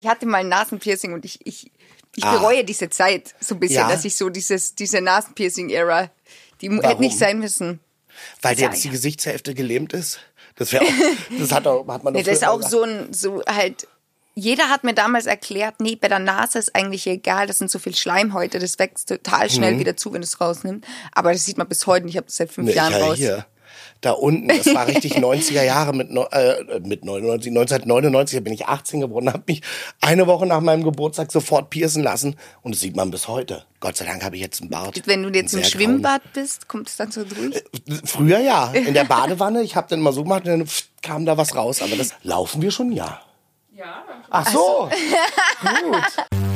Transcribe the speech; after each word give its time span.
Ich 0.00 0.08
hatte 0.08 0.26
mal 0.26 0.38
ein 0.38 0.48
Nasenpiercing 0.48 1.12
und 1.12 1.24
ich, 1.24 1.44
ich, 1.46 1.70
ich 2.16 2.24
Ah. 2.24 2.32
bereue 2.38 2.64
diese 2.64 2.88
Zeit 2.90 3.34
so 3.40 3.54
ein 3.54 3.60
bisschen, 3.60 3.76
Ja. 3.76 3.88
dass 3.88 4.04
ich 4.04 4.16
so 4.16 4.30
dieses, 4.30 4.74
diese 4.74 5.00
Nasenpiercing-Ära, 5.00 6.10
die 6.60 6.68
mu- 6.70 6.82
hätte 6.82 7.00
nicht 7.00 7.18
sein 7.18 7.38
müssen. 7.38 7.80
Weil 8.42 8.58
Ja, 8.58 8.68
jetzt 8.70 8.82
die. 8.84 8.90
Gesichtshälfte 8.90 9.54
gelähmt 9.54 9.92
ist. 9.92 10.20
Das 10.56 10.72
wäre 10.72 10.84
auch, 10.84 11.38
das 11.38 11.52
hat, 11.52 11.66
auch, 11.66 11.86
hat 11.88 12.02
man 12.04 12.12
doch 12.14 12.20
Nee, 12.20 12.22
das 12.24 12.38
ist 12.38 12.44
auch 12.46 12.56
gesagt. 12.56 12.72
so 12.72 12.82
ein, 12.82 13.12
so 13.12 13.42
halt, 13.46 13.86
jeder 14.34 14.68
hat 14.68 14.84
mir 14.84 14.94
damals 14.94 15.26
erklärt, 15.26 15.76
nee, 15.80 15.96
bei 15.96 16.08
der 16.08 16.18
Nase 16.18 16.58
ist 16.58 16.74
eigentlich 16.74 17.06
egal, 17.06 17.46
das 17.46 17.58
sind 17.58 17.70
so 17.70 17.78
viel 17.78 17.94
Schleimhäute, 17.94 18.58
das 18.58 18.78
wächst 18.78 19.08
total 19.08 19.50
schnell 19.50 19.78
wieder 19.78 19.96
zu, 19.96 20.12
wenn 20.12 20.22
du 20.22 20.26
es 20.26 20.40
rausnimmst. 20.40 20.86
Aber 21.12 21.32
das 21.32 21.44
sieht 21.44 21.56
man 21.58 21.68
bis 21.68 21.86
heute 21.86 22.06
nicht, 22.06 22.14
ich 22.14 22.16
habe 22.16 22.26
das 22.26 22.36
seit 22.36 22.50
fünf 22.50 22.66
Mhm. 22.66 22.70
Nee, 22.70 22.76
Jahren 22.76 22.92
ja, 22.92 22.98
raus. 22.98 23.16
hier. 23.16 23.46
Da 24.00 24.12
unten, 24.12 24.48
das 24.48 24.66
war 24.74 24.86
richtig 24.88 25.16
90er 25.16 25.62
Jahre 25.62 25.92
mit, 25.92 26.10
äh, 26.10 26.80
mit 26.80 27.04
99, 27.04 27.50
1999, 27.50 28.38
da 28.38 28.42
bin 28.42 28.52
ich 28.52 28.66
18 28.66 29.00
geworden, 29.00 29.28
habe 29.28 29.42
mich 29.46 29.62
eine 30.00 30.26
Woche 30.26 30.46
nach 30.46 30.60
meinem 30.60 30.84
Geburtstag 30.84 31.30
sofort 31.30 31.70
piercen 31.70 32.02
lassen 32.02 32.36
und 32.62 32.74
das 32.74 32.80
sieht 32.80 32.96
man 32.96 33.10
bis 33.10 33.28
heute. 33.28 33.64
Gott 33.80 33.96
sei 33.96 34.04
Dank 34.06 34.22
habe 34.24 34.36
ich 34.36 34.42
jetzt 34.42 34.60
einen 34.60 34.70
Bart. 34.70 35.02
Wenn 35.06 35.22
du 35.22 35.30
jetzt 35.30 35.54
im 35.54 35.64
Schwimmbad 35.64 36.22
bist, 36.32 36.68
kommt 36.68 36.88
es 36.88 36.96
dann 36.96 37.10
so 37.10 37.24
durch? 37.24 37.62
grauen. 37.86 38.00
Früher 38.04 38.38
ja, 38.38 38.72
in 38.72 38.94
der 38.94 39.04
Badewanne, 39.08 39.62
ich 39.62 39.76
habe 39.76 39.88
dann 39.88 40.00
immer 40.00 40.12
so 40.12 40.22
gemacht, 40.22 40.44
und 40.46 40.50
dann 40.50 40.68
kam 41.02 41.26
da 41.26 41.36
was 41.36 41.54
raus, 41.54 41.82
aber 41.82 41.96
das 41.96 42.14
laufen 42.22 42.62
wir 42.62 42.70
schon 42.70 42.92
ja. 42.92 43.20
Ja, 43.74 44.04
Ach 44.28 44.46
so, 44.50 44.90
gut. 45.60 46.49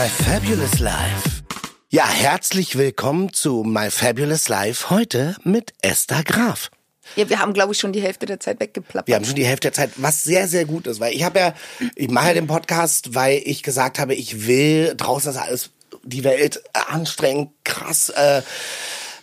My 0.00 0.08
Fabulous 0.08 0.78
Life. 0.78 1.42
Ja, 1.90 2.08
herzlich 2.08 2.78
willkommen 2.78 3.34
zu 3.34 3.64
My 3.64 3.90
Fabulous 3.90 4.48
Life 4.48 4.88
heute 4.88 5.36
mit 5.44 5.74
Esther 5.82 6.22
Graf. 6.22 6.70
Ja, 7.16 7.28
wir 7.28 7.38
haben, 7.38 7.52
glaube 7.52 7.74
ich, 7.74 7.78
schon 7.78 7.92
die 7.92 8.00
Hälfte 8.00 8.24
der 8.24 8.40
Zeit 8.40 8.60
weggeplappert. 8.60 9.08
Wir 9.08 9.14
haben 9.14 9.26
schon 9.26 9.34
die 9.34 9.44
Hälfte 9.44 9.66
der 9.66 9.74
Zeit, 9.74 9.90
was 9.96 10.24
sehr, 10.24 10.48
sehr 10.48 10.64
gut 10.64 10.86
ist, 10.86 11.00
weil 11.00 11.12
ich 11.12 11.22
habe 11.22 11.38
ja, 11.38 11.54
ich 11.96 12.08
mache 12.08 12.28
ja 12.28 12.32
den 12.32 12.46
Podcast, 12.46 13.14
weil 13.14 13.42
ich 13.44 13.62
gesagt 13.62 13.98
habe, 13.98 14.14
ich 14.14 14.46
will 14.46 14.94
draußen 14.96 15.32
ist 15.32 15.36
alles, 15.36 15.70
die 16.02 16.24
Welt 16.24 16.62
anstrengend, 16.72 17.50
krass, 17.64 18.08
äh, 18.08 18.40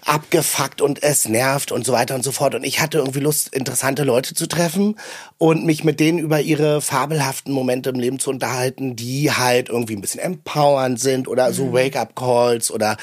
abgefuckt 0.07 0.81
und 0.81 1.03
es 1.03 1.27
nervt 1.27 1.71
und 1.71 1.85
so 1.85 1.91
weiter 1.91 2.15
und 2.15 2.23
so 2.23 2.31
fort. 2.31 2.55
Und 2.55 2.63
ich 2.63 2.79
hatte 2.79 2.97
irgendwie 2.97 3.19
Lust, 3.19 3.53
interessante 3.53 4.03
Leute 4.03 4.33
zu 4.33 4.47
treffen 4.47 4.95
und 5.37 5.65
mich 5.65 5.83
mit 5.83 5.99
denen 5.99 6.17
über 6.17 6.39
ihre 6.39 6.81
fabelhaften 6.81 7.53
Momente 7.53 7.89
im 7.89 7.99
Leben 7.99 8.17
zu 8.17 8.29
unterhalten, 8.29 8.95
die 8.95 9.31
halt 9.31 9.67
irgendwie 9.69 9.95
ein 9.95 10.01
bisschen 10.01 10.21
empowernd 10.21 10.99
sind 10.99 11.27
oder 11.27 11.51
so 11.51 11.73
Wake-up-Calls 11.73 12.71
oder 12.71 12.95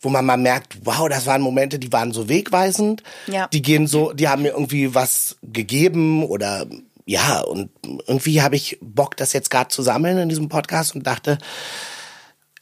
wo 0.00 0.08
man 0.08 0.24
mal 0.24 0.36
merkt, 0.36 0.78
wow, 0.84 1.08
das 1.08 1.26
waren 1.26 1.42
Momente, 1.42 1.80
die 1.80 1.92
waren 1.92 2.12
so 2.12 2.28
wegweisend. 2.28 3.02
Ja. 3.26 3.48
Die 3.48 3.62
gehen 3.62 3.88
so, 3.88 4.12
die 4.12 4.28
haben 4.28 4.42
mir 4.42 4.52
irgendwie 4.52 4.94
was 4.94 5.36
gegeben 5.42 6.24
oder 6.24 6.66
ja, 7.04 7.40
und 7.40 7.70
irgendwie 8.06 8.42
habe 8.42 8.54
ich 8.54 8.78
Bock, 8.80 9.16
das 9.16 9.32
jetzt 9.32 9.50
gerade 9.50 9.68
zu 9.68 9.82
sammeln 9.82 10.18
in 10.18 10.28
diesem 10.28 10.48
Podcast 10.48 10.94
und 10.94 11.04
dachte, 11.06 11.38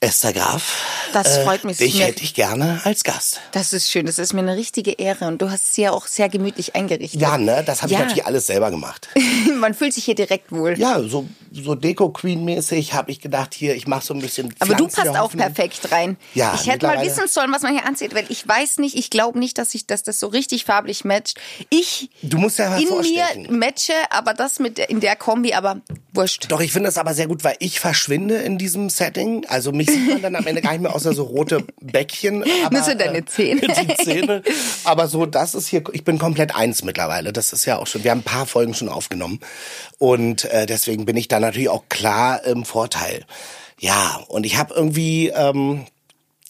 Esther 0.03 0.33
Graf, 0.33 1.11
Das 1.13 1.37
freut 1.41 1.63
mich. 1.65 1.77
dich 1.77 1.97
Mir- 1.97 2.07
hätte 2.07 2.23
ich 2.25 2.33
gerne 2.33 2.81
als 2.85 3.05
Gast. 3.05 3.39
Das 3.53 3.75
ist 3.75 3.91
schön, 3.91 4.07
das 4.07 4.19
ist 4.19 4.33
mir 4.33 4.41
eine 4.41 4.57
richtige 4.57 4.93
Ehre 4.93 5.27
und 5.27 5.43
du 5.43 5.51
hast 5.51 5.73
es 5.73 5.77
ja 5.77 5.91
auch 5.93 6.07
sehr 6.07 6.31
gemütlich 6.31 6.75
eingerichtet. 6.75 7.21
Ja, 7.21 7.37
ne, 7.37 7.63
das 7.67 7.83
habe 7.83 7.93
Ja. 7.93 7.99
ich 7.99 8.05
natürlich 8.05 8.25
alles 8.25 8.47
selber 8.47 8.71
gemacht. 8.71 9.11
Man 9.61 9.75
fühlt 9.75 9.93
sich 9.93 10.07
hier 10.07 10.15
direkt 10.15 10.53
wohl. 10.53 10.79
Ja, 10.79 11.03
so, 11.03 11.29
so 11.53 11.75
Deko-Queen-mäßig 11.75 12.95
habe 12.95 13.11
ich 13.11 13.21
gedacht, 13.21 13.53
hier, 13.53 13.75
ich 13.75 13.87
mache 13.87 14.03
so 14.07 14.15
ein 14.15 14.21
bisschen 14.23 14.55
Aber 14.59 14.75
du 14.75 14.89
Pflanzen 14.89 15.13
passt 15.13 15.21
auch 15.23 15.37
perfekt 15.37 15.93
rein. 15.93 16.17
Ja, 16.33 16.55
ich 16.55 16.67
hätte 16.67 16.87
mal 16.87 17.05
wissen 17.05 17.29
sollen, 17.29 17.53
was 17.53 17.61
man 17.61 17.73
hier 17.77 17.85
anzieht, 17.85 18.15
weil 18.15 18.25
ich 18.31 18.49
weiß 18.49 18.79
nicht, 18.79 18.97
ich 18.97 19.11
glaube 19.11 19.39
nicht, 19.39 19.59
dass 19.59 19.75
ich, 19.75 19.87
dass 19.87 20.03
das 20.03 20.19
so 20.19 20.29
richtig 20.29 20.65
farblich 20.65 21.05
matcht. 21.05 21.39
Ich 21.69 22.09
Du 22.23 22.39
musst 22.39 22.59
ja 22.59 22.75
in 22.79 22.87
hervorstechen. 22.89 23.43
mir 23.43 23.53
matche, 23.53 23.93
aber 24.09 24.33
das 24.33 24.61
mit 24.61 24.79
in 24.79 25.01
der 25.01 25.15
Kombi, 25.17 25.53
aber 25.53 25.83
wurscht. 26.15 26.47
Doch, 26.49 26.61
ich 26.63 26.73
finde 26.73 26.89
das 26.89 26.97
aber 26.97 27.13
sehr 27.13 27.27
gut, 27.27 27.45
weil 27.45 27.57
ich 27.59 27.81
verschwinde 27.81 28.37
in 28.37 28.57
diesem 28.57 28.89
Setting. 28.89 29.45
Also 29.47 29.73
mich 29.73 29.90
sieht 29.91 30.09
man 30.09 30.23
dann 30.23 30.37
am 30.37 30.47
Ende 30.47 30.61
gar 30.63 30.73
nicht 30.73 30.81
mehr 30.83 30.95
außer 30.95 31.13
so 31.13 31.25
rote 31.25 31.65
Bäckchen. 31.81 32.45
Aber, 32.65 32.83
so 32.83 32.95
deine 32.95 33.25
Zähne. 33.25 33.61
Die 33.61 34.05
Zähne. 34.05 34.43
Aber 34.85 35.09
so, 35.09 35.27
das 35.27 35.55
ist 35.55 35.69
hier, 35.69 35.83
ich 35.93 36.05
bin 36.05 36.19
komplett 36.19 36.55
eins 36.55 36.83
mittlerweile. 36.85 37.33
Das 37.33 37.53
ist 37.53 37.65
ja 37.65 37.79
auch 37.79 37.87
schon, 37.87 38.05
wir 38.05 38.11
haben 38.11 38.21
ein 38.21 38.25
paar 38.25 38.47
Folgen 38.47 38.75
schon 38.75 38.89
aufgenommen. 38.89 39.41
Und 39.99 40.45
äh, 40.47 40.67
deswegen 40.67 41.05
bin 41.05 41.17
ich 41.17 41.29
da 41.29 41.41
natürlich 41.41 41.69
auch 41.69 41.85
klar 41.89 42.45
im 42.45 42.65
Vorteil. 42.65 43.25
Ja, 43.79 44.21
und 44.29 44.47
ich 44.47 44.57
habe 44.57 44.75
irgendwie... 44.75 45.29
Ähm, 45.29 45.87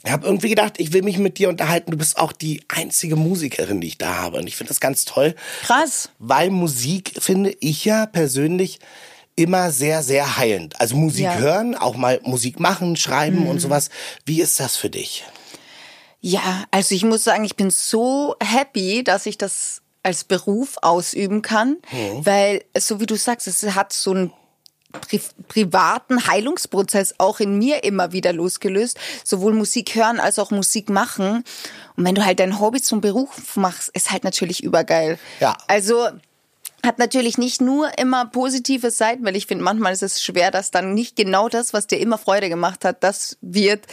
ich 0.03 0.11
habe 0.11 0.27
irgendwie 0.27 0.49
gedacht, 0.49 0.75
ich 0.79 0.95
will 0.95 1.03
mich 1.03 1.19
mit 1.19 1.37
dir 1.37 1.51
unterhalten. 1.51 1.91
Du 1.91 1.99
bist 1.99 2.17
auch 2.17 2.33
die 2.33 2.63
einzige 2.69 3.17
Musikerin, 3.17 3.83
die 3.83 3.89
ich 3.89 3.99
da 3.99 4.17
habe. 4.17 4.39
Und 4.39 4.47
ich 4.47 4.57
finde 4.57 4.69
das 4.69 4.81
ganz 4.81 5.05
toll. 5.05 5.35
Krass. 5.63 6.09
Weil 6.19 6.49
Musik 6.49 7.13
finde 7.19 7.55
ich 7.61 7.85
ja 7.85 8.07
persönlich 8.07 8.81
immer 9.41 9.71
sehr, 9.71 10.03
sehr 10.03 10.37
heilend. 10.37 10.81
Also 10.81 10.97
Musik 10.97 11.25
Ja. 11.25 11.35
Mhm. 11.35 11.39
hören, 11.41 11.75
auch 11.75 11.97
mal 11.97 12.21
Musik 12.23 12.61
machen, 12.61 12.97
schreiben 12.97 13.47
und 13.47 13.59
sowas. 13.61 13.91
Wie 14.25 14.41
ist 14.41 14.61
das 14.61 14.77
für 14.77 14.91
dich? 14.91 15.25
Ja, 16.21 16.65
also 16.71 16.95
ich 16.95 17.05
muss 17.05 17.25
sagen, 17.25 17.45
ich 17.45 17.57
bin 17.57 17.71
so 17.71 18.37
happy, 18.43 19.03
dass 19.03 19.27
ich 19.27 19.39
das 19.39 19.81
als 20.03 20.25
Beruf 20.25 20.77
ausüben 20.83 21.43
kann, 21.43 21.77
weil 22.23 22.63
so 22.79 23.01
wie 23.01 23.07
du 23.07 23.17
sagst, 23.17 23.47
es 23.47 23.63
hat 23.75 23.93
so 23.93 24.13
einen 24.13 24.33
pri 25.09 25.21
privaten 25.47 26.27
Heilungsprozess 26.27 27.15
auch 27.19 27.39
in 27.39 27.59
mir 27.59 27.85
immer 27.85 28.13
wieder 28.13 28.33
losgelöst, 28.33 28.99
sowohl 29.25 29.53
Musik 29.53 29.95
hören 29.95 30.19
als 30.19 30.39
auch 30.39 30.51
Musik 30.51 30.89
machen. 30.91 31.45
Und 31.97 32.05
wenn 32.05 32.15
du 32.17 32.25
halt 32.25 32.41
dein 32.41 32.59
Hobby 32.61 32.83
zum 32.83 33.01
Beruf 33.01 33.57
machst, 33.57 33.91
ist 33.91 34.11
halt 34.11 34.25
natürlich 34.25 34.65
übergeil. 34.65 35.19
Ja. 35.39 35.57
Also 35.69 36.09
hat 36.85 36.99
natürlich 36.99 37.39
nicht 37.39 37.61
nur 37.61 37.99
immer 37.99 38.27
positive 38.27 38.91
Seiten, 38.91 39.25
weil 39.25 39.37
ich 39.37 39.47
finde, 39.47 39.65
manchmal 39.65 39.93
ist 39.93 40.03
es 40.03 40.23
schwer, 40.23 40.51
dass 40.51 40.71
dann 40.71 40.95
nicht 40.95 41.17
genau 41.17 41.49
das, 41.49 41.73
was 41.73 41.87
dir 41.87 41.99
immer 41.99 42.19
Freude 42.19 42.49
gemacht 42.49 42.85
hat, 42.85 43.03
das 43.05 43.37
wird, 43.41 43.87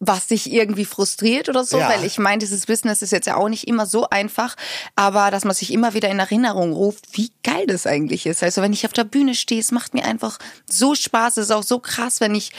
was 0.00 0.26
dich 0.26 0.52
irgendwie 0.52 0.84
frustriert 0.84 1.48
oder 1.48 1.64
so, 1.64 1.78
Ja. 1.78 1.88
weil 1.88 2.04
ich 2.04 2.18
meine, 2.18 2.38
dieses 2.38 2.66
Business 2.66 3.00
ist 3.00 3.12
jetzt 3.12 3.26
ja 3.26 3.36
auch 3.36 3.48
nicht 3.48 3.66
immer 3.66 3.86
so 3.86 4.08
einfach, 4.10 4.56
aber 4.96 5.30
dass 5.30 5.44
man 5.44 5.54
sich 5.54 5.72
immer 5.72 5.94
wieder 5.94 6.08
in 6.10 6.18
Erinnerung 6.18 6.72
ruft, 6.72 7.16
wie 7.16 7.30
geil 7.42 7.66
das 7.66 7.86
eigentlich 7.86 8.26
ist. 8.26 8.42
Also 8.42 8.60
wenn 8.60 8.72
ich 8.72 8.84
auf 8.84 8.92
der 8.92 9.04
Bühne 9.04 9.34
stehe, 9.34 9.60
es 9.60 9.72
macht 9.72 9.94
mir 9.94 10.04
einfach 10.04 10.38
so 10.68 10.94
Spaß, 10.94 11.36
es 11.38 11.46
ist 11.46 11.50
auch 11.52 11.62
so 11.62 11.78
krass, 11.78 12.20
wenn 12.20 12.34
ich 12.34 12.52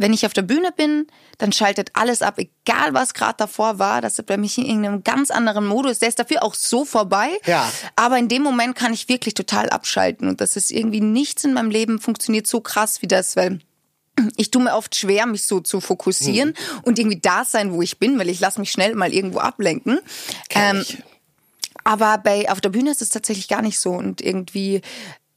wenn 0.00 0.14
ich 0.14 0.24
auf 0.24 0.32
der 0.32 0.42
Bühne 0.42 0.72
bin, 0.74 1.06
dann 1.36 1.52
schaltet 1.52 1.90
alles 1.92 2.22
ab, 2.22 2.38
egal 2.38 2.94
was 2.94 3.12
gerade 3.12 3.34
davor 3.36 3.78
war. 3.78 4.00
Das 4.00 4.18
ist 4.18 4.24
bei 4.24 4.38
mich 4.38 4.56
in 4.56 4.64
irgendeinem 4.64 5.04
ganz 5.04 5.30
anderen 5.30 5.66
Modus. 5.66 5.98
Der 5.98 6.08
ist 6.08 6.18
dafür 6.18 6.42
auch 6.42 6.54
so 6.54 6.86
vorbei. 6.86 7.28
Ja. 7.44 7.70
Aber 7.96 8.16
in 8.16 8.28
dem 8.28 8.42
Moment 8.42 8.76
kann 8.76 8.94
ich 8.94 9.10
wirklich 9.10 9.34
total 9.34 9.68
abschalten. 9.68 10.26
Und 10.26 10.40
das 10.40 10.56
ist 10.56 10.70
irgendwie 10.70 11.02
nichts 11.02 11.44
in 11.44 11.52
meinem 11.52 11.70
Leben 11.70 12.00
funktioniert 12.00 12.46
so 12.46 12.62
krass 12.62 13.02
wie 13.02 13.08
das, 13.08 13.36
weil 13.36 13.60
ich 14.36 14.50
tue 14.50 14.62
mir 14.62 14.74
oft 14.74 14.96
schwer, 14.96 15.26
mich 15.26 15.44
so 15.44 15.60
zu 15.60 15.82
fokussieren 15.82 16.54
und 16.82 16.98
irgendwie 16.98 17.20
da 17.20 17.44
sein, 17.44 17.72
wo 17.72 17.82
ich 17.82 17.98
bin, 17.98 18.18
weil 18.18 18.30
ich 18.30 18.40
lasse 18.40 18.58
mich 18.58 18.70
schnell 18.70 18.94
mal 18.94 19.12
irgendwo 19.12 19.38
ablenken. 19.38 20.00
Ähm, 20.50 20.82
aber 21.84 22.18
bei 22.18 22.50
auf 22.50 22.60
der 22.60 22.70
Bühne 22.70 22.90
ist 22.90 23.02
es 23.02 23.10
tatsächlich 23.10 23.48
gar 23.48 23.62
nicht 23.62 23.78
so 23.78 23.92
und 23.92 24.20
irgendwie 24.20 24.80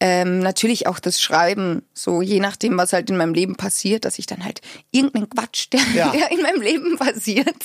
ähm, 0.06 0.40
natürlich 0.40 0.86
auch 0.86 1.00
das 1.00 1.22
Schreiben, 1.22 1.82
so 1.94 2.22
je 2.22 2.42
nachdem, 2.42 2.78
was 2.78 2.92
halt 2.92 3.10
in 3.10 3.16
meinem 3.16 3.34
Leben 3.34 3.56
passiert, 3.56 4.04
dass 4.04 4.20
ich 4.20 4.26
dann 4.26 4.44
halt 4.44 4.60
irgendeinen 4.92 5.30
Quatsch, 5.30 5.68
der, 5.72 5.80
Ja. 5.96 6.10
der 6.12 6.30
in 6.30 6.42
meinem 6.42 6.62
Leben 6.62 6.98
passiert, 6.98 7.56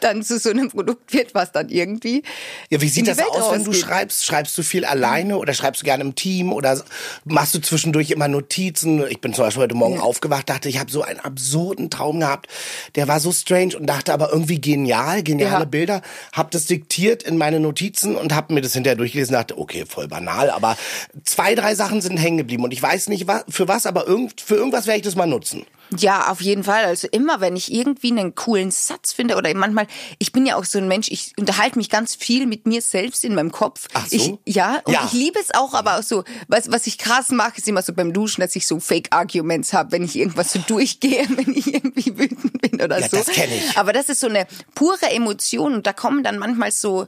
dann 0.00 0.22
zu 0.22 0.38
so 0.38 0.48
einem 0.48 0.70
Produkt 0.70 1.12
wird, 1.12 1.34
was 1.34 1.52
dann 1.52 1.68
irgendwie. 1.68 2.22
Ja, 2.70 2.80
wie 2.80 2.88
sieht 2.88 3.02
die 3.06 3.10
das 3.10 3.18
Welt 3.18 3.28
aus, 3.30 3.52
wenn 3.52 3.64
du 3.64 3.74
schreibst? 3.74 4.24
Schreibst 4.24 4.56
du 4.56 4.62
viel 4.62 4.86
alleine 4.86 5.36
oder 5.36 5.52
schreibst 5.52 5.82
du 5.82 5.84
gerne 5.84 6.02
im 6.02 6.14
Team 6.14 6.50
oder 6.50 6.82
machst 7.26 7.54
du 7.54 7.58
zwischendurch 7.58 8.10
immer 8.10 8.28
Notizen? 8.28 9.04
Ich 9.10 9.20
bin 9.20 9.34
zum 9.34 9.44
Beispiel 9.44 9.64
heute 9.64 9.74
Morgen 9.74 10.00
aufgewacht, 10.00 10.48
dachte, 10.48 10.70
ich 10.70 10.78
habe 10.78 10.90
so 10.90 11.02
einen 11.02 11.20
absurden 11.20 11.90
Traum 11.90 12.20
gehabt. 12.20 12.46
Der 12.94 13.06
war 13.06 13.20
so 13.20 13.32
strange 13.32 13.76
und 13.76 13.86
dachte 13.86 14.14
aber 14.14 14.32
irgendwie 14.32 14.62
genial, 14.62 15.22
geniale 15.22 15.58
Ja. 15.58 15.64
Bilder. 15.66 16.00
Hab 16.32 16.52
das 16.52 16.64
diktiert 16.64 17.22
in 17.22 17.36
meine 17.36 17.60
Notizen 17.60 18.16
und 18.16 18.34
hab 18.34 18.50
mir 18.50 18.62
das 18.62 18.72
hinterher 18.72 18.96
durchgelesen 18.96 19.34
und 19.34 19.40
dachte, 19.42 19.58
okay, 19.58 19.84
voll 19.86 20.08
banal, 20.08 20.48
aber 20.48 20.78
zwei, 21.24 21.54
drei 21.54 21.65
Sachen 21.74 22.00
sind 22.00 22.16
hängen 22.18 22.36
geblieben 22.38 22.64
und 22.64 22.72
ich 22.72 22.82
weiß 22.82 23.08
nicht 23.08 23.26
für 23.48 23.68
was, 23.68 23.86
aber 23.86 24.06
irgend, 24.06 24.40
für 24.40 24.54
irgendwas 24.56 24.86
werde 24.86 24.98
ich 24.98 25.04
das 25.04 25.16
mal 25.16 25.26
nutzen. 25.26 25.64
Ja, 25.96 26.32
auf 26.32 26.40
jeden 26.40 26.64
Fall. 26.64 26.84
Also 26.84 27.06
immer, 27.12 27.40
wenn 27.40 27.54
ich 27.54 27.72
irgendwie 27.72 28.10
einen 28.10 28.34
coolen 28.34 28.72
Satz 28.72 29.12
finde 29.12 29.36
oder 29.36 29.54
manchmal, 29.54 29.86
ich 30.18 30.32
bin 30.32 30.44
ja 30.44 30.56
auch 30.56 30.64
so 30.64 30.78
ein 30.78 30.88
Mensch, 30.88 31.06
ich 31.10 31.32
unterhalte 31.38 31.78
mich 31.78 31.90
ganz 31.90 32.16
viel 32.16 32.46
mit 32.46 32.66
mir 32.66 32.82
selbst 32.82 33.24
in 33.24 33.36
meinem 33.36 33.52
Kopf. 33.52 33.86
Ach 33.94 34.04
so? 34.06 34.40
Ich, 34.44 34.54
ja, 34.56 34.80
und 34.84 34.92
Ja. 34.92 35.04
ich 35.06 35.12
liebe 35.12 35.38
es 35.38 35.54
auch, 35.54 35.74
aber 35.74 35.98
auch 35.98 36.02
so, 36.02 36.24
was, 36.48 36.72
was 36.72 36.88
ich 36.88 36.98
krass 36.98 37.28
mache, 37.30 37.58
ist 37.58 37.68
immer 37.68 37.82
so 37.82 37.92
beim 37.92 38.12
Duschen, 38.12 38.40
dass 38.40 38.56
ich 38.56 38.66
so 38.66 38.80
Fake-Arguments 38.80 39.72
habe, 39.74 39.92
wenn 39.92 40.02
ich 40.02 40.16
irgendwas 40.16 40.52
so 40.52 40.58
durchgehe, 40.66 41.24
wenn 41.36 41.54
ich 41.54 41.72
irgendwie 41.72 42.18
wütend 42.18 42.60
bin 42.60 42.80
oder 42.82 42.98
Ja, 42.98 43.08
so. 43.08 43.18
das 43.18 43.26
kenn 43.28 43.50
ich. 43.52 43.78
Aber 43.78 43.92
das 43.92 44.08
ist 44.08 44.18
so 44.20 44.26
eine 44.26 44.46
pure 44.74 45.08
Emotion 45.12 45.72
und 45.74 45.86
da 45.86 45.92
kommen 45.92 46.24
dann 46.24 46.38
manchmal 46.38 46.72
so, 46.72 47.06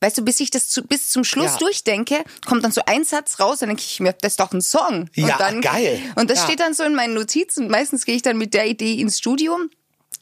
Weißt 0.00 0.18
du, 0.18 0.22
bis 0.22 0.40
ich 0.40 0.50
das 0.50 0.68
zu, 0.68 0.82
bis 0.82 1.08
zum 1.08 1.24
Schluss 1.24 1.52
Ja. 1.52 1.58
durchdenke, 1.58 2.22
kommt 2.44 2.62
dann 2.64 2.72
so 2.72 2.82
ein 2.86 3.04
Satz 3.04 3.40
raus, 3.40 3.60
dann 3.60 3.70
denke 3.70 3.82
ich 3.86 3.98
mir, 4.00 4.12
das 4.12 4.32
ist 4.34 4.40
doch 4.40 4.52
ein 4.52 4.60
Song. 4.60 5.08
Ja, 5.14 5.34
und 5.34 5.40
dann, 5.40 5.60
geil. 5.62 6.00
Und 6.16 6.28
das 6.30 6.38
Ja. 6.40 6.44
steht 6.44 6.60
dann 6.60 6.74
so 6.74 6.84
in 6.84 6.94
meinen 6.94 7.14
Notizen. 7.14 7.68
Meistens 7.68 8.04
gehe 8.04 8.14
ich 8.14 8.22
dann 8.22 8.36
mit 8.36 8.52
der 8.52 8.66
Idee 8.66 8.94
ins 9.00 9.18
Studio. 9.18 9.54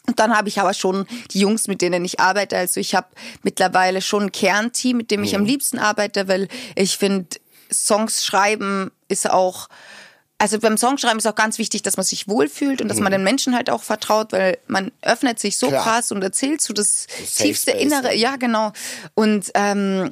Und 0.06 0.18
dann 0.20 0.36
habe 0.36 0.48
ich 0.48 0.60
aber 0.60 0.74
schon 0.74 1.06
die 1.32 1.40
Jungs, 1.40 1.66
mit 1.66 1.80
denen 1.82 2.04
ich 2.04 2.20
arbeite. 2.20 2.56
Also 2.56 2.78
ich 2.78 2.94
habe 2.94 3.08
mittlerweile 3.42 4.00
schon 4.02 4.24
ein 4.24 4.32
Kernteam, 4.32 4.98
mit 4.98 5.10
dem 5.10 5.24
ich 5.24 5.34
am 5.34 5.44
liebsten 5.44 5.78
arbeite, 5.78 6.28
weil 6.28 6.48
ich 6.76 6.96
finde, 6.96 7.26
Songs 7.72 8.24
schreiben 8.24 8.92
ist 9.08 9.28
auch 9.28 9.68
also 10.38 10.58
beim 10.58 10.76
Songschreiben 10.76 11.19
ist 11.19 11.26
auch 11.26 11.34
ganz 11.36 11.58
wichtig, 11.58 11.82
dass 11.82 11.96
man 11.96 12.04
sich 12.04 12.28
wohlfühlt 12.28 12.82
und 12.82 12.88
dass 12.88 12.98
man 12.98 13.12
den 13.12 13.22
Menschen 13.22 13.54
halt 13.54 13.70
auch 13.70 13.82
vertraut, 13.82 14.32
weil 14.32 14.58
man 14.66 14.90
öffnet 15.00 15.38
sich 15.38 15.58
so 15.58 15.69
Klar. 15.69 15.82
krass 15.82 16.12
und 16.12 16.22
erzählt 16.22 16.60
so 16.60 16.75
das 16.75 17.06
Safe 17.25 17.48
tiefste 17.48 17.70
Innere. 17.70 18.14
Ja, 18.14 18.36
genau. 18.36 18.72
Und 19.14 19.50
ähm, 19.54 20.10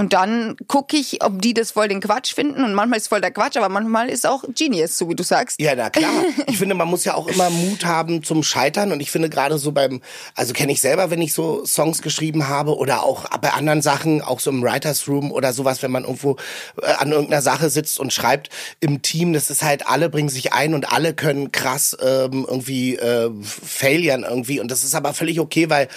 und 0.00 0.14
dann 0.14 0.56
gucke 0.66 0.96
ich, 0.96 1.22
ob 1.22 1.42
die 1.42 1.52
das 1.52 1.72
voll 1.72 1.88
den 1.88 2.00
Quatsch 2.00 2.34
finden. 2.34 2.64
Und 2.64 2.72
manchmal 2.72 2.98
ist 2.98 3.08
voll 3.08 3.20
der 3.20 3.32
Quatsch, 3.32 3.58
aber 3.58 3.68
manchmal 3.68 4.08
ist 4.08 4.26
auch 4.26 4.44
Genius, 4.56 4.96
so 4.96 5.10
wie 5.10 5.14
du 5.14 5.22
sagst. 5.22 5.60
Ja, 5.60 5.74
na 5.76 5.90
klar. 5.90 6.10
Ich 6.46 6.56
finde, 6.56 6.74
man 6.74 6.88
muss 6.88 7.04
ja 7.04 7.14
auch 7.14 7.26
immer 7.26 7.50
Mut 7.50 7.84
haben 7.84 8.22
zum 8.22 8.42
Scheitern. 8.42 8.92
Und 8.92 9.00
ich 9.00 9.10
finde 9.10 9.28
gerade 9.28 9.58
so 9.58 9.72
beim, 9.72 10.00
also 10.34 10.54
kenne 10.54 10.72
ich 10.72 10.80
selber, 10.80 11.10
wenn 11.10 11.20
ich 11.20 11.34
so 11.34 11.66
Songs 11.66 12.00
geschrieben 12.00 12.48
habe 12.48 12.78
oder 12.78 13.02
auch 13.02 13.28
bei 13.40 13.52
anderen 13.52 13.82
Sachen, 13.82 14.22
auch 14.22 14.40
so 14.40 14.48
im 14.50 14.62
Writers 14.62 15.06
Room 15.06 15.32
oder 15.32 15.52
sowas, 15.52 15.82
wenn 15.82 15.90
man 15.90 16.04
irgendwo 16.04 16.36
äh, 16.80 16.92
an 16.92 17.12
irgendeiner 17.12 17.42
Sache 17.42 17.68
sitzt 17.68 18.00
und 18.00 18.10
schreibt 18.10 18.48
im 18.80 19.02
Team, 19.02 19.34
das 19.34 19.50
ist 19.50 19.62
halt, 19.62 19.86
alle 19.86 20.08
bringen 20.08 20.30
sich 20.30 20.54
ein 20.54 20.72
und 20.72 20.90
alle 20.90 21.12
können 21.12 21.52
krass 21.52 21.94
ähm, 22.00 22.46
irgendwie 22.48 22.96
äh, 22.96 23.30
failen 23.42 24.24
irgendwie. 24.24 24.60
Und 24.60 24.70
das 24.70 24.82
ist 24.82 24.94
aber 24.94 25.12
völlig 25.12 25.40
okay, 25.40 25.68
weil 25.68 25.88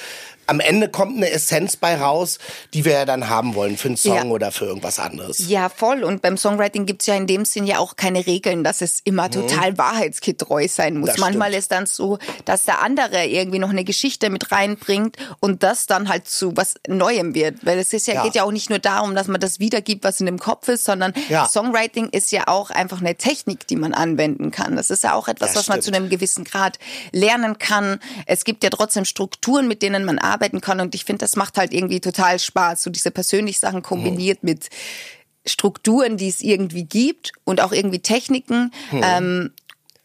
am 0.48 0.60
Ende 0.60 0.90
kommt 0.90 1.18
eine 1.18 1.30
Essenz 1.30 1.76
bei 1.78 1.96
raus, 2.00 2.38
die 2.74 2.86
wir 2.86 2.94
ja 2.94 3.06
dann 3.06 3.30
haben 3.30 3.56
wollen 3.56 3.78
für 3.78 3.88
einen 3.90 3.98
Song 3.98 4.16
Ja. 4.16 4.24
oder 4.26 4.52
für 4.52 4.66
irgendwas 4.66 5.00
anderes. 5.00 5.48
Ja, 5.48 5.70
voll. 5.70 6.04
Und 6.04 6.22
beim 6.22 6.38
Songwriting 6.38 6.86
gibt's 6.86 7.06
ja 7.06 7.16
in 7.16 7.28
dem 7.28 7.46
Sinn 7.46 7.66
ja 7.66 7.78
auch 7.80 7.96
keine 7.96 8.26
Regeln, 8.26 8.64
dass 8.64 8.82
es 8.82 9.00
immer 9.04 9.30
total 9.32 9.78
wahrheitsgetreu 9.78 10.68
sein 10.68 10.98
muss. 10.98 11.10
Mhm. 11.10 11.12
Das 11.14 11.18
Manchmal 11.20 11.50
stimmt. 11.50 11.60
ist 11.60 11.72
dann 11.72 11.86
so, 11.86 12.18
dass 12.46 12.64
der 12.64 12.82
andere 12.82 13.26
irgendwie 13.26 13.60
noch 13.60 13.70
eine 13.70 13.84
Geschichte 13.84 14.30
mit 14.30 14.52
reinbringt 14.52 15.18
und 15.40 15.64
das 15.64 15.86
dann 15.86 16.10
halt 16.10 16.28
zu 16.28 16.56
was 16.58 16.76
Neuem 16.88 17.34
wird. 17.36 17.66
Weil 17.66 17.80
es 17.80 17.94
ist 17.94 18.08
ja, 18.08 18.16
Ja. 18.16 18.24
geht 18.24 18.36
ja 18.36 18.44
auch 18.44 18.52
nicht 18.52 18.70
nur 18.70 18.80
darum, 18.80 19.16
dass 19.16 19.28
man 19.28 19.40
das 19.40 19.60
wiedergibt, 19.60 20.04
was 20.04 20.20
in 20.20 20.26
dem 20.26 20.40
Kopf 20.40 20.68
ist, 20.68 20.84
sondern 20.86 21.14
Ja. 21.30 21.48
Songwriting 21.48 22.10
ist 22.10 22.32
ja 22.32 22.48
auch 22.48 22.70
einfach 22.70 23.00
eine 23.00 23.16
Technik, 23.16 23.68
die 23.68 23.76
man 23.76 23.94
anwenden 23.94 24.52
kann. 24.52 24.76
Das 24.76 24.90
ist 24.90 25.04
ja 25.04 25.14
auch 25.14 25.28
etwas, 25.28 25.50
Das 25.54 25.58
was 25.60 25.68
man 25.68 25.78
zu 25.82 25.84
stimmt. 25.90 25.96
einem 25.98 26.10
gewissen 26.10 26.44
Grad 26.44 26.80
lernen 27.12 27.58
kann. 27.58 28.00
Es 28.26 28.44
gibt 28.44 28.64
ja 28.64 28.70
trotzdem 28.70 29.06
Strukturen, 29.06 29.68
mit 29.68 29.82
denen 29.82 30.06
man 30.06 30.20
arbeiten 30.34 30.60
kann 30.62 30.80
und 30.82 30.96
ich 30.96 31.06
finde, 31.06 31.20
das 31.20 31.36
macht 31.36 31.58
halt 31.58 31.74
irgendwie 31.74 32.00
total 32.02 32.40
Spaß, 32.40 32.84
so 32.84 32.90
diese 32.90 33.12
persönlichen 33.12 33.60
Sachen 33.60 33.82
kombiniert 33.84 34.44
mit 34.44 34.70
Strukturen, 35.46 36.18
die 36.18 36.30
es 36.30 36.42
irgendwie 36.42 36.84
gibt 36.86 37.34
und 37.44 37.62
auch 37.62 37.72
irgendwie 37.72 38.00
Techniken. 38.00 38.72
Ähm, 38.92 39.52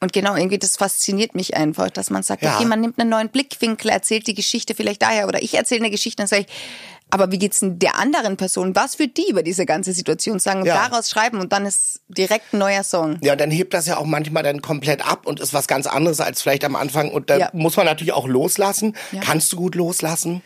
und 0.00 0.12
genau, 0.12 0.36
irgendwie 0.36 0.58
das 0.58 0.76
fasziniert 0.76 1.34
mich 1.34 1.56
einfach, 1.56 1.90
dass 1.90 2.10
man 2.10 2.22
sagt, 2.22 2.42
Ja. 2.42 2.56
okay, 2.56 2.66
man 2.66 2.80
nimmt 2.80 3.00
einen 3.00 3.10
neuen 3.10 3.30
Blickwinkel, 3.30 3.90
erzählt 3.90 4.26
die 4.26 4.34
Geschichte 4.34 4.74
vielleicht 4.74 5.02
daher 5.02 5.26
oder 5.26 5.42
ich 5.42 5.54
erzähle 5.54 5.80
eine 5.80 5.90
Geschichte 5.90 6.22
und 6.22 6.28
sage 6.28 6.42
ich, 6.42 6.54
aber 7.10 7.32
wie 7.32 7.38
geht's 7.38 7.60
denn 7.60 7.78
der 7.78 7.96
anderen 7.98 8.36
Person? 8.36 8.74
Was 8.76 8.98
wird 8.98 9.16
die 9.16 9.28
über 9.30 9.42
diese 9.42 9.64
ganze 9.66 9.92
Situation 9.92 10.38
sagen 10.38 10.60
und 10.60 10.66
Ja. 10.66 10.88
daraus 10.88 11.08
schreiben 11.10 11.38
und 11.40 11.52
dann 11.52 11.64
ist 11.66 12.00
direkt 12.08 12.52
ein 12.52 12.58
neuer 12.58 12.84
Song. 12.84 13.18
Ja, 13.22 13.32
und 13.32 13.40
dann 13.40 13.50
hebt 13.50 13.72
das 13.74 13.86
ja 13.86 13.96
auch 13.96 14.04
manchmal 14.04 14.42
dann 14.42 14.60
komplett 14.62 15.06
ab 15.06 15.26
und 15.26 15.40
ist 15.40 15.54
was 15.54 15.66
ganz 15.68 15.86
anderes 15.86 16.20
als 16.20 16.42
vielleicht 16.42 16.64
am 16.64 16.76
Anfang. 16.76 17.10
Und 17.10 17.30
da 17.30 17.36
Ja. 17.38 17.50
muss 17.52 17.76
man 17.76 17.86
natürlich 17.86 18.12
auch 18.12 18.26
loslassen. 18.28 18.94
Kannst 19.22 19.52
du 19.52 19.56
gut 19.56 19.74
loslassen? 19.74 20.42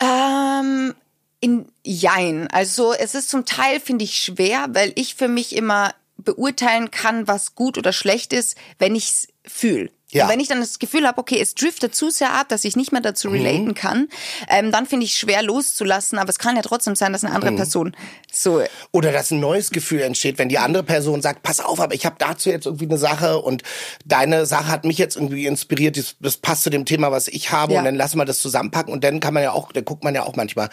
Ähm, 0.00 0.94
in 1.40 1.66
Jein. 1.84 2.48
Also 2.50 2.92
es 2.94 3.14
ist 3.14 3.28
zum 3.30 3.44
Teil, 3.44 3.80
finde 3.80 4.04
ich, 4.04 4.16
schwer, 4.16 4.66
weil 4.70 4.92
ich 4.96 5.14
für 5.14 5.28
mich 5.28 5.54
immer 5.54 5.94
beurteilen 6.16 6.90
kann, 6.90 7.28
was 7.28 7.54
gut 7.54 7.76
oder 7.78 7.92
schlecht 7.92 8.32
ist, 8.32 8.56
wenn 8.78 8.94
ich 8.94 9.04
es 9.10 9.28
fühle. 9.46 9.90
Ja. 10.14 10.24
Und 10.24 10.30
wenn 10.30 10.40
ich 10.40 10.48
dann 10.48 10.60
das 10.60 10.78
Gefühl 10.78 11.06
habe, 11.06 11.18
okay, 11.18 11.38
es 11.40 11.54
driftet 11.54 11.94
zu 11.94 12.08
sehr 12.08 12.32
ab, 12.32 12.48
dass 12.48 12.64
ich 12.64 12.76
nicht 12.76 12.92
mehr 12.92 13.00
dazu 13.02 13.28
Mhm. 13.28 13.34
relaten 13.34 13.74
kann, 13.74 14.08
ähm, 14.48 14.72
dann 14.72 14.86
finde 14.86 15.04
ich 15.06 15.16
schwer 15.16 15.42
loszulassen. 15.42 16.18
Aber 16.18 16.30
es 16.30 16.38
kann 16.38 16.56
ja 16.56 16.62
trotzdem 16.62 16.94
sein, 16.96 17.12
dass 17.12 17.22
eine 17.24 17.30
Mhm. 17.32 17.36
andere 17.36 17.52
Person 17.56 17.96
so 18.32 18.62
Oder 18.92 19.12
dass 19.12 19.30
ein 19.30 19.40
neues 19.40 19.70
Gefühl 19.70 20.00
entsteht, 20.00 20.38
wenn 20.38 20.48
die 20.48 20.58
andere 20.58 20.82
Person 20.82 21.20
sagt, 21.22 21.42
pass 21.42 21.60
auf, 21.60 21.80
aber 21.80 21.94
ich 21.94 22.06
habe 22.06 22.16
dazu 22.18 22.48
jetzt 22.50 22.66
irgendwie 22.66 22.86
eine 22.86 22.98
Sache 22.98 23.38
und 23.40 23.62
deine 24.04 24.46
Sache 24.46 24.68
hat 24.68 24.84
mich 24.84 24.98
jetzt 24.98 25.16
irgendwie 25.16 25.46
inspiriert, 25.46 25.96
das, 25.96 26.16
das 26.20 26.36
passt 26.38 26.62
zu 26.62 26.70
dem 26.70 26.84
Thema, 26.84 27.10
was 27.12 27.28
ich 27.28 27.52
habe 27.52 27.74
Ja. 27.74 27.78
und 27.80 27.84
dann 27.84 27.94
lassen 27.96 28.16
wir 28.18 28.24
das 28.24 28.38
zusammenpacken 28.40 28.92
und 28.92 29.04
dann 29.04 29.20
kann 29.20 29.34
man 29.34 29.42
ja 29.42 29.52
auch, 29.52 29.72
dann 29.72 29.84
guckt 29.84 30.04
man 30.04 30.14
ja 30.14 30.22
auch 30.24 30.36
manchmal. 30.36 30.68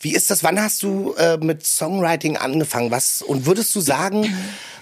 Wie 0.00 0.14
ist 0.14 0.30
das, 0.30 0.42
wann 0.42 0.60
hast 0.60 0.82
du 0.82 1.14
äh, 1.18 1.36
mit 1.36 1.66
Songwriting 1.66 2.36
angefangen? 2.36 2.90
Was 2.90 3.22
und 3.22 3.46
würdest 3.46 3.74
du 3.74 3.80
sagen, 3.80 4.34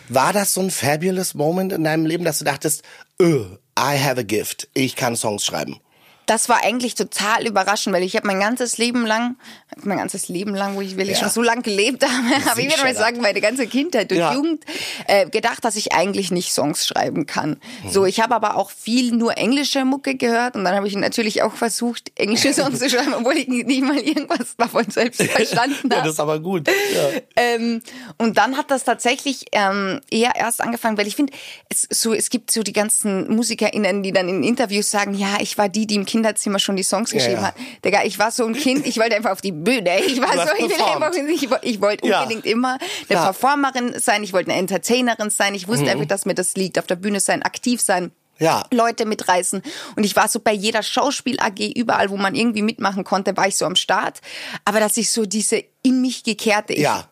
war 0.09 0.33
das 0.33 0.55
so 0.55 0.61
ein 0.61 0.71
fabulous 0.71 1.35
Moment 1.35 1.73
in 1.73 1.85
deinem 1.85 2.07
Leben, 2.07 2.25
dass 2.25 2.39
du 2.39 2.45
dachtest, 2.45 2.83
öh, 3.21 3.45
I 3.79 3.99
have 3.99 4.21
a 4.21 4.23
gift, 4.23 4.69
ich 4.75 4.97
kann 4.97 5.17
Songs 5.17 5.45
schreiben? 5.45 5.81
Das 6.27 6.49
war 6.49 6.65
eigentlich 6.65 6.95
total 6.95 7.47
überraschend, 7.47 7.95
weil 7.95 8.03
ich 8.03 8.17
habe 8.17 8.27
mein 8.27 8.41
ganzes 8.41 8.79
Leben 8.79 9.05
lang, 9.07 9.37
mein 9.83 9.99
ganzes 9.99 10.29
Leben 10.29 10.55
lang, 10.55 10.77
wo 10.77 10.81
ich 10.81 10.97
will 10.97 11.09
ich 11.11 11.17
Ja. 11.19 11.25
schon 11.25 11.31
so 11.31 11.43
lang 11.43 11.63
gelebt 11.63 12.03
habe, 12.05 12.13
aber 12.51 12.61
ich 12.61 12.71
würde 12.71 12.83
mal 12.83 12.95
sagen, 12.95 13.21
meine 13.21 13.41
ganze 13.41 13.67
Kindheit 13.67 14.11
und 14.13 14.19
Ja. 14.19 14.33
Jugend, 14.33 14.65
äh, 15.07 15.29
gedacht, 15.29 15.65
dass 15.65 15.77
ich 15.77 15.93
eigentlich 15.93 16.31
nicht 16.31 16.53
Songs 16.53 16.87
schreiben 16.87 17.27
kann. 17.27 17.61
So, 17.91 18.05
ich 18.07 18.21
habe 18.21 18.35
aber 18.35 18.57
auch 18.57 18.71
viel 18.71 19.13
nur 19.13 19.37
englische 19.37 19.85
Mucke 19.85 20.15
gehört 20.15 20.57
und 20.57 20.65
dann 20.65 20.75
habe 20.75 20.87
ich 20.89 20.97
natürlich 20.97 21.43
auch 21.43 21.55
versucht, 21.55 22.13
englische 22.17 22.53
Songs 22.55 22.79
zu 22.79 22.89
schreiben, 22.89 23.15
obwohl 23.15 23.37
ich 23.37 23.49
nicht 23.49 23.83
mal 23.83 23.99
irgendwas 23.99 24.57
davon 24.57 24.91
selbst 24.91 25.23
verstanden 25.31 25.91
Ja, 25.91 25.97
habe. 25.97 26.07
das 26.09 26.15
ist 26.15 26.21
aber 26.21 26.39
gut. 26.41 26.69
Ja. 26.69 27.09
Ähm, 27.37 27.83
und 28.19 28.39
dann 28.39 28.57
hat 28.57 28.71
das 28.71 28.85
tatsächlich 28.85 29.47
ähm, 29.53 30.01
eher 30.11 30.37
erst 30.37 30.61
angefangen, 30.61 30.97
weil 30.99 31.07
ich 31.07 31.17
finde, 31.17 31.33
es, 31.69 31.87
so, 31.91 32.15
es 32.15 32.31
gibt 32.31 32.51
so 32.51 32.63
die 32.63 32.73
ganzen 32.73 33.35
MusikerInnen, 33.35 34.03
die 34.03 34.13
dann 34.13 34.29
in 34.29 34.43
Interviews 34.43 34.91
sagen, 34.91 35.15
ja, 35.15 35.37
ich 35.41 35.59
war 35.59 35.69
die, 35.69 35.87
die 35.87 35.97
im 35.97 36.07
Kinderzimmer 36.15 36.61
schon 36.61 36.77
die 36.77 36.85
Songs 36.85 37.11
geschrieben 37.11 37.41
ja. 37.43 37.49
hat. 37.49 37.55
Digga, 37.85 38.05
ich 38.05 38.21
war 38.21 38.31
so 38.31 38.47
ein 38.47 38.55
Kind, 38.55 38.87
ich 38.87 38.99
wollte 38.99 39.17
einfach 39.17 39.33
auf 39.33 39.41
die 39.41 39.51
Bühne. 39.51 39.99
Ich 40.07 40.21
war 40.21 40.33
so, 40.33 40.55
ich, 40.57 40.71
will 40.71 40.85
einfach, 40.85 41.13
ich, 41.13 41.49
ich 41.73 41.81
wollte 41.81 42.07
Ja. 42.07 42.23
unbedingt 42.23 42.47
immer 42.47 42.75
eine 42.75 42.81
Ja. 43.09 43.21
Mhm. 43.21 43.25
Performerin 43.25 43.99
sein, 43.99 44.23
ich 44.23 44.33
wollte 44.33 44.51
eine 44.53 44.61
Entertainerin 44.61 45.31
sein, 45.31 45.55
ich 45.57 45.67
wusste 45.67 45.91
einfach, 45.91 46.07
dass 46.07 46.25
mir 46.25 46.35
das 46.35 46.55
liegt, 46.55 46.79
auf 46.79 46.87
der 46.87 46.97
Bühne 46.97 47.19
sein, 47.19 47.43
aktiv 47.43 47.81
sein. 47.81 48.13
Ja. 48.39 48.65
Leute 48.73 49.07
mitreißen. 49.07 49.63
Und 49.97 50.05
ich 50.05 50.17
war 50.17 50.29
so 50.29 50.41
bei 50.41 50.53
jeder 50.53 50.83
Schauspiel-AG, 50.83 51.73
überall, 51.77 52.11
wo 52.11 52.17
man 52.17 52.35
irgendwie 52.35 52.63
mitmachen 52.63 53.05
konnte, 53.05 53.37
war 53.37 53.47
ich 53.47 53.57
so 53.57 53.65
am 53.65 53.77
Start. 53.77 54.21
Aber 54.65 54.81
dass 54.81 54.97
ich 54.97 55.11
so 55.13 55.25
diese 55.25 55.63
in 55.83 56.01
mich 56.01 56.25
gekehrte, 56.25 56.73
ich, 56.73 56.81
Ja. 56.81 57.09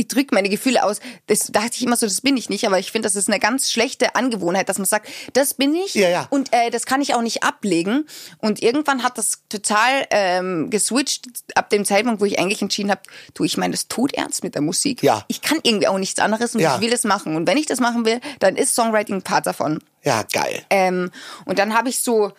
Ich 0.00 0.08
drücke 0.08 0.34
meine 0.34 0.48
Gefühle 0.48 0.82
aus. 0.82 0.98
Das 1.26 1.48
dachte 1.48 1.72
ich 1.74 1.82
immer 1.82 1.96
so, 1.96 2.06
das 2.06 2.20
bin 2.22 2.36
ich 2.36 2.48
nicht. 2.48 2.66
Aber 2.66 2.78
ich 2.78 2.90
finde, 2.90 3.06
das 3.06 3.16
ist 3.16 3.28
eine 3.28 3.38
ganz 3.38 3.70
schlechte 3.70 4.14
Angewohnheit, 4.14 4.68
dass 4.68 4.78
man 4.78 4.86
sagt, 4.86 5.08
das 5.34 5.54
bin 5.54 5.74
ich 5.74 5.94
Ja, 5.94 6.08
ja. 6.08 6.26
und 6.30 6.52
äh, 6.52 6.70
das 6.70 6.86
kann 6.86 7.02
ich 7.02 7.14
auch 7.14 7.22
nicht 7.22 7.42
ablegen. 7.42 8.06
Und 8.38 8.62
irgendwann 8.62 9.02
hat 9.02 9.18
das 9.18 9.42
total 9.48 10.06
ähm, 10.10 10.70
geswitcht 10.70 11.26
ab 11.54 11.70
dem 11.70 11.84
Zeitpunkt, 11.84 12.20
wo 12.20 12.24
ich 12.24 12.38
eigentlich 12.38 12.62
entschieden 12.62 12.90
habe, 12.90 13.02
du, 13.34 13.44
ich 13.44 13.56
meine 13.56 13.72
das 13.72 13.88
tot 13.88 14.14
ernst 14.14 14.42
mit 14.42 14.54
der 14.54 14.62
Musik. 14.62 15.02
Ja. 15.02 15.24
Ich 15.28 15.42
kann 15.42 15.58
irgendwie 15.62 15.88
auch 15.88 15.98
nichts 15.98 16.18
anderes 16.18 16.54
und 16.54 16.60
Ja. 16.60 16.76
ich 16.76 16.80
will 16.80 16.90
das 16.90 17.04
machen. 17.04 17.36
Und 17.36 17.46
wenn 17.46 17.58
ich 17.58 17.66
das 17.66 17.80
machen 17.80 18.04
will, 18.06 18.20
dann 18.38 18.56
ist 18.56 18.74
Songwriting 18.74 19.16
ein 19.16 19.22
Part 19.22 19.46
davon. 19.46 19.80
Ja, 20.02 20.22
geil. 20.32 20.62
Ähm, 20.70 21.10
und 21.44 21.58
dann 21.58 21.74
habe 21.74 21.90
ich 21.90 22.02
so 22.02 22.32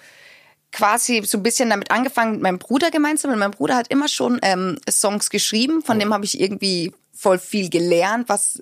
quasi 0.72 1.22
so 1.25 1.38
ein 1.38 1.44
bisschen 1.44 1.70
damit 1.70 1.91
angefangen 1.91 2.32
mit 2.34 2.41
meinem 2.41 2.60
Bruder 2.60 2.91
gemeinsam. 2.91 3.32
Und 3.32 3.39
mein 3.39 3.51
Bruder 3.51 3.75
hat 3.75 3.89
immer 3.89 4.08
schon 4.08 4.39
ähm, 4.41 4.77
Songs 4.89 5.30
geschrieben, 5.30 5.82
von 5.84 6.00
dem 6.00 6.13
habe 6.13 6.25
ich 6.25 6.39
irgendwie 6.39 6.94
voll 7.22 7.38
viel 7.38 7.70
gelernt, 7.70 8.30
was 8.30 8.60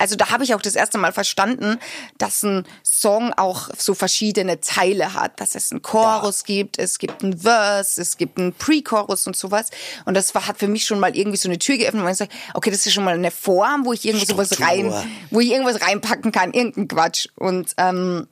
also 0.00 0.14
da 0.14 0.30
habe 0.30 0.44
ich 0.44 0.54
auch 0.54 0.62
das 0.62 0.76
erste 0.76 0.96
Mal 0.96 1.12
verstanden, 1.12 1.78
dass 2.18 2.44
ein 2.44 2.64
Song 2.84 3.32
auch 3.36 3.68
so 3.76 3.94
verschiedene 3.94 4.60
Teile 4.60 5.12
hat, 5.12 5.40
dass 5.40 5.56
es 5.56 5.72
einen 5.72 5.82
Chorus 5.82 6.44
gibt, 6.44 6.78
es 6.78 7.00
gibt 7.00 7.24
einen 7.24 7.36
Verse, 7.40 8.00
es 8.00 8.16
gibt 8.16 8.38
einen 8.38 8.52
Pre-Chorus 8.52 9.26
und 9.26 9.34
sowas. 9.34 9.70
Und 10.04 10.14
das 10.14 10.36
war, 10.36 10.46
hat 10.46 10.58
für 10.58 10.68
mich 10.68 10.84
schon 10.84 11.00
mal 11.00 11.16
irgendwie 11.16 11.36
so 11.36 11.48
eine 11.48 11.58
Tür 11.58 11.76
geöffnet, 11.76 12.04
wo 12.04 12.08
ich 12.08 12.16
sage, 12.16 12.30
okay, 12.54 12.70
das 12.70 12.86
ist 12.86 12.92
schon 12.92 13.02
mal 13.02 13.14
eine 13.14 13.32
Form, 13.32 13.84
wo 13.84 13.92
ich 13.92 14.04
irgendwo 14.04 14.24
sowas 14.24 14.60
rein, 14.60 14.92
wo 15.32 15.40
ich 15.40 15.50
irgendwas 15.50 15.82
reinpacken 15.82 16.30
kann, 16.30 16.52
irgendein 16.52 16.86
Quatsch. 16.86 17.26
Und 17.34 17.74
ähm, 17.76 18.28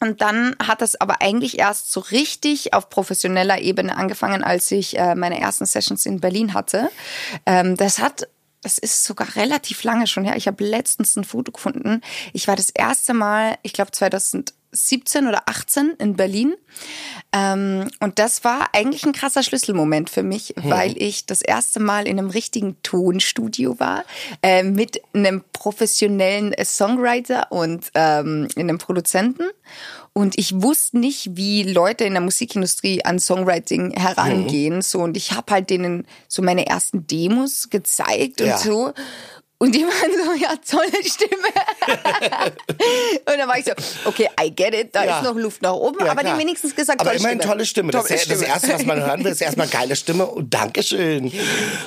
und 0.00 0.20
dann 0.20 0.56
hat 0.60 0.82
das 0.82 1.00
aber 1.00 1.22
eigentlich 1.22 1.60
erst 1.60 1.92
so 1.92 2.00
richtig 2.00 2.74
auf 2.74 2.90
professioneller 2.90 3.60
Ebene 3.60 3.96
angefangen, 3.96 4.42
als 4.42 4.68
ich 4.72 4.98
äh, 4.98 5.14
meine 5.14 5.40
ersten 5.40 5.64
Sessions 5.64 6.06
in 6.06 6.18
Berlin 6.18 6.54
hatte. 6.54 6.90
Ähm, 7.46 7.76
das 7.76 8.00
hat 8.00 8.26
das 8.62 8.78
ist 8.78 9.04
sogar 9.04 9.36
relativ 9.36 9.82
lange 9.82 10.06
schon 10.06 10.24
her. 10.24 10.36
Ich 10.36 10.46
habe 10.46 10.64
letztens 10.64 11.16
ein 11.16 11.24
Foto 11.24 11.52
gefunden. 11.52 12.00
Ich 12.32 12.48
war 12.48 12.56
das 12.56 12.70
erste 12.70 13.12
Mal, 13.12 13.58
ich 13.62 13.72
glaube 13.72 13.90
2017 13.90 15.26
oder 15.26 15.48
18 15.48 15.94
in 15.98 16.14
Berlin. 16.14 16.54
Ähm, 17.32 17.90
und 18.00 18.18
das 18.18 18.44
war 18.44 18.68
eigentlich 18.72 19.04
ein 19.04 19.12
krasser 19.12 19.42
Schlüsselmoment 19.42 20.10
für 20.10 20.22
mich, 20.22 20.54
weil 20.56 20.94
ich 20.96 21.26
das 21.26 21.42
erste 21.42 21.80
Mal 21.80 22.06
in 22.06 22.18
einem 22.18 22.30
richtigen 22.30 22.80
Tonstudio 22.82 23.80
war, 23.80 24.04
äh, 24.42 24.62
mit 24.62 25.02
einem 25.12 25.42
professionellen 25.52 26.54
Songwriter 26.64 27.50
und 27.50 27.90
ähm, 27.94 28.48
einem 28.56 28.78
Produzenten. 28.78 29.44
Und 30.14 30.38
ich 30.38 30.60
wusste 30.62 30.98
nicht, 30.98 31.36
wie 31.36 31.62
Leute 31.62 32.04
in 32.04 32.12
der 32.12 32.20
Musikindustrie 32.20 33.02
an 33.04 33.18
Songwriting 33.18 33.92
herangehen. 33.92 34.82
So 34.82 34.98
und 35.00 35.16
ich 35.16 35.32
habe 35.32 35.52
halt 35.52 35.70
denen 35.70 36.06
so 36.28 36.42
meine 36.42 36.66
ersten 36.66 37.06
Demos 37.06 37.70
gezeigt 37.70 38.40
Ja. 38.40 38.54
und 38.56 38.60
so. 38.62 38.92
Und 39.58 39.74
die 39.76 39.84
waren 39.84 40.12
so, 40.24 40.32
ja, 40.42 40.54
tolle 40.68 41.04
Stimme. 41.04 41.48
und 43.26 43.38
dann 43.38 43.48
war 43.48 43.58
ich 43.58 43.64
so, 43.64 43.72
okay, 44.04 44.28
I 44.42 44.50
get 44.54 44.74
it, 44.74 44.94
da 44.94 45.04
Ja. 45.04 45.18
ist 45.20 45.24
noch 45.24 45.36
Luft 45.36 45.62
nach 45.62 45.72
oben, 45.74 45.98
Ja, 46.04 46.10
aber 46.10 46.16
die 46.20 46.24
klar. 46.24 46.32
haben 46.34 46.40
wenigstens 46.40 46.74
gesagt, 46.74 47.00
Aber 47.00 47.10
tolle 47.10 47.20
immerhin 47.20 47.38
Stimme. 47.38 47.52
tolle 47.54 47.66
Stimme. 47.66 47.92
Das, 47.92 48.02
Tolle 48.06 48.14
ist 48.16 48.26
ja- 48.26 48.34
das 48.34 48.38
Stimme. 48.42 48.52
Erste, 48.54 48.74
was 48.74 48.84
man 48.86 49.00
hören 49.06 49.24
will, 49.24 49.32
ist 49.32 49.40
erstmal 49.40 49.68
geile 49.68 49.96
Stimme 49.96 50.26
und 50.26 50.52
Dankeschön. 50.52 51.32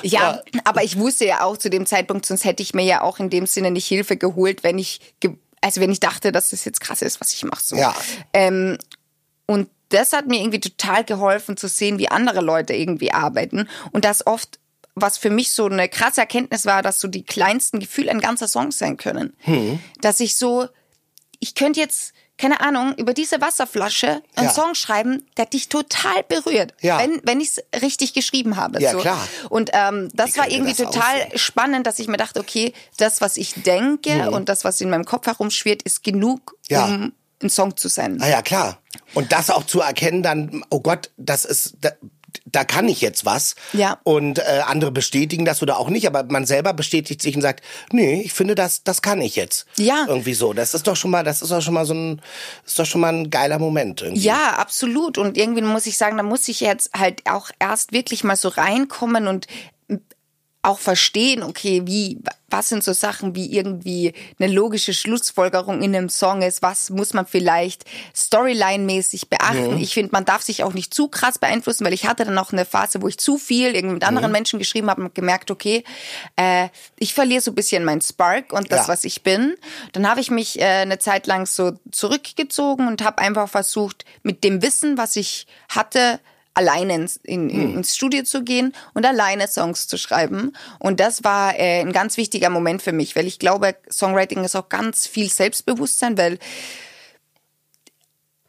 Ja, 0.02 0.40
aber 0.64 0.82
ich 0.84 0.98
wusste 0.98 1.26
ja 1.26 1.42
auch 1.44 1.56
zu 1.58 1.70
dem 1.70 1.86
Zeitpunkt, 1.86 2.26
sonst 2.26 2.44
hätte 2.44 2.62
ich 2.62 2.74
mir 2.74 2.84
ja 2.84 3.02
auch 3.02 3.18
in 3.20 3.30
dem 3.30 3.46
Sinne 3.46 3.70
nicht 3.70 3.86
Hilfe 3.86 4.16
geholt, 4.16 4.64
wenn 4.64 4.78
ich, 4.78 5.00
ge 5.20 5.32
also 5.60 5.80
wenn 5.80 5.90
ich 5.90 6.00
dachte, 6.00 6.32
dass 6.32 6.50
das 6.50 6.64
jetzt 6.64 6.80
krass 6.80 7.02
ist, 7.02 7.20
was 7.20 7.32
ich 7.32 7.44
mache. 7.44 7.62
So. 7.62 7.76
Ja. 7.76 7.94
Ähm, 8.32 8.78
und 9.46 9.68
das 9.90 10.12
hat 10.12 10.26
mir 10.26 10.40
irgendwie 10.40 10.60
total 10.60 11.04
geholfen 11.04 11.56
zu 11.56 11.68
sehen, 11.68 11.98
wie 11.98 12.08
andere 12.08 12.40
Leute 12.40 12.74
irgendwie 12.74 13.12
arbeiten 13.12 13.68
und 13.92 14.04
das 14.04 14.26
oft 14.26 14.58
was 14.96 15.18
für 15.18 15.30
mich 15.30 15.52
so 15.52 15.66
eine 15.66 15.90
krasse 15.90 16.22
Erkenntnis 16.22 16.64
war, 16.64 16.82
dass 16.82 17.00
so 17.00 17.06
die 17.06 17.22
kleinsten 17.22 17.80
Gefühle 17.80 18.10
ein 18.10 18.20
ganzer 18.20 18.48
Song 18.48 18.72
sein 18.72 18.96
können. 18.96 19.36
Hm. 19.40 19.78
Dass 20.00 20.20
ich 20.20 20.38
so, 20.38 20.68
ich 21.38 21.54
könnte 21.54 21.80
jetzt, 21.80 22.14
keine 22.38 22.60
Ahnung, 22.60 22.94
über 22.96 23.14
diese 23.14 23.40
Wasserflasche 23.40 24.22
einen 24.34 24.46
Ja. 24.48 24.52
Song 24.52 24.74
schreiben, 24.74 25.26
der 25.36 25.46
dich 25.46 25.68
total 25.68 26.22
berührt, 26.28 26.74
Ja. 26.80 26.98
wenn, 26.98 27.20
wenn 27.24 27.40
ich 27.40 27.56
es 27.72 27.82
richtig 27.82 28.12
geschrieben 28.12 28.56
habe. 28.56 28.80
Ja, 28.80 28.92
so. 28.92 28.98
klar. 28.98 29.26
Und 29.48 29.70
ähm, 29.72 30.10
das 30.12 30.34
Wie 30.34 30.38
war 30.38 30.50
irgendwie 30.50 30.74
das 30.74 30.86
total 30.92 31.16
aussehen? 31.22 31.38
spannend, 31.38 31.86
dass 31.86 31.98
ich 31.98 32.08
mir 32.08 32.18
dachte, 32.18 32.40
okay, 32.40 32.72
das, 32.98 33.20
was 33.20 33.36
ich 33.36 33.54
denke 33.62 34.30
und 34.30 34.48
das, 34.48 34.64
was 34.64 34.80
in 34.80 34.90
meinem 34.90 35.04
Kopf 35.04 35.26
herumschwirrt, 35.26 35.82
ist 35.82 36.02
genug, 36.04 36.54
Ja. 36.68 36.84
um 36.84 37.12
ein 37.42 37.50
Song 37.50 37.76
zu 37.76 37.88
sein. 37.88 38.18
Ah 38.22 38.28
ja, 38.28 38.42
klar. 38.42 38.78
Und 39.14 39.32
das 39.32 39.50
auch 39.50 39.64
zu 39.64 39.80
erkennen 39.80 40.22
dann, 40.22 40.64
oh 40.70 40.80
Gott, 40.80 41.10
das 41.16 41.44
ist, 41.44 41.74
da, 42.44 42.64
kann 42.64 42.88
ich 42.88 43.00
jetzt 43.00 43.24
was. 43.24 43.54
Ja. 43.72 43.98
Und 44.04 44.38
äh, 44.38 44.62
andere 44.66 44.90
bestätigen 44.90 45.44
das 45.44 45.62
oder 45.62 45.78
auch 45.78 45.88
nicht, 45.88 46.06
aber 46.06 46.24
man 46.24 46.46
selber 46.46 46.72
bestätigt 46.72 47.22
sich 47.22 47.34
und 47.34 47.42
sagt, 47.42 47.64
nee, 47.92 48.22
ich 48.22 48.32
finde 48.32 48.54
das, 48.54 48.84
das 48.84 49.02
kann 49.02 49.20
ich 49.20 49.36
jetzt. 49.36 49.66
Ja. 49.76 50.04
Irgendwie 50.08 50.34
so. 50.34 50.52
Das 50.52 50.74
ist 50.74 50.86
doch 50.86 50.96
schon 50.96 51.10
mal, 51.10 51.24
das 51.24 51.42
ist 51.42 51.50
doch 51.50 51.62
schon 51.62 51.74
mal 51.74 51.86
so 51.86 51.94
ein, 51.94 52.22
ist 52.64 52.78
doch 52.78 52.86
schon 52.86 53.00
mal 53.00 53.12
ein 53.12 53.30
geiler 53.30 53.58
Moment. 53.58 54.02
Irgendwie. 54.02 54.22
Ja, 54.22 54.54
absolut. 54.56 55.18
Und 55.18 55.36
irgendwie 55.36 55.62
muss 55.62 55.86
ich 55.86 55.96
sagen, 55.96 56.16
da 56.16 56.22
muss 56.22 56.48
ich 56.48 56.60
jetzt 56.60 56.90
halt 56.96 57.22
auch 57.28 57.50
erst 57.58 57.92
wirklich 57.92 58.24
mal 58.24 58.36
so 58.36 58.48
reinkommen 58.48 59.26
und 59.26 59.46
auch 60.66 60.78
verstehen, 60.78 61.42
okay, 61.42 61.82
wie, 61.84 62.18
was 62.48 62.68
sind 62.68 62.82
so 62.84 62.92
Sachen 62.92 63.34
wie 63.34 63.52
irgendwie 63.56 64.12
eine 64.38 64.52
logische 64.52 64.92
Schlussfolgerung 64.92 65.80
in 65.82 65.94
einem 65.94 66.08
Song 66.08 66.42
ist, 66.42 66.60
was 66.62 66.90
muss 66.90 67.14
man 67.14 67.26
vielleicht 67.26 67.84
Storyline-mäßig 68.14 69.28
beachten. 69.28 69.78
Ich 69.78 69.94
finde, 69.94 70.12
man 70.12 70.24
darf 70.24 70.42
sich 70.42 70.62
auch 70.64 70.72
nicht 70.72 70.92
zu 70.92 71.08
krass 71.08 71.38
beeinflussen, 71.38 71.84
weil 71.84 71.92
ich 71.92 72.06
hatte 72.06 72.24
dann 72.24 72.38
auch 72.38 72.52
eine 72.52 72.64
Phase, 72.64 73.00
wo 73.02 73.08
ich 73.08 73.18
zu 73.18 73.38
viel 73.38 73.74
irgendwie 73.74 73.94
mit 73.94 74.04
anderen 74.04 74.32
Menschen 74.32 74.58
geschrieben 74.58 74.90
habe 74.90 75.02
und 75.02 75.14
gemerkt, 75.14 75.50
okay, 75.50 75.84
äh, 76.36 76.68
ich 76.98 77.14
verliere 77.14 77.40
so 77.40 77.52
ein 77.52 77.54
bisschen 77.54 77.84
meinen 77.84 78.00
Spark 78.00 78.52
und 78.52 78.70
das, 78.72 78.86
Ja. 78.86 78.88
was 78.88 79.04
ich 79.04 79.22
bin. 79.22 79.54
Dann 79.92 80.08
habe 80.08 80.20
ich 80.20 80.30
mich 80.30 80.60
äh, 80.60 80.64
eine 80.64 80.98
Zeit 80.98 81.26
lang 81.26 81.46
so 81.46 81.72
zurückgezogen 81.90 82.86
und 82.88 83.02
habe 83.02 83.18
einfach 83.18 83.48
versucht, 83.48 84.04
mit 84.22 84.44
dem 84.44 84.62
Wissen, 84.62 84.98
was 84.98 85.16
ich 85.16 85.46
hatte, 85.68 86.20
alleine 86.56 86.94
ins, 86.94 87.16
in, 87.22 87.50
in, 87.50 87.74
ins 87.76 87.94
Studio 87.94 88.24
zu 88.24 88.42
gehen 88.42 88.72
und 88.94 89.04
alleine 89.04 89.46
Songs 89.46 89.86
zu 89.86 89.98
schreiben. 89.98 90.52
Und 90.78 90.98
das 91.00 91.22
war 91.22 91.54
äh, 91.58 91.80
ein 91.80 91.92
ganz 91.92 92.16
wichtiger 92.16 92.50
Moment 92.50 92.82
für 92.82 92.92
mich, 92.92 93.14
weil 93.14 93.26
ich 93.26 93.38
glaube, 93.38 93.76
Songwriting 93.90 94.42
ist 94.42 94.56
auch 94.56 94.68
ganz 94.68 95.06
viel 95.06 95.28
Selbstbewusstsein, 95.28 96.16
weil 96.16 96.38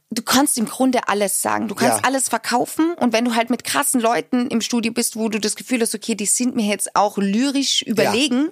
du 0.09 0.21
kannst 0.21 0.57
im 0.57 0.65
Grunde 0.65 1.07
alles 1.09 1.41
sagen. 1.41 1.67
Du 1.67 1.75
kannst 1.75 1.97
Ja. 1.99 2.03
alles 2.05 2.29
verkaufen 2.29 2.93
und 2.93 3.11
wenn 3.11 3.25
du 3.25 3.35
halt 3.35 3.49
mit 3.49 3.63
krassen 3.65 3.99
Leuten 3.99 4.47
im 4.47 4.61
Studio 4.61 4.93
bist, 4.93 5.17
wo 5.17 5.27
du 5.27 5.39
das 5.39 5.55
Gefühl 5.57 5.81
hast, 5.81 5.93
okay, 5.93 6.15
die 6.15 6.25
sind 6.25 6.55
mir 6.55 6.65
jetzt 6.65 6.95
auch 6.95 7.17
lyrisch 7.17 7.81
überlegen, 7.81 8.49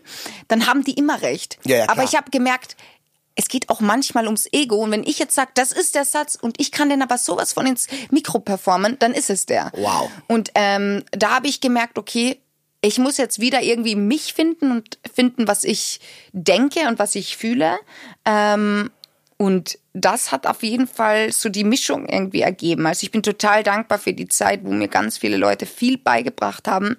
dann 0.50 0.68
haben 0.68 0.84
die 0.84 0.94
immer 0.94 1.22
recht. 1.22 1.58
Ja, 1.66 1.78
ja. 1.78 1.90
Aber 1.90 2.04
ich 2.04 2.16
habe 2.16 2.30
gemerkt, 2.30 2.76
es 3.36 3.50
geht 3.50 3.70
auch 3.70 3.82
manchmal 3.82 4.26
ums 4.26 4.48
Ego 4.52 4.78
und 4.78 4.92
wenn 4.92 5.04
ich 5.04 5.20
jetzt 5.20 5.36
sage, 5.36 5.52
das 5.56 5.72
ist 5.72 5.96
der 5.96 6.06
Satz 6.06 6.36
und 6.36 6.60
ich 6.60 6.72
kann 6.72 6.90
den 6.90 7.02
aber 7.02 7.18
sowas 7.18 7.54
von 7.54 7.68
ins 7.68 7.88
Mikro 8.10 8.40
performen, 8.40 8.98
dann 9.00 9.14
ist 9.14 9.30
es 9.30 9.46
der. 9.46 9.72
Wow. 9.76 10.10
Und 10.28 10.52
ähm, 10.56 11.04
da 11.12 11.36
habe 11.36 11.48
ich 11.48 11.60
gemerkt, 11.60 11.98
okay, 11.98 12.40
ich 12.82 12.98
muss 13.00 13.18
jetzt 13.18 13.40
wieder 13.40 13.62
irgendwie 13.62 13.96
mich 13.96 14.34
finden 14.34 14.72
und 14.72 15.00
finden, 15.14 15.48
was 15.48 15.64
ich 15.64 16.00
denke 16.32 16.88
und 16.88 17.00
was 17.00 17.16
ich 17.16 17.36
fühle. 17.36 17.78
Ähm, 18.26 18.92
und 19.38 19.80
das 19.94 20.32
hat 20.32 20.48
auf 20.48 20.64
jeden 20.64 20.88
Fall 20.88 21.32
so 21.32 21.50
die 21.50 21.64
Mischung 21.64 22.08
irgendwie 22.08 22.42
ergeben. 22.42 22.86
Also 22.86 23.04
ich 23.04 23.12
bin 23.12 23.24
total 23.24 23.64
dankbar 23.64 23.98
für 23.98 24.14
die 24.14 24.28
Zeit, 24.28 24.64
wo 24.64 24.72
mir 24.72 24.88
ganz 24.88 25.18
viele 25.18 25.38
Leute 25.38 25.66
viel 25.66 25.98
beigebracht 25.98 26.68
haben. 26.68 26.98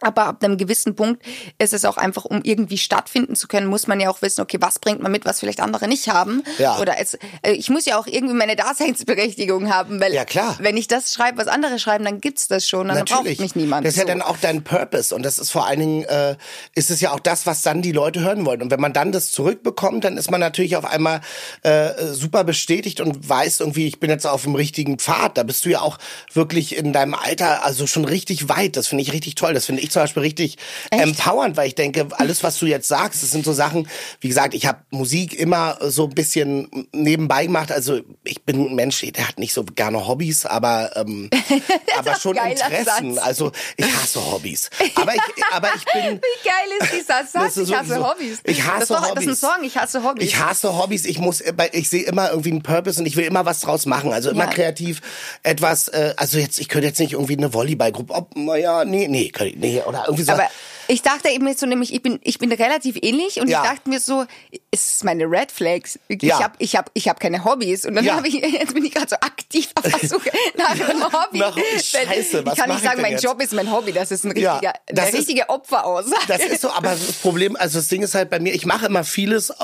Aber 0.00 0.26
ab 0.26 0.44
einem 0.44 0.56
gewissen 0.58 0.94
Punkt 0.94 1.22
ist 1.58 1.72
es 1.72 1.84
auch 1.84 1.96
einfach, 1.96 2.24
um 2.24 2.40
irgendwie 2.44 2.78
stattfinden 2.78 3.34
zu 3.34 3.48
können, 3.48 3.66
muss 3.66 3.86
man 3.86 3.98
ja 4.00 4.10
auch 4.10 4.22
wissen, 4.22 4.40
okay, 4.42 4.58
was 4.60 4.78
bringt 4.78 5.02
man 5.02 5.10
mit, 5.10 5.24
was 5.24 5.40
vielleicht 5.40 5.60
andere 5.60 5.88
nicht 5.88 6.08
haben. 6.08 6.42
Ja. 6.58 6.78
Oder 6.78 6.98
es, 7.00 7.14
äh, 7.42 7.52
ich 7.52 7.68
muss 7.68 7.84
ja 7.84 7.98
auch 7.98 8.06
irgendwie 8.06 8.34
meine 8.34 8.54
Daseinsberechtigung 8.98 9.72
haben, 9.72 10.00
weil 10.00 10.14
Ja, 10.14 10.24
klar. 10.24 10.56
wenn 10.60 10.76
ich 10.76 10.88
das 10.88 11.12
schreibe, 11.12 11.38
was 11.38 11.48
andere 11.48 11.78
schreiben, 11.78 12.04
dann 12.04 12.20
gibt's 12.20 12.48
das 12.48 12.66
schon, 12.68 12.88
dann 12.88 13.04
braucht 13.04 13.24
mich 13.24 13.54
niemand. 13.56 13.84
Das 13.86 13.94
ist 13.94 13.98
ja 13.98 14.02
So. 14.04 14.08
dann 14.08 14.22
auch 14.22 14.36
dein 14.40 14.62
Purpose 14.64 15.14
und 15.14 15.22
das 15.22 15.38
ist 15.38 15.50
vor 15.50 15.66
allen 15.66 15.80
Dingen, 15.80 16.04
äh, 16.04 16.36
ist 16.74 16.90
es 16.90 17.00
ja 17.00 17.12
auch 17.12 17.20
das, 17.20 17.46
was 17.46 17.62
dann 17.62 17.82
die 17.82 17.92
Leute 17.92 18.20
hören 18.20 18.46
wollen. 18.46 18.62
Und 18.62 18.70
wenn 18.70 18.80
man 18.80 18.92
dann 18.92 19.12
das 19.12 19.30
zurückbekommt, 19.32 20.04
dann 20.04 20.16
ist 20.16 20.30
man 20.30 20.40
natürlich 20.40 20.76
auf 20.76 20.84
einmal 20.84 21.20
äh, 21.62 21.90
super 22.12 22.44
bestätigt 22.44 23.00
und 23.00 23.28
weiß 23.28 23.60
irgendwie, 23.60 23.86
ich 23.86 24.00
bin 24.00 24.10
jetzt 24.10 24.26
auf 24.26 24.42
dem 24.42 24.54
richtigen 24.54 24.98
Pfad. 24.98 25.36
Da 25.38 25.42
bist 25.42 25.64
du 25.64 25.70
ja 25.70 25.80
auch 25.80 25.98
wirklich 26.32 26.76
in 26.76 26.92
deinem 26.92 27.14
Alter 27.14 27.64
also 27.64 27.86
schon 27.86 28.04
richtig 28.04 28.48
weit. 28.48 28.76
Das 28.76 28.88
finde 28.88 29.02
ich 29.02 29.12
richtig 29.12 29.34
toll. 29.34 29.54
Das 29.54 29.66
finde 29.66 29.82
ich 29.82 29.87
zum 29.90 30.02
Beispiel 30.02 30.22
richtig 30.22 30.56
empowernd, 30.90 31.56
weil 31.56 31.68
ich 31.68 31.74
denke, 31.74 32.08
alles, 32.18 32.42
was 32.42 32.58
du 32.58 32.66
jetzt 32.66 32.88
sagst, 32.88 33.22
das 33.22 33.30
sind 33.30 33.44
so 33.44 33.52
Sachen, 33.52 33.88
wie 34.20 34.28
gesagt, 34.28 34.54
ich 34.54 34.66
habe 34.66 34.78
Musik 34.90 35.34
immer 35.38 35.78
so 35.82 36.04
ein 36.04 36.10
bisschen 36.14 36.86
nebenbei 36.92 37.46
gemacht. 37.46 37.72
Also 37.72 38.00
ich 38.24 38.42
bin 38.42 38.68
ein 38.70 38.74
Mensch, 38.74 39.00
der 39.00 39.28
hat 39.28 39.38
nicht 39.38 39.52
so 39.52 39.64
gerne 39.64 40.06
Hobbys, 40.06 40.46
aber, 40.46 40.90
ähm, 40.96 41.30
aber 41.98 42.14
schon 42.16 42.36
Interessen. 42.36 43.14
Satz. 43.14 43.24
Also 43.26 43.52
ich 43.76 43.86
hasse 43.86 44.24
Hobbys. 44.32 44.70
Aber 44.94 45.14
ich, 45.14 45.20
aber 45.52 45.68
ich 45.76 45.84
bin. 45.84 46.20
Wie 46.22 46.48
geil 46.48 46.78
ist 46.80 46.92
dieser 46.92 47.24
Satz? 47.26 47.56
Ist 47.56 47.68
ich 47.68 47.76
hasse 47.76 47.94
so. 47.94 48.08
Hobbys. 48.08 48.38
Ich 48.44 48.62
hasse 48.64 48.78
das 48.80 48.88
doch, 48.88 49.14
Das 49.14 49.24
ist 49.24 49.28
Hobbys. 49.28 49.28
ein 49.28 49.36
Song, 49.36 49.64
ich 49.64 49.76
hasse 49.76 50.02
Hobbys. 50.04 50.24
Ich 50.24 50.38
hasse 50.38 50.76
Hobbys. 50.78 51.04
Ich 51.06 51.18
muss, 51.18 51.42
ich 51.72 51.88
sehe 51.88 52.02
immer 52.04 52.30
irgendwie 52.30 52.50
einen 52.50 52.62
Purpose 52.62 53.00
und 53.00 53.06
ich 53.06 53.16
will 53.16 53.24
immer 53.24 53.44
was 53.44 53.60
draus 53.60 53.86
machen. 53.86 54.12
Also 54.12 54.30
immer 54.30 54.44
Ja. 54.44 54.50
kreativ 54.50 55.00
etwas. 55.42 55.88
Äh, 55.88 56.14
also 56.16 56.38
jetzt, 56.38 56.58
ich 56.60 56.68
könnte 56.68 56.86
jetzt 56.88 56.98
nicht 57.00 57.12
irgendwie 57.12 57.36
eine 57.36 57.52
Volleyballgruppe. 57.52 58.12
Ob, 58.14 58.36
naja, 58.36 58.84
nee, 58.84 59.08
nee, 59.08 59.28
könnte 59.30 59.54
ich- 59.54 59.58
nee, 59.60 59.77
oder 59.86 60.04
irgendwie 60.06 60.24
so. 60.24 60.32
Aber 60.32 60.48
ich 60.88 61.02
dachte 61.02 61.28
eben 61.28 61.54
so 61.56 61.66
nämlich, 61.66 61.92
ich 61.94 62.02
bin, 62.02 62.18
ich 62.22 62.38
bin 62.38 62.50
relativ 62.50 62.96
ähnlich 63.02 63.40
und 63.40 63.48
Ja. 63.48 63.62
ich 63.62 63.70
dachte 63.70 63.88
mir 63.88 64.00
so, 64.00 64.24
es 64.70 64.92
ist 64.92 65.04
meine 65.04 65.24
Red 65.24 65.52
Flags. 65.52 65.98
Ich 66.08 66.22
Ja. 66.22 66.42
habe 66.42 66.54
ich 66.58 66.74
hab, 66.76 66.90
ich 66.94 67.08
hab 67.08 67.20
keine 67.20 67.44
Hobbys 67.44 67.84
und 67.84 67.94
dann 67.94 68.04
Ja. 68.04 68.16
habe 68.16 68.28
ich, 68.28 68.34
jetzt 68.34 68.74
bin 68.74 68.84
ich 68.84 68.92
gerade 68.94 69.08
so 69.08 69.16
aktiv 69.16 69.68
auf 69.74 69.84
der 69.84 69.92
Suche 70.08 70.30
nach 70.56 70.70
einem 70.70 71.04
Hobby. 71.04 71.38
Nach- 71.38 71.56
Scheiße, 71.56 72.44
was 72.46 72.54
ich 72.54 72.58
kann 72.60 72.70
nicht 72.70 72.78
ich 72.82 72.84
sagen, 72.88 73.02
mein 73.02 73.12
jetzt? 73.12 73.24
Job 73.24 73.40
ist 73.42 73.52
mein 73.52 73.70
Hobby. 73.70 73.92
Das 73.92 74.10
ist 74.10 74.24
ein 74.24 74.36
Ja, 74.36 74.52
richtiger, 74.54 74.72
das 74.86 74.98
eine 75.06 75.08
ist- 75.14 75.18
richtige 75.28 75.48
Opferaussage. 75.48 76.24
Das 76.26 76.44
ist 76.44 76.62
so, 76.62 76.70
aber 76.70 76.90
das 76.90 77.12
Problem, 77.14 77.54
also 77.56 77.78
das 77.78 77.88
Ding 77.88 78.02
ist 78.02 78.14
halt 78.14 78.30
bei 78.30 78.40
mir, 78.40 78.54
ich 78.54 78.64
mache 78.66 78.86
immer 78.86 79.04
vieles 79.04 79.50
äh, 79.50 79.54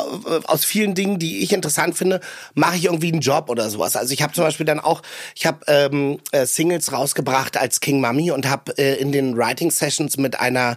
aus 0.45 0.65
vielen 0.65 0.95
Dingen, 0.95 1.19
die 1.19 1.39
ich 1.43 1.53
interessant 1.53 1.97
finde, 1.97 2.21
mache 2.55 2.77
ich 2.77 2.85
irgendwie 2.85 3.11
einen 3.13 3.21
Job 3.21 3.49
oder 3.51 3.71
sowas. 3.71 3.97
Also 3.97 4.13
ich 4.13 4.23
habe 4.23 4.33
zum 4.33 4.45
Beispiel 4.45 4.67
dann 4.67 4.81
auch, 4.81 5.03
ich 5.35 5.47
habe 5.47 5.61
ähm, 5.69 6.21
äh, 6.33 6.47
Singles 6.47 6.93
rausgebracht 6.93 7.57
als 7.57 7.81
King 7.81 8.01
Mummy 8.01 8.31
und 8.31 8.47
habe 8.49 8.77
äh, 8.79 8.97
in 8.97 9.11
den 9.13 9.37
Writing 9.37 9.71
Sessions 9.71 10.17
mit 10.17 10.39
einer 10.39 10.77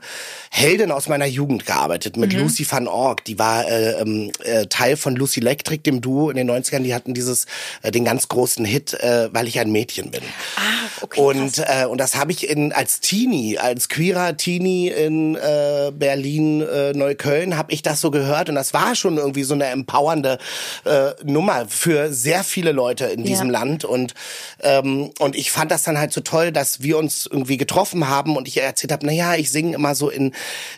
Heldin 0.50 0.92
aus 0.92 1.08
meiner 1.08 1.26
Jugend 1.26 1.66
gearbeitet, 1.66 2.18
mit 2.18 2.34
Lucy 2.34 2.66
van 2.70 2.88
Org. 2.88 3.24
Die 3.26 3.38
war 3.40 3.68
äh, 3.68 4.02
ähm, 4.02 4.32
äh, 4.44 4.66
Teil 4.68 4.98
von 4.98 5.16
Lucy 5.16 5.40
Electric, 5.42 5.84
dem 5.84 6.02
Duo 6.02 6.30
in 6.30 6.38
den 6.38 6.50
90ern. 6.50 6.80
Die 6.84 6.94
hatten 6.94 7.14
dieses, 7.14 7.46
äh, 7.82 7.92
den 7.92 8.06
ganz 8.06 8.28
großen 8.28 8.66
Hit, 8.66 8.94
äh, 8.94 9.30
weil 9.34 9.48
ich 9.48 9.60
ein 9.60 9.72
Mädchen 9.72 10.12
bin. 10.12 10.22
Ah, 10.56 10.62
okay, 11.02 11.20
Und, 11.20 11.60
äh, 11.60 11.86
und 11.86 12.00
das 12.00 12.16
habe 12.16 12.32
ich 12.32 12.50
in, 12.50 12.72
als 12.74 13.00
Teenie, 13.00 13.58
als 13.58 13.90
queerer 13.90 14.38
Teenie 14.38 14.90
in 14.90 15.36
äh, 15.36 15.92
Berlin, 15.94 16.62
äh, 16.62 16.94
Neukölln, 16.94 17.58
habe 17.58 17.72
ich 17.74 17.82
das 17.82 18.02
so 18.02 18.12
gehört. 18.12 18.50
Und 18.50 18.56
das 18.56 18.74
war 18.74 18.96
schon 18.96 19.18
irgendwie 19.18 19.44
so 19.44 19.54
eine 19.54 19.66
empowernde 19.66 20.38
äh, 20.86 21.12
Nummer 21.24 21.66
für 21.68 22.12
sehr 22.14 22.44
viele 22.44 22.72
Leute 22.72 23.06
in 23.06 23.24
diesem 23.24 23.48
Ja. 23.48 23.60
Land. 23.60 23.86
Und, 23.86 24.14
ähm, 24.62 25.12
und 25.20 25.36
ich 25.36 25.52
fand 25.52 25.72
das 25.72 25.84
dann 25.84 25.98
halt 25.98 26.14
so 26.14 26.22
toll, 26.22 26.52
dass 26.52 26.82
wir 26.82 26.98
uns 26.98 27.28
irgendwie 27.30 27.58
getroffen 27.58 28.08
haben 28.08 28.36
und 28.38 28.48
ich 28.48 28.58
erzählt 28.62 28.92
habe, 28.92 29.06
naja, 29.06 29.36
ich 29.36 29.52
singe 29.52 29.76
immer 29.76 29.96
so 29.96 30.10
in, 30.10 30.27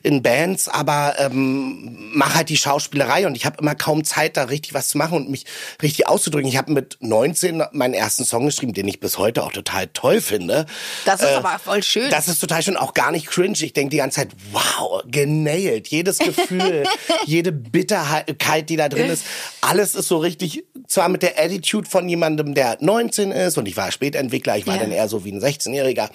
in 0.03 0.21
Bands, 0.21 0.67
aber 0.67 1.15
ähm, 1.19 2.11
mach 2.13 2.35
halt 2.35 2.49
die 2.49 2.57
Schauspielerei. 2.57 3.27
Und 3.27 3.35
ich 3.35 3.45
habe 3.45 3.57
immer 3.59 3.75
kaum 3.75 4.03
Zeit, 4.03 4.37
da 4.37 4.43
richtig 4.43 4.73
was 4.73 4.89
zu 4.89 4.97
machen 4.97 5.17
und 5.17 5.29
mich 5.29 5.45
richtig 5.81 6.07
auszudrücken. 6.07 6.49
Ich 6.49 6.57
habe 6.57 6.71
mit 6.71 6.97
19 6.99 7.63
meinen 7.71 7.93
ersten 7.93 8.25
Song 8.25 8.45
geschrieben, 8.45 8.73
den 8.73 8.87
ich 8.87 8.99
bis 8.99 9.17
heute 9.17 9.43
auch 9.43 9.51
total 9.51 9.87
toll 9.87 10.21
finde. 10.21 10.65
Das 11.05 11.21
ist 11.21 11.29
äh, 11.29 11.35
aber 11.35 11.59
voll 11.59 11.83
schön. 11.83 12.09
Das 12.09 12.27
ist 12.27 12.39
total 12.39 12.61
schön, 12.63 12.77
auch 12.77 12.93
gar 12.93 13.11
nicht 13.11 13.27
cringe. 13.27 13.57
Ich 13.61 13.73
denke 13.73 13.91
die 13.91 13.97
ganze 13.97 14.17
Zeit, 14.17 14.29
wow, 14.51 15.03
genailt. 15.05 15.87
Jedes 15.87 16.19
Gefühl, 16.19 16.85
jede 17.25 17.51
Bitterkeit, 17.51 18.69
die 18.69 18.75
da 18.75 18.89
drin 18.89 19.09
ist, 19.09 19.23
alles 19.61 19.95
ist 19.95 20.07
so 20.07 20.17
richtig, 20.17 20.63
zwar 20.87 21.09
mit 21.09 21.23
der 21.23 21.39
Attitude 21.39 21.89
von 21.89 22.07
jemandem, 22.07 22.53
der 22.53 22.77
19 22.79 23.31
ist 23.31 23.57
und 23.57 23.67
ich 23.67 23.77
war 23.77 23.91
Spätentwickler, 23.91 24.57
ich 24.57 24.67
war 24.67 24.75
ja. 24.75 24.81
dann 24.81 24.91
eher 24.91 25.07
so 25.07 25.25
wie 25.25 25.31
ein 25.31 25.41
16-Jähriger, 25.41 26.09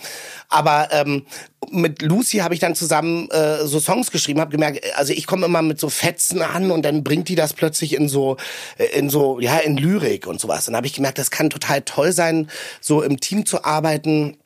aber 0.48 0.88
ähm, 0.92 1.26
mit 1.70 2.02
Lucy 2.02 2.38
habe 2.38 2.54
ich 2.54 2.60
dann 2.60 2.74
zusammen 2.74 3.23
äh, 3.30 3.64
so 3.64 3.80
Songs 3.80 4.10
geschrieben, 4.10 4.40
habe 4.40 4.50
gemerkt, 4.50 4.84
also 4.96 5.12
ich 5.12 5.26
komme 5.26 5.46
immer 5.46 5.62
mit 5.62 5.80
so 5.80 5.88
Fetzen 5.88 6.42
an 6.42 6.70
und 6.70 6.82
dann 6.82 7.04
bringt 7.04 7.28
die 7.28 7.34
das 7.34 7.52
plötzlich 7.52 7.94
in 7.94 8.08
so 8.08 8.36
äh, 8.78 8.98
in 8.98 9.10
so 9.10 9.40
ja 9.40 9.58
in 9.58 9.76
Lyrik 9.76 10.26
und 10.26 10.40
sowas. 10.40 10.66
Dann 10.66 10.76
habe 10.76 10.86
ich 10.86 10.94
gemerkt, 10.94 11.18
das 11.18 11.30
kann 11.30 11.50
total 11.50 11.82
toll 11.82 12.12
sein, 12.12 12.48
so 12.80 13.02
im 13.02 13.20
Team 13.20 13.46
zu 13.46 13.64
arbeiten 13.64 14.36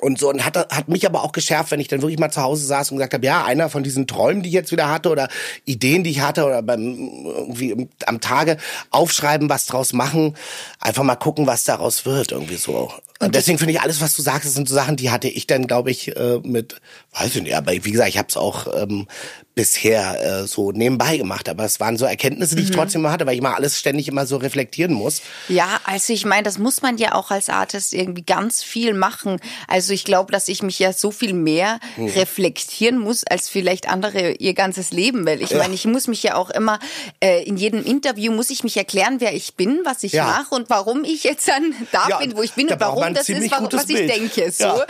und 0.00 0.18
so 0.18 0.28
und 0.28 0.44
hat 0.44 0.56
hat 0.56 0.88
mich 0.88 1.06
aber 1.06 1.24
auch 1.24 1.32
geschärft, 1.32 1.70
wenn 1.70 1.80
ich 1.80 1.88
dann 1.88 2.02
wirklich 2.02 2.18
mal 2.18 2.30
zu 2.30 2.42
Hause 2.42 2.66
saß 2.66 2.90
und 2.90 2.98
gesagt 2.98 3.14
habe, 3.14 3.24
ja, 3.24 3.44
einer 3.44 3.70
von 3.70 3.82
diesen 3.82 4.06
Träumen, 4.06 4.42
die 4.42 4.48
ich 4.48 4.54
jetzt 4.54 4.72
wieder 4.72 4.90
hatte 4.90 5.08
oder 5.08 5.28
Ideen, 5.64 6.04
die 6.04 6.10
ich 6.10 6.20
hatte 6.20 6.44
oder 6.44 6.62
beim 6.62 7.24
irgendwie 7.24 7.88
am 8.06 8.20
Tage 8.20 8.58
aufschreiben, 8.90 9.48
was 9.48 9.66
draus 9.66 9.92
machen, 9.92 10.36
einfach 10.80 11.04
mal 11.04 11.16
gucken, 11.16 11.46
was 11.46 11.64
daraus 11.64 12.04
wird 12.04 12.32
irgendwie 12.32 12.56
so. 12.56 12.92
Und 13.24 13.34
deswegen 13.34 13.58
finde 13.58 13.72
ich 13.72 13.80
alles, 13.80 14.00
was 14.00 14.14
du 14.14 14.22
sagst, 14.22 14.44
das 14.46 14.54
sind 14.54 14.68
so 14.68 14.74
Sachen, 14.74 14.96
die 14.96 15.10
hatte 15.10 15.28
ich 15.28 15.46
dann, 15.46 15.66
glaube 15.66 15.90
ich, 15.90 16.14
äh, 16.16 16.40
mit, 16.42 16.80
weiß 17.18 17.36
ich 17.36 17.42
nicht, 17.42 17.56
aber 17.56 17.72
wie 17.72 17.90
gesagt, 17.90 18.08
ich 18.08 18.18
habe 18.18 18.28
es 18.28 18.36
auch 18.36 18.66
ähm, 18.82 19.06
bisher 19.54 20.42
äh, 20.42 20.46
so 20.48 20.72
nebenbei 20.72 21.16
gemacht, 21.16 21.48
aber 21.48 21.64
es 21.64 21.78
waren 21.78 21.96
so 21.96 22.06
Erkenntnisse, 22.06 22.56
die 22.56 22.62
mhm. 22.62 22.70
ich 22.70 22.74
trotzdem 22.74 23.02
immer 23.02 23.12
hatte, 23.12 23.24
weil 23.24 23.36
ich 23.36 23.40
mal 23.40 23.54
alles 23.54 23.78
ständig 23.78 24.08
immer 24.08 24.26
so 24.26 24.36
reflektieren 24.36 24.92
muss. 24.92 25.22
Ja, 25.48 25.80
also 25.84 26.12
ich 26.12 26.24
meine, 26.24 26.42
das 26.42 26.58
muss 26.58 26.82
man 26.82 26.98
ja 26.98 27.14
auch 27.14 27.30
als 27.30 27.48
Artist 27.48 27.92
irgendwie 27.92 28.22
ganz 28.22 28.64
viel 28.64 28.94
machen. 28.94 29.38
Also 29.68 29.92
ich 29.92 30.04
glaube, 30.04 30.32
dass 30.32 30.48
ich 30.48 30.62
mich 30.64 30.80
ja 30.80 30.92
so 30.92 31.12
viel 31.12 31.34
mehr 31.34 31.78
mhm. 31.96 32.08
reflektieren 32.08 32.98
muss 32.98 33.22
als 33.24 33.48
vielleicht 33.48 33.88
andere 33.88 34.32
ihr 34.32 34.54
ganzes 34.54 34.90
Leben, 34.90 35.24
weil 35.24 35.40
ich 35.40 35.50
ja. 35.50 35.58
meine, 35.58 35.74
ich 35.74 35.84
muss 35.84 36.08
mich 36.08 36.24
ja 36.24 36.34
auch 36.34 36.50
immer 36.50 36.80
äh, 37.20 37.44
in 37.44 37.56
jedem 37.56 37.84
Interview 37.84 38.32
muss 38.32 38.50
ich 38.50 38.64
mich 38.64 38.76
erklären, 38.76 39.20
wer 39.20 39.34
ich 39.34 39.54
bin, 39.54 39.80
was 39.84 40.02
ich 40.02 40.12
ja. 40.12 40.24
mache 40.24 40.52
und 40.54 40.68
warum 40.68 41.04
ich 41.04 41.22
jetzt 41.22 41.46
dann 41.46 41.74
da 41.92 42.08
ja, 42.08 42.18
bin, 42.18 42.36
wo 42.36 42.42
ich 42.42 42.54
bin 42.54 42.68
und 42.68 42.80
warum 42.80 43.14
das 43.14 43.28
ist, 43.28 43.50
warum, 43.52 43.68
was 43.70 43.88
ich 43.88 44.10
denke. 44.10 44.50
So. 44.50 44.82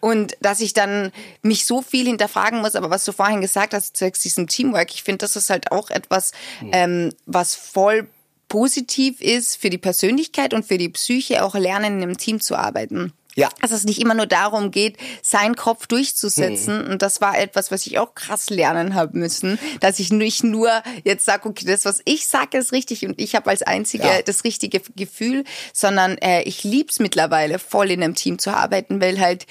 Und 0.00 0.36
dass 0.40 0.60
ich 0.60 0.72
dann 0.72 1.12
mich 1.42 1.66
so 1.66 1.82
viel 1.82 2.06
hinterfragen 2.06 2.60
muss, 2.60 2.74
aber 2.74 2.90
was 2.90 3.04
du 3.04 3.12
vorhin 3.12 3.40
gesagt 3.40 3.74
hast, 3.74 3.96
zwecks 4.08 4.20
diesem 4.20 4.48
Teamwork. 4.48 4.94
Ich 4.94 5.02
finde, 5.02 5.18
das 5.18 5.36
ist 5.36 5.50
halt 5.50 5.72
auch 5.72 5.90
etwas, 5.90 6.32
hm. 6.60 6.70
ähm, 6.72 7.12
was 7.26 7.54
voll 7.54 8.08
positiv 8.48 9.20
ist 9.20 9.56
für 9.56 9.70
die 9.70 9.78
Persönlichkeit 9.78 10.54
und 10.54 10.64
für 10.64 10.78
die 10.78 10.88
Psyche, 10.88 11.44
auch 11.44 11.54
lernen, 11.54 11.98
in 11.98 12.02
einem 12.02 12.16
Team 12.16 12.40
zu 12.40 12.56
arbeiten. 12.56 13.12
Ja. 13.34 13.50
Dass 13.60 13.70
es 13.70 13.84
nicht 13.84 14.00
immer 14.00 14.14
nur 14.14 14.26
darum 14.26 14.72
geht, 14.72 14.96
seinen 15.22 15.54
Kopf 15.54 15.86
durchzusetzen. 15.86 16.80
Hm. 16.80 16.90
Und 16.90 17.02
das 17.02 17.20
war 17.20 17.38
etwas, 17.38 17.70
was 17.70 17.86
ich 17.86 17.98
auch 17.98 18.14
krass 18.14 18.50
lernen 18.50 18.94
habe 18.94 19.16
müssen, 19.16 19.60
dass 19.80 20.00
ich 20.00 20.10
nicht 20.10 20.42
nur 20.42 20.70
jetzt 21.04 21.24
sage, 21.24 21.48
okay, 21.48 21.64
das, 21.64 21.84
was 21.84 22.00
ich 22.04 22.26
sage, 22.26 22.58
ist 22.58 22.72
richtig 22.72 23.04
und 23.06 23.20
ich 23.20 23.36
habe 23.36 23.50
als 23.50 23.62
Einzige 23.62 24.06
ja. 24.06 24.22
das 24.22 24.42
richtige 24.42 24.80
Gefühl, 24.96 25.44
sondern 25.72 26.18
äh, 26.18 26.42
ich 26.42 26.64
lieb's 26.64 26.98
mittlerweile, 26.98 27.60
voll 27.60 27.92
in 27.92 28.02
einem 28.02 28.16
Team 28.16 28.40
zu 28.40 28.50
arbeiten, 28.50 29.00
weil 29.00 29.20
halt 29.20 29.46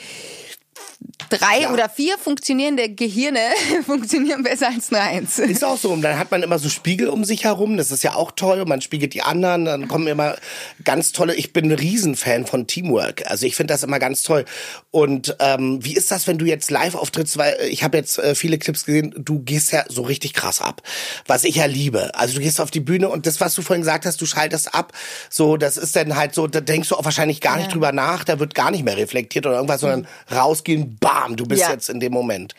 drei 1.29 1.61
ja. 1.61 1.73
oder 1.73 1.89
vier 1.89 2.17
funktionierende 2.17 2.89
Gehirne 2.89 3.39
funktionieren 3.85 4.43
besser 4.43 4.69
als 4.69 4.91
nur 4.91 5.01
eins. 5.01 5.39
Ist 5.39 5.63
auch 5.63 5.77
so. 5.77 5.91
Und 5.91 6.01
dann 6.01 6.17
hat 6.17 6.31
man 6.31 6.43
immer 6.43 6.59
so 6.59 6.69
Spiegel 6.69 7.09
um 7.09 7.23
sich 7.25 7.43
herum. 7.43 7.77
Das 7.77 7.91
ist 7.91 8.03
ja 8.03 8.15
auch 8.15 8.31
toll. 8.31 8.63
Man 8.65 8.81
spiegelt 8.81 9.13
die 9.13 9.21
anderen. 9.21 9.65
Dann 9.65 9.87
kommen 9.87 10.07
immer 10.07 10.35
ganz 10.83 11.11
tolle. 11.11 11.35
Ich 11.35 11.53
bin 11.53 11.65
ein 11.65 11.77
Riesenfan 11.77 12.45
von 12.45 12.67
Teamwork. 12.67 13.29
Also 13.29 13.45
ich 13.45 13.55
finde 13.55 13.73
das 13.73 13.83
immer 13.83 13.99
ganz 13.99 14.23
toll. 14.23 14.45
Und 14.91 15.35
ähm, 15.39 15.83
wie 15.83 15.95
ist 15.95 16.11
das, 16.11 16.27
wenn 16.27 16.37
du 16.37 16.45
jetzt 16.45 16.71
live 16.71 16.95
auftrittst? 16.95 17.37
Weil 17.37 17.57
ich 17.69 17.83
habe 17.83 17.97
jetzt 17.97 18.19
äh, 18.19 18.35
viele 18.35 18.57
Clips 18.57 18.85
gesehen. 18.85 19.13
Du 19.17 19.39
gehst 19.39 19.71
ja 19.71 19.83
so 19.89 20.03
richtig 20.03 20.33
krass 20.33 20.61
ab. 20.61 20.81
Was 21.25 21.43
ich 21.43 21.55
ja 21.55 21.65
liebe. 21.65 22.15
Also 22.15 22.35
du 22.35 22.41
gehst 22.41 22.61
auf 22.61 22.71
die 22.71 22.79
Bühne 22.79 23.09
und 23.09 23.25
das, 23.25 23.41
was 23.41 23.55
du 23.55 23.61
vorhin 23.61 23.81
gesagt 23.81 24.05
hast, 24.05 24.21
du 24.21 24.25
schaltest 24.25 24.73
ab. 24.73 24.93
So, 25.29 25.57
das 25.57 25.77
ist 25.77 25.95
dann 25.95 26.15
halt 26.15 26.33
so, 26.33 26.47
da 26.47 26.61
denkst 26.61 26.89
du 26.89 26.95
auch 26.95 27.05
wahrscheinlich 27.05 27.41
gar 27.41 27.57
nicht 27.57 27.73
drüber 27.73 27.91
nach. 27.91 28.23
Da 28.23 28.39
wird 28.39 28.55
gar 28.55 28.71
nicht 28.71 28.83
mehr 28.83 28.97
reflektiert 28.97 29.45
oder 29.45 29.55
irgendwas, 29.55 29.81
sondern 29.81 30.01
mhm. 30.01 30.35
rausgehen, 30.35 30.86
bam, 30.87 31.35
du 31.35 31.45
bist 31.45 31.61
ja. 31.61 31.71
jetzt 31.71 31.89
in 31.89 31.99
dem 31.99 32.13
Moment. 32.13 32.55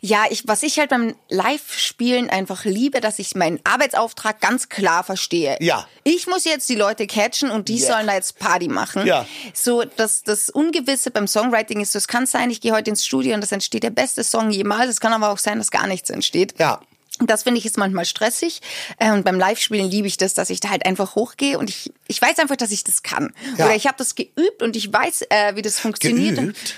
Ja, 0.00 0.24
ich, 0.30 0.46
was 0.46 0.62
ich 0.62 0.78
halt 0.78 0.90
beim 0.90 1.16
Live-Spielen 1.28 2.30
einfach 2.30 2.64
liebe, 2.64 3.00
dass 3.00 3.18
ich 3.18 3.34
meinen 3.34 3.60
Arbeitsauftrag 3.64 4.40
ganz 4.40 4.68
klar 4.68 5.02
verstehe. 5.04 5.56
Ja. 5.60 5.88
Ich 6.04 6.26
muss 6.26 6.44
jetzt 6.44 6.68
die 6.68 6.74
Leute 6.74 7.06
catchen 7.06 7.50
und 7.50 7.68
die 7.68 7.78
yeah. 7.78 7.94
sollen 7.94 8.06
da 8.06 8.14
jetzt 8.14 8.38
Party 8.38 8.68
machen. 8.68 9.06
Ja. 9.06 9.26
So, 9.54 9.82
das, 9.84 10.22
das 10.22 10.50
Ungewisse 10.50 11.10
beim 11.10 11.26
Songwriting 11.26 11.80
ist, 11.80 11.92
so, 11.92 11.98
es 11.98 12.08
kann 12.08 12.26
sein, 12.26 12.50
ich 12.50 12.60
gehe 12.60 12.72
heute 12.72 12.90
ins 12.90 13.04
Studio 13.04 13.34
und 13.34 13.40
das 13.40 13.52
entsteht 13.52 13.82
der 13.82 13.90
beste 13.90 14.22
Song 14.22 14.50
jemals. 14.50 14.90
Es 14.90 15.00
kann 15.00 15.12
aber 15.12 15.30
auch 15.30 15.38
sein, 15.38 15.58
dass 15.58 15.70
gar 15.70 15.86
nichts 15.86 16.10
entsteht. 16.10 16.54
Ja. 16.58 16.80
Das 17.20 17.44
finde 17.44 17.58
ich 17.58 17.64
jetzt 17.64 17.78
manchmal 17.78 18.04
stressig. 18.04 18.60
Äh, 18.98 19.10
und 19.12 19.24
beim 19.24 19.38
Live-Spielen 19.38 19.90
liebe 19.90 20.06
ich 20.06 20.18
das, 20.18 20.34
dass 20.34 20.50
ich 20.50 20.60
da 20.60 20.68
halt 20.68 20.84
einfach 20.84 21.14
hochgehe 21.14 21.58
und 21.58 21.70
ich, 21.70 21.90
ich 22.06 22.20
weiß 22.20 22.38
einfach, 22.38 22.56
dass 22.56 22.70
ich 22.70 22.84
das 22.84 23.02
kann. 23.02 23.32
Ja. 23.56 23.64
Oder 23.64 23.74
ich 23.74 23.86
habe 23.86 23.96
das 23.96 24.14
geübt 24.14 24.62
und 24.62 24.76
ich 24.76 24.92
weiß, 24.92 25.22
äh, 25.30 25.56
wie 25.56 25.62
das 25.62 25.80
funktioniert. 25.80 26.36
Geübt? 26.36 26.74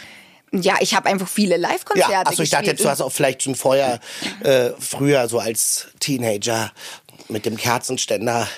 Ja, 0.52 0.76
ich 0.80 0.94
habe 0.94 1.08
einfach 1.08 1.28
viele 1.28 1.56
Live-Konzerte. 1.56 2.12
Ja, 2.12 2.22
also 2.22 2.42
ich 2.42 2.50
dachte 2.50 2.66
jetzt, 2.66 2.84
du 2.84 2.88
hast 2.88 3.00
auch 3.00 3.12
vielleicht 3.12 3.42
schon 3.42 3.54
vorher, 3.54 4.00
äh, 4.40 4.70
früher 4.78 5.28
so 5.28 5.38
als 5.38 5.88
Teenager 6.00 6.72
mit 7.28 7.44
dem 7.44 7.56
Kerzenständer 7.56 8.48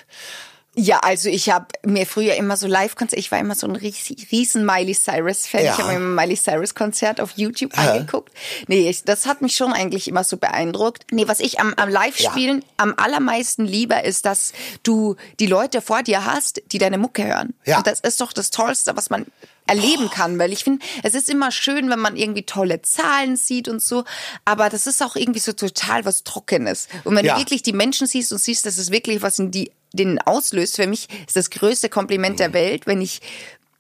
ja, 0.81 1.01
also 1.01 1.29
ich 1.29 1.51
habe 1.51 1.67
mir 1.85 2.07
früher 2.07 2.37
immer 2.37 2.57
so 2.57 2.67
Live-Konzerte, 2.67 3.21
ich 3.21 3.31
war 3.31 3.39
immer 3.39 3.55
so 3.55 3.67
ein 3.67 3.77
riesen 3.77 4.65
Miley 4.65 4.95
Cyrus-Fan. 4.95 5.65
Ja. 5.65 5.73
Ich 5.73 5.79
habe 5.79 5.91
mir 5.91 5.97
immer 5.97 6.23
Miley 6.23 6.37
Cyrus-Konzert 6.37 7.21
auf 7.21 7.33
YouTube 7.37 7.77
ja. 7.77 7.93
angeguckt. 7.93 8.33
Nee, 8.67 8.89
ich, 8.89 9.05
das 9.05 9.27
hat 9.27 9.43
mich 9.43 9.55
schon 9.55 9.75
eigentlich 9.75 10.09
immer 10.09 10.25
so 10.25 10.39
beeindruckt. 10.39 11.05
Nee, 11.11 11.29
was 11.29 11.41
ich 11.41 11.61
am, 11.61 11.75
am 11.75 11.91
Live-Spielen 11.91 12.61
ja. 12.61 12.67
am 12.79 12.95
allermeisten 12.97 13.67
liebe, 13.67 13.95
ist, 13.97 14.25
dass 14.25 14.55
du 14.83 15.17
die 15.39 15.47
Leute 15.47 15.83
vor 15.83 16.03
dir 16.03 16.25
hast, 16.25 16.63
die 16.73 16.79
deine 16.79 16.97
Mucke 16.97 17.27
hören. 17.27 17.53
Ja. 17.67 17.79
Und 17.79 17.87
das 17.87 18.01
ist 18.01 18.23
doch 18.23 18.33
das 18.33 18.49
Tollste, 18.51 18.97
was 18.97 19.11
man 19.11 19.27
erleben 19.67 20.11
kann, 20.11 20.39
weil 20.39 20.53
ich 20.53 20.65
finde, 20.65 20.85
es 21.03 21.15
ist 21.15 21.29
immer 21.29 21.53
schön, 21.53 21.91
wenn 21.91 22.01
man 22.01 22.17
irgendwie 22.17 22.43
tolle 22.43 22.83
Zahlen 22.83 23.37
sieht 23.37 23.69
und 23.69 23.81
so, 23.81 24.05
aber 24.45 24.69
das 24.69 24.87
ist 24.87 25.03
auch 25.03 25.15
irgendwie 25.15 25.39
so 25.39 25.53
total 25.53 26.05
was 26.05 26.25
Trockenes. 26.25 26.89
Und 27.05 27.15
wenn 27.15 27.25
ja. 27.25 27.35
du 27.35 27.41
wirklich 27.41 27.63
die 27.63 27.73
Menschen 27.73 28.09
siehst 28.09 28.33
und 28.33 28.41
siehst, 28.41 28.67
dass 28.67 28.79
es 28.79 28.91
wirklich 28.91 29.23
was 29.23 29.39
in 29.39 29.53
die 29.53 29.71
den 29.93 30.19
auslöst, 30.21 30.77
für 30.77 30.87
mich 30.87 31.09
ist 31.27 31.37
das 31.37 31.51
größte 31.51 31.89
Kompliment 31.89 32.41
der 32.41 32.53
Welt, 32.53 32.87
wenn 32.87 33.01
ich 33.01 33.21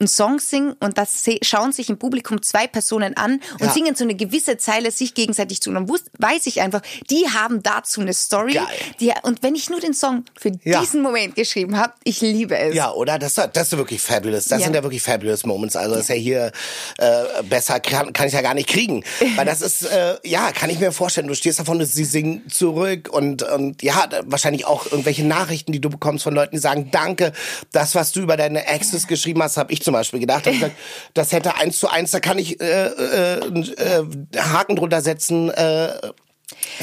einen 0.00 0.08
Song 0.08 0.40
singen 0.40 0.74
und 0.80 0.98
das 0.98 1.24
schauen 1.42 1.72
sich 1.72 1.90
im 1.90 1.98
Publikum 1.98 2.42
zwei 2.42 2.66
Personen 2.66 3.16
an 3.16 3.40
und 3.60 3.66
ja. 3.66 3.72
singen 3.72 3.94
so 3.94 4.04
eine 4.04 4.14
gewisse 4.14 4.56
Zeile 4.56 4.90
sich 4.90 5.14
gegenseitig 5.14 5.60
zu. 5.60 5.70
Und 5.70 5.74
dann 5.74 5.88
weiß 6.18 6.46
ich 6.46 6.60
einfach, 6.60 6.80
die 7.10 7.28
haben 7.28 7.62
dazu 7.62 8.00
eine 8.00 8.14
Story. 8.14 8.54
Geil. 8.54 8.66
Die, 8.98 9.12
und 9.22 9.42
wenn 9.42 9.54
ich 9.54 9.68
nur 9.68 9.80
den 9.80 9.94
Song 9.94 10.24
für 10.38 10.52
ja. 10.64 10.80
diesen 10.80 11.02
Moment 11.02 11.34
geschrieben 11.34 11.76
habe, 11.76 11.92
ich 12.04 12.20
liebe 12.20 12.56
es. 12.56 12.74
Ja, 12.74 12.92
oder? 12.92 13.18
Das, 13.18 13.34
das 13.34 13.72
ist 13.72 13.76
wirklich 13.76 14.00
fabulous. 14.00 14.46
Das 14.46 14.60
ja. 14.60 14.64
sind 14.66 14.74
ja 14.74 14.82
wirklich 14.82 15.02
fabulous 15.02 15.44
Moments. 15.44 15.76
Also 15.76 15.94
das 15.94 16.04
ist 16.04 16.08
ja 16.08 16.14
hier 16.14 16.52
äh, 16.98 17.42
besser 17.42 17.78
kann, 17.80 18.12
kann 18.12 18.26
ich 18.26 18.32
ja 18.32 18.40
gar 18.40 18.54
nicht 18.54 18.68
kriegen. 18.68 19.04
Weil 19.36 19.44
das 19.44 19.60
ist, 19.60 19.82
äh, 19.82 20.16
ja, 20.24 20.50
kann 20.52 20.70
ich 20.70 20.80
mir 20.80 20.92
vorstellen. 20.92 21.28
Du 21.28 21.34
stehst 21.34 21.58
davon, 21.58 21.84
sie 21.84 22.04
singen 22.04 22.48
zurück 22.50 23.08
und, 23.12 23.42
und 23.42 23.82
ja, 23.82 24.08
wahrscheinlich 24.24 24.64
auch 24.64 24.86
irgendwelche 24.86 25.24
Nachrichten, 25.24 25.72
die 25.72 25.80
du 25.80 25.90
bekommst 25.90 26.24
von 26.24 26.34
Leuten, 26.34 26.56
die 26.56 26.60
sagen, 26.60 26.88
danke, 26.90 27.32
das, 27.72 27.94
was 27.94 28.12
du 28.12 28.20
über 28.20 28.36
deine 28.36 28.66
Exes 28.66 29.06
geschrieben 29.06 29.42
hast, 29.42 29.58
habe 29.58 29.72
ich 29.72 29.82
zum 29.82 29.89
Beispiel 29.92 30.20
gedacht. 30.20 30.46
Und 30.46 30.54
gesagt, 30.54 30.76
das 31.14 31.32
hätte 31.32 31.56
eins 31.56 31.78
zu 31.78 31.88
eins, 31.88 32.10
da 32.10 32.20
kann 32.20 32.38
ich 32.38 32.60
äh, 32.60 32.86
äh, 32.86 33.38
äh, 33.38 34.04
Haken 34.36 34.76
drunter 34.76 35.00
setzen. 35.00 35.50
Äh, 35.50 35.92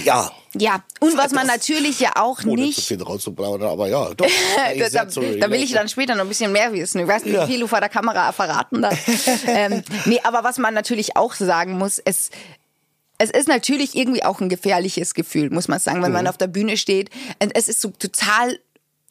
ja. 0.03 0.31
Ja, 0.59 0.83
und 0.99 1.17
was 1.17 1.33
man 1.33 1.45
natürlich 1.45 1.99
ja 1.99 2.13
auch 2.15 2.39
Ohne 2.43 2.63
nicht. 2.63 2.77
Zu 2.77 2.81
viel 2.81 3.03
aber 3.03 3.87
ja, 3.87 4.13
doch. 4.15 4.25
da, 4.91 5.05
da, 5.05 5.51
will 5.51 5.61
ich 5.61 5.71
dann 5.71 5.87
später 5.87 6.15
noch 6.15 6.23
ein 6.23 6.29
bisschen 6.29 6.51
mehr 6.51 6.73
wissen. 6.73 6.99
Ich 6.99 7.07
weiß 7.07 7.25
nicht, 7.25 7.39
wie 7.39 7.45
viel 7.45 7.59
du 7.59 7.67
vor 7.67 7.79
der 7.79 7.89
Kamera 7.89 8.31
verraten 8.31 8.81
darfst. 8.81 9.07
ähm, 9.47 9.83
nee, 10.05 10.19
aber 10.23 10.43
was 10.43 10.57
man 10.57 10.73
natürlich 10.73 11.15
auch 11.15 11.35
sagen 11.35 11.77
muss, 11.77 11.99
es, 11.99 12.31
es 13.19 13.29
ist 13.29 13.47
natürlich 13.47 13.95
irgendwie 13.95 14.23
auch 14.23 14.39
ein 14.39 14.49
gefährliches 14.49 15.13
Gefühl, 15.13 15.49
muss 15.51 15.67
man 15.67 15.79
sagen, 15.79 16.01
wenn 16.01 16.09
mhm. 16.09 16.17
man 16.17 16.27
auf 16.27 16.37
der 16.37 16.47
Bühne 16.47 16.77
steht. 16.77 17.09
Es 17.53 17.69
ist 17.69 17.81
so 17.81 17.89
total 17.89 18.59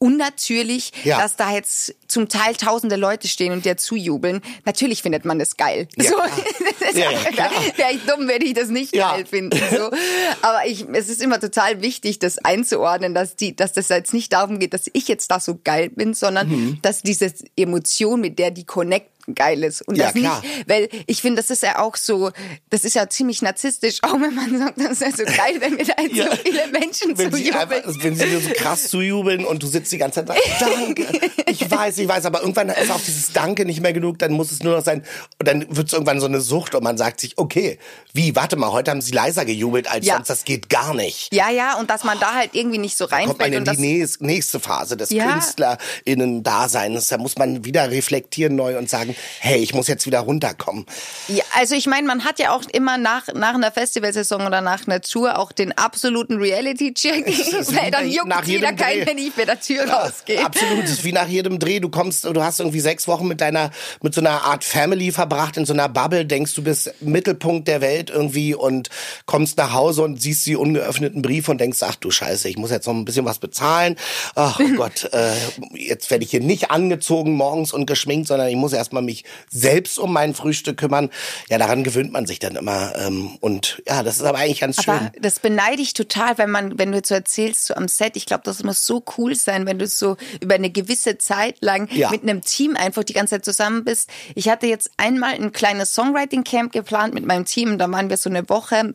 unnatürlich, 0.06 0.92
ja. 1.02 1.20
dass 1.20 1.34
da 1.34 1.52
jetzt 1.52 1.96
zum 2.06 2.28
Teil 2.28 2.54
tausende 2.54 2.94
Leute 2.94 3.26
stehen 3.26 3.52
und 3.52 3.64
dir 3.64 3.76
zujubeln. 3.76 4.40
Natürlich 4.64 5.02
findet 5.02 5.24
man 5.24 5.40
das 5.40 5.56
geil. 5.56 5.88
Ja, 5.96 6.04
so, 6.04 6.16
das 6.80 6.94
ja, 6.94 7.10
ja, 7.10 7.50
Wäre 7.74 7.92
ich 7.92 8.04
dumm, 8.06 8.28
wenn 8.28 8.40
ich 8.42 8.54
das 8.54 8.68
nicht 8.68 8.92
geil 8.92 9.26
finden. 9.26 9.58
So. 9.70 9.90
Aber 10.42 10.64
ich, 10.64 10.86
es 10.92 11.08
ist 11.08 11.20
immer 11.20 11.40
total 11.40 11.82
wichtig, 11.82 12.20
das 12.20 12.38
einzuordnen, 12.38 13.14
dass 13.14 13.34
die, 13.34 13.56
dass 13.56 13.72
das 13.72 13.88
jetzt 13.88 14.14
nicht 14.14 14.32
darum 14.32 14.60
geht, 14.60 14.74
dass 14.74 14.88
ich 14.92 15.08
jetzt 15.08 15.28
da 15.32 15.40
so 15.40 15.58
geil 15.62 15.90
bin, 15.90 16.14
sondern 16.14 16.48
mhm. 16.48 16.78
dass 16.82 17.02
diese 17.02 17.32
Emotion, 17.56 18.20
mit 18.20 18.38
der 18.38 18.52
die 18.52 18.64
connect 18.64 19.10
geil 19.34 19.62
ist. 19.64 19.82
Und 19.88 19.96
Ja, 19.96 20.06
das 20.06 20.14
nicht, 20.14 20.24
klar. 20.24 20.42
weil 20.66 20.88
ich 21.06 21.20
finde, 21.20 21.40
das 21.42 21.50
ist 21.50 21.62
ja 21.62 21.78
auch 21.80 21.96
so, 21.96 22.30
das 22.70 22.84
ist 22.84 22.94
ja 22.94 23.08
ziemlich 23.08 23.42
narzisstisch, 23.42 23.98
auch 24.02 24.14
wenn 24.20 24.34
man 24.34 24.58
sagt, 24.58 24.78
das 24.80 24.92
ist 24.92 25.02
ja 25.02 25.10
so 25.10 25.24
geil, 25.24 25.56
wenn 25.60 25.76
wir 25.78 25.84
da 25.84 25.94
jetzt 26.02 26.14
Ja. 26.16 26.30
so 26.30 26.36
viele 26.36 26.66
Menschen 26.68 27.16
wenn 27.18 27.32
sie, 27.32 27.52
einfach, 27.52 27.82
zujubeln. 27.82 28.02
wenn 28.02 28.16
sie 28.16 28.26
dir 28.26 28.40
so 28.40 28.50
krass 28.54 28.88
zujubeln 28.88 29.44
und 29.44 29.62
du 29.62 29.66
sitzt 29.66 29.90
die 29.92 29.98
ganze 29.98 30.24
Zeit 30.24 30.28
da, 30.28 30.34
danke. 30.60 31.06
Ich 31.46 31.70
weiß, 31.70 31.98
ich 31.98 32.08
weiß, 32.08 32.24
aber 32.26 32.40
irgendwann 32.40 32.68
ist 32.68 32.90
auch 32.90 33.00
dieses 33.00 33.32
Danke 33.32 33.64
nicht 33.64 33.80
mehr 33.80 33.92
genug, 33.92 34.18
dann 34.18 34.32
muss 34.32 34.50
es 34.52 34.62
nur 34.62 34.76
noch 34.76 34.84
sein, 34.84 35.04
und 35.38 35.48
dann 35.48 35.66
wird 35.74 35.88
es 35.88 35.92
irgendwann 35.92 36.20
so 36.20 36.26
eine 36.26 36.40
Sucht 36.40 36.74
und 36.74 36.84
man 36.84 36.96
sagt 36.98 37.20
sich, 37.20 37.38
okay, 37.38 37.78
wie, 38.12 38.36
warte 38.36 38.56
mal, 38.56 38.72
heute 38.72 38.90
haben 38.90 39.00
sie 39.00 39.12
leiser 39.12 39.44
gejubelt 39.44 39.88
als 39.90 40.06
Ja. 40.06 40.14
sonst, 40.14 40.28
das 40.30 40.44
geht 40.44 40.68
gar 40.68 40.94
nicht. 40.94 41.32
Ja, 41.34 41.50
ja, 41.50 41.78
und 41.78 41.90
dass 41.90 42.04
man 42.04 42.18
da 42.20 42.34
halt 42.34 42.50
irgendwie 42.54 42.78
nicht 42.78 42.96
so 42.96 43.06
Kommt 43.08 43.26
man 43.26 43.28
reinfällt 43.30 43.52
in 43.52 43.58
und 43.58 43.64
die 43.64 43.70
das 43.70 43.78
nächst- 43.78 44.22
nächste 44.22 44.60
Phase 44.60 44.96
des 44.96 45.10
Ja. 45.10 45.32
KünstlerInnen-Daseins. 45.32 47.08
Da 47.08 47.18
muss 47.18 47.36
man 47.36 47.64
wieder 47.64 47.90
reflektieren 47.90 48.54
neu 48.56 48.76
und 48.78 48.88
sagen, 48.88 49.15
hey, 49.40 49.58
ich 49.58 49.74
muss 49.74 49.88
jetzt 49.88 50.06
wieder 50.06 50.20
runterkommen. 50.20 50.86
Ja, 51.28 51.44
also 51.54 51.74
ich 51.74 51.86
meine, 51.86 52.06
man 52.06 52.24
hat 52.24 52.38
ja 52.38 52.54
auch 52.54 52.62
immer 52.72 52.98
nach, 52.98 53.28
nach 53.34 53.54
einer 53.54 53.72
Festivalsaison 53.72 54.46
oder 54.46 54.60
nach 54.60 54.86
einer 54.86 55.00
Tour 55.00 55.38
auch 55.38 55.52
den 55.52 55.72
absoluten 55.72 56.36
Reality-Check, 56.36 57.26
weil 57.74 57.90
dann 57.90 58.10
juckt 58.10 58.28
nach 58.28 58.46
wieder 58.46 58.70
jedem 58.70 58.76
kein, 58.76 58.98
Dreh. 58.98 59.06
wenn 59.06 59.18
ich 59.18 59.36
mit 59.36 59.48
der 59.48 59.60
Tür 59.60 59.88
rausgehe. 59.88 60.44
Absolut, 60.44 60.84
ist 60.84 61.04
wie 61.04 61.12
nach 61.12 61.28
jedem 61.28 61.58
Dreh. 61.58 61.80
Du 61.80 61.88
kommst, 61.88 62.24
du 62.24 62.42
hast 62.42 62.60
irgendwie 62.60 62.80
sechs 62.80 63.08
Wochen 63.08 63.26
mit 63.28 63.40
deiner, 63.40 63.70
mit 64.02 64.14
so 64.14 64.20
einer 64.20 64.42
Art 64.42 64.64
Family 64.64 65.12
verbracht, 65.12 65.56
in 65.56 65.66
so 65.66 65.72
einer 65.72 65.88
Bubble, 65.88 66.26
denkst 66.26 66.54
du 66.54 66.62
bist 66.62 66.92
Mittelpunkt 67.00 67.68
der 67.68 67.80
Welt 67.80 68.10
irgendwie 68.10 68.54
und 68.54 68.90
kommst 69.26 69.58
nach 69.58 69.72
Hause 69.72 70.02
und 70.02 70.20
siehst 70.20 70.46
die 70.46 70.56
ungeöffneten 70.56 71.22
Briefe 71.22 71.50
und 71.50 71.60
denkst, 71.60 71.78
ach 71.82 71.96
du 71.96 72.10
Scheiße, 72.10 72.48
ich 72.48 72.56
muss 72.56 72.70
jetzt 72.70 72.86
noch 72.86 72.94
ein 72.94 73.04
bisschen 73.04 73.24
was 73.24 73.38
bezahlen. 73.38 73.96
Ach 74.34 74.60
oh 74.60 74.68
Gott, 74.76 75.08
äh, 75.12 75.32
jetzt 75.74 76.10
werde 76.10 76.24
ich 76.24 76.30
hier 76.30 76.40
nicht 76.40 76.70
angezogen 76.70 77.32
morgens 77.32 77.72
und 77.72 77.86
geschminkt, 77.86 78.28
sondern 78.28 78.48
ich 78.48 78.56
muss 78.56 78.72
erstmal 78.72 79.02
mich 79.06 79.24
selbst 79.50 79.98
um 79.98 80.12
mein 80.12 80.34
Frühstück 80.34 80.76
kümmern. 80.76 81.08
Ja, 81.48 81.56
daran 81.56 81.82
gewöhnt 81.82 82.12
man 82.12 82.26
sich 82.26 82.38
dann 82.38 82.56
immer. 82.56 82.94
Ähm, 82.96 83.38
und 83.40 83.82
ja, 83.88 84.02
das 84.02 84.16
ist 84.16 84.22
aber 84.22 84.38
eigentlich 84.38 84.60
ganz 84.60 84.82
schön. 84.82 84.94
Aber 84.94 85.12
das 85.18 85.40
beneide 85.40 85.80
ich 85.80 85.94
total, 85.94 86.36
wenn 86.36 86.50
man, 86.50 86.78
wenn 86.78 86.90
du 86.90 86.98
jetzt 86.98 87.08
so 87.08 87.14
erzählst, 87.14 87.66
so 87.66 87.74
am 87.74 87.88
Set, 87.88 88.16
ich 88.16 88.26
glaube, 88.26 88.42
das 88.44 88.62
muss 88.62 88.84
so 88.84 89.02
cool 89.16 89.34
sein, 89.34 89.64
wenn 89.66 89.78
du 89.78 89.86
so 89.86 90.16
über 90.40 90.56
eine 90.56 90.70
gewisse 90.70 91.16
Zeit 91.18 91.56
lang 91.60 91.88
Ja. 91.92 92.10
mit 92.10 92.22
einem 92.22 92.42
Team 92.42 92.76
einfach 92.76 93.04
die 93.04 93.14
ganze 93.14 93.36
Zeit 93.36 93.44
zusammen 93.46 93.84
bist. 93.84 94.10
Ich 94.34 94.48
hatte 94.48 94.66
jetzt 94.66 94.90
einmal 94.98 95.34
ein 95.34 95.52
kleines 95.52 95.94
Songwriting-Camp 95.94 96.72
geplant 96.72 97.14
mit 97.14 97.24
meinem 97.24 97.44
Team, 97.46 97.78
da 97.78 97.90
waren 97.90 98.10
wir 98.10 98.16
so 98.16 98.28
eine 98.28 98.48
Woche 98.48 98.94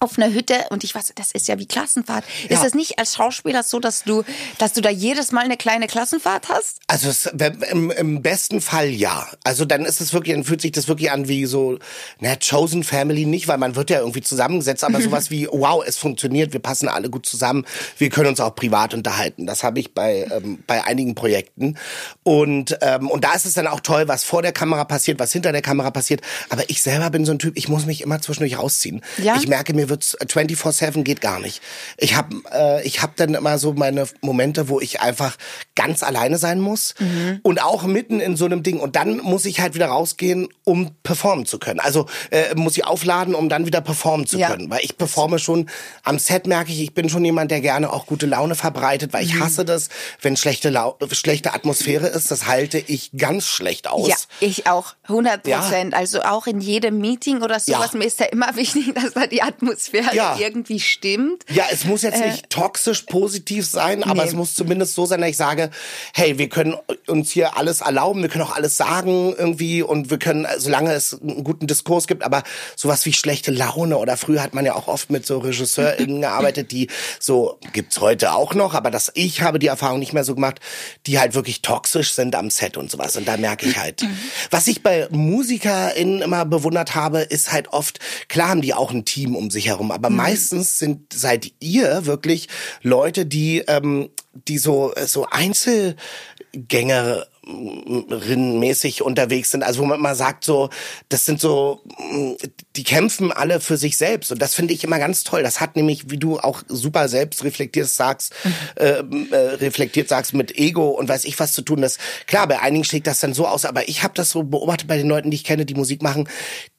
auf 0.00 0.18
einer 0.18 0.32
Hütte 0.32 0.54
und 0.70 0.84
ich 0.84 0.94
weiß, 0.94 1.12
das 1.14 1.32
ist 1.32 1.48
ja 1.48 1.58
wie 1.58 1.66
Klassenfahrt. 1.66 2.24
Ja. 2.48 2.56
Ist 2.56 2.64
das 2.64 2.74
nicht 2.74 2.98
als 2.98 3.14
Schauspieler 3.14 3.62
so, 3.62 3.80
dass 3.80 4.04
du, 4.04 4.24
dass 4.58 4.72
du 4.72 4.80
da 4.80 4.90
jedes 4.90 5.32
Mal 5.32 5.44
eine 5.44 5.56
kleine 5.56 5.86
Klassenfahrt 5.86 6.48
hast? 6.48 6.80
Also 6.86 7.08
es, 7.08 7.26
im, 7.26 7.90
im 7.90 8.22
besten 8.22 8.60
Fall 8.60 8.88
ja. 8.88 9.26
Also 9.44 9.64
dann 9.64 9.84
ist 9.84 10.00
es 10.00 10.12
wirklich, 10.12 10.34
dann 10.34 10.44
fühlt 10.44 10.60
sich 10.60 10.72
das 10.72 10.88
wirklich 10.88 11.10
an 11.10 11.28
wie 11.28 11.46
so, 11.46 11.78
na, 12.20 12.36
Chosen 12.36 12.84
Family 12.84 13.26
nicht, 13.26 13.48
weil 13.48 13.58
man 13.58 13.76
wird 13.76 13.90
ja 13.90 14.00
irgendwie 14.00 14.22
zusammengesetzt, 14.22 14.84
aber 14.84 15.00
sowas 15.00 15.30
wie, 15.30 15.48
wow, 15.50 15.82
es 15.86 15.98
funktioniert, 15.98 16.52
wir 16.52 16.60
passen 16.60 16.88
alle 16.88 17.10
gut 17.10 17.26
zusammen, 17.26 17.64
wir 17.98 18.10
können 18.10 18.28
uns 18.28 18.40
auch 18.40 18.54
privat 18.54 18.94
unterhalten. 18.94 19.46
Das 19.46 19.62
habe 19.64 19.80
ich 19.80 19.94
bei, 19.94 20.26
ähm, 20.30 20.62
bei 20.66 20.84
einigen 20.84 21.14
Projekten. 21.14 21.76
Und, 22.22 22.78
ähm, 22.82 23.10
und 23.10 23.24
da 23.24 23.34
ist 23.34 23.46
es 23.46 23.54
dann 23.54 23.66
auch 23.66 23.80
toll, 23.80 24.08
was 24.08 24.24
vor 24.24 24.42
der 24.42 24.52
Kamera 24.52 24.84
passiert, 24.84 25.18
was 25.18 25.32
hinter 25.32 25.52
der 25.52 25.62
Kamera 25.62 25.90
passiert. 25.90 26.20
Aber 26.48 26.68
ich 26.68 26.82
selber 26.82 27.10
bin 27.10 27.24
so 27.24 27.32
ein 27.32 27.38
Typ, 27.38 27.56
ich 27.56 27.68
muss 27.68 27.86
mich 27.86 28.02
immer 28.02 28.20
zwischendurch 28.20 28.58
rausziehen. 28.58 29.02
Ja? 29.18 29.36
Ich 29.36 29.48
merke, 29.48 29.74
mir 29.74 29.87
wird's 29.88 30.16
24/7 30.20 31.02
geht 31.04 31.20
gar 31.20 31.40
nicht. 31.40 31.60
Ich 31.96 32.16
habe 32.16 32.36
äh, 32.52 32.86
ich 32.86 33.02
habe 33.02 33.12
dann 33.16 33.34
immer 33.34 33.58
so 33.58 33.72
meine 33.72 34.06
Momente, 34.20 34.68
wo 34.68 34.80
ich 34.80 35.00
einfach 35.00 35.36
ganz 35.74 36.02
alleine 36.02 36.38
sein 36.38 36.60
muss 36.60 36.94
und 37.42 37.62
auch 37.62 37.84
mitten 37.84 38.20
in 38.20 38.36
so 38.36 38.44
einem 38.44 38.62
Ding 38.62 38.80
und 38.80 38.96
dann 38.96 39.18
muss 39.18 39.44
ich 39.44 39.60
halt 39.60 39.74
wieder 39.74 39.86
rausgehen, 39.86 40.48
um 40.64 40.90
performen 41.02 41.46
zu 41.46 41.58
können. 41.58 41.80
Also 41.80 42.06
äh, 42.30 42.54
muss 42.54 42.76
ich 42.76 42.84
aufladen, 42.84 43.34
um 43.34 43.48
dann 43.48 43.66
wieder 43.66 43.80
performen 43.80 44.26
zu 44.26 44.38
Ja. 44.38 44.48
können, 44.50 44.70
weil 44.70 44.80
ich 44.82 44.96
performe 44.96 45.38
schon 45.38 45.68
am 46.02 46.18
Set 46.18 46.46
merke 46.46 46.72
ich, 46.72 46.80
ich 46.80 46.94
bin 46.94 47.08
schon 47.08 47.24
jemand, 47.24 47.50
der 47.50 47.60
gerne 47.60 47.92
auch 47.92 48.06
gute 48.06 48.26
Laune 48.26 48.54
verbreitet, 48.54 49.12
weil 49.12 49.24
ich 49.24 49.38
hasse 49.38 49.64
das, 49.64 49.88
wenn 50.20 50.36
schlechte 50.36 50.70
Lau 50.70 50.96
schlechte 51.12 51.54
Atmosphäre 51.54 52.06
ist, 52.08 52.30
das 52.30 52.46
halte 52.46 52.78
ich 52.78 53.10
ganz 53.16 53.46
schlecht 53.46 53.88
aus. 53.88 54.08
Ja, 54.08 54.16
ich 54.40 54.66
auch. 54.66 54.94
100 55.04 55.46
Ja. 55.46 55.60
Prozent. 55.60 55.94
Also 55.94 56.22
auch 56.22 56.46
in 56.46 56.60
jedem 56.60 56.98
Meeting 56.98 57.42
oder 57.42 57.58
sowas. 57.60 57.90
Ja. 57.92 57.98
Mir 57.98 58.04
ist 58.04 58.20
ja 58.20 58.26
immer 58.26 58.54
wichtig, 58.56 58.94
dass 58.94 59.12
da 59.14 59.26
die 59.26 59.42
Atmosphäre 59.78 60.14
Ja. 60.14 60.36
irgendwie 60.38 60.80
stimmt. 60.80 61.44
Ja, 61.50 61.64
es 61.70 61.84
muss 61.84 62.02
jetzt 62.02 62.20
nicht 62.20 62.50
toxisch 62.50 63.02
positiv 63.02 63.66
sein, 63.66 64.02
aber 64.02 64.22
Äh. 64.22 64.24
nee. 64.24 64.28
es 64.30 64.34
muss 64.34 64.54
zumindest 64.54 64.94
so 64.94 65.06
sein, 65.06 65.20
dass 65.20 65.30
ich 65.30 65.36
sage, 65.36 65.70
hey, 66.14 66.38
wir 66.38 66.48
können 66.48 66.74
uns 67.06 67.30
hier 67.30 67.56
alles 67.56 67.80
erlauben, 67.80 68.22
wir 68.22 68.28
können 68.28 68.44
auch 68.44 68.54
alles 68.56 68.76
sagen 68.76 69.34
irgendwie 69.38 69.82
und 69.82 70.10
wir 70.10 70.18
können, 70.18 70.46
solange 70.58 70.92
es 70.92 71.20
einen 71.20 71.44
guten 71.44 71.66
Diskurs 71.66 72.06
gibt, 72.06 72.22
aber 72.24 72.42
sowas 72.76 73.04
wie 73.06 73.12
schlechte 73.12 73.50
Laune 73.50 73.98
oder 73.98 74.16
früher 74.16 74.42
hat 74.42 74.54
man 74.54 74.64
ja 74.64 74.74
auch 74.74 74.88
oft 74.88 75.10
mit 75.10 75.26
so 75.26 75.38
RegisseurInnen 75.38 76.20
gearbeitet, 76.28 76.72
die 76.72 76.88
so, 77.20 77.58
gibt's 77.72 78.00
heute 78.00 78.32
auch 78.32 78.54
noch, 78.54 78.74
aber 78.74 78.90
das, 78.90 79.12
ich 79.14 79.42
habe 79.42 79.58
die 79.58 79.68
Erfahrung 79.68 79.98
nicht 80.00 80.12
mehr 80.12 80.24
so 80.24 80.34
gemacht, 80.34 80.60
die 81.06 81.18
halt 81.18 81.34
wirklich 81.34 81.62
toxisch 81.62 82.12
sind 82.12 82.34
am 82.34 82.50
Set 82.50 82.76
und 82.76 82.90
sowas 82.90 83.16
und 83.16 83.26
da 83.28 83.36
merke 83.36 83.66
ich 83.68 83.78
halt. 83.78 84.04
Was 84.50 84.66
ich 84.66 84.82
bei 84.82 85.08
MusikerInnen 85.10 86.22
immer 86.22 86.44
bewundert 86.44 86.94
habe, 86.94 87.20
ist 87.20 87.52
halt 87.52 87.68
oft, 87.68 88.00
klar 88.28 88.48
haben 88.48 88.62
die 88.62 88.74
auch 88.74 88.90
ein 88.90 89.04
Team 89.04 89.36
um 89.36 89.50
sich 89.50 89.67
herum, 89.68 89.90
aber 89.90 90.10
meistens 90.10 90.78
sind, 90.78 91.12
seid 91.12 91.52
ihr 91.60 92.06
wirklich 92.06 92.48
Leute, 92.82 93.26
die, 93.26 93.60
ähm, 93.66 94.10
die 94.32 94.58
so, 94.58 94.92
so 95.06 95.26
Einzelgänger 95.30 97.26
mäßig 97.48 99.02
unterwegs 99.02 99.50
sind, 99.50 99.62
also 99.62 99.80
wo 99.80 99.86
man 99.86 100.00
mal 100.00 100.14
sagt 100.14 100.44
so, 100.44 100.68
das 101.08 101.24
sind 101.24 101.40
so, 101.40 101.80
mh, 102.12 102.36
die 102.76 102.84
kämpfen 102.84 103.32
alle 103.32 103.60
für 103.60 103.76
sich 103.76 103.96
selbst 103.96 104.30
und 104.30 104.40
das 104.42 104.54
finde 104.54 104.74
ich 104.74 104.84
immer 104.84 104.98
ganz 104.98 105.24
toll. 105.24 105.42
Das 105.42 105.60
hat 105.60 105.74
nämlich, 105.74 106.10
wie 106.10 106.18
du 106.18 106.38
auch 106.38 106.62
super 106.68 107.08
selbst 107.08 107.44
reflektiert 107.44 107.88
sagst, 107.88 108.34
äh, 108.76 109.02
äh, 109.30 109.36
reflektiert 109.36 110.08
sagst 110.08 110.34
mit 110.34 110.58
Ego 110.58 110.90
und 110.90 111.08
weiß 111.08 111.24
ich 111.24 111.38
was 111.40 111.52
zu 111.52 111.62
tun. 111.62 111.80
Das 111.80 111.98
klar, 112.26 112.46
bei 112.46 112.60
einigen 112.60 112.84
schlägt 112.84 113.06
das 113.06 113.20
dann 113.20 113.34
so 113.34 113.46
aus, 113.46 113.64
aber 113.64 113.88
ich 113.88 114.02
habe 114.02 114.14
das 114.14 114.30
so 114.30 114.42
beobachtet 114.42 114.88
bei 114.88 114.96
den 114.96 115.08
Leuten, 115.08 115.30
die 115.30 115.36
ich 115.36 115.44
kenne, 115.44 115.64
die 115.64 115.74
Musik 115.74 116.02
machen, 116.02 116.28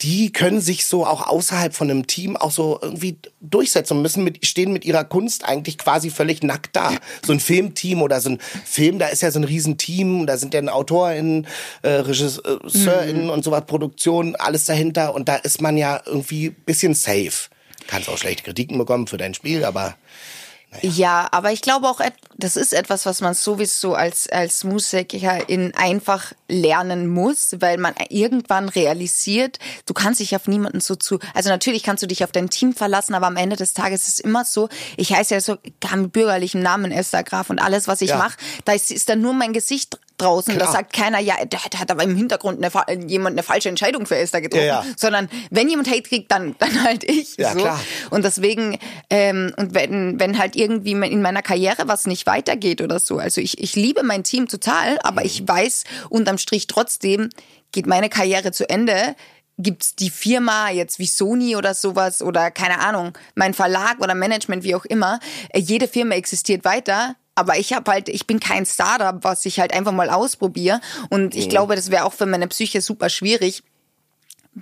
die 0.02 0.32
können 0.32 0.62
sich 0.62 0.86
so 0.86 1.06
auch 1.06 1.28
außerhalb 1.28 1.74
von 1.74 1.90
einem 1.90 2.08
Team 2.08 2.38
auch 2.38 2.52
so 2.52 2.80
irgendwie 2.82 3.18
durchsetzen 3.42 3.98
und 3.98 4.04
müssen 4.04 4.24
mit 4.24 4.46
stehen 4.46 4.72
mit 4.72 4.86
ihrer 4.86 5.04
Kunst 5.04 5.46
eigentlich 5.46 5.78
quasi 5.78 6.10
völlig 6.10 6.44
nackt 6.44 6.76
da. 6.76 6.94
So 7.26 7.34
ein 7.34 7.40
Filmteam 7.40 8.02
oder 8.02 8.22
so 8.22 8.30
ein 8.30 8.40
Film, 8.66 9.00
da 9.00 9.08
ist 9.08 9.22
ja 9.22 9.32
so 9.32 9.40
ein 9.40 9.44
Riesenteam, 9.44 10.26
da 10.28 10.38
sind 10.38 10.54
ja 10.54 10.59
AutorInnen, 10.68 11.48
äh, 11.84 11.90
RegisseurInnen 11.90 13.30
und 13.30 13.44
sowas, 13.44 13.64
Produktion, 13.66 14.36
alles 14.36 14.66
dahinter 14.66 15.14
und 15.14 15.30
da 15.30 15.36
ist 15.36 15.62
man 15.62 15.78
ja 15.78 16.02
irgendwie 16.06 16.50
bisschen 16.50 16.94
safe. 16.96 17.50
Kannst 17.88 18.10
auch 18.10 18.18
schlechte 18.18 18.44
Kritiken 18.44 18.78
bekommen 18.78 19.08
für 19.08 19.18
dein 19.18 19.34
Spiel, 19.34 19.64
aber 19.64 19.96
Ja, 20.84 21.28
aber 21.32 21.52
ich 21.52 21.62
glaube 21.62 21.88
auch, 21.88 22.00
das 22.38 22.56
ist 22.56 22.74
etwas, 22.74 23.08
was 23.08 23.22
man 23.22 23.34
sowieso 23.34 23.96
als, 23.96 24.30
als 24.30 24.64
Musiker 24.64 25.50
in 25.50 25.74
einfach 25.74 26.32
lernen 26.48 27.08
muss, 27.08 27.56
weil 27.60 27.80
man 27.80 27.96
irgendwann 28.10 28.70
realisiert, 28.70 29.58
du 29.88 29.96
kannst 29.96 30.20
dich 30.20 30.36
auf 30.36 30.48
niemanden 30.48 30.80
so 30.80 30.96
zu, 30.96 31.18
also 31.34 31.50
natürlich 31.50 31.82
kannst 31.82 32.04
du 32.04 32.08
dich 32.08 32.24
auf 32.24 32.32
dein 32.32 32.52
Team 32.52 32.76
verlassen, 32.76 33.16
aber 33.16 33.26
am 33.26 33.36
Ende 33.36 33.56
des 33.56 33.74
Tages 33.74 34.08
ist 34.08 34.20
es 34.20 34.20
immer 34.20 34.46
so, 34.46 34.70
ich 34.96 35.12
heiße 35.12 35.34
ja 35.34 35.42
so 35.42 35.58
gar 35.82 35.96
mit 35.98 36.12
bürgerlichem 36.14 36.62
Namen 36.62 36.92
Esther 36.92 37.24
Graf 37.24 37.50
und 37.50 37.58
alles, 37.58 37.88
was 37.88 38.02
ich 38.02 38.12
Ja. 38.12 38.18
mache, 38.20 38.38
da 38.66 38.74
ist, 38.74 38.92
ist 38.92 39.10
dann 39.10 39.22
nur 39.22 39.34
mein 39.34 39.54
Gesicht 39.54 40.00
draußen. 40.22 40.54
Da 40.54 40.66
Klar. 40.66 40.72
sagt 40.74 40.94
keiner, 40.94 41.20
ja, 41.20 41.36
da, 41.50 41.58
da 41.70 41.80
hat 41.80 41.92
aber 41.92 42.04
im 42.04 42.16
Hintergrund 42.16 42.64
eine, 42.64 43.08
jemand 43.08 43.36
eine 43.36 43.44
falsche 43.44 43.70
Entscheidung 43.70 44.06
für 44.06 44.18
Esther 44.18 44.42
getroffen. 44.42 44.66
Ja, 44.66 44.84
ja. 44.84 44.94
Sondern 44.98 45.30
wenn 45.50 45.70
jemand 45.70 45.90
Hate 45.90 46.04
kriegt, 46.04 46.32
dann, 46.32 46.56
dann 46.60 46.84
halt 46.84 47.04
ich. 47.04 47.38
Ja, 47.38 47.54
so. 47.54 47.60
klar. 47.60 47.80
Und 48.10 48.26
deswegen, 48.26 48.78
ähm, 49.10 49.54
und 49.58 49.74
wenn, 49.74 50.20
wenn 50.20 50.38
halt 50.38 50.56
irgendwie 50.56 50.92
in 50.92 51.22
meiner 51.22 51.42
Karriere 51.42 51.88
was 51.88 52.06
nicht 52.06 52.26
weitergeht 52.26 52.82
oder 52.82 53.00
so, 53.00 53.18
also 53.18 53.42
ich, 53.42 53.62
ich 53.62 53.76
liebe 53.76 54.04
mein 54.04 54.24
Team 54.24 54.48
total, 54.48 55.00
aber 55.04 55.26
ich 55.26 55.48
weiß 55.48 55.84
unterm 56.10 56.38
Strich 56.38 56.68
trotzdem, 56.68 57.30
geht 57.72 57.88
meine 57.88 58.10
Karriere 58.10 58.52
zu 58.52 58.70
Ende, 58.70 59.16
gibt's 59.60 59.96
die 59.96 60.10
Firma 60.10 60.70
jetzt 60.70 61.00
wie 61.00 61.06
Sony 61.06 61.56
oder 61.56 61.74
sowas 61.74 62.22
oder 62.22 62.50
keine 62.50 62.80
Ahnung, 62.80 63.18
mein 63.36 63.54
Verlag 63.54 64.00
oder 64.00 64.16
Management, 64.16 64.64
wie 64.64 64.74
auch 64.74 64.86
immer, 64.86 65.20
äh, 65.50 65.60
jede 65.60 65.88
Firma 65.88 66.16
existiert 66.16 66.66
weiter. 66.66 67.16
Aber 67.40 67.58
ich 67.58 67.72
habe 67.72 67.90
halt, 67.90 68.10
ich 68.10 68.28
bin 68.28 68.42
kein 68.42 68.66
Startup, 68.66 69.24
was 69.24 69.46
ich 69.46 69.62
halt 69.62 69.74
einfach 69.74 69.94
mal 69.94 70.10
ausprobiere. 70.10 70.82
Und 71.10 71.36
ich 71.36 71.48
glaube, 71.48 71.78
das 71.78 71.90
wäre 71.90 72.04
auch 72.04 72.12
für 72.12 72.26
meine 72.26 72.50
Psyche 72.50 72.82
super 72.82 73.08
schwierig, 73.08 73.64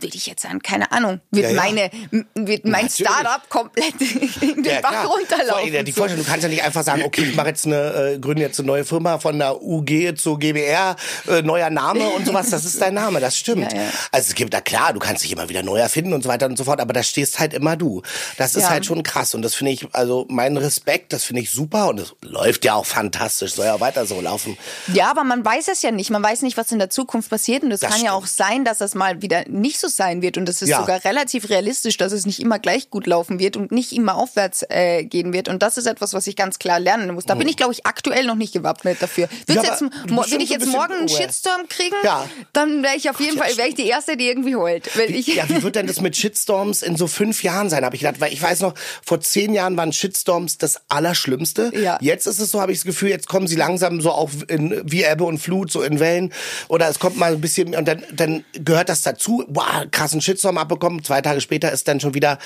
würde 0.02 0.16
ich 0.16 0.26
jetzt 0.28 0.42
sagen, 0.44 0.60
keine 0.62 0.92
Ahnung, 0.92 1.20
wird 1.32 1.46
Ja, 1.46 1.52
ja. 1.52 1.56
meine, 1.62 1.90
wird 2.36 2.66
mein 2.66 2.86
Natürlich. 2.86 2.96
Startup 3.12 3.50
komplett 3.50 3.94
in 4.42 4.64
den 4.64 4.66
Ja, 4.66 4.82
Bach 4.82 4.90
klar. 4.92 5.06
runterlaufen. 5.08 5.72
Vor- 5.74 5.84
Die. 5.84 5.92
Vorstellung, 5.92 6.24
du 6.26 6.30
kannst 6.30 6.44
ja 6.44 6.50
nicht 6.50 6.64
einfach 6.64 6.84
sagen, 6.84 7.04
okay, 7.04 7.24
ich 7.24 7.36
mache 7.36 7.48
jetzt 7.50 7.66
eine, 7.66 8.14
äh, 8.16 8.20
gründe 8.20 8.42
jetzt 8.42 8.60
eine 8.60 8.68
neue 8.68 8.86
Firma 8.86 9.20
von 9.20 9.38
der 9.40 9.62
UG 9.62 10.16
zu 10.18 10.38
GBR, 10.38 10.96
äh, 11.28 11.42
neuer 11.42 11.70
Name 11.70 12.08
und 12.10 12.26
sowas. 12.26 12.50
Das 12.50 12.66
ist 12.66 12.82
dein 12.82 12.94
Name, 12.94 13.20
das 13.20 13.38
stimmt. 13.38 13.72
Ja, 13.74 13.82
ja. 13.82 13.90
Also 14.12 14.30
es 14.30 14.36
gibt, 14.36 14.54
na 14.54 14.62
klar, 14.62 14.94
du 14.94 15.00
kannst 15.00 15.24
dich 15.24 15.32
immer 15.32 15.50
wieder 15.50 15.64
neu 15.64 15.78
erfinden 15.80 16.14
und 16.14 16.24
so 16.24 16.30
weiter 16.30 16.46
und 16.46 16.58
so 16.58 16.64
fort, 16.64 16.80
aber 16.80 16.94
da 16.94 17.04
stehst 17.04 17.40
halt 17.40 17.54
immer 17.54 17.76
du. 17.76 18.02
Das 18.38 18.56
ist 18.56 18.64
Ja. 18.64 18.70
halt 18.70 18.86
schon 18.86 19.04
krass 19.04 19.34
und 19.36 19.42
das 19.42 19.56
finde 19.56 19.72
ich, 19.72 19.88
also 19.94 20.26
mein 20.30 20.58
Respekt, 20.58 21.14
das 21.14 21.24
finde 21.24 21.42
ich 21.42 21.52
super 21.52 21.90
und 21.90 22.00
es 22.00 22.14
läuft 22.22 22.66
ja 22.66 22.76
auch 22.76 22.86
fantastisch, 22.86 23.54
soll 23.54 23.66
ja 23.66 23.80
weiter 23.80 24.06
so 24.06 24.20
laufen. 24.22 24.58
Ja, 24.94 25.10
aber 25.12 25.24
man 25.24 25.44
weiß 25.46 25.68
es 25.70 25.82
ja 25.82 25.92
nicht. 25.92 26.10
Man 26.10 26.24
weiß 26.24 26.42
nicht, 26.42 26.58
was 26.58 26.72
in 26.72 26.80
der 26.80 26.90
Zukunft 26.90 27.30
passiert. 27.30 27.64
Und 27.64 27.72
es 27.72 27.82
kann 27.82 27.92
ja 27.92 27.98
stimmt. 27.98 28.12
auch 28.12 28.26
sein, 28.28 28.66
dass 28.66 28.78
das 28.80 28.96
mal 28.96 29.22
wieder 29.22 29.44
nicht 29.48 29.80
so 29.80 29.87
sein 29.96 30.22
wird. 30.22 30.38
Und 30.38 30.50
es 30.50 30.62
ist 30.62 30.70
Ja. 30.70 30.80
sogar 30.80 31.04
relativ 31.06 31.50
realistisch, 31.50 31.98
dass 31.98 32.12
es 32.12 32.26
nicht 32.26 32.40
immer 32.40 32.60
gleich 32.60 32.90
gut 32.90 33.08
laufen 33.08 33.40
wird 33.40 33.56
und 33.58 33.72
nicht 33.72 33.94
immer 33.94 34.16
aufwärts 34.16 34.66
äh, 34.70 35.04
gehen 35.04 35.34
wird. 35.34 35.48
Und 35.48 35.62
das 35.64 35.78
ist 35.78 35.86
etwas, 35.86 36.14
was 36.14 36.28
ich 36.28 36.36
ganz 36.36 36.60
klar 36.60 36.80
lernen 36.80 37.14
muss. 37.14 37.26
Da 37.26 37.36
bin 37.36 37.48
ich, 37.48 37.58
glaube 37.58 37.74
ich, 37.74 37.86
aktuell 37.86 38.26
noch 38.26 38.36
nicht 38.36 38.54
gewappnet 38.54 38.98
dafür. 39.02 39.30
Ja, 39.48 39.64
jetzt, 39.64 39.82
wenn 39.82 40.42
ich 40.42 40.50
jetzt 40.50 40.68
morgen 40.68 40.94
einen. 40.94 41.08
Shitstorm 41.10 41.68
kriegen, 41.70 41.96
Ja. 42.04 42.28
dann 42.54 42.84
wäre 42.84 42.96
ich 42.96 43.10
auf 43.10 43.20
jeden 43.20 43.38
ja, 43.38 43.44
Fall 43.44 43.58
wäre 43.58 43.68
ich 43.70 43.76
die 43.76 43.88
Erste, 43.88 44.18
die 44.18 44.28
irgendwie 44.28 44.56
heult. 44.56 44.90
Weil 44.98 45.14
ich, 45.14 45.28
Ja, 45.28 45.48
wie 45.50 45.62
wird 45.64 45.76
denn 45.76 45.88
das 45.88 46.02
mit 46.02 46.16
Shitstorms 46.18 46.82
in 46.82 46.96
so 46.96 47.08
fünf 47.08 47.44
Jahren 47.44 47.70
sein, 47.70 47.86
habe 47.86 47.96
ich 47.96 48.02
gedacht. 48.02 48.20
Weil 48.20 48.34
ich 48.34 48.42
weiß 48.42 48.62
noch, 48.62 48.74
vor 49.06 49.22
zehn 49.22 49.54
Jahren 49.54 49.78
waren 49.78 49.94
Shitstorms 49.94 50.58
das 50.58 50.82
Allerschlimmste. 50.90 51.72
Ja. 51.76 51.98
Jetzt 52.02 52.28
ist 52.28 52.40
es 52.40 52.52
so, 52.52 52.62
habe 52.62 52.72
ich 52.72 52.80
das 52.80 52.86
Gefühl, 52.86 53.10
jetzt 53.10 53.28
kommen 53.28 53.48
sie 53.48 53.56
langsam 53.56 54.02
so 54.02 54.12
auch 54.12 54.30
in, 54.48 54.82
wie 54.86 55.04
Ebbe 55.04 55.24
und 55.24 55.38
Flut, 55.38 55.72
so 55.72 55.82
in 55.82 56.00
Wellen. 56.00 56.34
Oder 56.68 56.90
es 56.90 57.00
kommt 57.00 57.18
mal 57.18 57.34
ein 57.34 57.42
bisschen, 57.42 57.76
und 57.76 57.88
dann, 57.88 58.04
dann 58.12 58.44
gehört 58.54 58.90
das 58.90 59.02
dazu. 59.02 59.44
Boah, 59.48 59.77
krassen 59.86 60.22
Shitstorm 60.22 60.58
abbekommen. 60.58 61.04
Zwei 61.04 61.22
Tage 61.22 61.42
später 61.42 61.72
ist 61.72 61.88
dann 61.88 62.00
schon 62.00 62.14
wieder, 62.14 62.40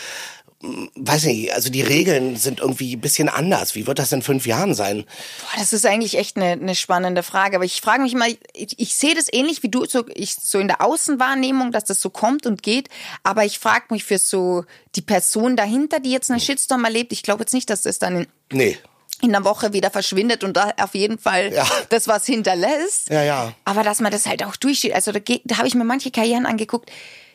hm, 0.62 0.90
weiß 0.96 1.26
nicht, 1.26 1.54
also 1.54 1.70
die 1.70 1.82
Regeln 1.82 2.36
sind 2.36 2.60
irgendwie 2.60 2.96
ein 2.96 3.02
bisschen 3.02 3.30
anders. 3.30 3.76
Wie 3.76 3.88
wird 3.88 4.00
das 4.00 4.12
in 4.12 4.22
fünf 4.22 4.46
Jahren 4.46 4.74
sein? 4.74 5.06
Boah, 5.42 5.60
das 5.60 5.74
ist 5.74 5.86
eigentlich 5.86 6.18
echt 6.18 6.38
eine, 6.38 6.52
eine 6.52 6.76
spannende 6.76 7.24
Frage. 7.24 7.56
Aber 7.56 7.66
ich 7.66 7.82
frage 7.82 8.04
mich 8.04 8.14
mal, 8.14 8.30
ich, 8.54 8.80
ich 8.80 8.96
sehe 8.96 9.16
das 9.16 9.28
ähnlich 9.32 9.64
wie 9.64 9.70
du, 9.70 9.86
so, 9.86 10.06
ich, 10.14 10.36
so 10.36 10.60
in 10.60 10.68
der 10.68 10.82
Außenwahrnehmung, 10.82 11.72
dass 11.72 11.86
das 11.86 12.02
so 12.02 12.10
kommt 12.10 12.46
und 12.46 12.64
geht. 12.64 12.90
Aber 13.24 13.46
ich 13.46 13.60
frage 13.60 13.86
mich 13.90 14.04
für 14.04 14.18
so 14.18 14.66
die 14.96 15.02
Person 15.02 15.56
dahinter, 15.56 16.00
die 16.00 16.12
jetzt 16.12 16.30
einen 16.30 16.40
Shitstorm 16.40 16.84
erlebt, 16.84 17.14
ich 17.14 17.24
glaube 17.24 17.42
jetzt 17.42 17.54
nicht, 17.54 17.70
dass 17.70 17.84
das 17.84 18.00
dann 18.00 18.18
in, 18.18 18.28
Nee. 18.52 18.78
In 19.22 19.36
einer 19.36 19.46
Woche 19.46 19.74
wieder 19.74 19.92
verschwindet 19.92 20.44
und 20.44 20.58
da 20.58 20.72
auf 20.82 20.94
jeden 20.96 21.18
Fall 21.18 21.54
Ja. 21.54 21.66
das 21.90 22.08
was 22.08 22.26
hinterlässt. 22.26 23.10
Ja, 23.10 23.24
ja. 23.24 23.54
Aber 23.66 23.84
dass 23.84 24.00
man 24.00 24.12
das 24.12 24.26
halt 24.26 24.44
auch 24.44 24.56
durchsteht. 24.56 24.94
Also 24.94 25.12
da, 25.12 25.20
da 25.46 25.58
habe 25.58 25.68
ich 25.68 25.76
mir 25.76 25.84
manche 25.84 26.12
Karrieren 26.12 26.46
angeguckt, 26.46 26.92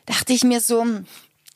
dachte 0.07 0.33
ich 0.33 0.45
mir 0.45 0.61
so, 0.61 0.85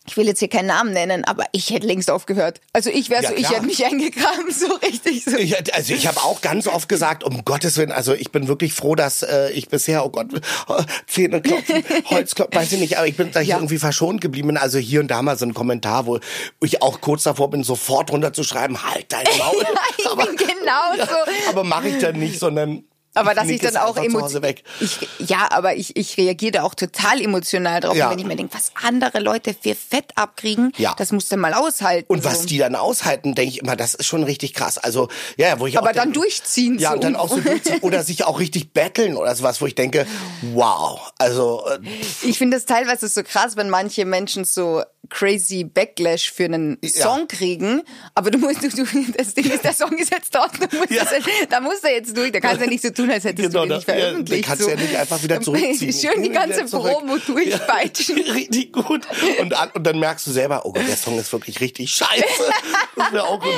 ich 0.06 0.16
will 0.16 0.26
jetzt 0.26 0.38
hier 0.40 0.48
keinen 0.48 0.66
Namen 0.66 0.92
nennen, 0.92 1.24
aber 1.24 1.44
ich 1.52 1.70
hätte 1.70 1.86
längst 1.86 2.10
aufgehört. 2.10 2.60
Also 2.72 2.90
ich 2.90 3.10
wäre 3.10 3.22
Ja, 3.22 3.28
so, 3.28 3.34
ich 3.36 3.42
klar. 3.42 3.54
hätte 3.56 3.66
mich 3.66 3.84
eingegraben, 3.84 4.50
so 4.50 4.72
richtig 4.76 5.24
so. 5.24 5.36
Ich, 5.36 5.74
also 5.74 5.92
ich 5.94 6.06
habe 6.06 6.18
auch 6.20 6.40
ganz 6.40 6.66
oft 6.66 6.88
gesagt, 6.88 7.22
um 7.22 7.44
Gottes 7.44 7.76
Willen, 7.76 7.92
also 7.92 8.14
ich 8.14 8.32
bin 8.32 8.48
wirklich 8.48 8.72
froh, 8.72 8.94
dass 8.94 9.22
äh, 9.22 9.50
ich 9.52 9.68
bisher, 9.68 10.04
oh 10.04 10.08
Gott, 10.08 10.28
Zähne 11.06 11.40
klopfen, 11.42 11.84
Holz 12.06 12.34
klopfen, 12.34 12.58
weiß 12.60 12.72
ich 12.72 12.80
nicht, 12.80 12.96
aber 12.98 13.06
ich 13.06 13.16
bin 13.16 13.30
da 13.32 13.40
Ja. 13.40 13.56
irgendwie 13.56 13.78
verschont 13.78 14.20
geblieben. 14.20 14.48
bin. 14.48 14.56
Also 14.56 14.78
hier 14.78 15.00
und 15.00 15.08
da 15.08 15.22
mal 15.22 15.36
so 15.38 15.44
ein 15.46 15.54
Kommentar, 15.54 16.06
wo 16.06 16.18
ich 16.62 16.82
auch 16.82 17.00
kurz 17.00 17.22
davor 17.24 17.50
bin, 17.50 17.62
sofort 17.62 18.10
runterzuschreiben, 18.10 18.82
halt 18.90 19.06
dein 19.12 19.24
Maul. 19.38 19.64
ich 19.98 20.06
aber, 20.10 20.26
bin 20.26 20.36
genauso. 20.36 21.12
aber 21.48 21.62
mache 21.64 21.88
ich 21.88 21.98
dann 21.98 22.18
nicht, 22.18 22.38
sondern 22.38 22.84
Aber 23.14 23.34
dass 23.34 23.48
ich 23.48 23.60
dann 23.60 23.76
auch 23.76 23.96
emotional. 23.96 24.54
Ich, 24.80 24.98
ja, 25.18 25.48
aber 25.50 25.74
ich, 25.74 25.96
ich 25.96 26.16
reagiere 26.16 26.52
da 26.52 26.62
auch 26.62 26.74
total 26.74 27.20
emotional 27.20 27.80
drauf. 27.80 27.96
Ja. 27.96 28.06
Und 28.06 28.12
wenn 28.12 28.18
ich 28.20 28.24
mir 28.26 28.36
denke, 28.36 28.54
was 28.54 28.70
andere 28.82 29.18
Leute 29.18 29.54
für 29.60 29.74
Fett 29.74 30.12
abkriegen, 30.14 30.72
Ja. 30.76 30.94
das 30.96 31.10
musst 31.10 31.32
du 31.32 31.36
mal 31.36 31.52
aushalten. 31.54 32.06
Und 32.12 32.24
was 32.24 32.40
so. 32.42 32.46
die 32.46 32.58
dann 32.58 32.76
aushalten, 32.76 33.34
denke 33.34 33.50
ich 33.52 33.58
immer, 33.62 33.74
das 33.74 33.94
ist 33.94 34.06
schon 34.06 34.22
richtig 34.22 34.54
krass. 34.54 34.78
Also, 34.78 35.08
ja, 35.36 35.58
wo 35.58 35.66
ich 35.66 35.76
auch 35.78 35.82
Aber 35.82 35.92
dann 35.92 36.12
denke- 36.12 36.20
durchziehen, 36.20 36.78
Ja, 36.78 36.90
so. 36.90 36.94
und 36.94 37.04
dann 37.04 37.16
auch 37.16 37.28
so 37.28 37.40
durchziehen 37.40 37.78
oder 37.82 38.04
sich 38.04 38.24
auch 38.24 38.38
richtig 38.38 38.72
betteln 38.72 39.16
oder 39.16 39.34
sowas, 39.34 39.60
wo 39.60 39.66
ich 39.66 39.74
denke, 39.74 40.06
wow. 40.54 41.12
Also, 41.18 41.64
äh, 41.68 41.78
Ich 42.22 42.38
finde 42.38 42.56
es 42.56 42.64
teilweise 42.64 43.08
so 43.08 43.22
krass, 43.22 43.56
wenn 43.56 43.70
manche 43.70 44.04
Menschen 44.04 44.44
so 44.44 44.82
crazy 45.08 45.64
Backlash 45.64 46.30
für 46.30 46.44
einen 46.44 46.78
Ja. 46.84 46.90
Song 46.90 47.26
kriegen. 47.26 47.82
Aber 48.14 48.30
du 48.30 48.38
musst, 48.38 48.62
du, 48.62 48.68
du, 48.68 48.84
das 49.16 49.34
Ding 49.34 49.50
ist, 49.50 49.64
der 49.64 49.72
Song 49.72 49.96
ist 49.98 50.12
jetzt 50.12 50.32
dort. 50.34 50.52
Du 50.72 50.76
musst 50.76 50.90
Ja. 50.90 51.04
das, 51.04 51.24
da 51.48 51.60
musst 51.60 51.82
du 51.82 51.88
jetzt 51.88 52.16
durch. 52.16 52.30
Da 52.30 52.38
kannst 52.38 52.60
du 52.60 52.64
ja 52.64 52.70
nicht 52.70 52.82
so 52.82 52.90
tun, 53.00 53.10
als 53.10 53.24
hättest 53.24 53.48
Genau, 53.48 53.62
du 53.64 53.68
den 53.68 53.76
nicht 53.78 53.88
ja, 53.88 53.94
veröffentlicht. 53.94 54.44
den 54.44 54.48
kannst 54.48 54.62
so. 54.64 54.70
ja 54.70 54.76
nicht 54.76 54.96
einfach 54.96 55.22
wieder 55.22 55.40
zurückziehen. 55.42 55.92
Schön 55.92 56.22
die 56.22 56.30
ganze. 56.30 56.64
Promo 56.64 57.16
durchpeitschen. 57.26 58.18
Ja, 58.24 58.32
richtig 58.34 58.72
gut. 58.72 59.06
Und, 59.40 59.54
und 59.74 59.84
dann 59.86 59.98
merkst 59.98 60.26
du 60.26 60.30
selber, 60.30 60.64
oh 60.64 60.72
Gott, 60.72 60.86
der 60.86 60.96
Song 60.96 61.18
ist 61.18 61.32
wirklich 61.32 61.60
richtig 61.60 61.90
scheiße. 61.90 62.24
Das 62.96 63.12
wäre 63.14 63.24
auch 63.24 63.40
gut. 63.40 63.52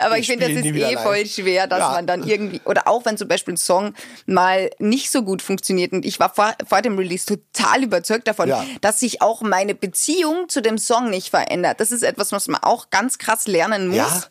Aber 0.00 0.18
ich 0.18 0.26
finde, 0.26 0.48
das 0.48 0.56
ist 0.58 0.64
eh 0.64 0.70
live. 0.72 1.00
voll 1.00 1.24
schwer, 1.26 1.68
dass 1.68 1.78
Ja. 1.78 1.90
man 1.92 2.08
dann 2.08 2.26
irgendwie, 2.26 2.60
oder 2.64 2.88
auch 2.88 3.04
wenn 3.04 3.16
zum 3.16 3.28
Beispiel 3.28 3.54
ein 3.54 3.56
Song 3.58 3.94
mal 4.26 4.68
nicht 4.80 5.12
so 5.12 5.22
gut 5.22 5.42
funktioniert 5.42 5.92
und 5.92 6.04
ich 6.04 6.18
war 6.18 6.34
vor, 6.34 6.54
vor 6.66 6.82
dem 6.82 6.98
Release 6.98 7.24
total 7.24 7.84
überzeugt 7.84 8.26
davon, 8.26 8.48
Ja. 8.48 8.64
dass 8.80 8.98
sich 8.98 9.22
auch 9.22 9.42
meine 9.42 9.76
Beziehung 9.76 10.48
zu 10.48 10.60
dem 10.60 10.76
Song 10.78 11.08
nicht 11.08 11.28
verändert. 11.30 11.78
Das 11.78 11.92
ist 11.92 12.02
etwas, 12.02 12.32
was 12.32 12.48
man 12.48 12.60
auch 12.64 12.90
ganz 12.90 13.18
krass 13.18 13.46
lernen 13.46 13.88
muss. 13.88 13.96
Ja. 13.98 14.22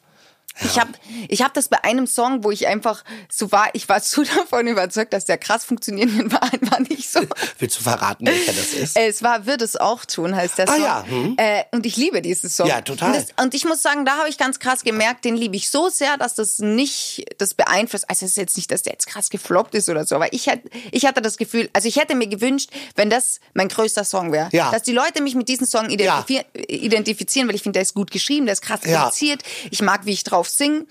Ich 0.62 0.80
habe 0.80 0.92
ich 1.30 1.42
hab 1.42 1.54
das 1.54 1.68
bei 1.68 1.84
einem 1.84 2.06
Song, 2.06 2.44
wo 2.44 2.52
ich 2.52 2.68
einfach 2.68 3.04
so 3.32 3.52
war, 3.52 3.70
ich 3.74 3.90
war 3.90 4.00
so 4.02 4.24
davon 4.24 4.68
überzeugt, 4.68 5.14
dass 5.14 5.26
der 5.26 5.38
krass 5.38 5.66
funktioniert 5.66 6.16
wird, 6.18 6.32
war 6.32 6.44
einfach 6.44 6.80
nicht 6.80 7.10
so. 7.10 7.22
Willst 7.60 7.80
du 7.80 7.84
verraten, 7.84 8.26
welcher 8.28 8.54
das 8.54 8.74
ist? 8.74 8.96
Es 8.98 9.24
war 9.24 9.46
Wird 9.46 9.62
es 9.62 9.76
auch 9.76 10.06
tun, 10.06 10.36
heißt 10.36 10.58
der 10.60 10.70
Ah, 10.70 10.74
Song. 10.76 10.84
ja, 10.84 11.06
hm. 11.08 11.36
äh, 11.38 11.64
und 11.72 11.86
ich 11.86 11.98
liebe 11.98 12.22
diesen 12.22 12.50
Song. 12.50 12.68
Ja, 12.68 12.82
total. 12.82 13.10
Und, 13.10 13.16
das, 13.16 13.44
und 13.44 13.54
ich 13.54 13.66
muss 13.66 13.82
sagen, 13.82 14.06
da 14.06 14.18
habe 14.18 14.30
ich 14.30 14.38
ganz 14.38 14.60
krass 14.60 14.84
gemerkt, 14.84 15.26
den 15.26 15.36
liebe 15.36 15.56
ich 15.56 15.70
so 15.72 15.90
sehr, 15.90 16.18
dass 16.18 16.36
das 16.36 16.60
nicht 16.60 17.26
das 17.40 17.54
beeinflusst. 17.56 18.10
Also 18.10 18.26
es 18.26 18.32
ist 18.32 18.38
jetzt 18.38 18.58
nicht, 18.58 18.70
dass 18.72 18.84
der 18.84 18.94
jetzt 18.94 19.08
krass 19.08 19.30
gefloppt 19.30 19.74
ist 19.76 19.90
oder 19.90 20.06
so, 20.06 20.16
aber 20.16 20.32
ich, 20.34 20.48
hätt- 20.48 20.70
ich 20.92 21.06
hatte 21.06 21.22
das 21.22 21.38
Gefühl, 21.38 21.70
also 21.74 21.88
ich 21.88 21.96
hätte 21.98 22.16
mir 22.16 22.28
gewünscht, 22.28 22.70
wenn 22.96 23.10
das 23.10 23.40
mein 23.54 23.70
größter 23.70 24.04
Song 24.04 24.32
wäre, 24.32 24.50
Ja. 24.52 24.72
dass 24.72 24.84
die 24.84 24.92
Leute 24.94 25.22
mich 25.24 25.34
mit 25.36 25.50
diesem 25.50 25.66
Song 25.66 25.90
identifizieren, 25.90 26.46
identifizieren 26.68 27.48
weil 27.48 27.56
ich 27.56 27.64
finde, 27.64 27.78
der 27.78 27.84
ist 27.84 27.94
gut 27.94 28.12
geschrieben, 28.12 28.46
der 28.46 28.54
ist 28.54 28.62
krass 28.62 28.82
Ja. 28.86 29.02
produziert, 29.04 29.42
ich 29.72 29.82
mag, 29.82 30.06
wie 30.06 30.12
ich 30.12 30.24
drauf 30.24 30.43
singe, 30.48 30.86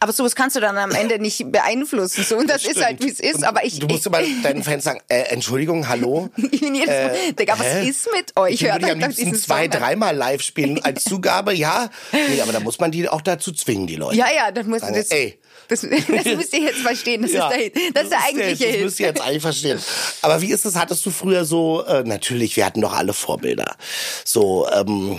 aber 0.00 0.12
sowas 0.12 0.34
kannst 0.34 0.56
du 0.56 0.60
dann 0.60 0.76
am 0.78 0.90
Ende 0.92 1.18
nicht 1.18 1.50
beeinflussen. 1.52 2.24
So, 2.24 2.36
und 2.36 2.48
das, 2.50 2.64
ist 2.64 2.84
halt, 2.84 3.02
wie 3.02 3.10
es 3.10 3.20
ist, 3.20 3.36
Und 3.36 3.44
aber 3.44 3.64
ich... 3.64 3.78
Du 3.78 3.86
musst 3.86 4.00
ich, 4.00 4.06
immer 4.06 4.22
deinen 4.42 4.62
Fans 4.62 4.84
sagen, 4.84 5.00
äh, 5.08 5.22
Entschuldigung, 5.24 5.88
hallo. 5.88 6.30
ich 6.36 6.60
bin 6.60 6.74
jedes 6.74 6.88
Mal, 6.88 7.14
Äh, 7.14 7.32
Digga, 7.32 7.58
was 7.58 7.66
hä? 7.66 7.88
ist 7.88 8.08
mit 8.12 8.36
euch? 8.36 8.54
Ich 8.54 8.62
würde 8.62 8.86
euch 8.86 8.92
am 8.92 8.98
liebsten 9.00 9.34
zwei, 9.34 9.68
dreimal 9.68 10.16
live 10.16 10.42
spielen 10.42 10.82
als 10.84 11.04
Zugabe, 11.08 11.54
ja. 11.54 11.88
Nee, 12.12 12.40
aber 12.40 12.52
da 12.52 12.60
muss 12.60 12.78
man 12.78 12.90
die 12.90 13.08
auch 13.08 13.20
dazu 13.20 13.52
zwingen, 13.52 13.86
die 13.86 13.96
Leute. 13.96 14.16
Ja, 14.16 14.26
ja, 14.34 14.50
das 14.50 14.66
muss 14.66 14.80
Sagen, 14.80 14.94
das, 14.94 15.10
ey. 15.10 15.38
das, 15.68 15.80
das 16.08 16.24
müsst 16.24 16.52
ihr 16.52 16.60
jetzt 16.60 16.80
verstehen. 16.80 17.22
Das 17.22 17.32
Ja, 17.32 17.48
ist 17.50 17.74
der, 17.74 17.92
das 17.92 18.02
ist 18.04 18.10
der 18.12 18.22
eigentliche 18.24 18.64
Das 18.66 18.74
Hit. 18.74 18.84
müsst 18.84 19.00
ihr 19.00 19.06
jetzt 19.06 19.20
eigentlich 19.20 19.42
verstehen. 19.42 19.78
Aber 20.22 20.40
wie 20.42 20.50
ist 20.52 20.64
es? 20.64 20.76
Hattest 20.76 21.04
du 21.06 21.10
früher 21.10 21.44
so, 21.44 21.84
äh, 21.84 22.02
natürlich, 22.04 22.56
wir 22.56 22.64
hatten 22.66 22.80
doch 22.80 22.92
alle 22.92 23.12
Vorbilder. 23.12 23.76
So, 24.24 24.68
ähm, 24.72 25.18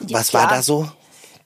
was 0.00 0.32
war 0.34 0.46
klar. 0.46 0.56
da 0.56 0.62
so? 0.62 0.90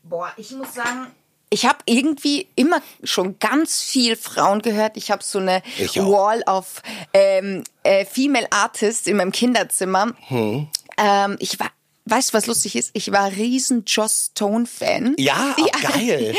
Boah, 0.02 0.32
ich 0.36 0.50
muss 0.52 0.72
sagen, 0.74 1.08
ich 1.50 1.64
habe 1.64 1.78
irgendwie 1.86 2.48
immer 2.56 2.80
schon 3.04 3.38
ganz 3.38 3.80
viel 3.80 4.16
Frauen 4.16 4.62
gehört. 4.62 4.96
Ich 4.96 5.10
habe 5.10 5.22
so 5.22 5.38
eine. 5.38 5.62
Wall 5.94 6.42
of 6.46 6.82
ähm, 7.14 7.62
äh, 7.82 8.04
Female 8.04 8.46
Artists 8.50 9.06
in 9.06 9.16
meinem 9.16 9.32
Kinderzimmer. 9.32 10.12
Hm. 10.28 10.68
Ähm, 10.98 11.36
ich 11.38 11.58
war, 11.60 11.70
weißt 12.06 12.30
du, 12.30 12.34
was 12.38 12.46
lustig 12.46 12.74
ist? 12.76 12.90
Ich 12.94 13.12
war 13.12 13.30
riesen 13.30 13.84
Joss 13.86 14.30
Stone 14.32 14.66
Fan. 14.66 15.14
Ja, 15.18 15.54
auch 15.60 15.92
geil. 15.92 16.34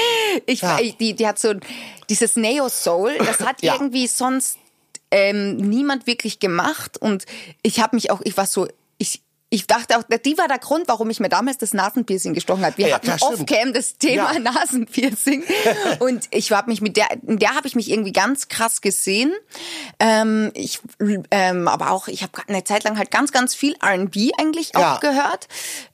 Ich, 0.46 0.62
Ja. 0.62 0.80
ich- 0.80 0.98
die, 0.98 1.14
die 1.16 1.26
hat 1.28 1.40
so 1.40 1.54
dieses 2.10 2.36
Neo 2.36 2.68
Soul, 2.70 3.18
das 3.20 3.40
hat 3.40 3.58
Ja. 3.62 3.74
irgendwie 3.74 4.08
sonst 4.08 4.58
ähm, 5.10 5.56
niemand 5.58 6.06
wirklich 6.06 6.40
gemacht 6.40 6.98
und 7.02 7.26
ich 7.64 7.80
habe 7.80 7.96
mich 7.96 8.12
auch, 8.12 8.20
ich 8.26 8.36
war 8.36 8.46
so, 8.46 8.68
ich 9.50 9.66
dachte 9.66 9.98
auch, 9.98 10.04
die 10.26 10.38
war 10.38 10.48
der 10.50 10.60
Grund, 10.60 10.88
warum 10.90 11.10
ich 11.10 11.20
mir 11.22 11.30
damals 11.30 11.58
das 11.58 11.74
Nasenpiercing 11.74 12.34
gestochen 12.34 12.66
habe. 12.66 12.78
Wir 12.78 12.90
Ja, 12.90 12.96
hatten 12.96 13.18
stimmt. 13.18 13.24
off-cam 13.42 13.72
das 13.74 13.98
Thema 13.98 14.34
Ja. 14.34 14.40
Nasenpiercing 14.40 15.44
und 16.00 16.28
ich 16.32 16.52
habe 16.52 16.70
mich 16.70 16.82
mit 16.82 16.98
der, 16.98 17.08
in 17.26 17.40
der 17.40 17.56
habe 17.56 17.66
ich 17.68 17.76
mich 17.76 17.90
irgendwie 17.90 18.12
ganz 18.12 18.50
krass 18.50 18.82
gesehen. 18.82 19.34
Ähm, 20.00 20.52
ich, 20.54 20.80
ähm, 21.32 21.68
aber 21.68 21.92
auch, 21.92 22.08
ich 22.10 22.24
habe 22.24 22.34
eine 22.48 22.64
Zeit 22.66 22.84
lang 22.84 22.98
halt 22.98 23.10
ganz, 23.12 23.32
ganz 23.32 23.56
viel 23.56 23.76
R&B 23.82 24.32
eigentlich 24.38 24.76
auch 24.76 24.82
Ja. 24.82 24.98
gehört. 25.00 25.48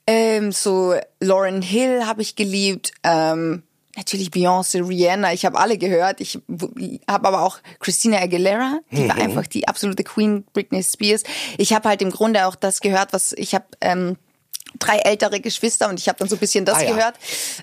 Ähm, 0.06 0.50
so 0.52 0.94
Lauren 1.20 1.62
Hill 1.62 2.06
habe 2.06 2.22
ich 2.22 2.36
geliebt. 2.36 2.92
Ähm, 3.04 3.62
Natürlich 3.96 4.30
Beyoncé, 4.30 4.86
Rihanna, 4.86 5.32
ich 5.32 5.44
habe 5.44 5.58
alle 5.58 5.78
gehört. 5.78 6.20
Ich 6.20 6.38
habe 7.08 7.28
aber 7.28 7.42
auch 7.42 7.58
Christina 7.80 8.18
Aguilera, 8.18 8.80
die 8.90 9.02
Mhm. 9.02 9.08
war 9.08 9.16
einfach 9.16 9.46
die 9.46 9.68
absolute 9.68 10.02
Queen, 10.02 10.44
Britney 10.52 10.82
Spears. 10.82 11.22
Ich 11.58 11.72
habe 11.72 11.88
halt 11.88 12.02
im 12.02 12.10
Grunde 12.10 12.46
auch 12.46 12.56
das 12.56 12.80
gehört, 12.80 13.12
was 13.12 13.32
ich 13.34 13.54
habe 13.54 13.66
ähm, 13.80 14.16
drei 14.80 14.96
ältere 14.98 15.40
Geschwister 15.40 15.88
und 15.88 16.00
ich 16.00 16.08
habe 16.08 16.18
dann 16.18 16.28
so 16.28 16.34
ein 16.34 16.40
bisschen 16.40 16.64
das 16.64 16.78
Ah, 16.78 16.82
ja. 16.82 16.90
gehört, 16.94 17.14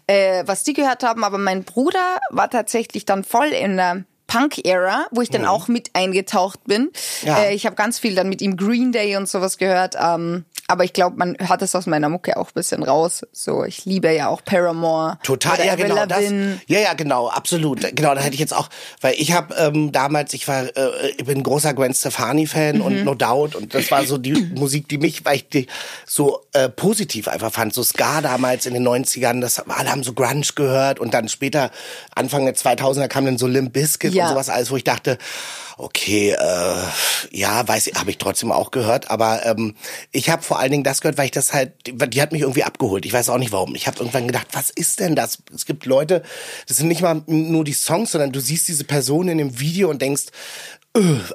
äh, 0.08 0.44
was 0.46 0.64
die 0.64 0.72
gehört 0.74 1.04
haben. 1.04 1.26
Aber 1.26 1.38
mein 1.38 1.64
Bruder 1.66 2.20
war 2.30 2.50
tatsächlich 2.50 3.04
dann 3.04 3.26
voll 3.26 3.48
in 3.50 3.76
der 3.76 4.06
Punk-Ära, 4.28 5.08
wo 5.12 5.22
ich 5.22 5.30
dann 5.30 5.46
auch 5.46 5.68
mit 5.68 5.90
eingetaucht 5.94 6.64
bin. 6.64 6.84
Mhm. 6.84 7.28
Ja. 7.28 7.40
Äh, 7.44 7.54
ich 7.56 7.66
habe 7.66 7.76
ganz 7.76 8.00
viel 8.00 8.16
dann 8.16 8.30
mit 8.30 8.42
ihm 8.42 8.56
Green 8.56 8.94
Day 8.94 9.18
und 9.18 9.28
sowas 9.28 9.58
gehört. 9.58 9.96
Ähm, 10.00 10.46
aber 10.72 10.86
ich 10.86 10.94
glaube, 10.94 11.18
man 11.18 11.36
hört 11.38 11.62
es 11.64 11.76
aus 11.76 11.86
meiner 11.86 12.08
Mucke 12.08 12.38
auch 12.38 12.48
ein 12.48 12.54
bisschen 12.54 12.82
raus. 12.82 13.28
So, 13.34 13.66
ich 13.66 13.84
liebe 13.84 14.10
ja 14.14 14.30
auch 14.30 14.42
Paramore. 14.42 15.18
Total, 15.22 15.66
ja 15.66 15.76
genau, 15.76 16.06
das, 16.06 16.22
ja 16.68 16.80
ja 16.80 16.94
genau, 16.94 17.28
absolut, 17.28 17.82
genau. 17.94 18.16
Da 18.16 18.22
hätte 18.22 18.36
ich 18.36 18.40
jetzt 18.40 18.56
auch, 18.56 18.70
weil 19.02 19.16
ich 19.18 19.34
habe 19.34 19.54
ähm, 19.56 19.92
damals, 19.92 20.34
ich 20.34 20.48
war, 20.48 20.64
äh, 20.64 21.10
ich 21.18 21.26
bin 21.26 21.40
ein 21.40 21.44
großer 21.44 21.74
Gwen 21.74 21.94
Stefani 21.94 22.48
Fan 22.48 22.78
mhm. 22.78 22.82
und 22.84 23.04
No 23.04 23.16
Doubt 23.16 23.54
und 23.56 23.74
das 23.74 23.92
war 23.92 24.06
so 24.06 24.18
die 24.18 24.32
Musik, 24.56 24.88
die 24.88 24.98
mich, 24.98 25.26
weil 25.26 25.36
ich 25.36 25.50
die 25.50 25.68
so 26.06 26.40
äh, 26.54 26.70
positiv 26.70 27.28
einfach 27.28 27.52
fand, 27.52 27.74
so 27.74 27.84
Ska 27.84 28.22
damals 28.22 28.66
in 28.66 28.74
den 28.74 28.88
90ern, 28.88 29.42
das 29.42 29.60
alle 29.60 29.92
haben 29.92 30.04
so 30.04 30.14
Grunge 30.14 30.46
gehört 30.56 31.02
und 31.02 31.14
dann 31.14 31.28
später 31.28 31.70
Anfang 32.16 32.46
der 32.46 32.56
2000er 32.56 33.10
kam 33.10 33.26
dann 33.26 33.38
so 33.38 33.48
Limp 33.48 33.74
Bizkit 33.74 34.14
ja. 34.14 34.24
und 34.24 34.30
sowas 34.30 34.48
alles, 34.48 34.72
wo 34.72 34.78
ich 34.78 34.86
dachte, 34.86 35.18
okay, 35.82 36.32
äh, 36.32 36.76
ja, 37.32 37.68
weiß 37.68 37.88
ich, 37.88 37.96
habe 37.96 38.12
ich 38.12 38.18
trotzdem 38.18 38.52
auch 38.52 38.72
gehört, 38.72 39.10
aber 39.10 39.46
ähm, 39.46 39.76
ich 40.12 40.30
habe 40.30 40.44
vor 40.44 40.60
allen 40.60 40.72
Dingen 40.72 40.84
das 40.84 41.02
gehört, 41.02 41.18
weil 41.18 41.26
ich 41.26 41.32
das 41.32 41.54
halt, 41.54 41.74
die 41.86 42.22
hat 42.22 42.32
mich 42.32 42.42
irgendwie 42.42 42.64
abgeholt. 42.64 43.06
Ich 43.06 43.14
weiß 43.14 43.30
auch 43.30 43.38
nicht 43.38 43.52
warum. 43.52 43.76
Ich 43.76 43.88
habe 43.88 44.00
irgendwann 44.00 44.28
gedacht, 44.28 44.48
was 44.54 44.70
ist 44.70 45.00
denn 45.00 45.16
das? 45.16 45.40
Es 45.54 45.66
gibt 45.66 45.86
Leute, 45.86 46.24
das 46.68 46.78
sind 46.78 46.88
nicht 46.88 47.02
mal 47.02 47.22
nur 47.26 47.64
die 47.64 47.74
Songs, 47.74 48.12
sondern 48.12 48.32
du 48.32 48.40
siehst 48.40 48.68
diese 48.68 48.84
Person 48.84 49.28
in 49.28 49.38
dem 49.38 49.60
Video 49.60 49.90
und 49.90 50.02
denkst, 50.02 50.26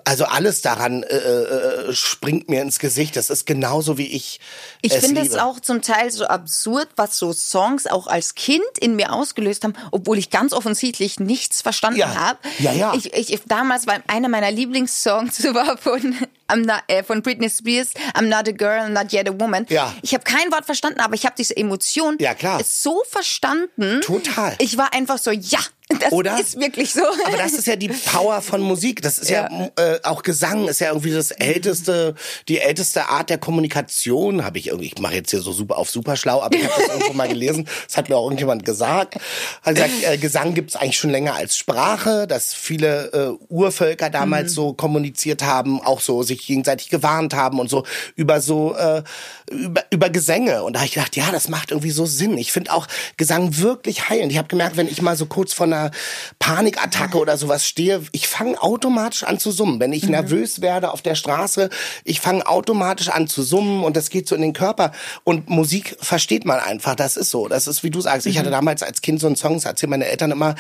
also 0.05 0.27
alles 0.27 0.61
daran 0.61 1.03
äh, 1.03 1.16
äh, 1.16 1.95
springt 1.95 2.51
mir 2.51 2.61
ins 2.61 2.79
Gesicht. 2.79 3.16
Das 3.16 3.31
ist 3.31 3.47
genauso 3.47 3.97
wie 3.97 4.07
ich. 4.07 4.38
Ich 4.83 4.92
finde 4.92 5.23
es 5.23 5.35
auch 5.35 5.61
zum 5.61 5.81
Teil 5.81 6.11
so 6.11 6.27
absurd, 6.27 6.88
was 6.97 7.16
so 7.16 7.33
Songs 7.33 7.87
auch 7.87 8.07
als 8.07 8.35
Kind 8.35 8.62
in 8.81 8.97
mir 8.97 9.14
ausgelöst 9.14 9.64
haben, 9.64 9.73
obwohl 9.92 10.19
ich 10.19 10.29
ganz 10.29 10.53
offensichtlich 10.53 11.21
nichts 11.21 11.62
verstanden 11.62 12.01
ja. 12.01 12.14
habe. 12.14 12.38
Ja, 12.59 12.73
ja. 12.73 12.92
Ich, 12.95 13.14
ich, 13.14 13.40
damals 13.47 13.87
war 13.87 14.03
einer 14.09 14.29
meiner 14.29 14.51
Lieblingssongs 14.51 15.42
war 15.55 15.79
von 15.79 16.14
not, 16.55 16.83
äh, 16.88 17.03
von 17.03 17.23
Britney 17.23 17.49
Spears, 17.49 17.90
I'm 18.14 18.29
not 18.29 18.49
a 18.49 18.53
girl, 18.53 18.79
I'm 18.79 18.90
not 18.90 19.12
yet 19.12 19.27
a 19.27 19.40
woman. 19.40 19.64
Ja. 19.71 19.92
Ich 20.03 20.12
habe 20.12 20.25
kein 20.25 20.53
Wort 20.53 20.66
verstanden, 20.66 21.01
aber 21.01 21.14
ich 21.14 21.25
habe 21.25 21.35
diese 21.37 21.57
Emotion 21.57 22.16
ja, 22.21 22.35
klar. 22.35 22.61
so 22.62 23.03
verstanden. 23.09 24.03
Total. 24.03 24.55
Ich 24.59 24.77
war 24.77 24.92
einfach 24.92 25.19
so, 25.19 25.31
ja, 25.31 25.61
das 26.01 26.12
Oder? 26.12 26.40
ist 26.40 26.59
wirklich 26.59 26.92
so. 26.92 27.03
Aber 27.27 27.37
das 27.37 27.53
ist 27.53 27.66
ja 27.66 27.77
die 27.77 27.88
Power 27.88 28.42
von 28.42 28.61
Musik. 28.61 29.03
Das 29.03 29.18
ist 29.18 29.31
ja, 29.31 29.49
ja 29.51 29.70
äh, 29.77 30.01
auch 30.03 30.22
Gesang 30.22 30.66
ist 30.66 30.81
ja 30.81 30.88
irgendwie 30.88 31.12
das 31.12 31.31
älteste, 31.31 32.14
die 32.49 32.59
älteste 32.59 33.09
Art 33.09 33.31
der 33.31 33.38
Kommunikation. 33.38 34.44
Habe 34.44 34.59
ich 34.59 34.68
irgendwie. 34.68 34.88
Ich 34.88 34.99
mache 34.99 35.14
jetzt 35.14 35.31
hier 35.31 35.40
so 35.40 35.53
super 35.53 35.79
auf 35.79 35.88
super 35.88 36.16
schlau, 36.16 36.42
aber 36.42 36.57
ich 36.57 36.64
habe 36.64 36.75
das 36.77 36.88
irgendwo 36.88 37.12
mal 37.12 37.29
gelesen. 37.29 37.68
Das 37.87 37.96
hat 37.96 38.09
mir 38.09 38.16
auch 38.16 38.25
irgendjemand 38.25 38.64
gesagt. 38.64 39.16
Hat 39.62 39.75
gesagt, 39.75 39.92
äh, 40.03 40.18
Gesang 40.18 40.55
gibt 40.55 40.70
es 40.70 40.77
eigentlich 40.77 40.99
schon 40.99 41.11
länger 41.11 41.35
als 41.35 41.57
Sprache, 41.57 42.27
dass 42.27 42.53
viele 42.53 43.12
äh, 43.12 43.44
Urvölker 43.49 44.11
damals 44.11 44.51
mhm. 44.51 44.55
so 44.55 44.72
kommuniziert 44.72 45.44
haben, 45.44 45.81
auch 45.81 46.01
so 46.01 46.25
sich 46.25 46.46
gegenseitig 46.46 46.88
gewarnt 46.88 47.35
haben 47.35 47.61
und 47.61 47.70
so 47.70 47.85
über 48.16 48.40
so 48.40 48.75
äh, 48.75 49.03
über, 49.51 49.85
über 49.90 50.11
Gesänge. 50.11 50.64
Und 50.64 50.72
da 50.72 50.81
habe 50.81 50.87
ich 50.88 50.94
gedacht, 50.94 51.14
ja, 51.14 51.31
das 51.31 51.49
macht 51.49 51.70
irgendwie 51.70 51.90
so 51.90 52.07
Sinn. 52.07 52.37
Ich 52.38 52.51
finde 52.51 52.72
auch 52.72 52.88
Gesang 53.16 53.59
wirklich 53.59 54.09
heilend. 54.09 54.33
Ich 54.33 54.38
habe 54.38 54.49
gemerkt, 54.49 54.77
wenn 54.77 54.88
ich 54.88 55.01
mal 55.01 55.16
so 55.16 55.27
kurz 55.27 55.53
von 55.53 55.76
einer 55.77 55.91
Panikattacke 56.39 57.19
oder 57.19 57.37
sowas 57.37 57.67
stehe, 57.67 58.03
ich 58.12 58.29
fange 58.29 58.61
automatisch 58.61 59.25
an 59.25 59.39
zu 59.39 59.51
summen. 59.51 59.81
Wenn 59.81 59.93
ich 59.93 60.05
mhm. 60.05 60.12
nervös 60.12 60.61
werde 60.61 60.93
auf 60.93 61.03
der 61.03 61.15
Straße, 61.15 61.71
ich 62.05 62.21
fange 62.21 62.47
automatisch 62.47 63.09
an 63.09 63.29
zu 63.29 63.43
summen 63.43 63.85
und 63.85 63.97
das 63.97 64.11
geht 64.11 64.29
so 64.29 64.35
in 64.35 64.43
den 64.43 64.53
Körper. 64.53 64.93
Und 65.25 65.49
Musik 65.49 65.97
versteht 66.01 66.45
man 66.45 66.59
einfach, 66.59 66.95
das 66.95 67.17
ist 67.17 67.31
so. 67.31 67.49
Das 67.49 67.67
ist, 67.67 67.83
wie 67.83 67.91
du 67.91 68.01
sagst, 68.01 68.27
ich 68.27 68.39
hatte 68.39 68.49
mhm. 68.49 68.55
damals 68.55 68.83
als 68.83 69.03
Kind 69.03 69.21
so 69.21 69.27
einen 69.27 69.37
Song, 69.37 69.55
das 69.55 69.65
erzählen 69.65 69.91
meine 69.91 70.07
Eltern 70.07 70.31
immer, 70.31 70.55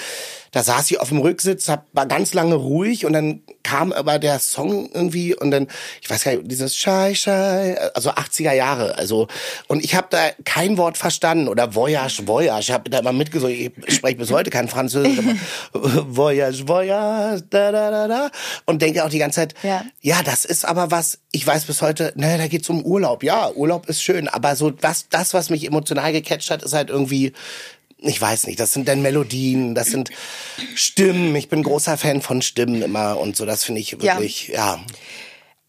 da 0.56 0.62
saß 0.62 0.90
ich 0.90 1.00
auf 1.00 1.10
dem 1.10 1.18
Rücksitz, 1.18 1.68
hab, 1.68 1.86
war 1.92 2.06
ganz 2.06 2.32
lange 2.32 2.54
ruhig 2.54 3.04
und 3.04 3.12
dann 3.12 3.42
kam 3.62 3.92
aber 3.92 4.18
der 4.18 4.38
Song 4.38 4.88
irgendwie 4.90 5.34
und 5.34 5.50
dann, 5.50 5.66
ich 6.00 6.08
weiß 6.08 6.24
gar 6.24 6.32
nicht, 6.32 6.50
dieses 6.50 6.74
Schei, 6.76 7.14
Schei, 7.14 7.76
also 7.94 8.10
80er 8.10 8.54
Jahre, 8.54 8.96
also 8.96 9.28
und 9.66 9.84
ich 9.84 9.94
habe 9.94 10.06
da 10.08 10.30
kein 10.44 10.78
Wort 10.78 10.96
verstanden 10.96 11.48
oder 11.48 11.74
Voyage, 11.74 12.26
Voyage, 12.26 12.60
ich 12.60 12.70
habe 12.70 12.88
da 12.88 13.00
immer 13.00 13.12
mitgesungen, 13.12 13.54
ich 13.86 13.94
spreche 13.94 14.16
bis 14.16 14.30
heute 14.30 14.48
kein 14.48 14.68
Französisch, 14.68 15.05
Voyage, 15.72 16.66
Voyage, 16.66 17.44
da, 17.50 17.72
da, 17.72 17.90
da, 17.90 18.08
da 18.08 18.30
und 18.64 18.82
denke 18.82 19.04
auch 19.04 19.10
die 19.10 19.18
ganze 19.18 19.40
Zeit, 19.40 19.54
ja, 19.62 19.84
ja 20.00 20.22
das 20.22 20.44
ist 20.44 20.64
aber 20.64 20.90
was, 20.90 21.18
ich 21.32 21.46
weiß 21.46 21.64
bis 21.64 21.82
heute, 21.82 22.12
ne, 22.16 22.38
da 22.38 22.46
geht's 22.46 22.68
um 22.68 22.82
Urlaub, 22.84 23.22
ja, 23.22 23.50
Urlaub 23.50 23.88
ist 23.88 24.02
schön, 24.02 24.28
aber 24.28 24.56
so 24.56 24.72
was, 24.80 25.08
das, 25.08 25.34
was 25.34 25.50
mich 25.50 25.66
emotional 25.66 26.12
gecatcht 26.12 26.50
hat, 26.50 26.62
ist 26.62 26.72
halt 26.72 26.90
irgendwie 26.90 27.32
ich 27.98 28.20
weiß 28.20 28.46
nicht, 28.46 28.60
das 28.60 28.72
sind 28.72 28.88
dann 28.88 29.00
Melodien, 29.00 29.74
das 29.74 29.88
sind 29.88 30.10
Stimmen. 30.74 31.34
Ich 31.34 31.48
bin 31.48 31.62
großer 31.62 31.96
Fan 31.96 32.20
von 32.20 32.42
Stimmen 32.42 32.82
immer 32.82 33.18
und 33.18 33.36
so, 33.36 33.46
das 33.46 33.64
finde 33.64 33.80
ich 33.80 33.92
wirklich, 33.92 34.48
ja. 34.48 34.74
ja. 34.76 34.80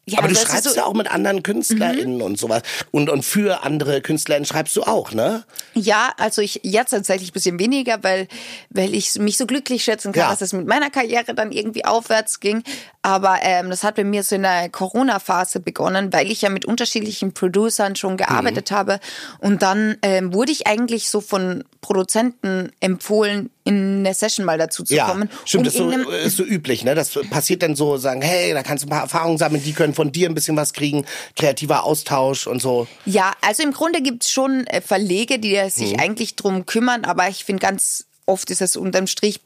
Ja, 0.09 0.19
aber 0.19 0.29
du 0.29 0.35
schreibst 0.35 0.63
so 0.63 0.73
ja 0.73 0.85
auch 0.85 0.93
mit 0.93 1.11
anderen 1.11 1.43
KünstlerInnen 1.43 2.15
mhm. 2.15 2.21
und 2.21 2.39
sowas. 2.39 2.61
Und, 2.91 3.09
und 3.09 3.23
für 3.23 3.63
andere 3.63 4.01
KünstlerInnen 4.01 4.45
schreibst 4.45 4.73
du 4.77 4.83
auch, 4.83 5.11
ne? 5.11 5.43
Ja, 5.73 6.13
also 6.17 6.41
ich 6.41 6.61
jetzt 6.63 6.91
tatsächlich 6.91 7.31
ein 7.31 7.33
bisschen 7.33 7.59
weniger, 7.59 8.01
weil, 8.03 8.29
weil 8.69 8.95
ich 8.95 9.15
mich 9.15 9.35
so 9.35 9.45
glücklich 9.45 9.83
schätzen 9.83 10.13
kann, 10.13 10.23
ja. 10.23 10.29
dass 10.29 10.39
es 10.39 10.53
mit 10.53 10.65
meiner 10.65 10.89
Karriere 10.89 11.35
dann 11.35 11.51
irgendwie 11.51 11.83
aufwärts 11.83 12.39
ging. 12.39 12.63
Aber 13.01 13.39
ähm, 13.41 13.69
das 13.69 13.83
hat 13.83 13.95
bei 13.95 14.05
mir 14.05 14.23
so 14.23 14.35
in 14.35 14.43
der 14.43 14.69
Corona-Phase 14.69 15.59
begonnen, 15.59 16.13
weil 16.13 16.31
ich 16.31 16.41
ja 16.41 16.49
mit 16.49 16.63
unterschiedlichen 16.63 17.33
Producern 17.33 17.97
schon 17.97 18.15
gearbeitet 18.15 18.71
mhm. 18.71 18.75
habe. 18.75 18.99
Und 19.39 19.61
dann 19.61 19.97
ähm, 20.03 20.33
wurde 20.33 20.53
ich 20.53 20.67
eigentlich 20.67 21.09
so 21.09 21.19
von 21.19 21.65
Produzenten 21.81 22.71
empfohlen, 22.79 23.49
in 23.67 23.99
eine 23.99 24.13
Session 24.13 24.45
mal 24.45 24.57
dazu 24.57 24.83
zu 24.83 24.95
ja, 24.95 25.07
kommen. 25.07 25.29
Stimmt, 25.45 25.67
das 25.67 25.75
ist 25.75 25.79
so, 25.79 25.89
ist 25.89 26.37
so 26.37 26.43
üblich, 26.43 26.83
ne? 26.83 26.95
Das 26.95 27.17
passiert 27.29 27.63
dann 27.63 27.75
so, 27.75 27.97
sagen, 27.97 28.21
hey, 28.21 28.53
da 28.53 28.63
kannst 28.63 28.83
du 28.83 28.87
ein 28.87 28.91
paar 28.91 29.01
Erfahrungen 29.01 29.37
sammeln, 29.37 29.63
die 29.63 29.73
können 29.73 29.93
von 29.93 30.11
dir 30.11 30.29
ein 30.29 30.35
bisschen 30.35 30.55
was 30.57 30.73
kriegen, 30.73 31.05
kreativer 31.35 31.83
Austausch 31.83 32.47
und 32.47 32.61
so. 32.61 32.87
Ja, 33.05 33.33
also 33.41 33.63
im 33.63 33.71
Grunde 33.71 34.01
gibt's 34.01 34.31
schon 34.31 34.65
äh, 34.67 34.81
Verlege, 34.81 35.39
die 35.39 35.57
sich 35.69 35.93
mhm. 35.93 35.99
eigentlich 35.99 36.35
drum 36.35 36.65
kümmern, 36.65 37.05
aber 37.05 37.27
ich 37.29 37.43
finde 37.43 37.61
ganz 37.61 38.05
oft 38.25 38.51
ist 38.51 38.61
es 38.61 38.75
unterm 38.75 39.07
Strich 39.07 39.39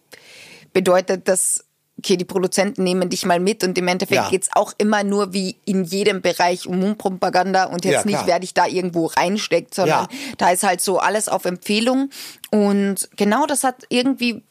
bedeutet 0.74 1.28
das 1.28 1.66
okay, 1.98 2.18
die 2.18 2.26
Produzenten 2.26 2.84
nehmen 2.84 3.10
dich 3.10 3.26
mal 3.26 3.40
mit 3.40 3.64
und 3.64 3.78
im 3.78 3.88
Endeffekt 3.88 4.22
ja. 4.22 4.30
geht's 4.30 4.50
auch 4.54 4.74
immer 4.78 5.04
nur 5.04 5.34
wie 5.34 5.58
in 5.66 5.84
jedem 5.84 6.22
Bereich 6.22 6.68
um 6.68 6.80
Mundpropaganda 6.80 7.66
und 7.66 7.86
jetzt 7.86 8.06
ja, 8.06 8.12
nicht, 8.12 8.26
wer 8.26 8.40
dich 8.40 8.54
da 8.54 8.66
irgendwo 8.66 9.06
reinsteckt, 9.06 9.76
sondern 9.76 10.08
ja. 10.10 10.18
da 10.38 10.50
ist 10.50 10.64
halt 10.64 10.82
so 10.82 11.00
alles 11.00 11.30
auf 11.30 11.46
Empfehlung 11.46 12.10
und 12.50 13.10
genau 13.18 13.46
das 13.46 13.64
hat 13.64 13.84
irgendwie 13.90 14.42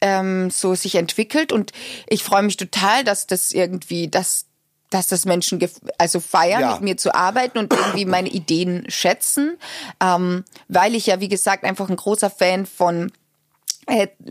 ähm, 0.00 0.50
so 0.50 0.74
sich 0.74 0.96
entwickelt 0.96 1.52
und 1.52 1.72
ich 2.08 2.22
freue 2.22 2.42
mich 2.42 2.56
total, 2.56 3.04
dass 3.04 3.26
das 3.26 3.52
irgendwie, 3.52 4.08
dass 4.08 4.46
dass 4.90 5.08
das 5.08 5.24
Menschen 5.24 5.58
also 5.98 6.20
feiern, 6.20 6.60
ja. 6.60 6.72
mit 6.74 6.82
mir 6.82 6.96
zu 6.96 7.12
arbeiten 7.12 7.58
und 7.58 7.72
irgendwie 7.72 8.04
meine 8.04 8.28
Ideen 8.28 8.84
schätzen, 8.88 9.58
ähm, 10.00 10.44
weil 10.68 10.94
ich 10.94 11.06
ja 11.06 11.20
wie 11.20 11.28
gesagt 11.28 11.64
einfach 11.64 11.88
ein 11.88 11.96
großer 11.96 12.30
Fan 12.30 12.66
von 12.66 13.10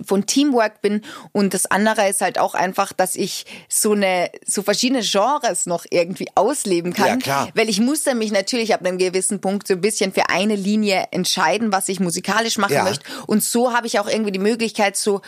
von 0.05 0.25
Teamwork 0.25 0.81
bin 0.81 1.01
und 1.31 1.53
das 1.53 1.65
andere 1.65 2.09
ist 2.09 2.21
halt 2.21 2.37
auch 2.37 2.55
einfach, 2.55 2.91
dass 2.91 3.15
ich 3.15 3.45
so 3.69 3.93
eine 3.93 4.29
so 4.45 4.61
verschiedene 4.63 5.01
Genres 5.01 5.65
noch 5.65 5.85
irgendwie 5.89 6.27
ausleben 6.35 6.93
kann, 6.93 7.07
ja, 7.07 7.17
klar. 7.17 7.49
weil 7.53 7.69
ich 7.69 7.79
musste 7.79 8.15
mich 8.15 8.31
natürlich 8.31 8.73
ab 8.73 8.85
einem 8.85 8.97
gewissen 8.97 9.39
Punkt 9.39 9.67
so 9.67 9.75
ein 9.75 9.81
bisschen 9.81 10.11
für 10.11 10.29
eine 10.29 10.55
Linie 10.55 11.05
entscheiden, 11.11 11.71
was 11.71 11.87
ich 11.87 12.01
musikalisch 12.01 12.57
machen 12.57 12.73
ja. 12.73 12.83
möchte 12.83 13.05
und 13.27 13.43
so 13.43 13.73
habe 13.73 13.87
ich 13.87 13.99
auch 13.99 14.07
irgendwie 14.07 14.33
die 14.33 14.39
Möglichkeit 14.39 14.97
so 14.97 15.21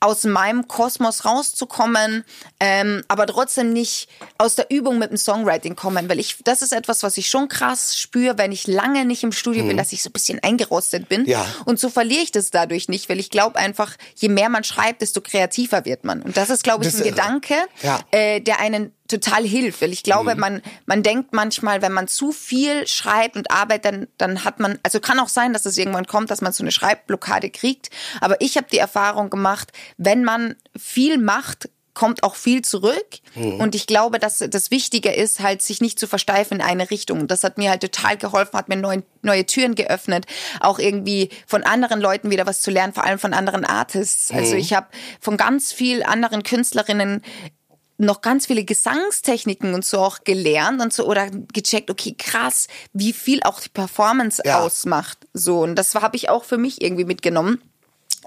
aus 0.00 0.24
meinem 0.24 0.68
Kosmos 0.68 1.24
rauszukommen, 1.24 2.24
ähm, 2.60 3.02
aber 3.08 3.26
trotzdem 3.26 3.72
nicht 3.72 4.08
aus 4.38 4.54
der 4.54 4.70
Übung 4.70 4.98
mit 4.98 5.10
dem 5.10 5.16
Songwriting 5.16 5.76
kommen, 5.76 6.08
weil 6.08 6.18
ich, 6.18 6.36
das 6.44 6.62
ist 6.62 6.72
etwas, 6.72 7.02
was 7.02 7.16
ich 7.16 7.28
schon 7.28 7.48
krass 7.48 7.96
spüre, 7.98 8.38
wenn 8.38 8.52
ich 8.52 8.66
lange 8.66 9.04
nicht 9.04 9.22
im 9.22 9.32
Studio 9.32 9.64
mhm. 9.64 9.68
bin, 9.68 9.76
dass 9.76 9.92
ich 9.92 10.02
so 10.02 10.10
ein 10.10 10.12
bisschen 10.12 10.42
eingerostet 10.42 11.08
bin. 11.08 11.24
Ja. 11.24 11.46
Und 11.64 11.80
so 11.80 11.88
verliere 11.88 12.22
ich 12.22 12.32
das 12.32 12.50
dadurch 12.50 12.88
nicht, 12.88 13.08
weil 13.08 13.18
ich 13.18 13.30
glaube 13.30 13.58
einfach, 13.58 13.96
je 14.16 14.28
mehr 14.28 14.48
man 14.48 14.64
schreibt, 14.64 15.02
desto 15.02 15.20
kreativer 15.20 15.84
wird 15.84 16.04
man. 16.04 16.22
Und 16.22 16.36
das 16.36 16.50
ist, 16.50 16.62
glaube 16.62 16.84
ich, 16.84 16.92
das, 16.92 17.00
ein 17.00 17.08
Gedanke, 17.08 17.54
ja. 17.82 18.00
äh, 18.10 18.40
der 18.40 18.60
einen 18.60 18.92
total 19.08 19.44
hilft, 19.44 19.82
weil 19.82 19.92
ich 19.92 20.02
glaube, 20.02 20.34
mhm. 20.34 20.40
man, 20.40 20.62
man 20.86 21.02
denkt 21.02 21.32
manchmal, 21.32 21.82
wenn 21.82 21.92
man 21.92 22.08
zu 22.08 22.32
viel 22.32 22.86
schreibt 22.86 23.36
und 23.36 23.50
arbeitet, 23.50 23.84
dann, 23.84 24.08
dann 24.18 24.44
hat 24.44 24.60
man, 24.60 24.78
also 24.82 25.00
kann 25.00 25.20
auch 25.20 25.28
sein, 25.28 25.52
dass 25.52 25.66
es 25.66 25.78
irgendwann 25.78 26.06
kommt, 26.06 26.30
dass 26.30 26.40
man 26.40 26.52
so 26.52 26.62
eine 26.62 26.72
Schreibblockade 26.72 27.50
kriegt. 27.50 27.90
Aber 28.20 28.40
ich 28.40 28.56
habe 28.56 28.66
die 28.70 28.78
Erfahrung 28.78 29.30
gemacht, 29.30 29.72
wenn 29.96 30.24
man 30.24 30.56
viel 30.76 31.18
macht, 31.18 31.68
kommt 31.96 32.22
auch 32.22 32.36
viel 32.36 32.62
zurück. 32.62 33.18
Mhm. 33.34 33.54
Und 33.54 33.74
ich 33.74 33.88
glaube, 33.88 34.20
dass 34.20 34.38
das 34.38 34.70
Wichtige 34.70 35.10
ist, 35.10 35.40
halt 35.40 35.62
sich 35.62 35.80
nicht 35.80 35.98
zu 35.98 36.06
versteifen 36.06 36.58
in 36.58 36.62
eine 36.62 36.90
Richtung. 36.90 37.26
Das 37.26 37.42
hat 37.42 37.58
mir 37.58 37.70
halt 37.70 37.80
total 37.80 38.16
geholfen, 38.18 38.56
hat 38.56 38.68
mir 38.68 38.76
neue, 38.76 39.02
neue 39.22 39.46
Türen 39.46 39.74
geöffnet, 39.74 40.26
auch 40.60 40.78
irgendwie 40.78 41.30
von 41.46 41.64
anderen 41.64 42.00
Leuten 42.00 42.30
wieder 42.30 42.46
was 42.46 42.60
zu 42.60 42.70
lernen, 42.70 42.92
vor 42.92 43.04
allem 43.04 43.18
von 43.18 43.32
anderen 43.32 43.64
Artists. 43.64 44.30
Also 44.30 44.34
mhm. 44.34 44.46
Also 44.46 44.56
ich 44.58 44.74
habe 44.74 44.86
von 45.20 45.36
ganz 45.36 45.72
viel 45.72 46.04
anderen 46.04 46.44
Künstlerinnen 46.44 47.22
noch 47.98 48.20
ganz 48.20 48.46
viele 48.46 48.64
Gesangstechniken 48.64 49.74
und 49.74 49.84
so 49.84 50.00
auch 50.00 50.24
gelernt 50.24 50.82
und 50.82 50.92
so 50.92 51.06
oder 51.06 51.28
gecheckt, 51.52 51.90
okay, 51.90 52.14
krass, 52.18 52.68
wie 52.92 53.12
viel 53.12 53.42
auch 53.42 53.60
die 53.60 53.68
Performance 53.68 54.42
ja. 54.44 54.60
ausmacht. 54.60 55.18
So 55.32 55.60
und 55.60 55.76
das 55.76 55.94
habe 55.94 56.16
ich 56.16 56.28
auch 56.28 56.44
für 56.44 56.58
mich 56.58 56.82
irgendwie 56.82 57.04
mitgenommen. 57.04 57.60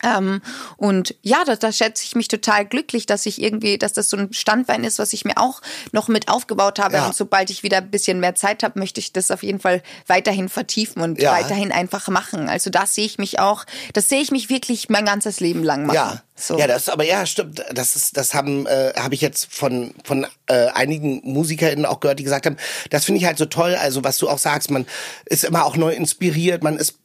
Ähm, 0.03 0.41
und 0.77 1.15
ja, 1.21 1.43
da, 1.45 1.55
da 1.55 1.71
schätze 1.71 2.03
ich 2.05 2.15
mich 2.15 2.27
total 2.27 2.65
glücklich, 2.65 3.05
dass 3.05 3.25
ich 3.25 3.41
irgendwie, 3.41 3.77
dass 3.77 3.93
das 3.93 4.09
so 4.09 4.17
ein 4.17 4.33
Standbein 4.33 4.83
ist, 4.83 4.99
was 4.99 5.13
ich 5.13 5.25
mir 5.25 5.37
auch 5.37 5.61
noch 5.91 6.07
mit 6.07 6.29
aufgebaut 6.29 6.79
habe. 6.79 6.95
Ja. 6.95 7.07
Und 7.07 7.15
sobald 7.15 7.49
ich 7.49 7.63
wieder 7.63 7.77
ein 7.77 7.91
bisschen 7.91 8.19
mehr 8.19 8.35
Zeit 8.35 8.63
habe, 8.63 8.79
möchte 8.79 8.99
ich 8.99 9.13
das 9.13 9.31
auf 9.31 9.43
jeden 9.43 9.59
Fall 9.59 9.81
weiterhin 10.07 10.49
vertiefen 10.49 11.01
und 11.01 11.21
Ja. 11.21 11.33
weiterhin 11.33 11.71
einfach 11.71 12.07
machen. 12.07 12.49
Also 12.49 12.69
da 12.69 12.85
sehe 12.85 13.05
ich 13.05 13.17
mich 13.17 13.39
auch, 13.39 13.65
das 13.93 14.09
sehe 14.09 14.21
ich 14.21 14.31
mich 14.31 14.49
wirklich 14.49 14.89
mein 14.89 15.05
ganzes 15.05 15.39
Leben 15.39 15.63
lang 15.63 15.85
machen. 15.85 15.95
Ja. 15.95 16.23
So. 16.39 16.57
Ja, 16.57 16.67
das 16.67 16.87
aber 16.87 17.03
ja, 17.03 17.25
stimmt. 17.25 17.63
Das 17.73 17.95
ist, 17.95 18.15
das 18.15 18.33
haben, 18.33 18.65
äh, 18.65 18.93
habe 18.95 19.13
ich 19.13 19.21
jetzt 19.21 19.53
von 19.53 19.93
von 20.03 20.25
äh, 20.47 20.67
einigen 20.67 21.21
MusikerInnen 21.23 21.85
auch 21.85 21.99
gehört, 21.99 22.19
die 22.19 22.23
gesagt 22.23 22.45
haben, 22.45 22.57
das 22.89 23.05
finde 23.05 23.19
ich 23.19 23.25
halt 23.25 23.37
so 23.37 23.45
toll. 23.45 23.75
Also 23.75 24.03
was 24.03 24.17
du 24.17 24.29
auch 24.29 24.37
sagst, 24.37 24.71
man 24.71 24.85
ist 25.25 25.43
immer 25.43 25.65
auch 25.65 25.75
neu 25.75 25.93
inspiriert, 25.93 26.63
man 26.63 26.77
ist 26.77 26.95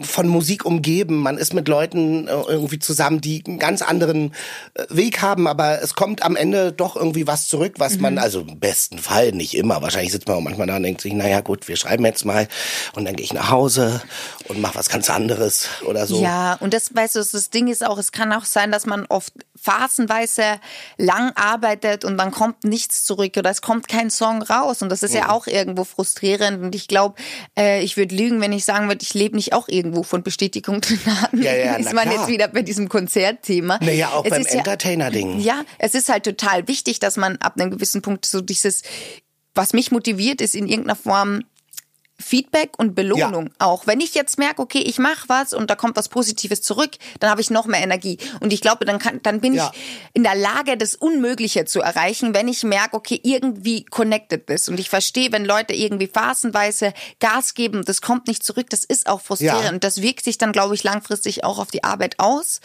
von 0.00 0.28
Musik 0.28 0.64
umgeben, 0.64 1.16
man 1.16 1.38
ist 1.38 1.54
mit 1.54 1.68
Leuten 1.68 2.28
äh, 2.28 2.32
irgendwie 2.48 2.78
zusammen, 2.78 3.20
die 3.20 3.42
einen 3.46 3.58
ganz 3.58 3.82
anderen 3.82 4.34
äh, 4.74 4.84
Weg 4.90 5.22
haben, 5.22 5.46
aber 5.46 5.82
es 5.82 5.94
kommt 5.94 6.22
am 6.22 6.36
Ende 6.36 6.72
doch 6.72 6.96
irgendwie 6.96 7.26
was 7.26 7.48
zurück, 7.48 7.74
was 7.78 7.98
man, 7.98 8.18
also 8.18 8.40
im 8.40 8.58
besten 8.58 8.98
Fall 8.98 9.32
nicht 9.32 9.54
immer. 9.54 9.82
Wahrscheinlich 9.82 10.12
sitzt 10.12 10.28
man 10.28 10.36
auch 10.36 10.42
manchmal 10.42 10.66
da 10.66 10.76
und 10.76 10.82
denkt 10.82 11.00
sich, 11.00 11.12
naja 11.12 11.40
gut, 11.40 11.68
wir 11.68 11.76
schreiben 11.76 12.04
jetzt 12.04 12.24
mal 12.24 12.48
und 12.94 13.04
dann 13.04 13.16
gehe 13.16 13.24
ich 13.24 13.32
nach 13.32 13.50
Hause 13.50 14.02
und 14.50 14.60
mache 14.60 14.74
was 14.74 14.88
ganz 14.88 15.08
anderes 15.08 15.68
oder 15.86 16.08
so. 16.08 16.20
Ja, 16.20 16.54
und 16.54 16.74
das, 16.74 16.92
weißt 16.92 17.14
du, 17.14 17.20
das 17.20 17.50
Ding 17.50 17.68
ist 17.68 17.86
auch, 17.86 17.98
es 17.98 18.10
kann 18.10 18.32
auch 18.32 18.44
sein, 18.44 18.72
dass 18.72 18.84
man 18.84 19.06
oft 19.06 19.32
phasenweise 19.54 20.58
lang 20.96 21.30
arbeitet 21.36 22.04
und 22.04 22.18
dann 22.18 22.32
kommt 22.32 22.64
nichts 22.64 23.04
zurück 23.04 23.36
oder 23.36 23.48
es 23.50 23.62
kommt 23.62 23.86
kein 23.86 24.10
Song 24.10 24.42
raus. 24.42 24.82
Und 24.82 24.88
das 24.88 25.04
ist 25.04 25.14
ja 25.14 25.30
auch 25.30 25.46
irgendwo 25.46 25.84
frustrierend. 25.84 26.64
Und 26.64 26.74
ich 26.74 26.88
glaube, 26.88 27.14
äh, 27.56 27.80
ich 27.82 27.96
würde 27.96 28.12
lügen, 28.14 28.40
wenn 28.40 28.52
ich 28.52 28.64
sagen 28.64 28.88
würde, 28.88 29.02
ich 29.02 29.14
lebe 29.14 29.36
nicht 29.36 29.52
auch 29.52 29.68
irgendwo 29.68 30.02
von 30.02 30.24
Bestätigung 30.24 30.80
drin. 30.80 30.98
Ja, 31.32 31.54
ja, 31.54 31.74
ist 31.76 31.92
man 31.92 32.08
klar. 32.08 32.18
jetzt 32.18 32.28
wieder 32.28 32.48
bei 32.48 32.62
diesem 32.62 32.88
Konzertthema. 32.88 33.78
Naja, 33.80 34.08
auch 34.08 34.24
Es 34.24 34.30
beim 34.30 34.46
Entertainer-Ding. 34.46 35.38
Ja, 35.38 35.62
es 35.78 35.94
ist 35.94 36.08
halt 36.08 36.24
total 36.24 36.66
wichtig, 36.66 36.98
dass 36.98 37.16
man 37.16 37.36
ab 37.36 37.54
einem 37.56 37.70
gewissen 37.70 38.02
Punkt 38.02 38.26
so 38.26 38.40
dieses, 38.40 38.82
was 39.54 39.74
mich 39.74 39.92
motiviert, 39.92 40.40
ist 40.40 40.56
in 40.56 40.66
irgendeiner 40.66 40.96
Form 40.96 41.44
Feedback 42.20 42.78
und 42.78 42.94
Belohnung 42.94 43.46
Ja. 43.46 43.52
auch. 43.66 43.86
Wenn 43.86 44.00
ich 44.00 44.14
jetzt 44.14 44.38
merke, 44.38 44.62
okay, 44.62 44.78
ich 44.80 44.98
mache 44.98 45.28
was 45.28 45.52
und 45.52 45.70
da 45.70 45.74
kommt 45.74 45.96
was 45.96 46.08
Positives 46.08 46.62
zurück, 46.62 46.90
dann 47.18 47.30
habe 47.30 47.40
ich 47.40 47.50
noch 47.50 47.66
mehr 47.66 47.80
Energie. 47.82 48.18
Und 48.40 48.52
ich 48.52 48.60
glaube, 48.60 48.84
dann 48.84 48.98
kann, 48.98 49.20
dann 49.22 49.40
bin 49.40 49.54
Ja. 49.54 49.70
ich 49.72 49.80
in 50.12 50.22
der 50.22 50.34
Lage, 50.34 50.76
das 50.76 50.94
Unmögliche 50.94 51.64
zu 51.64 51.80
erreichen, 51.80 52.34
wenn 52.34 52.48
ich 52.48 52.62
merke, 52.62 52.96
okay, 52.96 53.20
irgendwie 53.22 53.84
connected 53.84 54.48
ist. 54.50 54.68
Und 54.68 54.78
ich 54.78 54.90
verstehe, 54.90 55.32
wenn 55.32 55.44
Leute 55.44 55.74
irgendwie 55.74 56.06
phasenweise 56.06 56.92
Gas 57.18 57.54
geben, 57.54 57.84
das 57.84 58.00
kommt 58.02 58.26
nicht 58.26 58.44
zurück, 58.44 58.68
das 58.70 58.84
ist 58.84 59.08
auch 59.08 59.20
frustrierend. 59.20 59.62
Ja. 59.64 59.70
Und 59.70 59.84
das 59.84 60.02
wirkt 60.02 60.24
sich 60.24 60.38
dann, 60.38 60.52
glaube 60.52 60.74
ich, 60.74 60.84
langfristig 60.84 61.44
auch 61.44 61.58
auf 61.58 61.70
die 61.70 61.84
Arbeit 61.84 62.18
aus. 62.18 62.60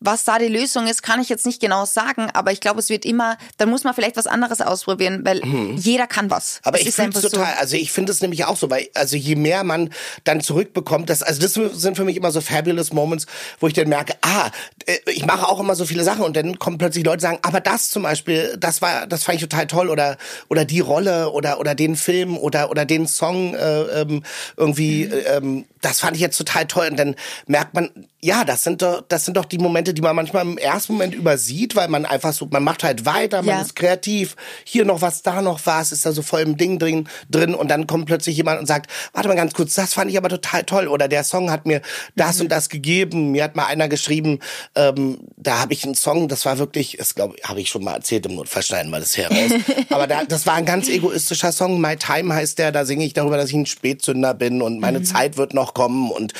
Was 0.00 0.24
da 0.24 0.38
die 0.38 0.48
Lösung 0.48 0.86
ist, 0.86 1.02
kann 1.02 1.20
ich 1.20 1.28
jetzt 1.28 1.44
nicht 1.46 1.60
genau 1.60 1.84
sagen, 1.84 2.28
aber 2.32 2.52
ich 2.52 2.60
glaube, 2.60 2.80
es 2.80 2.88
wird 2.88 3.04
immer, 3.04 3.36
dann 3.58 3.68
muss 3.68 3.84
man 3.84 3.94
vielleicht 3.94 4.16
was 4.16 4.26
anderes 4.26 4.60
ausprobieren, 4.60 5.20
weil 5.24 5.42
jeder 5.76 6.06
kann 6.06 6.30
was. 6.30 6.54
Mhm. 6.54 6.60
Aber 6.68 6.80
Es 6.80 6.86
ich 6.86 6.94
finde 6.94 7.18
es 7.18 7.22
total, 7.30 7.54
also 7.58 7.76
ich 7.76 7.92
finde 7.92 8.12
es 8.12 8.20
nämlich 8.20 8.44
auch 8.46 8.56
so, 8.56 8.70
weil, 8.70 8.88
also 8.94 9.16
je 9.16 9.36
mehr 9.36 9.62
man 9.62 9.90
dann 10.24 10.40
zurückbekommt, 10.40 11.10
das, 11.10 11.22
also 11.22 11.40
das 11.42 11.52
sind 11.80 11.96
für 11.96 12.04
mich 12.04 12.16
immer 12.16 12.32
so 12.32 12.40
fabulous 12.40 12.92
Moments, 12.92 13.26
wo 13.60 13.66
ich 13.66 13.74
dann 13.74 13.88
merke, 13.88 14.14
ah, 14.22 14.50
äh, 14.86 14.96
ich 15.12 15.26
mache 15.26 15.46
auch 15.46 15.60
immer 15.60 15.74
so 15.74 15.84
viele 15.84 16.02
Sachen 16.04 16.22
und 16.22 16.34
dann 16.36 16.58
kommen 16.58 16.78
plötzlich 16.78 17.04
Leute, 17.04 17.20
sagen, 17.20 17.38
aber 17.42 17.60
das 17.60 17.90
zum 17.90 18.02
Beispiel, 18.04 18.56
das 18.58 18.80
war, 18.80 19.06
das 19.06 19.24
fand 19.24 19.36
ich 19.36 19.42
total 19.42 19.66
toll 19.66 19.90
oder, 19.90 20.16
oder 20.48 20.64
die 20.64 20.80
Rolle 20.80 21.30
oder, 21.30 21.60
oder 21.60 21.74
den 21.74 21.96
Film 21.96 22.38
oder, 22.38 22.70
oder 22.70 22.84
den 22.86 23.06
Song, 23.06 23.54
äh, 23.54 23.80
ähm, 24.00 24.22
irgendwie, 24.56 25.06
Mhm. 25.06 25.12
äh, 25.12 25.36
ähm, 25.36 25.64
das 25.82 26.00
fand 26.00 26.14
ich 26.16 26.22
jetzt 26.22 26.36
total 26.36 26.66
toll 26.66 26.88
und 26.90 26.96
dann 26.98 27.16
merkt 27.46 27.74
man, 27.74 27.90
ja, 28.20 28.44
das 28.44 28.62
sind 28.62 28.82
doch, 28.82 29.02
das 29.08 29.24
sind 29.24 29.36
doch 29.36 29.46
die 29.46 29.58
Momente, 29.58 29.89
die 29.94 30.02
man 30.02 30.14
manchmal 30.16 30.42
im 30.44 30.58
ersten 30.58 30.92
Moment 30.94 31.14
übersieht, 31.14 31.76
weil 31.76 31.88
man 31.88 32.04
einfach 32.04 32.32
so, 32.32 32.46
man 32.50 32.62
macht 32.64 32.82
halt 32.84 33.04
weiter, 33.06 33.38
man 33.42 33.56
Ja. 33.56 33.60
ist 33.62 33.76
kreativ, 33.76 34.36
hier 34.64 34.84
noch 34.84 35.00
was, 35.02 35.22
da 35.22 35.42
noch 35.42 35.60
was, 35.64 35.92
ist 35.92 36.06
da 36.06 36.12
so 36.12 36.22
voll 36.22 36.40
im 36.40 36.56
Ding 36.56 36.78
drin, 36.78 37.08
drin. 37.30 37.54
Und 37.54 37.68
dann 37.68 37.86
kommt 37.86 38.06
plötzlich 38.06 38.36
jemand 38.36 38.60
und 38.60 38.66
sagt, 38.66 38.90
warte 39.12 39.28
mal 39.28 39.34
ganz 39.36 39.52
kurz, 39.54 39.74
das 39.74 39.94
fand 39.94 40.10
ich 40.10 40.16
aber 40.18 40.28
total 40.28 40.64
toll. 40.64 40.88
Oder 40.88 41.08
der 41.08 41.24
Song 41.24 41.50
hat 41.50 41.66
mir 41.66 41.80
das 42.16 42.36
Mhm. 42.36 42.42
und 42.42 42.48
das 42.50 42.68
gegeben, 42.68 43.30
mir 43.32 43.44
hat 43.44 43.56
mal 43.56 43.66
einer 43.66 43.88
geschrieben, 43.88 44.38
ähm, 44.74 45.18
da 45.36 45.58
habe 45.60 45.72
ich 45.72 45.84
einen 45.84 45.94
Song, 45.94 46.28
das 46.28 46.44
war 46.44 46.58
wirklich, 46.58 46.96
das 46.98 47.14
glaube 47.14 47.36
habe 47.44 47.60
ich 47.60 47.68
schon 47.70 47.84
mal 47.84 47.94
erzählt 47.94 48.26
im 48.26 48.34
Notfall 48.36 48.62
schneiden 48.62 48.90
wir 48.90 49.00
das 49.00 49.16
heraus, 49.16 49.50
aber 49.90 50.06
da, 50.06 50.24
das 50.24 50.46
war 50.46 50.54
ein 50.54 50.64
ganz 50.66 50.88
egoistischer 50.88 51.52
Song, 51.52 51.80
My 51.80 51.96
Time 51.96 52.34
heißt 52.34 52.58
der, 52.58 52.72
da 52.72 52.84
singe 52.84 53.04
ich 53.04 53.12
darüber, 53.14 53.36
dass 53.36 53.48
ich 53.50 53.54
ein 53.56 53.66
Spätzünder 53.66 54.34
bin 54.34 54.62
und 54.62 54.80
meine 54.80 55.02
Zeit 55.02 55.36
wird 55.36 55.54
noch 55.54 55.74
kommen. 55.74 56.10
Und 56.10 56.32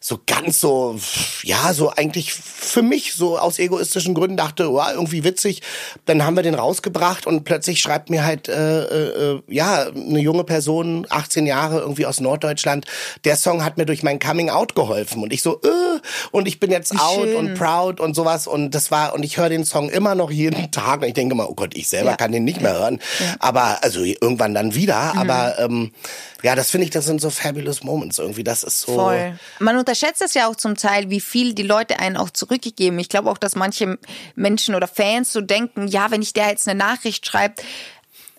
so 0.00 0.20
ganz 0.26 0.60
so, 0.60 0.98
ja, 1.42 1.72
so 1.74 1.90
eigentlich 1.90 2.32
für 2.32 2.82
mich 2.88 3.14
so 3.14 3.38
aus 3.38 3.58
egoistischen 3.58 4.14
Gründen 4.14 4.36
dachte, 4.36 4.70
wow, 4.72 4.88
irgendwie 4.92 5.24
witzig. 5.24 5.62
Dann 6.06 6.24
haben 6.24 6.36
wir 6.36 6.42
den 6.42 6.54
rausgebracht 6.54 7.26
und 7.26 7.44
plötzlich 7.44 7.80
schreibt 7.80 8.10
mir 8.10 8.24
halt, 8.24 8.48
äh, 8.48 8.82
äh, 8.82 9.42
ja, 9.48 9.86
eine 9.88 10.20
junge 10.20 10.44
Person, 10.44 11.06
18 11.08 11.46
Jahre, 11.46 11.80
irgendwie 11.80 12.06
aus 12.06 12.20
Norddeutschland, 12.20 12.86
der 13.24 13.36
Song 13.36 13.64
hat 13.64 13.76
mir 13.76 13.86
durch 13.86 14.02
mein 14.02 14.18
Coming 14.18 14.50
Out 14.50 14.74
geholfen. 14.74 15.22
Und 15.22 15.32
ich 15.32 15.42
so, 15.42 15.60
äh, 15.62 16.00
und 16.30 16.48
ich 16.48 16.60
bin 16.60 16.70
jetzt 16.70 16.92
out 16.98 17.24
schön. 17.24 17.36
und 17.36 17.54
proud 17.54 18.00
und 18.00 18.14
sowas. 18.14 18.46
Und 18.46 18.72
das 18.72 18.90
war, 18.90 19.14
und 19.14 19.22
ich 19.22 19.36
höre 19.38 19.48
den 19.48 19.64
Song 19.64 19.88
immer 19.90 20.14
noch 20.14 20.30
jeden 20.30 20.70
Tag. 20.70 21.02
Und 21.02 21.08
ich 21.08 21.14
denke 21.14 21.34
mal, 21.34 21.46
oh 21.48 21.54
Gott, 21.54 21.76
ich 21.76 21.88
selber 21.88 22.10
Ja. 22.10 22.16
kann 22.16 22.32
den 22.32 22.44
nicht 22.44 22.60
mehr 22.60 22.72
hören. 22.74 23.00
Aber, 23.38 23.82
also 23.82 24.02
irgendwann 24.02 24.54
dann 24.54 24.74
wieder. 24.74 25.12
Mhm. 25.14 25.18
Aber 25.20 25.58
ähm, 25.58 25.92
ja, 26.42 26.54
das 26.54 26.70
finde 26.70 26.84
ich, 26.84 26.90
das 26.90 27.04
sind 27.06 27.20
so 27.20 27.30
fabulous 27.30 27.82
Moments 27.82 28.18
irgendwie. 28.18 28.44
Das 28.44 28.62
ist 28.62 28.82
so. 28.82 28.94
Voll. 28.94 29.38
Man 29.58 29.76
unterschätzt 29.76 30.22
es 30.22 30.34
ja 30.34 30.48
auch 30.48 30.56
zum 30.56 30.76
Teil, 30.76 31.10
wie 31.10 31.20
viel 31.20 31.52
die 31.52 31.62
Leute 31.64 31.98
einen 31.98 32.16
auch 32.16 32.30
zurückgegeben. 32.78 32.98
Ich 32.98 33.08
glaube 33.08 33.30
auch, 33.30 33.38
dass 33.38 33.56
manche 33.56 33.98
Menschen 34.34 34.74
oder 34.74 34.86
Fans 34.88 35.32
so 35.32 35.40
denken, 35.40 35.88
ja, 35.88 36.10
wenn 36.10 36.22
ich 36.22 36.32
der 36.32 36.48
jetzt 36.48 36.68
eine 36.68 36.78
Nachricht 36.78 37.26
schreibe, 37.26 37.54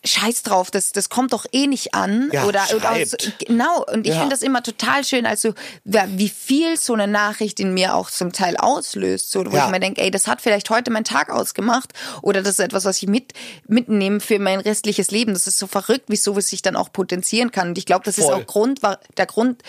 Scheiß 0.05 0.43
drauf, 0.43 0.71
das, 0.71 0.93
das 0.93 1.09
kommt 1.09 1.33
doch 1.33 1.45
eh 1.51 1.67
nicht 1.67 1.93
an. 1.93 2.29
Ja, 2.31 2.45
oder, 2.45 2.63
oder 2.73 2.79
schreibt. 2.95 3.21
so, 3.21 3.31
genau, 3.45 3.83
und 3.91 4.07
ich 4.07 4.13
Ja. 4.13 4.19
finde 4.21 4.33
das 4.33 4.41
immer 4.43 4.63
total 4.63 5.03
schön, 5.03 5.25
also 5.25 5.53
wie 5.83 6.29
viel 6.29 6.77
so 6.77 6.93
eine 6.93 7.05
Nachricht 7.05 7.59
in 7.59 7.73
mir 7.73 7.95
auch 7.95 8.09
zum 8.09 8.31
Teil 8.31 8.55
auslöst. 8.55 9.29
So, 9.29 9.43
wo 9.51 9.57
Ja. 9.57 9.65
ich 9.65 9.71
mir 9.71 9.81
denke, 9.81 9.99
ey, 10.01 10.09
das 10.09 10.25
hat 10.27 10.39
vielleicht 10.39 10.69
heute 10.69 10.89
meinen 10.89 11.03
Tag 11.03 11.29
ausgemacht 11.29 11.91
oder 12.21 12.41
das 12.41 12.51
ist 12.53 12.59
etwas, 12.59 12.85
was 12.85 13.01
ich 13.03 13.09
mit, 13.09 13.33
mitnehme 13.67 14.21
für 14.21 14.39
mein 14.39 14.61
restliches 14.61 15.11
Leben. 15.11 15.33
Das 15.33 15.47
ist 15.47 15.59
so 15.59 15.67
verrückt, 15.67 16.05
wie 16.07 16.15
sowas 16.15 16.47
sich 16.47 16.61
dann 16.61 16.77
auch 16.77 16.93
potenzieren 16.93 17.51
kann. 17.51 17.67
Und 17.69 17.77
ich 17.77 17.85
glaube, 17.85 18.05
das 18.05 18.17
ist 18.17 18.23
Voll. 18.23 18.35
auch 18.35 18.45
Grund, 18.47 18.79
der 19.17 19.25
Grund, 19.25 19.63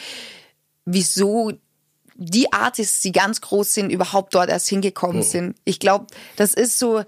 wieso 0.85 1.51
die 2.23 2.53
Artists, 2.53 3.01
die 3.01 3.13
ganz 3.13 3.41
groß 3.41 3.73
sind, 3.73 3.91
überhaupt 3.91 4.35
dort 4.35 4.51
erst 4.51 4.69
hingekommen 4.69 5.23
sind. 5.23 5.57
Ich 5.65 5.81
glaube, 5.81 6.07
das 6.37 6.53
ist 6.53 6.79
so, 6.79 7.03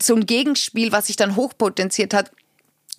so 0.00 0.14
ein 0.14 0.24
Gegenspiel, 0.24 0.92
was 0.92 1.08
sich 1.08 1.16
dann 1.16 1.36
hochpotenziert 1.36 2.14
hat. 2.14 2.32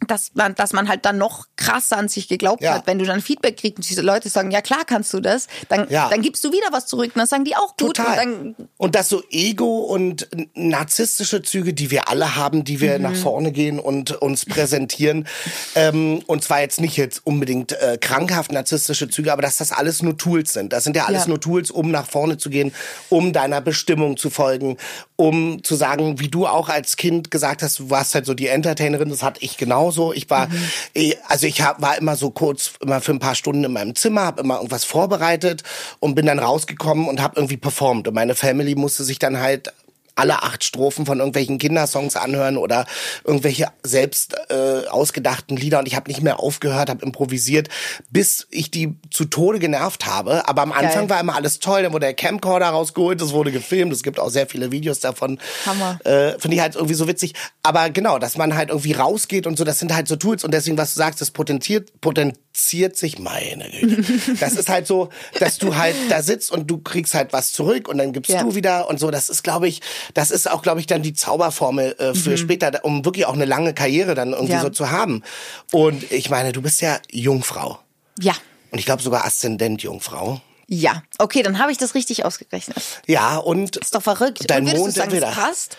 Dass 0.08 0.32
man, 0.34 0.56
dass 0.56 0.74
man 0.74 0.88
halt 0.90 1.06
dann 1.06 1.18
noch 1.18 1.46
krasser 1.58 1.98
an 1.98 2.08
sich 2.08 2.28
geglaubt 2.28 2.62
Ja. 2.64 2.74
hat. 2.76 2.88
Wenn 2.88 3.00
du 3.00 3.06
dann 3.06 3.22
Feedback 3.22 3.58
kriegst 3.58 3.78
und 3.78 3.90
diese 3.90 4.02
Leute 4.02 4.30
sagen, 4.30 4.52
ja 4.52 4.62
klar 4.62 4.84
kannst 4.86 5.14
du 5.14 5.20
das, 5.20 5.48
dann, 5.70 5.88
Ja. 5.90 6.10
dann 6.10 6.22
gibst 6.22 6.44
du 6.44 6.52
wieder 6.52 6.68
was 6.72 6.86
zurück 6.88 7.12
und 7.14 7.18
dann 7.20 7.28
sagen 7.28 7.44
die 7.46 7.56
auch 7.56 7.76
gut. 7.78 7.98
Total. 7.98 8.06
Und 8.28 8.56
dann, 8.58 8.68
Und 8.78 8.96
das 8.96 9.10
so 9.10 9.24
Ego 9.30 9.80
und 9.80 10.28
narzisstische 10.54 11.42
Züge, 11.42 11.74
die 11.74 11.92
wir 11.92 12.10
alle 12.10 12.36
haben, 12.36 12.64
die 12.64 12.80
wir 12.82 13.00
nach 13.00 13.16
vorne 13.16 13.52
gehen 13.52 13.80
und 13.80 14.12
uns 14.12 14.46
präsentieren. 14.46 15.28
ähm, 15.76 16.22
und 16.28 16.44
zwar 16.44 16.62
jetzt 16.62 16.80
nicht 16.80 16.98
jetzt 16.98 17.26
unbedingt 17.26 17.72
äh, 17.74 17.98
krankhaft 18.00 18.52
narzisstische 18.52 19.10
Züge, 19.10 19.34
aber 19.34 19.42
dass 19.42 19.58
das 19.58 19.72
alles 19.72 20.02
nur 20.02 20.18
Tools 20.18 20.54
sind. 20.54 20.74
Das 20.74 20.84
sind 20.84 20.96
ja 20.96 21.06
alles 21.06 21.24
Ja. 21.24 21.30
nur 21.30 21.40
Tools, 21.42 21.72
um 21.72 21.92
nach 21.92 22.08
vorne 22.08 22.38
zu 22.38 22.50
gehen, 22.50 22.74
um 23.10 23.34
deiner 23.34 23.62
Bestimmung 23.62 24.18
zu 24.18 24.30
folgen, 24.30 24.78
um 25.16 25.64
zu 25.64 25.76
sagen, 25.76 26.20
wie 26.20 26.28
du 26.30 26.46
auch 26.48 26.70
als 26.70 26.96
Kind 26.98 27.32
gesagt 27.32 27.64
hast, 27.64 27.80
du 27.80 27.90
warst 27.90 28.14
halt 28.16 28.26
so 28.26 28.34
die 28.34 28.48
Entertainerin, 28.48 29.10
das 29.10 29.24
hatte 29.24 29.42
ich 29.44 29.58
genauso. 29.58 29.97
Ich 30.14 30.30
war, 30.30 30.48
eh, 30.94 31.16
also 31.28 31.48
ich 31.48 31.62
hab, 31.62 31.82
war 31.82 31.98
immer 31.98 32.16
so 32.16 32.30
kurz, 32.30 32.74
immer 32.82 33.02
für 33.02 33.12
ein 33.12 33.20
paar 33.20 33.36
Stunden 33.36 33.64
in 33.64 33.74
meinem 33.74 33.96
Zimmer, 33.96 34.22
habe 34.22 34.42
immer 34.42 34.58
irgendwas 34.58 34.86
vorbereitet 34.86 35.64
und 36.00 36.16
bin 36.16 36.26
dann 36.26 36.40
rausgekommen 36.40 37.08
und 37.08 37.22
habe 37.22 37.36
irgendwie 37.38 37.58
performt. 37.58 38.08
Und 38.08 38.14
meine 38.14 38.36
Family 38.36 38.76
musste 38.76 39.04
sich 39.04 39.20
dann 39.20 39.40
halt 39.40 39.74
alle 40.18 40.44
acht 40.44 40.64
Strophen 40.64 41.06
von 41.06 41.20
irgendwelchen 41.20 41.58
Kindersongs 41.60 42.16
anhören 42.16 42.58
oder 42.58 42.86
irgendwelche 43.24 43.68
selbst 43.84 44.36
äh, 44.50 44.88
ausgedachten 44.90 45.56
Lieder 45.58 45.80
und 45.80 45.88
ich 45.88 45.96
habe 45.96 46.10
nicht 46.10 46.22
mehr 46.22 46.40
aufgehört, 46.40 46.90
habe 46.90 47.06
improvisiert, 47.06 47.70
bis 48.10 48.48
ich 48.52 48.72
die 48.72 48.96
zu 49.12 49.26
Tode 49.26 49.60
genervt 49.60 50.06
habe. 50.06 50.48
Aber 50.48 50.62
am 50.64 50.72
Anfang 50.72 51.08
Geil. 51.08 51.10
war 51.12 51.20
immer 51.20 51.36
alles 51.36 51.60
toll, 51.60 51.84
dann 51.84 51.94
wurde 51.94 52.06
der 52.08 52.14
Camcorder 52.14 52.68
rausgeholt, 52.68 53.22
es 53.22 53.32
wurde 53.32 53.52
gefilmt, 53.52 53.94
es 53.94 54.04
gibt 54.04 54.20
auch 54.20 54.30
sehr 54.30 54.48
viele 54.48 54.72
Videos 54.72 55.00
davon. 55.00 55.40
Hammer. 55.66 56.00
Äh, 56.04 56.40
Finde 56.40 56.56
ich 56.56 56.62
halt 56.62 56.76
irgendwie 56.76 56.94
so 56.96 57.08
witzig. 57.08 57.34
Aber 57.64 57.90
genau, 57.90 58.20
dass 58.20 58.38
man 58.38 58.56
halt 58.56 58.70
irgendwie 58.70 58.94
rausgeht 58.94 59.48
und 59.48 59.58
so, 59.58 59.64
das 59.64 59.80
sind 59.80 59.94
halt 59.94 60.08
so 60.08 60.16
Tools 60.16 60.44
und 60.44 60.52
deswegen, 60.54 60.78
was 60.78 60.94
du 60.94 60.98
sagst, 61.00 61.22
das 61.22 61.32
potenziert, 61.32 62.00
potenziert 62.02 62.96
sich, 62.98 63.20
meine 63.20 63.70
Güte. 63.70 64.04
das 64.40 64.54
ist 64.54 64.70
halt 64.70 64.88
so, 64.88 65.10
dass 65.40 65.58
du 65.58 65.76
halt 65.76 65.96
da 66.10 66.22
sitzt 66.22 66.52
und 66.52 66.68
du 66.70 66.80
kriegst 66.80 67.14
halt 67.14 67.34
was 67.34 67.52
zurück 67.52 67.88
und 67.88 67.98
dann 67.98 68.14
gibst 68.14 68.32
Ja. 68.32 68.44
du 68.44 68.56
wieder 68.56 68.88
und 68.90 69.00
so. 69.00 69.12
Das 69.12 69.30
ist, 69.30 69.44
glaube 69.44 69.68
ich, 69.68 69.82
das 70.14 70.32
ist 70.32 70.50
auch, 70.50 70.62
glaube 70.62 70.80
ich, 70.80 70.88
dann 70.88 71.02
die 71.02 71.14
Zauberformel 71.14 71.96
äh, 72.00 72.14
für 72.14 72.38
später, 72.38 72.84
um 72.84 73.06
wirklich 73.06 73.26
auch 73.26 73.34
eine 73.34 73.46
lange 73.46 73.74
Karriere 73.74 74.16
dann 74.16 74.30
irgendwie 74.32 74.54
Mhm. 74.54 74.58
Ja. 74.60 74.62
so 74.62 74.70
zu 74.70 74.92
haben. 74.92 75.24
Und 75.72 76.12
ich 76.12 76.30
meine, 76.30 76.52
du 76.52 76.62
bist 76.62 76.82
ja 76.82 77.00
Jungfrau. 77.12 77.80
ja. 78.20 78.34
Und 78.70 78.80
ich 78.80 78.86
glaube 78.86 79.02
sogar 79.02 79.24
Aszendent 79.26 79.82
Jungfrau. 79.82 80.42
Ja, 80.68 81.02
okay, 81.20 81.42
dann 81.42 81.58
habe 81.60 81.72
ich 81.72 81.78
das 81.78 81.96
richtig 81.96 82.26
ausgerechnet. 82.26 82.78
Ja, 83.06 83.38
und. 83.38 83.78
Ist 83.78 83.96
doch 83.96 84.02
verrückt. 84.04 84.44
Dein 84.50 84.68
und 84.68 84.76
Mond 84.78 84.94
sagen, 84.94 85.10
entweder. 85.12 85.28
das 85.28 85.36
passt? 85.36 85.78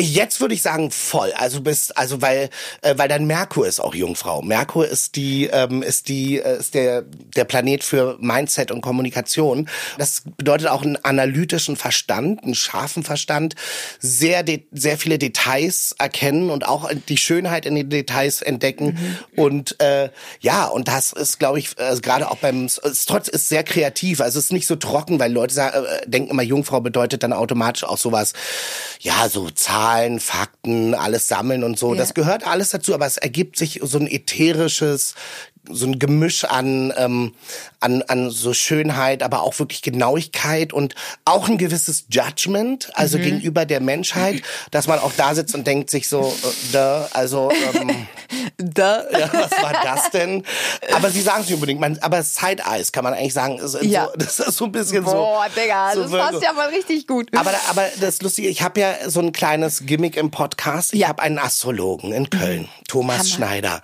Jetzt 0.00 0.40
würde 0.40 0.54
ich 0.54 0.62
sagen 0.62 0.92
voll. 0.92 1.32
Also 1.32 1.60
bist 1.60 1.96
also 1.96 2.22
weil 2.22 2.50
äh, 2.82 2.94
weil 2.96 3.08
dein 3.08 3.26
Merkur 3.26 3.66
ist 3.66 3.80
auch 3.80 3.96
Jungfrau. 3.96 4.42
Merkur 4.42 4.86
ist 4.86 5.16
die 5.16 5.46
ähm, 5.46 5.82
ist 5.82 6.08
die 6.08 6.38
äh, 6.38 6.58
ist 6.58 6.74
der 6.74 7.02
der 7.02 7.44
Planet 7.44 7.82
für 7.82 8.16
Mindset 8.20 8.70
und 8.70 8.80
Kommunikation. 8.80 9.68
Das 9.98 10.22
bedeutet 10.36 10.68
auch 10.68 10.82
einen 10.82 10.96
analytischen 11.04 11.76
Verstand, 11.76 12.44
einen 12.44 12.54
scharfen 12.54 13.02
Verstand, 13.02 13.56
sehr 13.98 14.44
sehr 14.70 14.98
viele 14.98 15.18
Details 15.18 15.96
erkennen 15.98 16.50
und 16.50 16.68
auch 16.68 16.88
die 17.08 17.16
Schönheit 17.16 17.66
in 17.66 17.74
den 17.74 17.90
Details 17.90 18.40
entdecken 18.42 18.78
Mhm. 18.88 19.18
und 19.42 19.80
äh, 19.80 20.10
ja 20.40 20.66
und 20.66 20.86
das 20.86 21.12
ist 21.12 21.38
glaube 21.40 21.58
ich 21.58 21.76
äh, 21.78 21.96
gerade 22.00 22.30
auch 22.30 22.36
beim 22.36 22.66
ist 22.66 23.08
trotz 23.08 23.26
ist 23.26 23.48
sehr 23.48 23.64
kreativ. 23.64 24.20
Also 24.20 24.38
es 24.38 24.46
ist 24.46 24.52
nicht 24.52 24.66
so 24.68 24.76
trocken, 24.76 25.18
weil 25.18 25.32
Leute 25.32 25.54
sagen, 25.54 25.84
äh, 25.84 26.08
denken 26.08 26.30
immer 26.30 26.42
Jungfrau 26.42 26.80
bedeutet 26.80 27.22
dann 27.24 27.32
automatisch 27.32 27.82
auch 27.82 27.98
sowas 27.98 28.32
ja 29.00 29.28
so 29.28 29.50
Zahlen, 29.88 30.20
Fakten, 30.20 30.94
alles 30.94 31.28
sammeln 31.28 31.64
und 31.64 31.78
so. 31.78 31.94
Ja. 31.94 32.00
Das 32.00 32.14
gehört 32.14 32.46
alles 32.46 32.70
dazu, 32.70 32.94
aber 32.94 33.06
es 33.06 33.16
ergibt 33.16 33.56
sich 33.56 33.80
so 33.82 33.98
ein 33.98 34.06
ätherisches, 34.06 35.14
so 35.70 35.86
ein 35.86 35.98
Gemisch 35.98 36.44
an, 36.44 36.92
ähm, 36.96 37.34
an, 37.80 38.02
an 38.02 38.30
so 38.30 38.52
Schönheit, 38.54 39.22
aber 39.22 39.42
auch 39.42 39.58
wirklich 39.58 39.82
Genauigkeit 39.82 40.72
und 40.72 40.94
auch 41.24 41.48
ein 41.48 41.58
gewisses 41.58 42.04
Judgment, 42.10 42.90
also 42.94 43.18
gegenüber 43.18 43.64
der 43.66 43.80
Menschheit, 43.80 44.42
dass 44.70 44.86
man 44.86 44.98
auch 44.98 45.12
da 45.16 45.34
sitzt 45.34 45.54
und 45.54 45.66
denkt 45.66 45.90
sich 45.90 46.08
so, 46.08 46.34
äh, 46.42 46.46
da, 46.72 47.08
also 47.12 47.50
ähm, 47.74 48.06
Da. 48.56 49.04
ja, 49.12 49.30
was 49.32 49.50
war 49.62 49.72
das 49.84 50.10
denn? 50.10 50.42
Aber 50.92 51.10
sie 51.10 51.20
sagen 51.22 51.40
es 51.42 51.46
nicht 51.46 51.54
unbedingt, 51.54 51.80
man, 51.80 51.98
aber 52.00 52.22
Side-Eyes 52.22 52.92
kann 52.92 53.04
man 53.04 53.14
eigentlich 53.14 53.32
sagen, 53.34 53.58
ist 53.58 53.78
Ja. 53.82 54.06
so, 54.06 54.12
das 54.16 54.40
ist 54.40 54.56
so 54.56 54.64
ein 54.66 54.72
bisschen 54.72 55.04
Boah, 55.04 55.46
so. 55.54 55.60
Digga, 55.60 55.92
so 55.94 56.02
das 56.02 56.10
passt 56.10 56.42
ja 56.42 56.52
mal 56.52 56.68
richtig 56.68 57.06
gut. 57.06 57.30
Aber, 57.36 57.52
aber 57.70 57.86
das 58.00 58.20
Lustige, 58.22 58.48
ich 58.48 58.62
habe 58.62 58.80
ja 58.80 58.94
so 59.08 59.20
ein 59.20 59.32
kleines 59.32 59.86
Gimmick 59.86 60.16
im 60.16 60.30
Podcast. 60.30 60.92
Ich 60.92 61.00
Ja. 61.00 61.08
habe 61.08 61.22
einen 61.22 61.38
Astrologen 61.38 62.12
in 62.12 62.28
Köln, 62.30 62.68
Thomas 62.88 63.18
Hammer. 63.18 63.28
Schneider. 63.28 63.82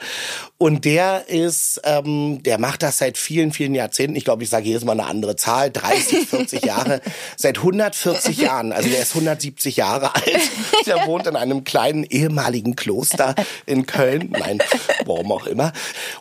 Und 0.59 0.85
der 0.85 1.29
ist, 1.29 1.81
ähm, 1.85 2.43
der 2.43 2.59
macht 2.59 2.83
das 2.83 2.99
seit 2.99 3.19
vielen, 3.19 3.53
vielen 3.53 3.75
Jahrzehnten. 3.75 4.17
Ich 4.17 4.25
glaube, 4.25 4.43
ich 4.45 4.51
sage 4.51 4.67
jedes 4.67 4.85
Mal 4.85 4.93
eine 4.93 5.05
andere 5.05 5.37
Zahl, 5.37 5.71
30, 5.71 6.27
40 6.29 6.65
Jahre. 6.65 7.01
Seit 7.37 7.59
140 7.59 8.39
Jahren, 8.39 8.73
also 8.73 8.89
der 8.89 9.01
ist 9.03 9.11
170 9.11 9.77
Jahre 9.77 10.15
alt. 10.15 10.41
Der 10.87 11.07
wohnt 11.07 11.27
in 11.27 11.37
einem 11.37 11.65
kleinen 11.65 12.05
ehemaligen 12.05 12.77
Kloster 12.77 13.35
in 13.67 13.85
Köln. 13.87 14.31
Nein, 14.31 14.59
warum 15.05 15.33
auch 15.33 15.47
immer. 15.47 15.73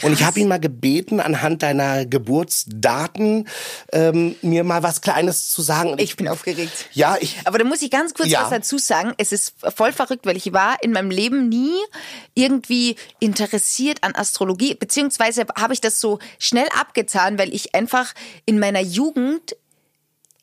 Und 0.02 0.12
ich 0.14 0.24
habe 0.24 0.40
ihn 0.40 0.48
mal 0.50 0.60
gebeten, 0.60 1.20
anhand 1.22 1.64
deiner 1.64 2.06
Geburtsdaten 2.06 3.48
ähm, 3.92 4.36
mir 4.42 4.64
mal 4.64 4.84
was 4.84 5.02
Kleines 5.02 5.50
zu 5.50 5.62
sagen. 5.62 5.92
Und 5.92 6.02
ich 6.02 6.16
bin 6.18 6.28
aufgeregt. 6.28 6.88
ja, 6.92 7.16
ich, 7.20 7.38
Aber 7.46 7.60
da 7.60 7.64
muss 7.66 7.82
ich 7.82 7.92
ganz 7.92 8.14
kurz 8.14 8.30
Ja. 8.30 8.44
was 8.44 8.50
dazu 8.50 8.78
sagen. 8.78 9.14
Es 9.18 9.32
ist 9.32 9.54
voll 9.76 9.94
verrückt, 9.94 10.26
weil 10.26 10.36
ich 10.38 10.52
war 10.52 10.78
in 10.82 10.92
meinem 10.92 11.12
Leben 11.12 11.48
nie 11.50 11.76
irgendwie 12.36 12.73
interessiert 13.20 14.04
an 14.04 14.16
Astrologie, 14.16 14.76
beziehungsweise 14.76 15.46
habe 15.58 15.74
ich 15.74 15.82
das 15.82 16.00
so 16.00 16.20
schnell 16.40 16.68
abgetan, 16.80 17.38
weil 17.38 17.54
ich 17.54 17.76
einfach 17.76 18.14
in 18.46 18.60
meiner 18.60 18.82
Jugend 18.82 19.56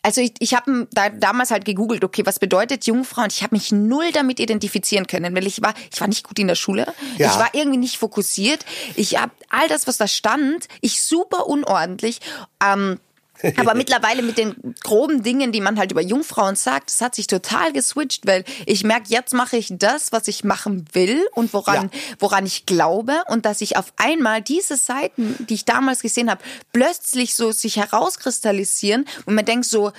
also 0.02 0.22
ich, 0.22 0.32
ich 0.38 0.54
habe 0.54 0.88
da, 0.92 1.10
damals 1.10 1.50
halt 1.50 1.64
gegoogelt, 1.64 2.04
okay, 2.04 2.24
was 2.24 2.38
bedeutet 2.38 2.86
Jungfrau? 2.86 3.22
Und 3.22 3.32
ich 3.32 3.42
habe 3.42 3.54
mich 3.54 3.70
null 3.70 4.12
damit 4.12 4.40
identifizieren 4.40 5.06
können, 5.06 5.34
weil 5.34 5.46
ich 5.46 5.60
war, 5.60 5.74
ich 5.92 6.00
war 6.00 6.08
nicht 6.08 6.26
gut 6.26 6.38
in 6.38 6.48
der 6.48 6.54
Schule. 6.54 6.86
Ja. 7.18 7.30
Ich 7.30 7.38
war 7.38 7.50
irgendwie 7.52 7.78
nicht 7.78 7.98
fokussiert. 7.98 8.64
Ich 8.96 9.20
habe 9.20 9.32
all 9.50 9.68
das, 9.68 9.86
was 9.86 9.98
da 9.98 10.08
stand, 10.08 10.68
ich 10.80 11.02
super 11.02 11.46
unordentlich. 11.46 12.20
Ähm, 12.64 12.98
aber 13.56 13.74
mittlerweile 13.74 14.22
mit 14.22 14.38
den 14.38 14.54
groben 14.82 15.22
Dingen, 15.22 15.52
die 15.52 15.60
man 15.60 15.78
halt 15.78 15.92
über 15.92 16.00
Jungfrauen 16.00 16.56
sagt, 16.56 16.90
das 16.90 17.00
hat 17.00 17.14
sich 17.14 17.26
total 17.26 17.72
geswitcht, 17.72 18.26
weil 18.26 18.44
ich 18.66 18.84
merke, 18.84 19.06
jetzt 19.08 19.32
mache 19.34 19.56
ich 19.56 19.68
das, 19.70 20.12
was 20.12 20.28
ich 20.28 20.44
machen 20.44 20.84
will 20.92 21.26
und 21.34 21.52
woran, 21.52 21.90
Ja. 21.92 22.00
woran 22.18 22.46
ich 22.46 22.66
glaube 22.66 23.22
und 23.28 23.44
dass 23.46 23.60
ich 23.60 23.76
auf 23.76 23.92
einmal 23.96 24.42
diese 24.42 24.76
Seiten, 24.76 25.36
die 25.48 25.54
ich 25.54 25.64
damals 25.64 26.02
gesehen 26.02 26.30
habe, 26.30 26.42
plötzlich 26.72 27.34
so 27.34 27.52
sich 27.52 27.76
herauskristallisieren 27.76 29.06
und 29.26 29.34
man 29.34 29.44
denkt 29.44 29.66
so, 29.66 29.92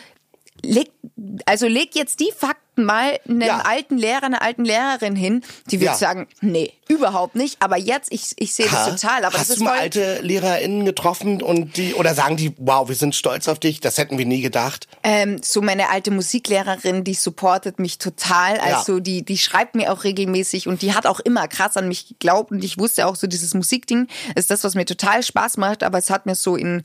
leg, 0.63 0.91
also 1.45 1.67
leg 1.67 1.95
jetzt 1.95 2.19
die 2.19 2.31
Fakten 2.37 2.83
mal 2.85 3.19
einem 3.27 3.41
Ja. 3.41 3.57
alten 3.59 3.97
Lehrer, 3.97 4.23
einer 4.23 4.41
alten 4.41 4.63
Lehrerin 4.65 5.15
hin, 5.15 5.43
die 5.69 5.79
wird 5.81 5.91
Ja. 5.91 5.97
sagen, 5.97 6.27
nee, 6.39 6.71
überhaupt 6.87 7.35
nicht, 7.35 7.57
aber 7.61 7.77
jetzt, 7.77 8.11
ich, 8.11 8.31
ich 8.37 8.53
sehe 8.53 8.65
das 8.69 8.85
Ha? 8.87 8.89
total, 8.91 9.25
aber 9.25 9.33
Hast 9.37 9.41
das 9.41 9.49
ist 9.51 9.59
du 9.59 9.63
mal 9.65 9.71
voll, 9.71 9.79
alte 9.81 10.19
LehrerInnen 10.21 10.85
getroffen 10.85 11.41
und 11.41 11.75
die, 11.77 11.93
oder 11.93 12.15
sagen 12.15 12.37
die, 12.37 12.53
wow, 12.57 12.87
wir 12.87 12.95
sind 12.95 13.13
stolz 13.15 13.47
auf 13.47 13.59
dich, 13.59 13.81
das 13.81 13.97
hätten 13.97 14.17
wir 14.17 14.25
nie 14.25 14.41
gedacht? 14.41 14.87
Ähm, 15.03 15.39
so 15.43 15.61
meine 15.61 15.89
alte 15.89 16.11
Musiklehrerin, 16.11 17.03
die 17.03 17.13
supportet 17.13 17.77
mich 17.79 17.97
total. 17.97 18.57
Also 18.59 18.99
die, 18.99 19.23
die 19.23 19.37
schreibt 19.37 19.75
mir 19.75 19.91
auch 19.91 20.03
regelmäßig 20.03 20.67
und 20.67 20.81
die 20.81 20.93
hat 20.93 21.05
auch 21.07 21.19
immer 21.19 21.47
krass 21.47 21.75
an 21.77 21.87
mich 21.87 22.07
geglaubt 22.07 22.51
und 22.51 22.63
ich 22.63 22.77
wusste 22.77 23.05
auch 23.07 23.15
so 23.15 23.27
dieses 23.27 23.53
Musikding 23.53 24.07
ist 24.35 24.49
das, 24.49 24.63
was 24.63 24.75
mir 24.75 24.85
total 24.85 25.23
Spaß 25.23 25.57
macht, 25.57 25.83
aber 25.83 25.97
es 25.97 26.09
hat 26.09 26.25
mir 26.25 26.35
so 26.35 26.55
in 26.55 26.83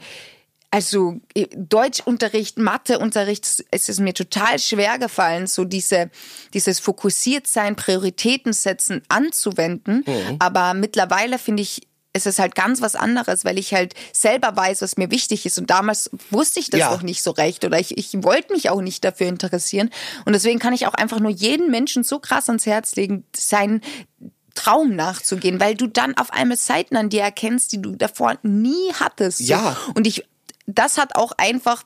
also 0.71 1.21
äh, 1.35 1.47
Deutschunterricht, 1.57 2.59
Matheunterricht, 2.59 3.65
es 3.71 3.89
ist 3.89 4.01
mir 4.01 4.15
total 4.15 4.59
schwer 4.59 4.99
gefallen, 4.99 5.47
so 5.47 5.65
diese, 5.65 6.11
dieses 6.55 6.81
Fokussiertsein, 6.81 7.77
Prioritäten 7.77 8.53
setzen 8.53 9.03
anzuwenden. 9.09 10.05
Mhm. 10.07 10.37
Aber 10.39 10.75
mittlerweile 10.75 11.39
finde 11.39 11.63
ich, 11.63 11.87
es 12.13 12.25
ist 12.25 12.39
halt 12.39 12.55
ganz 12.55 12.81
was 12.81 12.95
anderes, 12.95 13.45
weil 13.45 13.59
ich 13.59 13.75
halt 13.75 13.95
selber 14.13 14.57
weiß, 14.57 14.81
was 14.81 14.97
mir 14.97 15.11
wichtig 15.11 15.45
ist. 15.45 15.59
Und 15.59 15.69
damals 15.69 16.11
wusste 16.31 16.61
ich 16.61 16.71
das 16.71 16.81
Ja. 16.81 16.91
noch 16.91 17.03
nicht 17.03 17.23
so 17.23 17.31
recht 17.31 17.65
oder 17.65 17.79
ich, 17.79 17.99
ich 17.99 18.11
wollte 18.23 18.55
mich 18.55 18.71
auch 18.71 18.81
nicht 18.81 19.05
dafür 19.05 19.27
interessieren. 19.27 19.91
Und 20.25 20.33
deswegen 20.33 20.59
kann 20.59 20.73
ich 20.73 20.87
auch 20.87 20.95
einfach 20.95 21.21
nur 21.21 21.31
jeden 21.31 21.71
Menschen 21.71 22.05
so 22.05 22.19
krass 22.19 22.49
ans 22.49 22.65
Herz 22.65 22.97
legen, 22.97 23.25
seinen 23.37 23.83
Traum 24.55 24.97
nachzugehen, 24.97 25.61
weil 25.61 25.75
du 25.75 25.87
dann 25.87 26.17
auf 26.17 26.33
einmal 26.33 26.57
Seiten 26.57 26.97
an 26.97 27.11
dir 27.11 27.21
erkennst, 27.21 27.73
die 27.73 27.83
du 27.83 27.95
davor 27.95 28.39
nie 28.43 28.93
hattest. 28.95 29.39
So. 29.39 29.45
Ja. 29.45 29.77
Und 29.95 30.07
ich, 30.07 30.25
das 30.67 30.99
hat 30.99 31.17
auch 31.17 31.33
einfach 31.37 31.85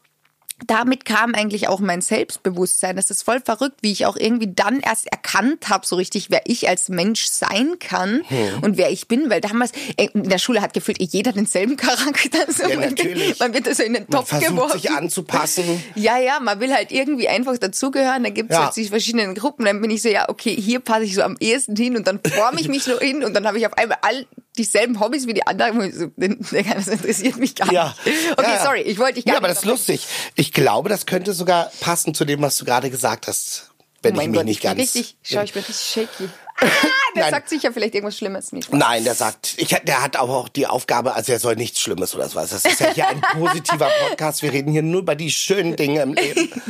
damit 0.66 1.04
kam 1.04 1.34
eigentlich 1.34 1.68
auch 1.68 1.80
mein 1.80 2.00
Selbstbewusstsein. 2.00 2.96
Das 2.96 3.10
ist 3.10 3.22
voll 3.22 3.40
verrückt, 3.44 3.78
wie 3.82 3.92
ich 3.92 4.06
auch 4.06 4.16
irgendwie 4.16 4.52
dann 4.54 4.80
erst 4.80 5.06
erkannt 5.10 5.68
habe, 5.68 5.86
so 5.86 5.96
richtig, 5.96 6.30
wer 6.30 6.42
ich 6.44 6.68
als 6.68 6.88
Mensch 6.88 7.26
sein 7.26 7.78
kann 7.78 8.22
Hm. 8.28 8.62
und 8.62 8.76
wer 8.76 8.90
ich 8.90 9.08
bin. 9.08 9.30
Weil 9.30 9.40
damals 9.40 9.72
ey, 9.96 10.10
in 10.14 10.28
der 10.28 10.38
Schule 10.38 10.60
hat 10.62 10.72
gefühlt 10.74 11.00
jeder 11.00 11.32
denselben 11.32 11.76
Charakter. 11.76 12.38
Ja, 12.60 12.68
man, 12.76 12.90
natürlich. 12.90 13.38
man 13.38 13.54
wird 13.54 13.74
so 13.74 13.82
in 13.82 13.94
den 13.94 14.02
Man 14.02 14.10
Topf 14.10 14.28
versucht 14.28 14.50
geworfen. 14.50 14.80
sich 14.80 14.90
anzupassen. 14.90 15.82
Ja, 15.94 16.18
ja, 16.18 16.40
man 16.40 16.60
will 16.60 16.72
halt 16.72 16.92
irgendwie 16.92 17.28
einfach 17.28 17.56
dazugehören. 17.58 18.22
Dann 18.24 18.34
gibt's 18.34 18.54
Ja. 18.54 18.64
halt 18.64 18.76
die 18.76 18.86
verschiedenen 18.86 19.34
Gruppen. 19.34 19.64
Dann 19.64 19.80
bin 19.80 19.90
ich 19.90 20.02
so, 20.02 20.08
ja, 20.08 20.28
okay, 20.28 20.54
hier 20.54 20.80
passe 20.80 21.04
ich 21.04 21.14
so 21.14 21.22
am 21.22 21.36
ehesten 21.40 21.74
hin 21.76 21.96
und 21.96 22.06
dann 22.06 22.20
forme 22.22 22.60
ich 22.60 22.68
mich 22.68 22.82
so 22.84 22.98
hin 22.98 23.24
und 23.24 23.34
dann 23.34 23.46
habe 23.46 23.58
ich 23.58 23.66
auf 23.66 23.72
einmal 23.78 23.98
all 24.02 24.26
dieselben 24.58 25.00
Hobbys 25.00 25.26
wie 25.26 25.34
die 25.34 25.46
anderen. 25.46 26.12
Das 26.16 26.88
interessiert 26.88 27.36
mich 27.36 27.54
gar 27.54 27.72
Ja. 27.72 27.94
nicht. 28.04 28.16
Okay, 28.32 28.42
Ja, 28.48 28.54
ja. 28.56 28.64
sorry, 28.64 28.80
ich 28.82 28.98
wollte 28.98 29.14
dich 29.14 29.24
gar 29.24 29.34
Ja, 29.34 29.38
aber 29.38 29.48
nicht 29.48 29.58
das 29.58 29.64
ist 29.64 29.70
lustig. 29.70 30.06
Ich 30.34 30.49
glaube, 30.52 30.88
das 30.88 31.06
könnte 31.06 31.32
sogar 31.32 31.70
passen 31.80 32.14
zu 32.14 32.24
dem, 32.24 32.42
was 32.42 32.56
du 32.56 32.64
gerade 32.64 32.90
gesagt 32.90 33.26
hast. 33.26 33.70
Wenn 34.02 34.16
Oh 34.16 34.20
ich 34.22 34.28
mich 34.28 34.36
Gott, 34.36 34.44
nicht 34.46 34.56
ich 34.58 34.62
ganz. 34.62 34.78
richtig, 34.80 35.16
schau, 35.22 35.42
ich 35.42 35.52
bin 35.52 35.62
richtig 35.62 35.86
shaky. 35.86 36.28
Ah, 36.62 36.66
der 37.16 37.22
Nein. 37.24 37.30
sagt 37.32 37.48
sicher 37.48 37.72
vielleicht 37.72 37.94
irgendwas 37.94 38.18
Schlimmes. 38.18 38.48
Spaß. 38.48 38.68
Nein, 38.70 39.02
der 39.02 39.14
sagt, 39.14 39.54
ich, 39.56 39.68
der 39.68 40.02
hat 40.02 40.16
aber 40.16 40.36
auch 40.36 40.48
die 40.50 40.66
Aufgabe, 40.66 41.14
also 41.14 41.32
er 41.32 41.40
soll 41.40 41.56
nichts 41.56 41.80
Schlimmes 41.80 42.14
oder 42.14 42.28
sowas. 42.28 42.50
Das 42.50 42.66
ist 42.66 42.78
ja 42.80 42.92
hier 42.92 43.08
ein 43.08 43.20
positiver 43.32 43.90
Podcast. 44.06 44.42
Wir 44.42 44.52
reden 44.52 44.70
hier 44.70 44.82
nur 44.82 45.00
über 45.00 45.14
die 45.16 45.30
schönen 45.30 45.74
Dinge 45.76 46.02
im 46.02 46.12
Leben. 46.14 46.50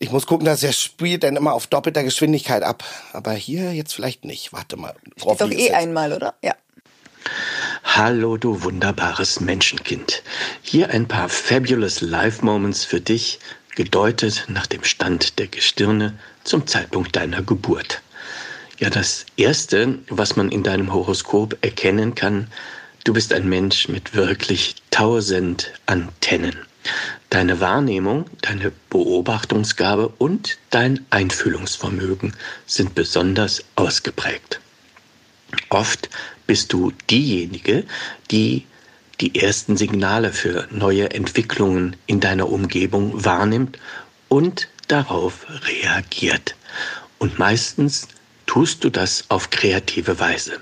Ich 0.00 0.12
muss 0.12 0.26
gucken, 0.26 0.44
dass 0.46 0.62
er 0.62 0.72
spielt 0.72 1.24
dann 1.24 1.34
immer 1.34 1.54
auf 1.54 1.66
doppelter 1.66 2.04
Geschwindigkeit 2.04 2.62
ab. 2.62 2.84
Aber 3.12 3.32
hier 3.32 3.72
jetzt 3.72 3.92
vielleicht 3.92 4.24
nicht. 4.24 4.52
Warte 4.52 4.76
mal. 4.76 4.94
Doch 5.16 5.50
eh 5.50 5.54
jetzt? 5.66 5.74
einmal, 5.74 6.12
oder? 6.12 6.34
Ja. 6.40 6.54
Hallo, 7.84 8.36
du 8.36 8.62
wunderbares 8.62 9.40
Menschenkind. 9.40 10.22
Hier 10.62 10.90
ein 10.90 11.08
paar 11.08 11.28
fabulous 11.28 12.00
Life 12.00 12.44
Moments 12.44 12.84
für 12.84 13.00
dich, 13.00 13.38
gedeutet 13.74 14.46
nach 14.48 14.66
dem 14.66 14.84
Stand 14.84 15.38
der 15.38 15.46
Gestirne 15.46 16.18
zum 16.44 16.66
Zeitpunkt 16.66 17.16
deiner 17.16 17.42
Geburt. 17.42 18.02
Ja, 18.78 18.90
das 18.90 19.26
Erste, 19.36 19.98
was 20.08 20.36
man 20.36 20.50
in 20.50 20.62
deinem 20.62 20.92
Horoskop 20.92 21.56
erkennen 21.62 22.14
kann, 22.14 22.48
du 23.04 23.12
bist 23.12 23.32
ein 23.32 23.48
Mensch 23.48 23.88
mit 23.88 24.14
wirklich 24.14 24.76
tausend 24.90 25.72
Antennen. 25.86 26.56
Deine 27.30 27.60
Wahrnehmung, 27.60 28.26
deine 28.40 28.72
Beobachtungsgabe 28.90 30.08
und 30.18 30.58
dein 30.70 31.04
Einfühlungsvermögen 31.10 32.34
sind 32.66 32.94
besonders 32.94 33.64
ausgeprägt. 33.76 34.60
Oft 35.70 36.08
bist 36.48 36.72
du 36.72 36.92
diejenige, 37.08 37.84
die 38.32 38.66
die 39.20 39.38
ersten 39.38 39.76
Signale 39.76 40.32
für 40.32 40.66
neue 40.70 41.10
Entwicklungen 41.10 41.94
in 42.06 42.20
deiner 42.20 42.48
Umgebung 42.48 43.24
wahrnimmt 43.24 43.78
und 44.28 44.68
darauf 44.88 45.46
reagiert. 45.66 46.56
Und 47.18 47.38
meistens 47.38 48.08
tust 48.46 48.82
du 48.82 48.90
das 48.90 49.24
auf 49.28 49.50
kreative 49.50 50.18
Weise. 50.18 50.60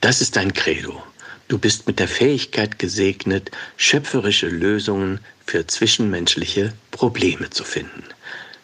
Das 0.00 0.20
ist 0.20 0.36
dein 0.36 0.52
Credo. 0.52 1.02
Du 1.48 1.58
bist 1.58 1.86
mit 1.86 1.98
der 1.98 2.08
Fähigkeit 2.08 2.78
gesegnet, 2.78 3.50
schöpferische 3.76 4.48
Lösungen 4.48 5.20
für 5.46 5.66
zwischenmenschliche 5.66 6.74
Probleme 6.90 7.48
zu 7.48 7.64
finden. 7.64 8.04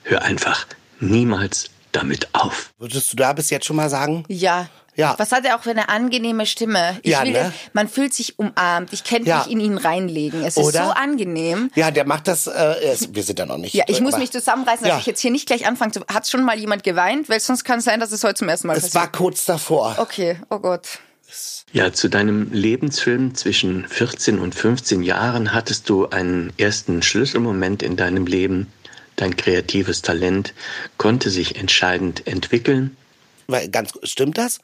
Hör 0.02 0.22
einfach 0.22 0.66
niemals 1.00 1.70
damit 1.92 2.28
auf. 2.34 2.74
Würdest 2.78 3.12
du 3.12 3.16
da 3.16 3.32
bis 3.32 3.48
jetzt 3.48 3.64
schon 3.64 3.76
mal 3.76 3.88
sagen? 3.88 4.24
Ja. 4.28 4.68
Ja. 4.96 5.14
Was 5.18 5.32
hat 5.32 5.44
er 5.44 5.56
auch 5.56 5.62
für 5.62 5.70
eine 5.70 5.88
angenehme 5.88 6.46
Stimme? 6.46 6.98
Ich 7.02 7.10
Ja, 7.12 7.22
will, 7.24 7.32
ne? 7.32 7.52
Man 7.72 7.88
fühlt 7.88 8.14
sich 8.14 8.38
umarmt. 8.38 8.92
Ich 8.92 9.02
könnte 9.04 9.28
Ja. 9.28 9.38
mich 9.38 9.50
in 9.52 9.60
ihn 9.60 9.76
reinlegen. 9.78 10.42
Es 10.44 10.56
ist 10.56 10.64
Oder? 10.64 10.84
so 10.86 10.90
angenehm. 10.92 11.70
Ja, 11.74 11.90
der 11.90 12.06
macht 12.06 12.28
das, 12.28 12.46
äh, 12.46 12.52
es- 12.84 13.12
wir 13.14 13.22
sind 13.22 13.38
da 13.38 13.46
noch 13.46 13.58
nicht. 13.58 13.74
Ja, 13.74 13.84
ich 13.88 14.00
muss 14.00 14.16
mich 14.16 14.30
zusammenreißen, 14.30 14.84
dass 14.84 14.94
Ja. 14.94 14.98
ich 15.00 15.06
jetzt 15.06 15.20
hier 15.20 15.30
nicht 15.32 15.46
gleich 15.46 15.66
anfange. 15.66 15.92
zu- 15.92 16.00
Hat 16.06 16.28
schon 16.28 16.44
mal 16.44 16.58
jemand 16.58 16.84
geweint? 16.84 17.28
Weil 17.28 17.40
sonst 17.40 17.64
kann 17.64 17.78
es 17.80 17.84
sein, 17.84 17.98
dass 18.00 18.12
es 18.12 18.22
heute 18.24 18.34
zum 18.34 18.48
ersten 18.48 18.68
Mal 18.68 18.76
Es 18.76 18.94
war 18.94 19.02
passiert. 19.02 19.12
kurz 19.16 19.44
davor. 19.44 19.96
Okay, 19.98 20.38
oh 20.50 20.58
Gott. 20.60 20.98
Ja, 21.72 21.92
zu 21.92 22.08
deinem 22.08 22.52
Lebensfilm 22.52 23.34
zwischen 23.34 23.88
14 23.88 24.38
und 24.38 24.54
15 24.54 25.02
Jahren 25.02 25.52
hattest 25.52 25.88
du 25.88 26.08
einen 26.08 26.52
ersten 26.58 27.02
Schlüsselmoment 27.02 27.82
in 27.82 27.96
deinem 27.96 28.26
Leben. 28.26 28.72
Dein 29.16 29.36
kreatives 29.36 30.02
Talent 30.02 30.54
konnte 30.98 31.30
sich 31.30 31.56
entscheidend 31.56 32.26
entwickeln. 32.28 32.96
Weil, 33.48 33.68
ganz, 33.68 33.92
stimmt 34.04 34.38
das? 34.38 34.60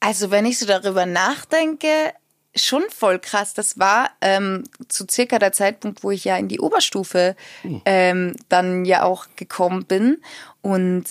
Also 0.00 0.30
wenn 0.30 0.46
ich 0.46 0.58
so 0.58 0.66
darüber 0.66 1.06
nachdenke, 1.06 2.12
schon 2.54 2.82
voll 2.90 3.18
krass. 3.18 3.54
Das 3.54 3.78
war 3.78 4.10
ähm, 4.20 4.64
zu 4.88 5.06
circa 5.10 5.38
der 5.38 5.52
Zeitpunkt, 5.52 6.02
wo 6.02 6.10
ich 6.10 6.24
ja 6.24 6.36
in 6.36 6.48
die 6.48 6.60
Oberstufe 6.60 7.36
ähm, 7.84 8.34
dann 8.48 8.84
ja 8.84 9.02
auch 9.02 9.26
gekommen 9.36 9.84
bin. 9.84 10.18
Und 10.62 11.04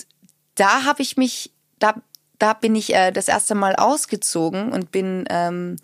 da 0.54 0.84
habe 0.84 1.02
ich 1.02 1.16
mich, 1.16 1.52
da, 1.78 1.94
da 2.38 2.52
bin 2.52 2.74
ich 2.74 2.94
äh, 2.94 3.12
das 3.12 3.28
erste 3.28 3.54
Mal 3.54 3.76
ausgezogen 3.76 4.72
und 4.72 4.90
bin 4.90 5.24
ähm, 5.30 5.76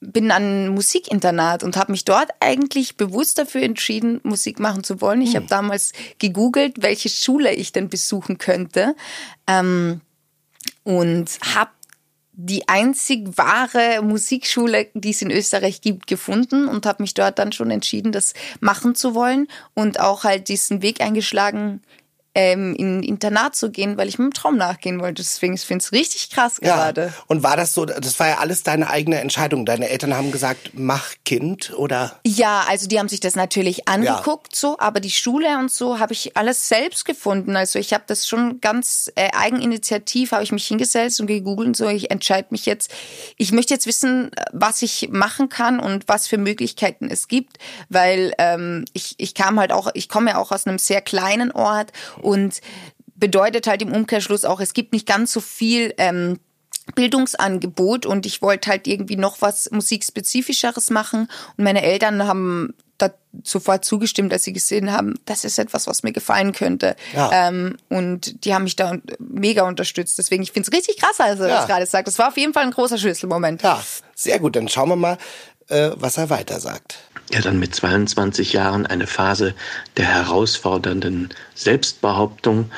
bin 0.00 0.30
an 0.30 0.66
ein 0.66 0.68
Musikinternat 0.68 1.64
und 1.64 1.76
habe 1.76 1.90
mich 1.90 2.04
dort 2.04 2.30
eigentlich 2.38 2.96
bewusst 2.96 3.36
dafür 3.36 3.62
entschieden, 3.62 4.20
Musik 4.22 4.60
machen 4.60 4.84
zu 4.84 5.00
wollen. 5.00 5.20
Ich 5.22 5.34
habe 5.34 5.46
damals 5.46 5.92
gegoogelt, 6.18 6.82
welche 6.82 7.08
Schule 7.08 7.52
ich 7.52 7.72
denn 7.72 7.88
besuchen 7.88 8.38
könnte. 8.38 8.94
Ähm, 9.48 10.00
und 10.84 11.26
habe 11.54 11.70
die 12.40 12.68
einzig 12.68 13.36
wahre 13.36 14.00
Musikschule, 14.00 14.86
die 14.94 15.10
es 15.10 15.22
in 15.22 15.32
Österreich 15.32 15.80
gibt, 15.80 16.06
gefunden 16.06 16.68
und 16.68 16.86
habe 16.86 17.02
mich 17.02 17.12
dort 17.12 17.40
dann 17.40 17.50
schon 17.50 17.72
entschieden, 17.72 18.12
das 18.12 18.32
machen 18.60 18.94
zu 18.94 19.16
wollen 19.16 19.48
und 19.74 19.98
auch 19.98 20.22
halt 20.22 20.48
diesen 20.48 20.80
Weg 20.80 21.00
eingeschlagen, 21.00 21.82
ähm, 22.38 22.72
in 22.76 23.00
ein 23.00 23.02
Internat 23.02 23.56
zu 23.56 23.72
gehen, 23.72 23.96
weil 23.96 24.06
ich 24.06 24.20
meinem 24.20 24.32
Traum 24.32 24.56
nachgehen 24.56 25.00
wollte. 25.00 25.22
Deswegen 25.22 25.54
ich 25.54 25.62
finde 25.62 25.82
es 25.82 25.90
richtig 25.90 26.30
krass 26.30 26.60
gerade. 26.60 27.12
Und 27.26 27.42
war 27.42 27.56
das 27.56 27.74
so, 27.74 27.84
das 27.84 28.20
war 28.20 28.28
ja 28.28 28.38
alles 28.38 28.62
deine 28.62 28.88
eigene 28.90 29.18
Entscheidung. 29.18 29.66
Deine 29.66 29.88
Eltern 29.88 30.14
haben 30.14 30.30
gesagt, 30.30 30.70
mach 30.74 31.14
Kind 31.24 31.72
oder? 31.76 32.20
Ja, 32.24 32.64
also 32.68 32.86
die 32.86 33.00
haben 33.00 33.08
sich 33.08 33.18
das 33.18 33.34
natürlich 33.34 33.88
angeguckt, 33.88 34.54
so, 34.54 34.78
aber 34.78 35.00
die 35.00 35.10
Schule 35.10 35.58
und 35.58 35.72
so 35.72 35.98
habe 35.98 36.12
ich 36.12 36.36
alles 36.36 36.68
selbst 36.68 37.04
gefunden. 37.04 37.56
Also 37.56 37.80
ich 37.80 37.92
habe 37.92 38.04
das 38.06 38.28
schon 38.28 38.60
ganz 38.60 39.10
äh, 39.16 39.30
eigeninitiativ, 39.36 40.30
habe 40.30 40.44
ich 40.44 40.52
mich 40.52 40.66
hingesetzt 40.68 41.20
und 41.20 41.26
gegoogelt 41.26 41.66
und 41.66 41.76
so. 41.76 41.88
Ich 41.88 42.12
entscheide 42.12 42.48
mich 42.50 42.66
jetzt. 42.66 42.92
Ich 43.36 43.50
möchte 43.50 43.74
jetzt 43.74 43.88
wissen, 43.88 44.30
was 44.52 44.82
ich 44.82 45.08
machen 45.10 45.48
kann 45.48 45.80
und 45.80 46.06
was 46.06 46.28
für 46.28 46.38
Möglichkeiten 46.38 47.08
es 47.10 47.26
gibt, 47.26 47.58
weil 47.88 48.32
ähm, 48.38 48.84
ich 48.92 49.16
ich 49.18 49.34
kam 49.34 49.58
halt 49.58 49.72
auch, 49.72 49.90
ich 49.94 50.08
komme 50.08 50.30
ja 50.30 50.38
auch 50.38 50.52
aus 50.52 50.68
einem 50.68 50.78
sehr 50.78 51.00
kleinen 51.00 51.50
Ort 51.50 51.90
und 52.28 52.60
bedeutet 53.16 53.66
halt 53.66 53.82
im 53.82 53.92
Umkehrschluss 53.92 54.44
auch, 54.44 54.60
es 54.60 54.74
gibt 54.74 54.92
nicht 54.92 55.06
ganz 55.06 55.32
so 55.32 55.40
viel. 55.40 55.94
Ähm, 55.98 56.38
Bildungsangebot 56.94 58.06
und 58.06 58.24
ich 58.24 58.40
wollte 58.40 58.70
halt 58.70 58.86
irgendwie 58.86 59.16
noch 59.16 59.42
was 59.42 59.70
musikspezifischeres 59.70 60.88
machen 60.90 61.28
und 61.58 61.64
meine 61.64 61.82
Eltern 61.82 62.26
haben 62.26 62.72
da 62.96 63.10
sofort 63.44 63.84
zugestimmt, 63.84 64.32
als 64.32 64.42
sie 64.44 64.52
gesehen 64.52 64.90
haben, 64.90 65.14
das 65.24 65.44
ist 65.44 65.58
etwas, 65.58 65.86
was 65.86 66.02
mir 66.02 66.12
gefallen 66.12 66.52
könnte. 66.52 66.96
Ja. 67.14 67.48
Ähm, 67.48 67.76
und 67.88 68.44
die 68.44 68.54
haben 68.54 68.64
mich 68.64 68.74
da 68.74 68.96
mega 69.20 69.62
unterstützt. 69.68 70.18
Deswegen, 70.18 70.42
ich 70.42 70.50
finde 70.50 70.68
es 70.68 70.76
richtig 70.76 70.96
krass, 70.96 71.20
als 71.20 71.38
er 71.38 71.48
Ja. 71.48 71.56
das 71.58 71.66
gerade 71.68 71.86
sagt. 71.86 72.08
Das 72.08 72.18
war 72.18 72.28
auf 72.28 72.36
jeden 72.36 72.54
Fall 72.54 72.64
ein 72.64 72.72
großer 72.72 72.98
Schlüsselmoment. 72.98 73.62
Ja, 73.62 73.80
sehr 74.16 74.40
gut. 74.40 74.56
Dann 74.56 74.66
schauen 74.68 74.88
wir 74.88 74.96
mal, 74.96 75.18
äh, 75.68 75.90
was 75.94 76.16
er 76.16 76.30
weiter 76.30 76.60
sagt. 76.60 76.98
Ja, 77.30 77.40
dann 77.40 77.58
mit 77.58 77.74
22 77.74 78.54
Jahren 78.54 78.86
eine 78.86 79.06
Phase 79.06 79.54
der 79.96 80.06
herausfordernden 80.06 81.28
Selbstbehauptung 81.54 82.70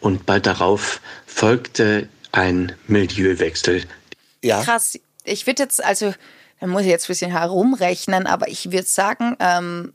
und 0.00 0.26
bald 0.26 0.46
darauf 0.46 1.00
folgte 1.26 2.08
ein 2.32 2.72
Milieuwechsel. 2.88 3.84
Ja. 4.42 4.62
Krass. 4.62 4.98
Ich 5.24 5.46
würde 5.46 5.62
jetzt, 5.62 5.82
also, 5.84 6.12
da 6.58 6.66
muss 6.66 6.82
ich 6.82 6.88
jetzt 6.88 7.04
ein 7.04 7.08
bisschen 7.08 7.30
herumrechnen, 7.30 8.26
aber 8.26 8.48
ich 8.48 8.72
würde 8.72 8.86
sagen, 8.86 9.36
ähm, 9.38 9.92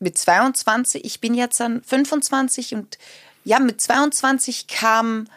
mit 0.00 0.18
22, 0.18 1.04
ich 1.04 1.20
bin 1.20 1.34
jetzt 1.34 1.60
dann 1.60 1.82
25 1.82 2.74
und 2.74 2.98
ja, 3.44 3.60
mit 3.60 3.80
22 3.80 4.66
kam, 4.66 5.28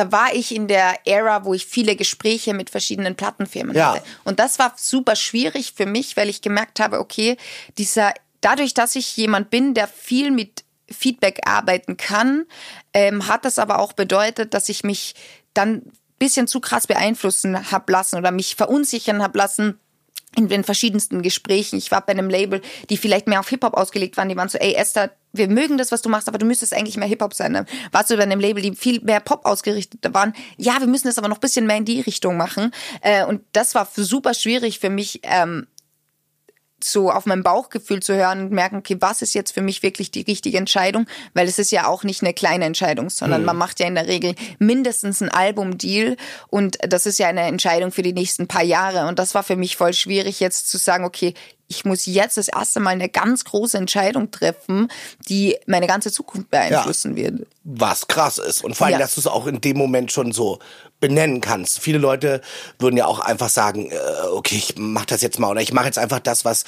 da 0.00 0.10
war 0.10 0.34
ich 0.34 0.54
in 0.54 0.66
der 0.66 1.06
Ära, 1.06 1.44
wo 1.44 1.52
ich 1.52 1.66
viele 1.66 1.94
Gespräche 1.94 2.54
mit 2.54 2.70
verschiedenen 2.70 3.16
Plattenfirmen 3.16 3.76
Ja. 3.76 3.94
hatte. 3.94 4.02
Und 4.24 4.40
das 4.40 4.58
war 4.58 4.72
super 4.76 5.14
schwierig 5.14 5.74
für 5.76 5.84
mich, 5.84 6.16
weil 6.16 6.30
ich 6.30 6.40
gemerkt 6.40 6.80
habe, 6.80 7.00
okay, 7.00 7.36
dieser, 7.76 8.14
dadurch, 8.40 8.72
dass 8.72 8.96
ich 8.96 9.14
jemand 9.18 9.50
bin, 9.50 9.74
der 9.74 9.88
viel 9.88 10.30
mit 10.30 10.64
Feedback 10.90 11.40
arbeiten 11.44 11.98
kann, 11.98 12.46
ähm, 12.94 13.26
hat 13.26 13.44
das 13.44 13.58
aber 13.58 13.78
auch 13.78 13.92
bedeutet, 13.92 14.54
dass 14.54 14.70
ich 14.70 14.84
mich 14.84 15.14
dann 15.52 15.82
bisschen 16.18 16.46
zu 16.46 16.60
krass 16.60 16.86
beeinflussen 16.86 17.70
hab 17.70 17.88
lassen 17.90 18.16
oder 18.16 18.30
mich 18.30 18.56
verunsichern 18.56 19.22
hab 19.22 19.36
lassen 19.36 19.78
in 20.36 20.48
den 20.48 20.64
verschiedensten 20.64 21.22
Gesprächen. 21.22 21.76
Ich 21.76 21.90
war 21.90 22.04
bei 22.04 22.12
einem 22.12 22.30
Label, 22.30 22.60
die 22.88 22.96
vielleicht 22.96 23.26
mehr 23.26 23.40
auf 23.40 23.48
Hip-Hop 23.48 23.74
ausgelegt 23.74 24.16
waren. 24.16 24.28
Die 24.28 24.36
waren 24.36 24.48
so, 24.48 24.58
ey 24.58 24.74
Esther, 24.74 25.10
wir 25.32 25.48
mögen 25.48 25.78
das, 25.78 25.92
was 25.92 26.02
du 26.02 26.08
machst, 26.08 26.28
aber 26.28 26.38
du 26.38 26.46
müsstest 26.46 26.72
eigentlich 26.72 26.96
mehr 26.96 27.08
Hip-Hop 27.08 27.34
sein. 27.34 27.52
Dann 27.52 27.66
warst 27.92 28.10
du 28.10 28.16
bei 28.16 28.22
einem 28.22 28.40
Label, 28.40 28.62
die 28.62 28.74
viel 28.74 29.00
mehr 29.00 29.20
Pop 29.20 29.44
ausgerichtet 29.44 30.12
waren. 30.14 30.32
Ja, 30.56 30.80
wir 30.80 30.86
müssen 30.86 31.08
das 31.08 31.18
aber 31.18 31.28
noch 31.28 31.38
bisschen 31.38 31.66
mehr 31.66 31.76
in 31.76 31.84
die 31.84 32.00
Richtung 32.00 32.36
machen. 32.36 32.72
Äh, 33.00 33.24
und 33.24 33.42
das 33.52 33.74
war 33.74 33.88
super 33.94 34.34
schwierig 34.34 34.78
für 34.78 34.90
mich, 34.90 35.20
so 36.84 37.10
auf 37.10 37.26
mein 37.26 37.42
Bauchgefühl 37.42 38.00
zu 38.00 38.14
hören 38.14 38.40
und 38.40 38.52
merken, 38.52 38.76
okay, 38.76 38.96
was 39.00 39.22
ist 39.22 39.34
jetzt 39.34 39.52
für 39.52 39.62
mich 39.62 39.82
wirklich 39.82 40.10
die 40.10 40.22
richtige 40.22 40.58
Entscheidung? 40.58 41.06
Weil 41.34 41.46
es 41.46 41.58
ist 41.58 41.72
ja 41.72 41.86
auch 41.86 42.04
nicht 42.04 42.22
eine 42.22 42.34
kleine 42.34 42.64
Entscheidung, 42.64 43.10
sondern 43.10 43.44
man 43.44 43.56
macht 43.56 43.80
ja 43.80 43.86
in 43.86 43.94
der 43.94 44.06
Regel 44.06 44.34
mindestens 44.58 45.20
ein 45.20 45.28
Albumdeal 45.28 46.16
und 46.48 46.78
das 46.80 47.06
ist 47.06 47.18
ja 47.18 47.28
eine 47.28 47.42
Entscheidung 47.42 47.92
für 47.92 48.02
die 48.02 48.12
nächsten 48.12 48.46
paar 48.46 48.64
Jahre. 48.64 49.06
Und 49.06 49.18
das 49.18 49.34
war 49.34 49.42
für 49.42 49.56
mich 49.56 49.76
voll 49.76 49.92
schwierig, 49.92 50.40
jetzt 50.40 50.70
zu 50.70 50.78
sagen, 50.78 51.04
okay, 51.04 51.34
ich 51.70 51.84
muss 51.84 52.04
jetzt 52.06 52.36
das 52.36 52.48
erste 52.48 52.80
Mal 52.80 52.90
eine 52.90 53.08
ganz 53.08 53.44
große 53.44 53.78
Entscheidung 53.78 54.32
treffen, 54.32 54.88
die 55.28 55.56
meine 55.66 55.86
ganze 55.86 56.10
Zukunft 56.10 56.50
beeinflussen 56.50 57.14
wird. 57.16 57.46
was 57.62 58.08
krass 58.08 58.38
ist. 58.38 58.64
Und 58.64 58.74
vor 58.74 58.86
allem, 58.88 58.94
Ja. 58.94 58.98
dass 58.98 59.14
du 59.14 59.20
es 59.20 59.26
auch 59.28 59.46
in 59.46 59.60
dem 59.60 59.76
Moment 59.78 60.10
schon 60.10 60.32
so 60.32 60.58
benennen 60.98 61.40
kannst. 61.40 61.78
Viele 61.78 61.98
Leute 61.98 62.40
würden 62.78 62.96
ja 62.96 63.06
auch 63.06 63.20
einfach 63.20 63.48
sagen, 63.48 63.90
äh, 63.90 63.96
okay, 64.32 64.56
ich 64.56 64.74
mach 64.76 65.04
das 65.06 65.22
jetzt 65.22 65.38
mal 65.38 65.48
oder 65.50 65.60
ich 65.60 65.72
mache 65.72 65.86
jetzt 65.86 65.98
einfach 65.98 66.18
das, 66.18 66.44
was 66.44 66.64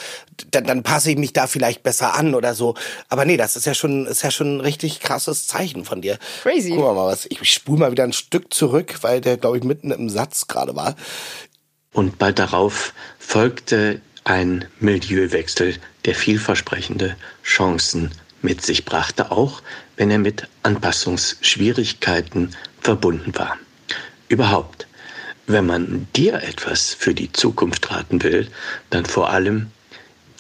dann, 0.53 0.65
dann 0.65 0.83
passe 0.85 1.11
ich 1.11 1.19
mich 1.19 1.33
da 1.33 1.47
vielleicht 1.49 1.83
besser 1.83 2.15
an 2.15 2.35
oder 2.35 2.55
so. 2.55 2.75
Aber 3.09 3.25
nee, 3.25 3.37
das 3.37 3.57
ist 3.57 3.67
ja 3.67 3.75
schon 3.75 4.07
ist 4.07 4.23
ja 4.23 4.31
schon 4.31 4.59
ein 4.59 4.61
richtig 4.61 5.01
krasses 5.01 5.47
Zeichen 5.49 5.85
von 5.85 6.01
dir. 6.01 6.19
Crazy. 6.43 6.71
Guck 6.71 6.95
mal 6.95 6.95
was. 7.07 7.27
Ich 7.29 7.43
spule 7.53 7.81
mal 7.81 7.91
wieder 7.91 8.05
ein 8.05 8.13
Stück 8.13 8.55
zurück, 8.55 8.99
weil 9.03 9.21
der 9.21 9.37
glaube 9.37 9.59
ich 9.59 9.65
mitten 9.65 9.91
im 9.91 10.09
Satz 10.09 10.47
gerade 10.47 10.77
war. 10.77 10.95
Und 11.93 12.19
bald 12.19 12.39
darauf 12.39 12.95
folgte 13.19 14.01
ein 14.25 14.65
Milieuwechsel, 14.81 15.77
der 16.05 16.15
vielversprechende 16.15 17.17
Chancen 17.45 18.11
mit 18.43 18.65
sich 18.65 18.85
brachte, 18.85 19.31
auch 19.31 19.63
wenn 19.97 20.11
er 20.11 20.19
mit 20.19 20.49
Anpassungsschwierigkeiten 20.63 22.55
verbunden 22.81 23.35
war. 23.35 23.57
Überhaupt, 24.29 24.87
wenn 25.47 25.67
man 25.67 26.07
dir 26.17 26.43
etwas 26.43 26.95
für 26.95 27.15
die 27.15 27.33
Zukunft 27.33 27.91
raten 27.91 28.23
will, 28.23 28.49
dann 28.91 29.05
vor 29.05 29.31
allem 29.31 29.71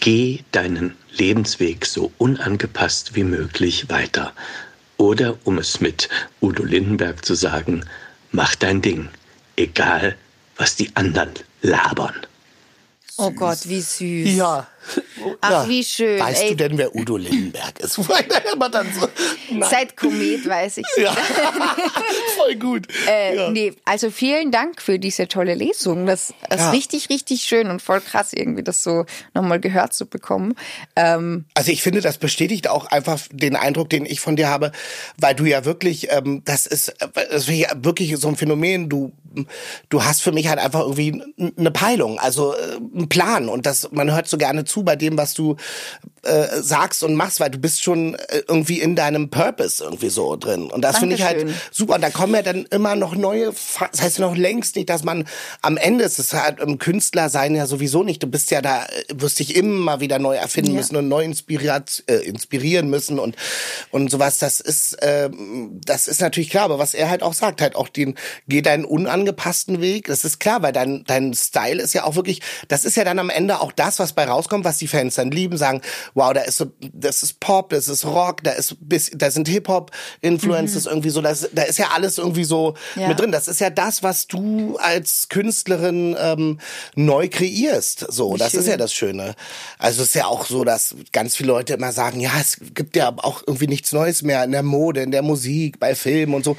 geh 0.00 0.40
deinen 0.52 0.96
Lebensweg 1.10 1.86
so 1.86 2.12
unangepasst 2.18 3.14
wie 3.14 3.24
möglich 3.24 3.88
weiter. 3.88 4.32
Oder, 4.96 5.36
um 5.44 5.58
es 5.58 5.80
mit 5.80 6.08
Udo 6.40 6.64
Lindenberg 6.64 7.24
zu 7.24 7.34
sagen, 7.34 7.84
mach 8.30 8.54
dein 8.54 8.82
Ding, 8.82 9.08
egal 9.56 10.16
was 10.56 10.76
die 10.76 10.90
anderen 10.94 11.32
labern. 11.60 12.14
Oh 13.18 13.30
Gott, 13.30 13.68
wie 13.68 13.80
süß. 13.80 14.36
Ja. 14.36 14.66
Ach, 15.40 15.68
wie 15.68 15.84
schön, 15.84 16.18
Weißt 16.20 16.42
ey. 16.42 16.48
du 16.50 16.56
denn, 16.56 16.78
wer 16.78 16.94
Udo 16.94 17.16
Lindenberg 17.16 17.78
ist? 17.80 17.98
Er 18.08 18.52
immer 18.52 18.68
dann 18.68 18.86
so. 18.92 19.06
Nein. 19.50 19.68
Seit 19.70 19.96
Komet 19.96 20.46
weiß 20.48 20.78
ich 20.78 20.86
Ja. 20.96 21.12
Voll 22.36 22.56
gut. 22.56 22.86
Äh, 23.08 23.36
ja. 23.36 23.50
Nee, 23.50 23.74
also 23.84 24.10
vielen 24.10 24.50
Dank 24.50 24.80
für 24.82 24.98
diese 24.98 25.28
tolle 25.28 25.54
Lesung. 25.54 26.06
Das 26.06 26.30
ist 26.50 26.58
Ja. 26.58 26.70
richtig, 26.70 27.08
richtig 27.10 27.42
schön 27.42 27.68
und 27.68 27.80
voll 27.82 28.00
krass, 28.00 28.32
irgendwie 28.32 28.62
das 28.62 28.82
so 28.82 29.04
nochmal 29.34 29.60
gehört 29.60 29.92
zu 29.94 30.06
bekommen. 30.06 30.54
Ähm, 30.96 31.44
Also 31.54 31.72
ich 31.72 31.82
finde, 31.82 32.00
das 32.00 32.18
bestätigt 32.18 32.68
auch 32.68 32.86
einfach 32.86 33.20
den 33.30 33.56
Eindruck, 33.56 33.90
den 33.90 34.06
ich 34.06 34.20
von 34.20 34.36
dir 34.36 34.48
habe, 34.48 34.72
weil 35.18 35.34
du 35.34 35.44
ja 35.44 35.64
wirklich, 35.64 36.10
ähm, 36.10 36.42
das 36.44 36.66
ist, 36.66 36.94
das 37.14 37.48
ist 37.48 37.48
wirklich 37.84 38.16
so 38.18 38.28
ein 38.28 38.36
Phänomen. 38.36 38.88
Du, 38.88 39.12
du 39.88 40.04
hast 40.04 40.22
für 40.22 40.32
mich 40.32 40.48
halt 40.48 40.58
einfach 40.58 40.80
irgendwie 40.80 41.22
eine 41.58 41.70
Peilung, 41.70 42.18
also 42.18 42.54
äh, 42.54 42.76
einen 42.76 43.08
Plan 43.08 43.48
und 43.48 43.66
das, 43.66 43.90
man 43.92 44.12
hört 44.12 44.28
so 44.28 44.38
gerne 44.38 44.64
zu 44.64 44.71
bei 44.80 44.96
dem, 44.96 45.18
was 45.18 45.34
du 45.34 45.56
äh, 46.22 46.60
sagst 46.60 47.02
und 47.02 47.16
machst, 47.16 47.40
weil 47.40 47.50
du 47.50 47.58
bist 47.58 47.82
schon 47.82 48.14
äh, 48.14 48.42
irgendwie 48.46 48.80
in 48.80 48.94
deinem 48.94 49.28
Purpose 49.28 49.82
irgendwie 49.82 50.08
so 50.08 50.36
drin. 50.36 50.70
Und 50.70 50.82
das 50.82 50.98
finde 50.98 51.16
ich 51.16 51.22
halt 51.24 51.48
super. 51.72 51.96
Und 51.96 52.00
da 52.00 52.10
kommen 52.10 52.34
ja 52.34 52.42
dann 52.42 52.64
immer 52.66 52.94
noch 52.94 53.16
neue, 53.16 53.52
das 53.90 54.00
heißt 54.00 54.20
noch 54.20 54.36
längst 54.36 54.76
nicht, 54.76 54.88
dass 54.88 55.02
man 55.02 55.26
am 55.62 55.76
Ende 55.76 56.04
ist 56.04 56.20
es 56.20 56.32
halt 56.32 56.60
im 56.60 56.78
Künstler 56.78 57.28
sein 57.28 57.56
ja 57.56 57.66
sowieso 57.66 58.04
nicht. 58.04 58.22
Du 58.22 58.28
bist 58.28 58.52
ja 58.52 58.62
da, 58.62 58.86
wirst 59.12 59.40
dich 59.40 59.56
immer 59.56 59.98
wieder 59.98 60.20
neu 60.20 60.36
erfinden 60.36 60.72
ja. 60.72 60.76
müssen 60.76 60.94
und 60.94 61.08
neu 61.08 61.24
inspiriert, 61.24 62.04
äh, 62.06 62.18
inspirieren 62.18 62.88
müssen 62.88 63.18
und 63.18 63.34
und 63.90 64.08
sowas. 64.08 64.38
Das 64.38 64.60
ist 64.60 64.94
äh, 65.02 65.28
das 65.84 66.06
ist 66.06 66.20
natürlich 66.20 66.50
klar. 66.50 66.66
Aber 66.66 66.78
was 66.78 66.94
er 66.94 67.10
halt 67.10 67.24
auch 67.24 67.34
sagt, 67.34 67.60
halt 67.60 67.74
auch 67.74 67.88
den 67.88 68.14
geh 68.46 68.62
deinen 68.62 68.84
unangepassten 68.84 69.80
Weg. 69.80 70.06
Das 70.06 70.24
ist 70.24 70.38
klar, 70.38 70.62
weil 70.62 70.72
dein 70.72 71.02
dein 71.08 71.34
Style 71.34 71.82
ist 71.82 71.94
ja 71.94 72.04
auch 72.04 72.14
wirklich. 72.14 72.42
Das 72.68 72.84
ist 72.84 72.96
ja 72.96 73.02
dann 73.02 73.18
am 73.18 73.28
Ende 73.28 73.60
auch 73.60 73.72
das, 73.72 73.98
was 73.98 74.12
bei 74.12 74.24
rauskommt, 74.24 74.61
was 74.64 74.78
die 74.78 74.88
Fans 74.88 75.14
dann 75.14 75.30
lieben, 75.30 75.56
sagen, 75.56 75.80
wow, 76.14 76.32
da 76.32 76.42
ist 76.42 76.58
so, 76.58 76.66
das 76.92 77.22
ist 77.22 77.40
Pop, 77.40 77.70
das 77.70 77.88
ist 77.88 78.04
Rock, 78.04 78.42
da 78.44 78.52
ist 78.52 78.76
bis, 78.80 79.10
da 79.14 79.30
sind 79.30 79.48
Hip 79.48 79.68
Hop 79.68 79.90
Influences 80.20 80.84
mhm. 80.84 80.92
irgendwie 80.92 81.10
so. 81.10 81.20
Das, 81.20 81.48
da 81.52 81.62
ist 81.62 81.78
ja 81.78 81.90
alles 81.94 82.18
irgendwie 82.18 82.44
so 82.44 82.74
ja. 82.96 83.08
mit 83.08 83.20
drin. 83.20 83.32
Das 83.32 83.48
ist 83.48 83.60
ja 83.60 83.70
das, 83.70 84.02
was 84.02 84.26
du 84.26 84.76
als 84.78 85.28
Künstlerin 85.28 86.16
ähm, 86.18 86.58
neu 86.94 87.28
kreierst. 87.28 88.06
So, 88.10 88.34
Wie 88.34 88.38
das 88.38 88.52
schön. 88.52 88.60
ist 88.60 88.66
ja 88.66 88.76
das 88.76 88.92
Schöne. 88.92 89.34
Also 89.78 90.02
es 90.02 90.08
ist 90.08 90.14
ja 90.14 90.26
auch 90.26 90.46
so, 90.46 90.64
dass 90.64 90.94
ganz 91.12 91.36
viele 91.36 91.48
Leute 91.48 91.74
immer 91.74 91.92
sagen, 91.92 92.20
ja, 92.20 92.32
es 92.40 92.58
gibt 92.74 92.96
ja 92.96 93.12
auch 93.16 93.42
irgendwie 93.46 93.66
nichts 93.66 93.92
Neues 93.92 94.22
mehr 94.22 94.44
in 94.44 94.52
der 94.52 94.62
Mode, 94.62 95.02
in 95.02 95.10
der 95.10 95.22
Musik, 95.22 95.78
bei 95.78 95.94
Filmen 95.94 96.34
und 96.34 96.44
so. 96.44 96.56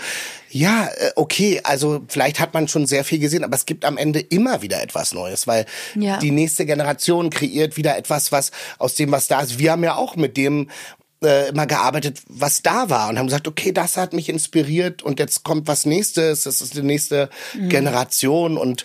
Ja, 0.53 0.85
äh, 0.85 1.11
okay, 1.15 1.61
also 1.63 2.03
vielleicht 2.07 2.39
hat 2.39 2.53
man 2.53 2.67
schon 2.67 2.85
sehr 2.85 3.03
viel 3.03 3.17
gesehen, 3.17 3.43
aber 3.43 3.55
es 3.55 3.65
gibt 3.65 3.85
am 3.85 3.97
Ende 3.97 4.19
immer 4.19 4.61
wieder 4.61 4.83
etwas 4.83 5.13
Neues, 5.13 5.47
weil 5.47 5.65
ja. 5.95 6.17
die 6.17 6.29
nächste 6.29 6.67
Generation 6.67 7.31
kreiert 7.31 7.75
wieder 7.75 7.97
etwas, 7.97 8.31
was 8.31 8.51
aus 8.77 8.93
dem, 8.93 9.11
was 9.11 9.27
da 9.27 9.41
ist. 9.41 9.57
Wir 9.57 9.71
haben 9.71 9.83
ja 9.83 9.95
auch 9.95 10.15
mit 10.15 10.37
dem 10.37 10.69
äh, 11.23 11.49
immer 11.49 11.65
gearbeitet, 11.65 12.21
was 12.27 12.61
da 12.61 12.91
war 12.91 13.09
und 13.09 13.17
haben 13.17 13.25
gesagt, 13.25 13.47
okay, 13.47 13.71
das 13.71 13.97
hat 13.97 14.13
mich 14.13 14.29
inspiriert 14.29 15.01
und 15.01 15.19
jetzt 15.19 15.43
kommt 15.43 15.67
was 15.67 15.87
nächstes, 15.87 16.43
das 16.43 16.61
ist 16.61 16.75
die 16.75 16.83
nächste 16.83 17.31
mhm. 17.55 17.69
Generation 17.69 18.57
und 18.57 18.83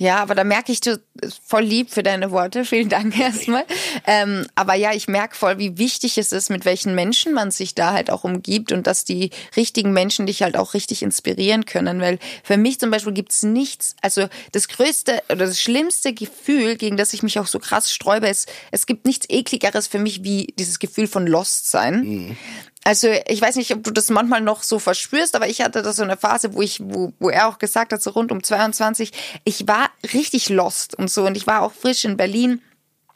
ja, 0.00 0.16
aber 0.22 0.34
da 0.34 0.44
merke 0.44 0.72
ich, 0.72 0.80
du 0.80 0.98
voll 1.46 1.60
lieb 1.60 1.90
für 1.90 2.02
deine 2.02 2.30
Worte. 2.30 2.64
Vielen 2.64 2.88
Dank 2.88 3.18
erstmal. 3.20 3.66
Ähm, 4.06 4.46
aber 4.54 4.74
ja, 4.74 4.94
ich 4.94 5.08
merke 5.08 5.36
voll, 5.36 5.58
wie 5.58 5.76
wichtig 5.76 6.16
es 6.16 6.32
ist, 6.32 6.48
mit 6.48 6.64
welchen 6.64 6.94
Menschen 6.94 7.34
man 7.34 7.50
sich 7.50 7.74
da 7.74 7.92
halt 7.92 8.10
auch 8.10 8.24
umgibt 8.24 8.72
und 8.72 8.86
dass 8.86 9.04
die 9.04 9.28
richtigen 9.56 9.92
Menschen 9.92 10.24
dich 10.24 10.42
halt 10.42 10.56
auch 10.56 10.72
richtig 10.72 11.02
inspirieren 11.02 11.66
können. 11.66 12.00
Weil 12.00 12.18
für 12.42 12.56
mich 12.56 12.80
zum 12.80 12.90
Beispiel 12.90 13.12
gibt's 13.12 13.42
nichts, 13.42 13.94
also 14.00 14.26
das 14.52 14.68
größte 14.68 15.22
oder 15.26 15.44
das 15.44 15.60
schlimmste 15.60 16.14
Gefühl, 16.14 16.76
gegen 16.76 16.96
das 16.96 17.12
ich 17.12 17.22
mich 17.22 17.38
auch 17.38 17.46
so 17.46 17.58
krass 17.58 17.92
sträube, 17.92 18.26
ist, 18.26 18.50
es 18.70 18.86
gibt 18.86 19.04
nichts 19.04 19.26
ekligeres 19.28 19.86
für 19.86 19.98
mich 19.98 20.24
wie 20.24 20.54
dieses 20.58 20.78
Gefühl 20.78 21.08
von 21.08 21.26
Lost 21.26 21.70
sein. 21.70 22.00
Mhm. 22.04 22.36
Also 22.84 23.08
ich 23.28 23.42
weiß 23.42 23.56
nicht, 23.56 23.74
ob 23.74 23.84
du 23.84 23.90
das 23.90 24.08
manchmal 24.08 24.40
noch 24.40 24.62
so 24.62 24.78
verspürst, 24.78 25.36
aber 25.36 25.48
ich 25.48 25.60
hatte 25.60 25.82
da 25.82 25.92
so 25.92 26.02
eine 26.02 26.16
Phase, 26.16 26.54
wo 26.54 26.62
ich, 26.62 26.80
wo, 26.80 27.12
wo 27.18 27.28
er 27.28 27.48
auch 27.48 27.58
gesagt 27.58 27.92
hat, 27.92 28.02
so 28.02 28.10
rund 28.10 28.32
um 28.32 28.42
22, 28.42 29.12
ich 29.44 29.68
war 29.68 29.90
richtig 30.14 30.48
lost 30.48 30.96
und 30.96 31.10
so 31.10 31.26
und 31.26 31.36
ich 31.36 31.46
war 31.46 31.62
auch 31.62 31.72
frisch 31.72 32.04
in 32.04 32.16
Berlin. 32.16 32.62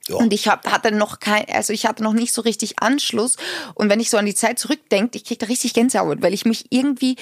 Ja. 0.07 0.17
Und 0.17 0.35
ich 0.35 0.49
hab, 0.49 0.71
hatte 0.71 0.93
noch 0.93 1.19
kein, 1.19 1.47
also 1.49 1.73
ich 1.73 1.87
hatte 1.87 2.03
noch 2.03 2.13
nicht 2.13 2.35
so 2.35 2.43
richtig 2.43 2.79
Anschluss. 2.81 3.39
Und 3.73 3.89
wenn 3.89 4.01
ich 4.01 4.11
so 4.11 4.19
an 4.19 4.27
die 4.27 4.35
Zeit 4.35 4.59
zurückdenke, 4.59 5.17
ich 5.17 5.25
krieg 5.25 5.39
da 5.39 5.47
richtig 5.47 5.73
Gänsehaut, 5.73 6.21
weil 6.21 6.35
ich 6.35 6.45
mich 6.45 6.67
irgendwie 6.69 7.17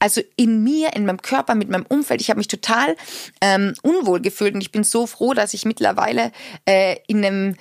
also 0.00 0.20
in 0.36 0.62
mir, 0.62 0.94
in 0.94 1.06
meinem 1.06 1.22
Körper, 1.22 1.54
mit 1.54 1.70
meinem 1.70 1.86
Umfeld. 1.86 2.20
Ich 2.20 2.28
habe 2.28 2.38
mich 2.38 2.48
total 2.48 2.96
ähm, 3.40 3.72
unwohl 3.82 4.20
gefühlt 4.20 4.54
und 4.54 4.60
ich 4.60 4.70
bin 4.70 4.84
so 4.84 5.06
froh, 5.06 5.32
dass 5.32 5.54
ich 5.54 5.64
mittlerweile 5.64 6.30
äh, 6.66 6.96
in 7.06 7.24
einem 7.24 7.56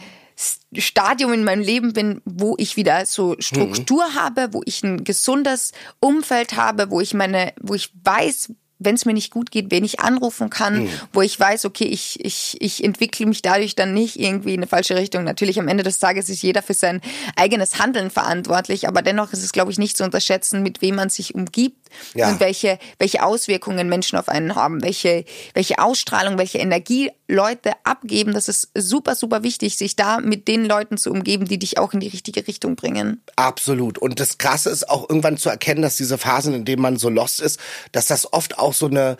Stadium 0.77 1.34
in 1.34 1.43
meinem 1.43 1.61
Leben 1.61 1.93
bin, 1.93 2.21
wo 2.25 2.55
ich 2.57 2.75
wieder 2.75 3.05
so 3.05 3.36
Struktur 3.39 4.07
mhm. 4.09 4.15
habe, 4.15 4.49
wo 4.51 4.61
ich 4.65 4.84
ein 4.84 5.03
gesundes 5.03 5.71
Umfeld 5.99 6.55
habe, 6.55 6.89
wo 6.89 7.01
ich 7.01 7.13
meine, 7.13 7.53
wo 7.61 7.73
ich 7.73 7.91
weiß, 8.03 8.49
wenn 8.79 8.95
es 8.95 9.05
mir 9.05 9.13
nicht 9.13 9.31
gut 9.31 9.51
geht, 9.51 9.71
wen 9.71 9.84
ich 9.84 9.99
anrufen 9.99 10.49
kann, 10.49 10.84
mhm. 10.84 10.89
wo 11.13 11.21
ich 11.21 11.39
weiß, 11.39 11.65
okay, 11.65 11.86
ich, 11.86 12.23
ich, 12.23 12.57
ich 12.59 12.84
entwickle 12.84 13.25
mich 13.25 13.41
dadurch 13.41 13.75
dann 13.75 13.93
nicht 13.93 14.19
irgendwie 14.19 14.53
in 14.53 14.59
eine 14.59 14.67
falsche 14.67 14.95
Richtung. 14.95 15.23
Natürlich 15.23 15.59
am 15.59 15.67
Ende 15.67 15.84
des 15.84 15.99
Tages 15.99 16.29
ist 16.29 16.41
jeder 16.41 16.61
für 16.61 16.73
sein 16.73 17.01
eigenes 17.36 17.79
Handeln 17.79 18.09
verantwortlich, 18.09 18.88
aber 18.88 19.01
dennoch 19.01 19.31
ist 19.34 19.43
es, 19.43 19.51
glaube 19.51 19.71
ich, 19.71 19.77
nicht 19.77 19.97
zu 19.97 20.03
unterschätzen, 20.03 20.63
mit 20.63 20.81
wem 20.81 20.95
man 20.95 21.09
sich 21.09 21.36
umgibt 21.36 21.82
ja. 22.13 22.29
und 22.29 22.39
welche, 22.39 22.79
welche 22.99 23.23
Auswirkungen 23.23 23.89
Menschen 23.89 24.17
auf 24.17 24.29
einen 24.29 24.55
haben, 24.55 24.83
welche, 24.83 25.25
welche 25.53 25.79
Ausstrahlung, 25.79 26.37
welche 26.37 26.59
Energie 26.59 27.11
Leute 27.27 27.71
abgeben. 27.83 28.33
Das 28.33 28.47
ist 28.47 28.69
super, 28.75 29.15
super 29.15 29.43
wichtig, 29.43 29.77
sich 29.77 29.95
da 29.95 30.19
mit 30.19 30.47
den 30.47 30.65
Leuten 30.65 30.97
zu 30.97 31.11
umgeben, 31.11 31.45
die 31.45 31.57
dich 31.57 31.77
auch 31.77 31.93
in 31.93 31.99
die 31.99 32.07
richtige 32.07 32.47
Richtung 32.47 32.75
bringen. 32.75 33.21
Absolut. 33.35 33.97
Und 33.97 34.19
das 34.19 34.37
Krasse 34.37 34.69
ist 34.69 34.89
auch 34.89 35.09
irgendwann 35.09 35.37
zu 35.37 35.49
erkennen, 35.49 35.81
dass 35.81 35.97
diese 35.97 36.17
Phasen, 36.17 36.53
in 36.53 36.65
denen 36.65 36.81
man 36.81 36.97
so 36.97 37.09
lost 37.09 37.41
ist, 37.41 37.59
dass 37.91 38.07
das 38.07 38.31
oft 38.31 38.59
auch 38.59 38.73
so 38.73 38.87
eine 38.87 39.17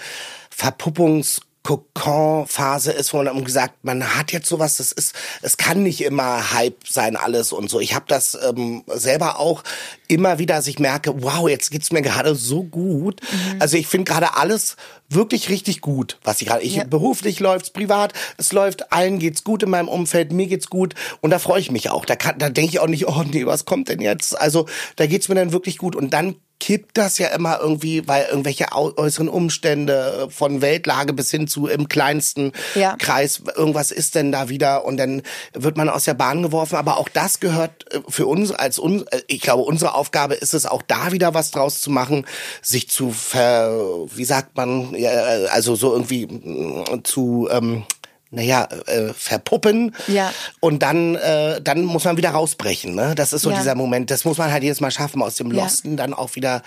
Verpuppungs 0.50 1.42
Kokon-Phase 1.64 2.92
ist, 2.92 3.14
wo 3.14 3.24
man 3.24 3.44
gesagt, 3.46 3.86
man 3.86 4.16
hat 4.16 4.34
jetzt 4.34 4.50
sowas, 4.50 4.78
das 4.78 4.92
ist, 4.92 5.16
es 5.42 5.56
kann 5.56 5.82
nicht 5.82 6.02
immer 6.02 6.54
Hype 6.54 6.86
sein 6.88 7.16
alles 7.16 7.54
und 7.54 7.70
so. 7.70 7.80
Ich 7.80 7.96
habe 7.96 8.06
das 8.08 8.38
ähm, 8.44 8.84
selber 8.88 9.40
auch 9.40 9.64
immer 10.10 10.40
wieder, 10.40 10.56
dass 10.56 10.68
ich 10.68 10.80
merke, 10.80 11.24
wow, 11.24 11.48
jetzt 11.48 11.72
geht's 11.72 11.92
mir 11.92 12.02
gerade 12.02 12.36
so 12.36 12.64
gut. 12.64 13.22
Mhm. 13.32 13.62
Also 13.62 13.78
ich 13.78 13.88
finde 13.88 14.12
gerade 14.12 14.36
alles 14.36 14.76
wirklich 15.14 15.50
richtig 15.50 15.82
gut, 15.82 16.18
was 16.24 16.42
ich 16.42 16.48
gerade. 16.48 16.64
Ich 16.64 16.76
ja. 16.76 16.84
beruflich 16.84 17.40
läuft's, 17.40 17.70
privat, 17.70 18.14
es 18.38 18.52
läuft, 18.52 18.92
allen 18.92 19.20
geht's 19.20 19.44
gut 19.44 19.64
in 19.64 19.70
meinem 19.70 19.88
Umfeld, 19.88 20.32
mir 20.32 20.48
geht's 20.48 20.70
gut 20.70 20.96
und 21.22 21.32
da 21.32 21.40
freue 21.40 21.60
ich 21.60 21.72
mich 21.72 21.90
auch. 21.90 22.06
Da 22.06 22.16
kann, 22.16 22.38
da 22.38 22.50
denke 22.50 22.72
ich 22.72 22.80
auch 22.80 22.88
nicht, 22.88 23.08
oh 23.08 23.24
nee, 23.24 23.46
was 23.46 23.66
kommt 23.66 23.90
denn 23.90 24.02
jetzt? 24.02 24.40
Also 24.40 24.68
da 24.96 25.08
geht's 25.08 25.30
mir 25.30 25.36
dann 25.36 25.52
wirklich 25.52 25.78
gut 25.78 25.96
und 25.96 26.12
dann 26.12 26.36
kippt 26.64 26.98
das 26.98 27.18
ja 27.18 27.28
immer 27.28 27.60
irgendwie, 27.60 28.08
weil 28.08 28.26
irgendwelche 28.30 28.68
äußeren 28.72 29.28
Umstände 29.28 30.30
von 30.30 30.62
Weltlage 30.62 31.12
bis 31.12 31.30
hin 31.30 31.46
zu 31.46 31.68
im 31.68 31.90
kleinsten 31.90 32.54
ja. 32.74 32.96
Kreis, 32.96 33.42
irgendwas 33.58 33.92
ist 33.92 34.16
denn 34.16 34.32
da 34.32 34.48
wieder 34.48 34.86
und 34.86 34.96
dann 34.96 35.24
wird 35.52 35.76
man 35.76 35.90
aus 35.90 36.06
der 36.06 36.14
Bahn 36.14 36.42
geworfen. 36.42 36.78
Aber 36.78 37.00
auch 37.00 37.10
das 37.10 37.42
gehört 37.42 37.94
äh, 37.94 38.00
für 38.08 38.28
uns 38.28 38.52
als 38.52 38.80
uns, 38.80 39.02
äh, 39.04 39.20
ich 39.28 39.42
glaube, 39.42 39.64
unsere 39.64 39.94
Aufgabe 39.94 40.36
ist 40.36 40.54
es 40.54 40.66
auch 40.66 40.82
da 40.82 41.12
wieder 41.12 41.34
was 41.34 41.52
draus 41.52 41.82
zu 41.82 41.92
machen, 41.92 42.26
sich 42.62 42.90
zu 42.90 43.12
ver, 43.12 44.08
wie 44.16 44.24
sagt 44.24 44.56
man, 44.56 44.96
also 45.08 45.76
so 45.76 45.94
irgendwie 45.94 46.26
mm, 46.28 47.04
zu, 47.04 47.48
ähm, 47.52 47.84
naja, 48.32 48.68
äh, 48.88 49.14
verpuppen. 49.14 49.96
Ja. 50.08 50.34
Und 50.60 50.82
dann, 50.82 51.16
äh, 51.16 51.62
dann 51.62 51.84
muss 51.84 52.04
man 52.04 52.18
wieder 52.18 52.32
rausbrechen. 52.32 52.96
Ne? 52.96 53.14
Das 53.16 53.32
ist 53.32 53.44
so 53.44 53.52
ja. 53.52 53.58
dieser 53.58 53.76
Moment. 53.76 54.10
Das 54.10 54.26
muss 54.26 54.38
man 54.38 54.52
halt 54.52 54.64
jedes 54.64 54.82
Mal 54.82 54.92
schaffen, 54.92 55.22
aus 55.22 55.36
dem 55.36 55.52
Losten 55.52 55.92
ja. 55.92 55.96
dann 55.98 56.14
auch 56.14 56.36
wieder. 56.36 56.64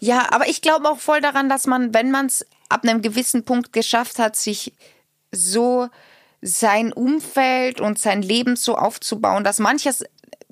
Ja, 0.00 0.26
aber 0.30 0.48
ich 0.48 0.60
glaube 0.60 0.88
auch 0.88 0.98
voll 0.98 1.20
daran, 1.20 1.48
dass 1.48 1.66
man, 1.66 1.94
wenn 1.94 2.10
man 2.10 2.26
es 2.26 2.44
ab 2.68 2.82
einem 2.82 3.00
gewissen 3.00 3.44
Punkt 3.44 3.72
geschafft 3.72 4.18
hat, 4.18 4.36
sich 4.36 4.72
so 5.32 5.88
sein 6.40 6.92
Umfeld 6.92 7.80
und 7.80 7.98
sein 7.98 8.22
Leben 8.22 8.56
so 8.56 8.76
aufzubauen, 8.76 9.44
dass 9.44 9.58
manche 9.58 9.90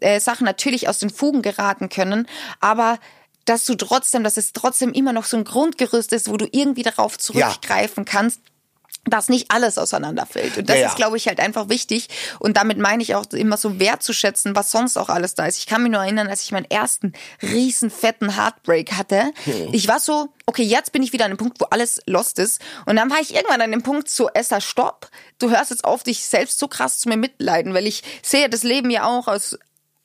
äh, 0.01 0.21
Sachen 0.21 0.45
natürlich 0.45 0.89
aus 0.89 0.99
den 0.99 1.11
Fugen 1.11 1.43
geraten 1.43 1.89
können, 1.89 2.27
aber 2.61 2.99
dass 3.47 3.65
du 3.65 3.75
trotzdem, 3.75 4.23
dass 4.23 4.37
es 4.37 4.53
trotzdem 4.53 4.93
immer 4.93 5.13
noch 5.13 5.25
so 5.25 5.37
ein 5.37 5.45
Grundgerüst 5.45 6.13
ist, 6.13 6.29
wo 6.29 6.37
du 6.37 6.47
irgendwie 6.51 6.83
darauf 6.83 7.17
zurückgreifen 7.17 8.05
ja. 8.05 8.13
kannst, 8.13 8.41
dass 9.09 9.29
nicht 9.29 9.51
alles 9.51 9.79
auseinanderfällt. 9.79 10.59
Und 10.59 10.69
das 10.69 10.79
ja, 10.79 10.89
ist, 10.89 10.97
glaube 10.97 11.17
ich, 11.17 11.29
halt 11.29 11.41
einfach 11.41 11.69
wichtig. 11.69 12.09
Und 12.39 12.57
damit 12.57 12.79
meine 12.79 13.03
ich 13.03 13.15
auch 13.15 13.27
immer 13.33 13.57
so 13.57 13.79
wertzuschätzen, 13.79 14.57
was 14.57 14.71
sonst 14.71 14.97
auch 14.97 15.09
alles 15.09 15.35
da 15.35 15.47
ist. 15.47 15.59
Ich 15.59 15.67
kann 15.67 15.83
mich 15.83 15.93
nur 15.93 16.03
erinnern, 16.03 16.27
als 16.27 16.43
ich 16.43 16.53
meinen 16.53 16.69
ersten 16.69 17.13
riesen 17.43 17.91
fetten 17.91 18.37
Heartbreak 18.37 18.93
hatte. 18.93 19.33
Hm. 19.45 19.69
Ich 19.73 19.87
war 19.89 20.01
so, 20.01 20.29
okay, 20.47 20.65
jetzt 20.65 20.93
bin 20.93 21.03
ich 21.03 21.13
wieder 21.13 21.25
an 21.25 21.33
dem 21.33 21.39
Punkt, 21.39 21.61
wo 21.61 21.67
alles 21.67 22.01
lost 22.07 22.39
ist. 22.39 22.61
Und 22.85 22.97
dann 22.97 23.11
war 23.11 23.21
ich 23.21 23.35
irgendwann 23.35 23.61
an 23.61 23.71
dem 23.71 23.83
Punkt, 23.83 24.11
so, 24.11 24.29
Esther, 24.31 24.61
stopp. 24.61 25.09
Du 25.39 25.51
hörst 25.51 25.71
jetzt 25.71 25.85
auf, 25.85 26.03
dich 26.03 26.27
selbst 26.27 26.59
so 26.59 26.67
krass 26.67 26.99
zu 26.99 27.09
mir 27.09 27.17
mitleiden, 27.17 27.75
weil 27.75 27.87
ich 27.87 28.03
sehe 28.23 28.49
das 28.49 28.65
Leben 28.65 28.91
ja 28.91 29.05
auch 29.05 29.29
aus 29.29 29.57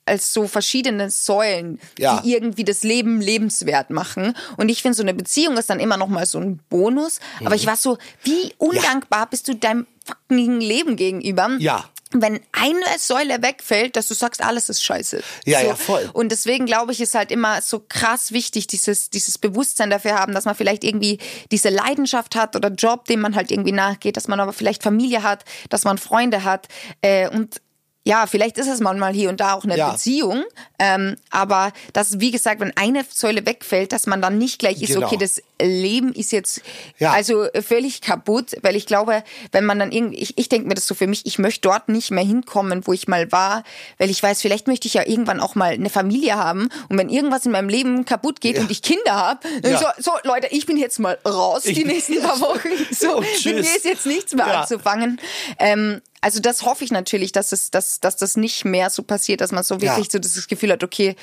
als 0.04 0.32
so 0.32 0.48
verschiedene 0.48 1.10
Säulen, 1.10 1.80
ja. 1.98 2.20
die 2.20 2.34
irgendwie 2.34 2.64
das 2.64 2.82
Leben 2.82 3.20
lebenswert 3.20 3.90
machen. 3.90 4.36
Und 4.56 4.68
ich 4.68 4.82
finde, 4.82 4.96
so 4.96 5.02
eine 5.02 5.14
Beziehung 5.14 5.56
ist 5.56 5.70
dann 5.70 5.80
immer 5.80 5.96
noch 5.96 6.08
mal 6.08 6.26
so 6.26 6.38
ein 6.38 6.58
Bonus. 6.68 7.20
Mhm. 7.40 7.46
Aber 7.46 7.54
ich 7.54 7.66
war 7.66 7.76
so, 7.76 7.98
wie 8.24 8.52
undankbar 8.58 9.20
ja. 9.20 9.24
bist 9.26 9.48
du 9.48 9.54
deinem 9.54 9.86
fucking 10.04 10.60
Leben 10.60 10.96
gegenüber? 10.96 11.50
Ja 11.58 11.84
wenn 12.14 12.40
eine 12.52 12.98
Säule 12.98 13.42
wegfällt, 13.42 13.96
dass 13.96 14.08
du 14.08 14.14
sagst, 14.14 14.42
alles 14.42 14.68
ist 14.68 14.82
scheiße. 14.82 15.22
Ja, 15.44 15.60
so. 15.60 15.66
ja, 15.66 15.74
voll. 15.74 16.10
Und 16.12 16.30
deswegen 16.30 16.66
glaube 16.66 16.92
ich, 16.92 17.00
ist 17.00 17.14
halt 17.14 17.30
immer 17.30 17.60
so 17.62 17.82
krass 17.88 18.32
wichtig, 18.32 18.66
dieses, 18.66 19.10
dieses 19.10 19.38
Bewusstsein 19.38 19.90
dafür 19.90 20.14
haben, 20.14 20.34
dass 20.34 20.44
man 20.44 20.54
vielleicht 20.54 20.84
irgendwie 20.84 21.18
diese 21.50 21.70
Leidenschaft 21.70 22.36
hat 22.36 22.56
oder 22.56 22.68
Job, 22.70 23.06
dem 23.06 23.20
man 23.20 23.34
halt 23.34 23.50
irgendwie 23.50 23.72
nachgeht, 23.72 24.16
dass 24.16 24.28
man 24.28 24.40
aber 24.40 24.52
vielleicht 24.52 24.82
Familie 24.82 25.22
hat, 25.22 25.44
dass 25.70 25.84
man 25.84 25.98
Freunde 25.98 26.44
hat. 26.44 26.68
Äh, 27.00 27.28
und 27.28 27.60
ja, 28.04 28.26
vielleicht 28.26 28.58
ist 28.58 28.68
es 28.68 28.80
manchmal 28.80 29.12
hier 29.12 29.28
und 29.28 29.40
da 29.40 29.54
auch 29.54 29.64
eine 29.64 29.76
ja. 29.76 29.90
Beziehung, 29.90 30.44
ähm, 30.78 31.16
aber 31.30 31.72
das, 31.92 32.18
wie 32.18 32.30
gesagt, 32.32 32.60
wenn 32.60 32.76
eine 32.76 33.04
Säule 33.08 33.46
wegfällt, 33.46 33.92
dass 33.92 34.06
man 34.06 34.20
dann 34.20 34.38
nicht 34.38 34.58
gleich 34.58 34.82
ist, 34.82 34.94
genau. 34.94 35.06
okay, 35.06 35.16
das 35.16 35.40
Leben 35.64 36.12
ist 36.12 36.32
jetzt 36.32 36.62
Ja. 36.98 37.12
also 37.12 37.46
völlig 37.60 38.00
kaputt, 38.00 38.56
weil 38.62 38.76
ich 38.76 38.86
glaube, 38.86 39.22
wenn 39.52 39.64
man 39.64 39.78
dann 39.78 39.92
irgendwie, 39.92 40.18
ich, 40.18 40.38
ich 40.38 40.48
denke 40.48 40.68
mir 40.68 40.74
das 40.74 40.86
so 40.86 40.94
für 40.94 41.06
mich, 41.06 41.26
ich 41.26 41.38
möchte 41.38 41.62
dort 41.62 41.88
nicht 41.88 42.10
mehr 42.10 42.24
hinkommen, 42.24 42.86
wo 42.86 42.92
ich 42.92 43.08
mal 43.08 43.30
war, 43.32 43.64
weil 43.98 44.10
ich 44.10 44.22
weiß, 44.22 44.40
vielleicht 44.42 44.66
möchte 44.66 44.88
ich 44.88 44.94
ja 44.94 45.06
irgendwann 45.06 45.40
auch 45.40 45.54
mal 45.54 45.72
eine 45.72 45.90
Familie 45.90 46.36
haben 46.36 46.68
und 46.88 46.98
wenn 46.98 47.08
irgendwas 47.08 47.46
in 47.46 47.52
meinem 47.52 47.68
Leben 47.68 48.04
kaputt 48.04 48.40
geht 48.40 48.58
und 48.58 48.70
ich 48.70 48.82
Kinder 48.82 49.14
habe, 49.14 49.40
Ja. 49.64 49.78
so, 49.78 49.86
so 50.02 50.10
Leute, 50.24 50.48
ich 50.50 50.66
bin 50.66 50.76
jetzt 50.76 50.98
mal 50.98 51.18
raus 51.26 51.64
Ich 51.64 51.76
die 51.78 51.84
nächsten 51.84 52.20
paar 52.20 52.40
Wochen, 52.40 52.68
so, 52.90 53.20
mit 53.20 53.44
mir 53.44 53.60
ist 53.60 53.84
jetzt 53.84 54.06
nichts 54.06 54.34
mehr 54.34 54.46
Ja. 54.46 54.60
anzufangen. 54.62 55.20
Ähm, 55.58 56.00
also 56.20 56.38
das 56.40 56.62
hoffe 56.62 56.84
ich 56.84 56.90
natürlich, 56.92 57.32
dass 57.32 57.52
es, 57.52 57.70
dass, 57.70 57.98
dass 58.00 58.16
das 58.16 58.36
nicht 58.36 58.64
mehr 58.64 58.90
so 58.90 59.02
passiert, 59.02 59.40
dass 59.40 59.50
man 59.52 59.64
so 59.64 59.80
wirklich 59.80 60.08
so 60.10 60.18
das 60.20 60.46
Gefühl 60.46 60.70
hat, 60.72 60.84
okay, 60.84 61.16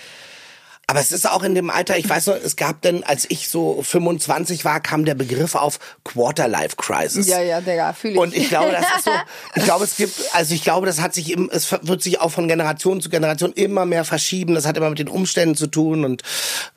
Aber 0.90 1.00
es 1.00 1.12
ist 1.12 1.30
auch 1.30 1.44
in 1.44 1.54
dem 1.54 1.70
Alter, 1.70 2.00
ich 2.00 2.10
weiß 2.10 2.26
noch, 2.26 2.36
es 2.44 2.56
gab 2.56 2.82
denn, 2.82 3.04
als 3.04 3.28
ich 3.30 3.48
so 3.48 3.80
25 3.84 4.66
war, 4.66 4.80
kam 4.80 5.06
der 5.06 5.14
Begriff 5.14 5.54
auf 5.54 5.78
Quarter-Life 6.04 6.78
Crisis. 6.78 7.28
ja, 7.28 7.40
ja, 7.40 7.62
Digga, 7.62 7.94
fühle 7.94 8.14
ich. 8.16 8.20
Und 8.20 8.36
ich 8.36 8.50
glaube, 8.50 8.72
das 8.72 8.86
ist 8.98 9.06
so, 9.06 9.12
ich 9.56 9.64
glaube, 9.66 9.84
es 9.84 9.98
gibt, 9.98 10.20
also 10.34 10.56
ich 10.56 10.64
glaube, 10.64 10.88
das 10.88 11.00
hat 11.00 11.14
sich 11.14 11.32
im, 11.32 11.48
es 11.54 11.72
wird 11.72 12.02
sich 12.02 12.22
auch 12.22 12.32
von 12.32 12.48
Generation 12.48 13.02
zu 13.02 13.12
Generation 13.12 13.54
immer 13.54 13.86
mehr 13.86 14.04
verschieben. 14.04 14.56
Das 14.56 14.66
hat 14.66 14.78
immer 14.78 14.90
mit 14.90 14.98
den 14.98 15.10
Umständen 15.10 15.54
zu 15.54 15.68
tun 15.68 16.06
und 16.06 16.24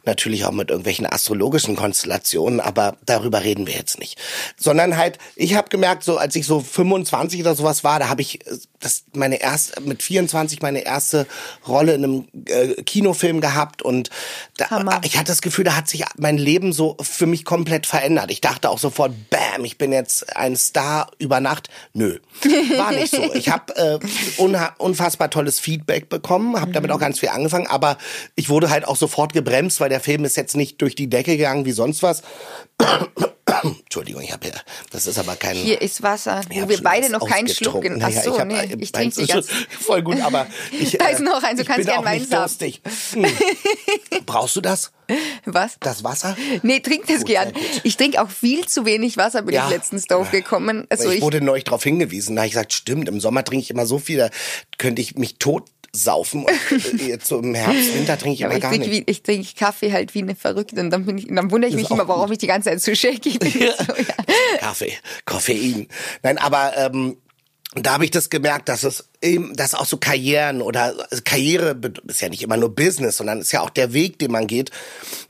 natürlich 0.04 0.44
auch 0.44 0.52
mit 0.52 0.68
irgendwelchen 0.68 1.06
astrologischen 1.06 1.74
Konstellationen, 1.74 2.60
aber 2.60 2.98
darüber 3.06 3.44
reden 3.44 3.66
wir 3.66 3.74
jetzt 3.74 3.98
nicht. 3.98 4.18
Sondern 4.58 4.98
halt, 4.98 5.16
ich 5.36 5.54
habe 5.54 5.70
gemerkt, 5.70 6.04
so 6.04 6.18
als 6.18 6.36
ich 6.36 6.44
so 6.44 6.60
25 6.60 7.40
oder 7.40 7.54
sowas 7.54 7.82
war, 7.82 7.98
da 7.98 8.10
habe 8.10 8.20
ich 8.20 8.40
das 8.82 9.04
meine 9.14 9.40
erste, 9.40 9.80
mit 9.80 10.02
24 10.02 10.60
meine 10.60 10.80
erste 10.80 11.26
Rolle 11.66 11.94
in 11.94 12.04
einem 12.04 12.28
äh, 12.46 12.82
Kinofilm 12.82 13.40
gehabt 13.40 13.82
und 13.82 14.10
da, 14.56 14.70
Hammer. 14.70 15.00
ich 15.04 15.16
hatte 15.16 15.28
das 15.28 15.40
Gefühl, 15.40 15.64
da 15.64 15.76
hat 15.76 15.88
sich 15.88 16.04
mein 16.18 16.36
Leben 16.36 16.72
so 16.72 16.96
für 17.00 17.26
mich 17.26 17.44
komplett 17.44 17.86
verändert. 17.86 18.30
Ich 18.30 18.40
dachte 18.40 18.68
auch 18.68 18.78
sofort, 18.78 19.12
bam, 19.30 19.64
ich 19.64 19.78
bin 19.78 19.92
jetzt 19.92 20.36
ein 20.36 20.56
Star 20.56 21.10
über 21.18 21.40
Nacht. 21.40 21.70
Nö, 21.94 22.18
war 22.76 22.92
nicht 22.92 23.14
so. 23.14 23.22
Ich 23.34 23.48
habe 23.48 23.74
äh, 23.76 23.98
unfassbar 24.78 25.30
tolles 25.30 25.58
Feedback 25.58 26.08
bekommen, 26.08 26.60
habe 26.60 26.72
damit 26.72 26.90
auch 26.90 26.98
ganz 26.98 27.20
viel 27.20 27.30
angefangen, 27.30 27.66
aber 27.66 27.96
ich 28.34 28.48
wurde 28.48 28.68
halt 28.70 28.86
auch 28.86 28.96
sofort 28.96 29.32
gebremst, 29.32 29.80
weil 29.80 29.88
der 29.88 30.00
Film 30.00 30.24
ist 30.24 30.36
jetzt 30.36 30.56
nicht 30.56 30.80
durch 30.82 30.94
die 30.94 31.08
Decke 31.08 31.36
gegangen 31.36 31.64
wie 31.64 31.72
sonst 31.72 32.02
was. 32.02 32.22
Entschuldigung, 33.62 34.22
ich 34.22 34.32
habe 34.32 34.46
hier, 34.46 34.54
das 34.90 35.06
ist 35.06 35.18
aber 35.18 35.36
kein... 35.36 35.56
Hier 35.56 35.80
ist 35.82 36.02
Wasser, 36.02 36.40
wo 36.50 36.68
wir 36.68 36.82
beide 36.82 37.10
noch 37.10 37.26
keinen 37.28 37.48
Schluck 37.48 37.76
ausgetrunken. 37.76 37.96
in. 38.00 38.02
Ach 38.02 38.24
Naja, 38.24 38.44
nee, 38.44 38.54
äh, 38.72 38.76
ich 38.78 38.92
trinke 38.92 39.20
die 39.20 39.26
ganz. 39.26 39.48
Voll 39.80 40.02
gut, 40.02 40.20
aber 40.20 40.46
ich, 40.72 40.98
Da 40.98 41.08
ist 41.08 41.20
noch 41.20 41.42
eins, 41.42 41.58
du 41.60 41.64
kannst 41.64 41.78
bin 41.78 41.86
gern 41.86 41.98
auch 41.98 42.04
meins 42.04 42.30
haben. 42.30 42.40
durstig. 42.42 42.80
Hm. 43.12 43.26
Brauchst 44.26 44.56
du 44.56 44.60
das? 44.60 44.92
Was? 45.44 45.76
Das 45.80 46.04
Wasser? 46.04 46.36
Nee, 46.62 46.80
trink 46.80 47.06
das 47.06 47.18
Gut, 47.18 47.26
gern. 47.26 47.52
Ich 47.82 47.96
trinke 47.96 48.22
auch 48.22 48.30
viel 48.30 48.66
zu 48.66 48.84
wenig 48.86 49.16
Wasser, 49.16 49.42
bin 49.42 49.54
Ja. 49.54 49.64
ich 49.66 49.70
letztens 49.70 50.06
drauf 50.06 50.30
gekommen. 50.30 50.86
Also 50.88 51.10
ich 51.10 51.16
ich, 51.18 51.22
wurde 51.22 51.40
neulich 51.40 51.64
darauf 51.64 51.82
hingewiesen. 51.82 52.36
Da 52.36 52.42
habe 52.42 52.46
ich 52.46 52.52
gesagt, 52.52 52.72
stimmt, 52.72 53.08
im 53.08 53.20
Sommer 53.20 53.44
trinke 53.44 53.62
ich 53.62 53.70
immer 53.70 53.86
so 53.86 53.98
viel, 53.98 54.18
da 54.18 54.30
könnte 54.78 55.02
ich 55.02 55.16
mich 55.16 55.36
tot 55.38 55.68
saufen. 55.94 56.46
Und 56.46 57.00
jetzt 57.06 57.26
so 57.26 57.38
im 57.40 57.54
Herbst, 57.54 57.94
Winter 57.94 58.18
trinke 58.18 58.34
ich 58.34 58.44
aber 58.44 58.54
immer 58.54 58.58
ich 58.58 58.62
gar 58.62 58.70
trinke, 58.70 58.88
nicht. 58.88 59.06
wie, 59.06 59.10
ich 59.10 59.22
trinke 59.22 59.48
Kaffee 59.58 59.92
halt 59.92 60.14
wie 60.14 60.22
eine 60.22 60.34
Verrückte 60.34 60.80
und 60.80 60.90
dann, 60.90 61.04
bin 61.04 61.18
ich, 61.18 61.26
dann 61.28 61.50
wundere 61.50 61.70
ich 61.70 61.76
mich 61.76 61.90
immer, 61.90 62.08
warum 62.08 62.32
ich 62.32 62.38
die 62.38 62.46
ganze 62.46 62.70
Zeit 62.70 62.80
so 62.80 62.94
shaky 62.94 63.38
bin. 63.38 63.50
So, 63.50 63.58
ja. 63.60 64.58
Kaffee, 64.58 64.92
Koffein. 65.24 65.88
Nein, 66.22 66.38
aber 66.38 66.76
ähm, 66.76 67.16
da 67.74 67.94
habe 67.94 68.04
ich 68.04 68.10
das 68.10 68.30
gemerkt, 68.30 68.68
dass 68.68 68.84
es 68.84 69.08
eben, 69.22 69.54
dass 69.54 69.74
auch 69.74 69.86
so 69.86 69.96
Karrieren 69.96 70.62
oder 70.62 70.94
also 71.10 71.22
Karriere 71.24 71.76
ist 72.06 72.20
ja 72.20 72.28
nicht 72.28 72.42
immer 72.42 72.56
nur 72.56 72.74
Business, 72.74 73.16
sondern 73.16 73.40
ist 73.40 73.52
ja 73.52 73.60
auch 73.60 73.70
der 73.70 73.92
Weg, 73.92 74.18
den 74.18 74.32
man 74.32 74.46
geht, 74.46 74.70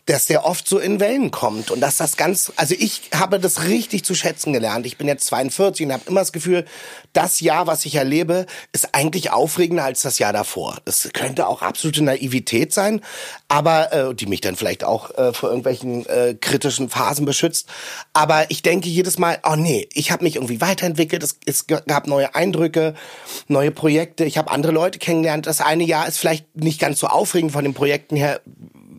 dass 0.06 0.26
der 0.26 0.44
oft 0.44 0.66
so 0.66 0.78
in 0.78 0.98
Wellen 0.98 1.30
kommt 1.30 1.70
und 1.70 1.80
dass 1.80 1.98
das 1.98 2.16
ganz, 2.16 2.52
also 2.56 2.74
ich 2.76 3.02
habe 3.14 3.38
das 3.38 3.64
richtig 3.64 4.04
zu 4.04 4.14
schätzen 4.14 4.52
gelernt. 4.52 4.84
Ich 4.84 4.96
bin 4.96 5.06
jetzt 5.06 5.26
42 5.26 5.86
und 5.86 5.92
habe 5.92 6.02
immer 6.08 6.20
das 6.20 6.32
Gefühl, 6.32 6.64
das 7.12 7.40
Jahr, 7.40 7.68
was 7.68 7.84
ich 7.84 7.94
erlebe, 7.94 8.46
ist 8.72 8.94
eigentlich 8.94 9.30
aufregender 9.30 9.84
als 9.84 10.02
das 10.02 10.18
Jahr 10.18 10.32
davor. 10.32 10.78
Das 10.84 11.08
könnte 11.12 11.46
auch 11.46 11.62
absolute 11.62 12.02
Naivität 12.02 12.72
sein, 12.72 13.00
aber 13.46 13.92
äh, 13.92 14.14
die 14.14 14.26
mich 14.26 14.40
dann 14.40 14.56
vielleicht 14.56 14.82
auch 14.82 15.10
äh, 15.16 15.32
vor 15.32 15.50
irgendwelchen 15.50 16.04
äh, 16.06 16.34
kritischen 16.34 16.88
Phasen 16.88 17.24
beschützt. 17.24 17.68
Aber 18.12 18.50
ich 18.50 18.62
denke 18.62 18.88
jedes 18.88 19.18
Mal, 19.18 19.38
oh 19.44 19.54
nee, 19.56 19.88
ich 19.92 20.10
habe 20.10 20.24
mich 20.24 20.36
irgendwie 20.36 20.60
weiterentwickelt. 20.60 21.22
Es, 21.22 21.38
es 21.46 21.66
gab 21.68 22.08
neue 22.08 22.34
Eindrücke, 22.34 22.94
neue 23.46 23.70
Projekte. 23.82 24.24
Ich 24.24 24.38
habe 24.38 24.48
andere 24.52 24.70
Leute 24.70 25.00
kennengelernt. 25.00 25.48
Das 25.48 25.60
eine 25.60 25.82
Jahr 25.82 26.06
ist 26.06 26.16
vielleicht 26.18 26.54
nicht 26.56 26.78
ganz 26.80 27.00
so 27.00 27.08
aufregend 27.08 27.50
von 27.50 27.64
den 27.64 27.74
Projekten 27.74 28.14
her 28.14 28.40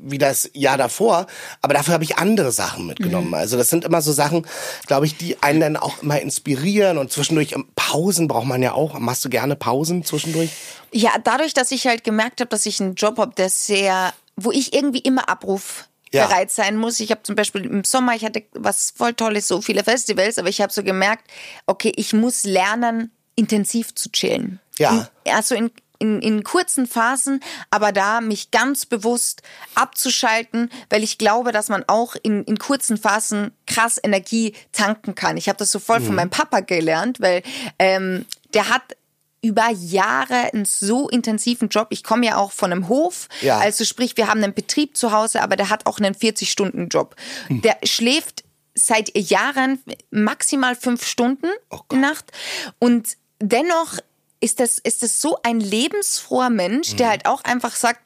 wie 0.05 0.17
das 0.17 0.49
Jahr 0.53 0.77
davor, 0.77 1.27
aber 1.61 1.73
dafür 1.73 1.93
habe 1.93 2.03
ich 2.03 2.17
andere 2.17 2.51
Sachen 2.51 2.85
mitgenommen. 2.87 3.33
Also 3.33 3.55
das 3.55 3.69
sind 3.69 3.85
immer 3.85 4.01
so 4.01 4.11
Sachen, 4.11 4.45
glaube 4.85 5.05
ich, 5.05 5.15
die 5.15 5.41
einen 5.41 5.61
dann 5.61 5.77
auch 5.77 6.03
immer 6.03 6.19
inspirieren 6.19 6.97
und 6.97 7.09
zwischendurch 7.13 7.53
ähm, 7.53 7.67
Pausen 7.77 8.27
braucht 8.27 8.45
man 8.45 8.61
ja 8.61 8.73
auch. 8.73 8.99
Machst 8.99 9.23
du 9.23 9.29
gerne 9.29 9.55
Pausen 9.55 10.03
zwischendurch? 10.03 10.49
ja, 10.91 11.11
dadurch, 11.23 11.53
dass 11.53 11.71
ich 11.71 11.87
halt 11.87 12.03
gemerkt 12.03 12.41
habe, 12.41 12.49
dass 12.49 12.65
ich 12.65 12.81
einen 12.81 12.95
Job 12.95 13.17
habe, 13.17 13.33
der 13.35 13.49
sehr, 13.49 14.13
wo 14.35 14.51
ich 14.51 14.73
irgendwie 14.73 14.99
immer 14.99 15.29
Abruf 15.29 15.87
Ja. 16.11 16.27
bereit 16.27 16.51
sein 16.51 16.75
muss. 16.75 16.99
Ich 16.99 17.09
habe 17.11 17.23
zum 17.23 17.35
Beispiel 17.37 17.63
im 17.65 17.85
Sommer, 17.85 18.13
ich 18.13 18.25
hatte 18.25 18.43
was 18.51 18.91
voll 18.93 19.13
Tolles, 19.13 19.47
so 19.47 19.61
viele 19.61 19.85
Festivals, 19.85 20.37
aber 20.37 20.49
ich 20.49 20.59
habe 20.59 20.73
so 20.73 20.83
gemerkt, 20.83 21.23
okay, 21.65 21.93
ich 21.95 22.11
muss 22.11 22.43
lernen, 22.43 23.09
intensiv 23.35 23.95
zu 23.95 24.11
chillen. 24.11 24.59
Ja. 24.77 25.07
In, 25.23 25.33
also 25.33 25.55
in, 25.55 25.71
in, 25.99 26.21
in 26.21 26.43
kurzen 26.43 26.85
Phasen, 26.87 27.39
aber 27.69 27.91
da 27.91 28.19
mich 28.21 28.51
ganz 28.51 28.85
bewusst 28.85 29.41
abzuschalten, 29.75 30.69
weil 30.89 31.03
ich 31.03 31.17
glaube, 31.17 31.51
dass 31.51 31.69
man 31.69 31.83
auch 31.87 32.15
in, 32.21 32.43
in 32.43 32.57
kurzen 32.59 32.97
Phasen 32.97 33.51
krass 33.67 33.99
Energie 34.03 34.53
tanken 34.71 35.15
kann. 35.15 35.37
Ich 35.37 35.47
habe 35.47 35.57
das 35.57 35.71
so 35.71 35.79
voll 35.79 35.99
Mhm. 35.99 36.05
von 36.05 36.15
meinem 36.15 36.29
Papa 36.29 36.59
gelernt, 36.61 37.21
weil 37.21 37.43
ähm, 37.79 38.25
der 38.53 38.69
hat 38.69 38.83
über 39.41 39.69
Jahre 39.71 40.53
einen 40.53 40.63
so 40.65 41.09
intensiven 41.09 41.67
Job. 41.67 41.87
Ich 41.89 42.03
komme 42.03 42.25
ja 42.25 42.37
auch 42.37 42.53
von 42.53 42.71
einem 42.71 42.87
Hof. 42.87 43.27
Ja. 43.41 43.59
Also 43.59 43.83
sprich, 43.83 44.15
wir 44.15 44.27
haben 44.27 44.41
einen 44.41 44.53
Betrieb 44.53 44.95
zu 44.95 45.11
Hause, 45.11 45.41
aber 45.41 45.57
der 45.57 45.69
hat 45.69 45.85
auch 45.85 45.99
einen 45.99 46.15
40-Stunden-Job. 46.15 47.15
Hm. 47.47 47.61
Der 47.61 47.77
schläft 47.83 48.45
seit 48.73 49.15
Jahren 49.17 49.79
maximal 50.11 50.75
fünf 50.75 51.05
Stunden 51.05 51.47
Oh 51.69 51.81
Nacht. 51.95 52.31
Und 52.79 53.17
dennoch 53.47 53.97
ist 54.39 54.59
das, 54.59 54.77
ist 54.77 55.03
das 55.03 55.21
so 55.21 55.37
ein 55.43 55.59
lebensfroher 55.59 56.49
Mensch, 56.49 56.95
der 56.95 57.09
halt 57.09 57.25
auch 57.25 57.43
einfach 57.43 57.75
sagt, 57.75 58.01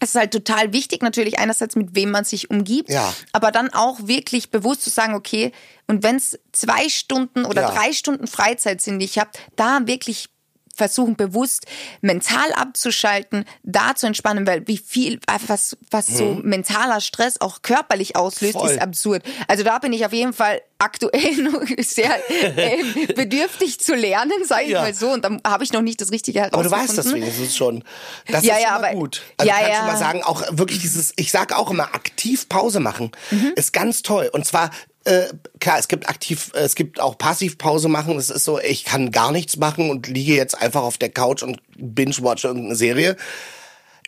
es 0.00 0.10
ist 0.10 0.14
halt 0.16 0.30
total 0.32 0.72
wichtig, 0.74 1.02
natürlich 1.02 1.38
einerseits 1.38 1.74
mit 1.74 1.94
wem 1.94 2.10
man 2.10 2.24
sich 2.24 2.50
umgibt, 2.50 2.90
Ja. 2.90 3.14
aber 3.32 3.50
dann 3.50 3.72
auch 3.72 3.98
wirklich 4.06 4.50
bewusst 4.50 4.82
zu 4.82 4.90
sagen, 4.90 5.14
okay, 5.14 5.52
und 5.86 6.02
wenn 6.02 6.16
es 6.16 6.38
zwei 6.52 6.88
Stunden 6.90 7.46
oder 7.46 7.62
Ja. 7.62 7.70
drei 7.70 7.92
Stunden 7.92 8.26
Freizeit 8.26 8.82
sind, 8.82 8.98
die 8.98 9.06
ich 9.06 9.18
habe, 9.18 9.30
da 9.56 9.86
wirklich 9.86 10.28
versuchen 10.76 11.16
bewusst 11.16 11.66
mental 12.00 12.52
abzuschalten, 12.54 13.44
da 13.62 13.94
zu 13.94 14.06
entspannen, 14.06 14.46
weil 14.46 14.66
wie 14.68 14.78
viel 14.78 15.18
was 15.46 15.76
was 15.90 16.06
so 16.06 16.38
mentaler 16.42 17.00
Stress 17.00 17.40
auch 17.40 17.62
körperlich 17.62 18.14
auslöst, 18.16 18.54
Hm. 18.54 18.60
Voll. 18.60 18.70
ist 18.70 18.80
absurd. 18.80 19.22
Also 19.48 19.64
da 19.64 19.78
bin 19.78 19.92
ich 19.92 20.04
auf 20.06 20.12
jeden 20.12 20.32
Fall 20.32 20.60
aktuell 20.78 21.32
noch 21.42 21.62
sehr 21.78 22.10
ähm, 22.56 22.94
bedürftig 23.16 23.80
zu 23.80 23.94
lernen, 23.94 24.44
sage 24.44 24.64
ich 24.64 24.70
Ja. 24.70 24.82
mal 24.82 24.92
so, 24.94 25.10
und 25.10 25.24
dann 25.24 25.40
habe 25.46 25.64
ich 25.64 25.72
noch 25.72 25.80
nicht 25.82 26.00
das 26.00 26.12
Richtige 26.12 26.44
Aber 26.44 26.62
du 26.62 26.70
herausgefunden. 26.70 26.88
weißt 26.88 26.98
das 26.98 27.14
wenigstens 27.14 27.56
schon. 27.56 27.82
Das 28.28 28.44
Ja, 28.44 28.56
ist 28.56 28.62
ja, 28.62 28.76
aber- 28.76 28.90
gut. 28.90 29.22
Also 29.38 29.48
ja, 29.48 29.56
kannst 29.56 29.70
ja. 29.72 29.80
du 29.80 29.86
mal 29.92 29.96
sagen, 29.98 30.22
auch 30.22 30.42
wirklich 30.50 30.80
dieses, 30.80 31.12
ich 31.16 31.30
sag 31.30 31.52
auch 31.54 31.70
immer, 31.70 31.94
aktiv 31.94 32.48
Pause 32.48 32.80
machen 32.80 33.10
Mhm. 33.30 33.52
ist 33.56 33.72
ganz 33.72 34.02
toll. 34.02 34.28
Und 34.32 34.44
zwar, 34.44 34.70
äh, 35.06 35.28
klar, 35.60 35.78
es 35.78 35.88
gibt 35.88 36.08
aktiv, 36.08 36.50
es 36.54 36.74
gibt 36.74 37.00
auch 37.00 37.16
passiv 37.16 37.58
Pause 37.58 37.88
machen. 37.88 38.16
Es 38.18 38.30
ist 38.30 38.44
so, 38.44 38.58
ich 38.60 38.84
kann 38.84 39.10
gar 39.10 39.32
nichts 39.32 39.56
machen 39.56 39.90
und 39.90 40.06
liege 40.08 40.34
jetzt 40.34 40.60
einfach 40.60 40.82
auf 40.82 40.98
der 40.98 41.08
Couch 41.10 41.42
und 41.42 41.60
binge-watch 41.76 42.44
irgendeine 42.44 42.76
Serie. 42.76 43.16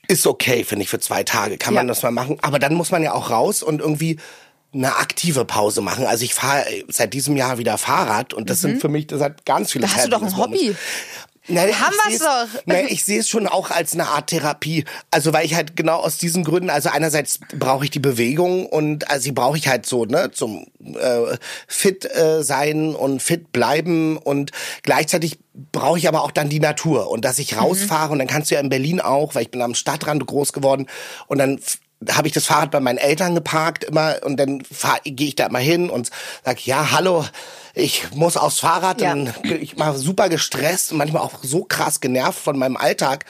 Ist 0.08 0.26
okay, 0.26 0.64
finde 0.64 0.82
ich, 0.84 0.88
für 0.90 1.00
zwei 1.00 1.22
Tage 1.22 1.58
kann 1.58 1.74
man 1.74 1.86
Ja. 1.86 1.92
das 1.92 2.02
mal 2.02 2.10
machen. 2.10 2.38
Aber 2.42 2.58
dann 2.58 2.74
muss 2.74 2.90
man 2.90 3.02
ja 3.02 3.12
auch 3.12 3.30
raus 3.30 3.62
und 3.62 3.80
irgendwie 3.80 4.18
eine 4.74 4.96
aktive 4.96 5.44
Pause 5.46 5.80
machen. 5.80 6.04
Also 6.06 6.24
ich 6.24 6.34
fahre 6.34 6.64
seit 6.88 7.14
diesem 7.14 7.36
Jahr 7.36 7.56
wieder 7.58 7.78
Fahrrad 7.78 8.34
und 8.34 8.50
das 8.50 8.60
sind 8.60 8.80
für 8.82 8.88
mich, 8.88 9.06
das 9.06 9.20
hat 9.22 9.46
ganz 9.46 9.72
viele 9.72 9.86
Mhm. 9.86 9.90
Da 9.90 9.96
hast 9.96 10.06
du 10.06 10.10
doch 10.10 10.22
ein. 10.22 10.36
Hobby. 10.36 10.76
Nein, 11.48 11.68
Haben 11.80 11.94
ich 12.06 12.10
wir's 12.12 12.18
seh's- 12.20 12.28
doch. 12.54 12.62
Nein, 12.66 12.86
ich 12.88 13.04
sehe 13.04 13.20
es 13.20 13.28
schon 13.28 13.46
auch 13.46 13.70
als 13.70 13.94
eine 13.94 14.06
Art 14.08 14.28
Therapie. 14.28 14.84
Also 15.10 15.32
weil 15.32 15.46
ich 15.46 15.54
halt 15.54 15.76
genau 15.76 15.96
aus 15.96 16.18
diesen 16.18 16.44
Gründen, 16.44 16.70
also 16.70 16.90
einerseits 16.90 17.40
brauche 17.58 17.84
ich 17.84 17.90
die 17.90 17.98
Bewegung 18.00 18.66
und 18.66 19.10
also 19.10 19.24
die 19.24 19.32
brauche 19.32 19.56
ich 19.56 19.66
halt 19.68 19.86
so, 19.86 20.04
ne, 20.04 20.30
zum 20.30 20.66
äh, 20.84 21.36
fit 21.66 22.04
äh, 22.04 22.42
sein 22.42 22.94
und 22.94 23.22
fit 23.22 23.50
bleiben 23.52 24.16
und 24.18 24.50
gleichzeitig 24.82 25.38
brauche 25.72 25.98
ich 25.98 26.06
aber 26.06 26.22
auch 26.22 26.30
dann 26.30 26.48
die 26.48 26.60
Natur 26.60 27.10
und 27.10 27.24
dass 27.24 27.38
ich 27.38 27.52
Mhm. 27.54 27.58
rausfahre 27.60 28.12
und 28.12 28.18
dann 28.18 28.28
kannst 28.28 28.50
du 28.50 28.54
ja 28.54 28.60
in 28.60 28.68
Berlin 28.68 29.00
auch, 29.00 29.34
weil 29.34 29.42
ich 29.42 29.50
bin 29.50 29.62
am 29.62 29.74
Stadtrand 29.74 30.26
groß 30.26 30.52
geworden 30.52 30.86
und 31.26 31.38
dann 31.38 31.60
habe 32.12 32.28
ich 32.28 32.32
das 32.34 32.44
Fahrrad 32.46 32.70
bei 32.70 32.78
meinen 32.78 32.98
Eltern 32.98 33.34
geparkt 33.34 33.82
immer 33.82 34.16
und 34.22 34.36
dann 34.36 34.62
gehe 35.04 35.26
ich 35.28 35.34
da 35.34 35.46
immer 35.46 35.58
hin 35.58 35.90
und 35.90 36.10
sag 36.44 36.64
ja 36.64 36.92
hallo 36.92 37.24
ich 37.78 38.10
muss 38.14 38.36
aufs 38.36 38.60
Fahrrad 38.60 39.00
Ja. 39.00 39.12
und 39.12 39.32
ich 39.44 39.78
war 39.78 39.96
super 39.96 40.28
gestresst 40.28 40.92
und 40.92 40.98
manchmal 40.98 41.22
auch 41.22 41.38
so 41.42 41.64
krass 41.64 42.00
genervt 42.00 42.38
von 42.40 42.58
meinem 42.58 42.76
Alltag. 42.76 43.24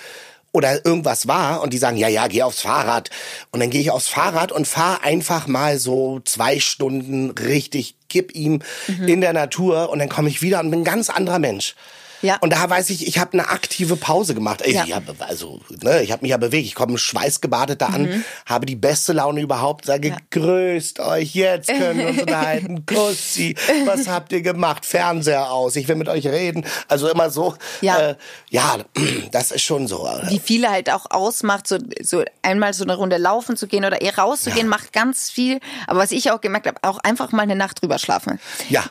oder 0.50 0.82
irgendwas 0.86 1.28
war 1.28 1.60
und 1.60 1.74
die 1.74 1.78
sagen, 1.78 1.98
ja, 1.98 2.08
ja, 2.08 2.26
geh 2.26 2.42
aufs 2.42 2.62
Fahrrad. 2.62 3.10
Und 3.52 3.60
dann 3.60 3.68
gehe 3.68 3.82
ich 3.82 3.90
aufs 3.90 4.08
Fahrrad 4.08 4.50
und 4.50 4.66
fahre 4.66 5.04
einfach 5.04 5.46
mal 5.46 5.78
so 5.78 6.20
zwei 6.24 6.58
Stunden 6.58 7.30
richtig, 7.32 7.96
gib 8.08 8.34
ihm 8.34 8.62
Mhm. 8.86 9.08
in 9.08 9.20
der 9.20 9.34
Natur 9.34 9.90
und 9.90 9.98
dann 9.98 10.08
komme 10.08 10.30
ich 10.30 10.40
wieder 10.40 10.60
und 10.60 10.70
bin 10.70 10.80
ein 10.80 10.84
ganz 10.84 11.10
anderer 11.10 11.38
Mensch. 11.38 11.74
Ja. 12.22 12.36
Und 12.40 12.52
da 12.52 12.68
weiß 12.68 12.90
ich, 12.90 13.06
ich 13.06 13.18
habe 13.18 13.32
eine 13.34 13.48
aktive 13.48 13.96
Pause 13.96 14.34
gemacht. 14.34 14.62
Ich, 14.64 14.74
Ja. 14.74 14.84
ich 14.84 14.94
hab, 14.94 15.02
also, 15.20 15.60
ne, 15.82 16.02
ich 16.02 16.12
habe 16.12 16.22
mich 16.22 16.30
ja 16.30 16.36
bewegt. 16.36 16.66
Ich 16.66 16.74
komme 16.74 16.98
schweißgebadet 16.98 17.80
da 17.80 17.86
an, 17.86 18.24
habe 18.46 18.66
die 18.66 18.76
beste 18.76 19.12
Laune 19.12 19.40
überhaupt, 19.40 19.86
sage, 19.86 20.16
grüßt 20.30 21.00
euch, 21.00 21.34
jetzt 21.34 21.68
können 21.68 21.98
wir 21.98 22.08
uns 22.08 22.20
unterhalten. 22.22 22.86
Kussi, 22.86 23.54
was 23.84 24.08
habt 24.08 24.32
ihr 24.32 24.42
gemacht? 24.42 24.84
Fernseher 24.86 25.50
aus, 25.50 25.76
ich 25.76 25.88
will 25.88 25.96
mit 25.96 26.08
euch 26.08 26.26
reden. 26.26 26.64
Also 26.88 27.08
immer 27.08 27.30
so. 27.30 27.54
Ja. 27.80 27.98
Äh, 28.10 28.14
ja, 28.50 28.78
das 29.32 29.50
ist 29.52 29.62
schon 29.62 29.86
so. 29.86 30.08
wie 30.28 30.38
viele 30.38 30.70
halt 30.70 30.90
auch 30.90 31.10
ausmacht, 31.10 31.66
so, 31.66 31.78
so 32.02 32.24
einmal 32.42 32.72
so 32.74 32.84
eine 32.84 32.94
Runde 32.96 33.16
laufen 33.16 33.56
zu 33.56 33.66
gehen 33.66 33.84
oder 33.84 34.00
eher 34.00 34.16
rauszugehen, 34.18 34.68
macht 34.68 34.92
ganz 34.92 35.30
viel. 35.30 35.60
Aber 35.86 36.00
was 36.00 36.10
ich 36.12 36.30
auch 36.30 36.40
gemerkt 36.40 36.66
habe, 36.66 36.78
auch 36.82 36.98
einfach 36.98 37.32
mal 37.32 37.42
eine 37.42 37.56
Nacht 37.56 37.82
drüber 37.82 37.98
schlafen. 37.98 38.38
Ja. 38.68 38.84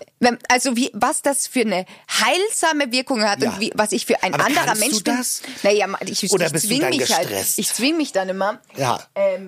Also 0.50 0.76
wie, 0.76 0.90
was 0.94 1.22
das 1.22 1.48
für 1.48 1.62
eine 1.62 1.86
heilsame 2.10 2.92
Wirkung 2.92 3.17
hat 3.24 3.42
Ja. 3.42 3.52
und 3.52 3.60
wie, 3.60 3.72
was 3.76 3.92
ich 3.92 4.06
für 4.06 4.22
ein 4.24 4.34
Aber 4.34 4.46
anderer 4.46 4.76
Mensch 4.76 5.04
bin. 5.04 5.16
das? 5.18 5.42
Naja, 5.64 5.88
ich, 6.06 6.32
Oder 6.32 6.48
ich 6.48 6.52
bist 6.54 6.68
zwing 6.68 6.80
mich 6.90 7.14
halt. 7.14 7.28
gestresst? 7.28 7.60
Ich 7.60 7.70
zwing 7.70 7.98
mich 7.98 8.12
dann 8.12 8.30
immer. 8.30 8.60
Ja. 8.76 9.00
Ähm, 9.16 9.48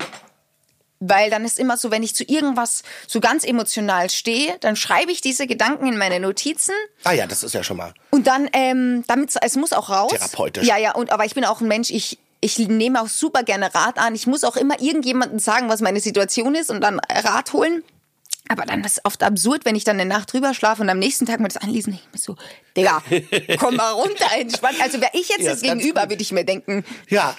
weil 1.01 1.29
dann 1.29 1.45
ist 1.45 1.57
immer 1.59 1.77
so, 1.77 1.91
wenn 1.91 2.03
ich 2.03 2.13
zu 2.13 2.23
irgendwas 2.25 2.83
so 3.07 3.21
ganz 3.21 3.45
emotional 3.45 4.09
stehe, 4.09 4.57
dann 4.59 4.75
schreibe 4.75 5.11
ich 5.13 5.21
diese 5.21 5.47
Gedanken 5.47 5.87
in 5.87 5.97
meine 5.97 6.19
Notizen 6.19 6.73
Ah 7.05 7.13
ja, 7.13 7.25
das 7.25 7.43
ist 7.43 7.53
ja 7.53 7.63
schon 7.63 7.77
mal. 7.77 7.93
und 8.09 8.27
dann, 8.27 8.49
ähm, 8.51 9.05
damit 9.07 9.33
es 9.41 9.55
muss 9.55 9.71
auch 9.71 9.89
raus. 9.89 10.11
Therapeutisch. 10.11 10.67
Ja, 10.67 10.77
ja, 10.77 10.93
und 10.95 11.11
aber 11.11 11.23
ich 11.25 11.35
bin 11.35 11.45
auch 11.45 11.61
ein 11.61 11.67
Mensch, 11.67 11.89
ich 11.89 12.19
ich 12.41 12.57
nehme 12.57 13.01
auch 13.01 13.09
super 13.09 13.43
gerne 13.43 13.73
Rat 13.75 13.97
an. 13.97 14.15
Ich 14.15 14.25
muss 14.25 14.45
auch 14.45 14.55
immer 14.55 14.79
irgendjemandem 14.79 15.39
sagen, 15.39 15.67
was 15.67 15.81
meine 15.81 15.99
Situation 15.99 16.55
ist 16.55 16.69
und 16.69 16.79
dann 16.81 16.99
Rat 17.09 17.51
holen. 17.51 17.83
Aber 18.51 18.65
dann 18.65 18.83
ist 18.83 18.97
es 18.97 19.05
oft 19.05 19.21
absurd, 19.21 19.63
wenn 19.63 19.75
ich 19.75 19.83
dann 19.83 19.99
eine 19.99 20.09
Nacht 20.09 20.33
drüber 20.33 20.55
schlafe 20.55 20.81
und 20.81 20.89
am 20.89 20.97
nächsten 20.97 21.27
Tag 21.27 21.39
mir 21.39 21.47
das 21.47 21.57
anlesen, 21.57 21.93
ich 21.93 22.01
mir 22.11 22.17
so, 22.17 22.35
Digga, 22.75 23.03
komm 23.59 23.75
mal 23.75 23.91
runter, 23.91 24.25
entspannt. 24.35 24.77
Also 24.81 24.99
wäre 24.99 25.11
ich 25.13 25.29
jetzt 25.29 25.41
Ja, 25.41 25.51
das 25.51 25.61
Gegenüber, 25.61 26.09
würde 26.09 26.21
ich 26.21 26.31
mir 26.31 26.43
denken, 26.43 26.83
Ja. 27.09 27.35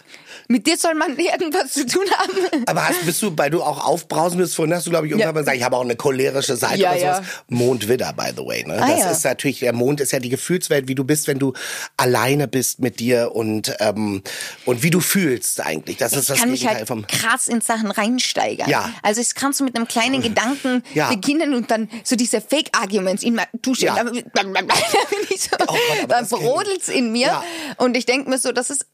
Mit 0.48 0.66
dir 0.66 0.76
soll 0.76 0.94
man 0.94 1.16
irgendwas 1.18 1.72
zu 1.72 1.86
tun 1.86 2.04
haben. 2.16 2.64
Aber 2.66 2.88
hast, 2.88 3.04
bist 3.04 3.22
du, 3.22 3.32
weil 3.36 3.50
du 3.50 3.62
auch 3.62 3.84
aufbrausen 3.84 4.38
bist, 4.38 4.54
vorhin 4.54 4.74
hast 4.74 4.86
du, 4.86 4.90
glaube 4.90 5.06
ich, 5.06 5.12
irgendwann 5.12 5.34
Ja. 5.34 5.40
gesagt, 5.40 5.56
ich 5.56 5.62
habe 5.64 5.76
auch 5.76 5.82
eine 5.84 5.96
cholerische 5.96 6.56
Seite 6.56 6.80
Ja, 6.80 6.90
oder 6.92 7.00
sowas. 7.00 7.18
ja. 7.18 7.24
Mondwidder, 7.48 8.12
by 8.12 8.30
the 8.36 8.44
way. 8.44 8.64
Ne? 8.66 8.78
Ah, 8.80 8.88
das 8.88 9.00
ja. 9.00 9.10
ist 9.10 9.24
natürlich, 9.24 9.60
der 9.60 9.72
Mond 9.72 10.00
ist 10.00 10.12
ja 10.12 10.18
die 10.18 10.28
Gefühlswelt, 10.28 10.88
wie 10.88 10.94
du 10.94 11.04
bist, 11.04 11.26
wenn 11.28 11.38
du 11.38 11.52
alleine 11.96 12.48
bist 12.48 12.80
mit 12.80 13.00
dir 13.00 13.32
und, 13.34 13.74
ähm, 13.80 14.22
und 14.66 14.82
wie 14.82 14.90
du 14.90 15.00
fühlst 15.00 15.60
eigentlich. 15.60 15.96
Das 15.96 16.12
ist 16.12 16.22
Ich 16.22 16.26
das 16.28 16.38
kann 16.38 16.50
mich 16.50 16.60
Gegenteil 16.60 16.78
halt 16.80 16.88
vom. 16.88 17.06
krass 17.06 17.48
in 17.48 17.60
Sachen 17.60 17.90
reinsteigern. 17.90 18.68
Ja. 18.68 18.90
Also 19.02 19.20
es 19.20 19.34
kannst 19.34 19.60
du 19.60 19.64
mit 19.64 19.76
einem 19.76 19.88
kleinen 19.88 20.22
Gedanken 20.22 20.82
Ja. 20.94 21.08
beginnen 21.10 21.54
und 21.54 21.70
dann 21.70 21.88
so 22.04 22.16
diese 22.16 22.40
Fake-Arguments 22.40 23.22
in 23.22 23.34
mir, 23.34 23.44
du 23.62 23.72
Ja. 23.74 23.94
dann, 23.96 24.14
ich 24.14 25.42
so, 25.42 25.56
Oh 25.60 25.64
Gott, 25.66 25.68
aber 26.02 26.06
dann 26.08 26.08
das 26.08 26.28
kenn 26.30 26.38
ich. 26.40 26.44
brodelt's 26.44 26.88
in 26.88 27.12
mir 27.12 27.42
und 27.76 27.96
ich 27.96 28.06
denke 28.06 28.28
mir 28.30 28.38
so, 28.38 28.52
das 28.52 28.70
ist 28.70 28.86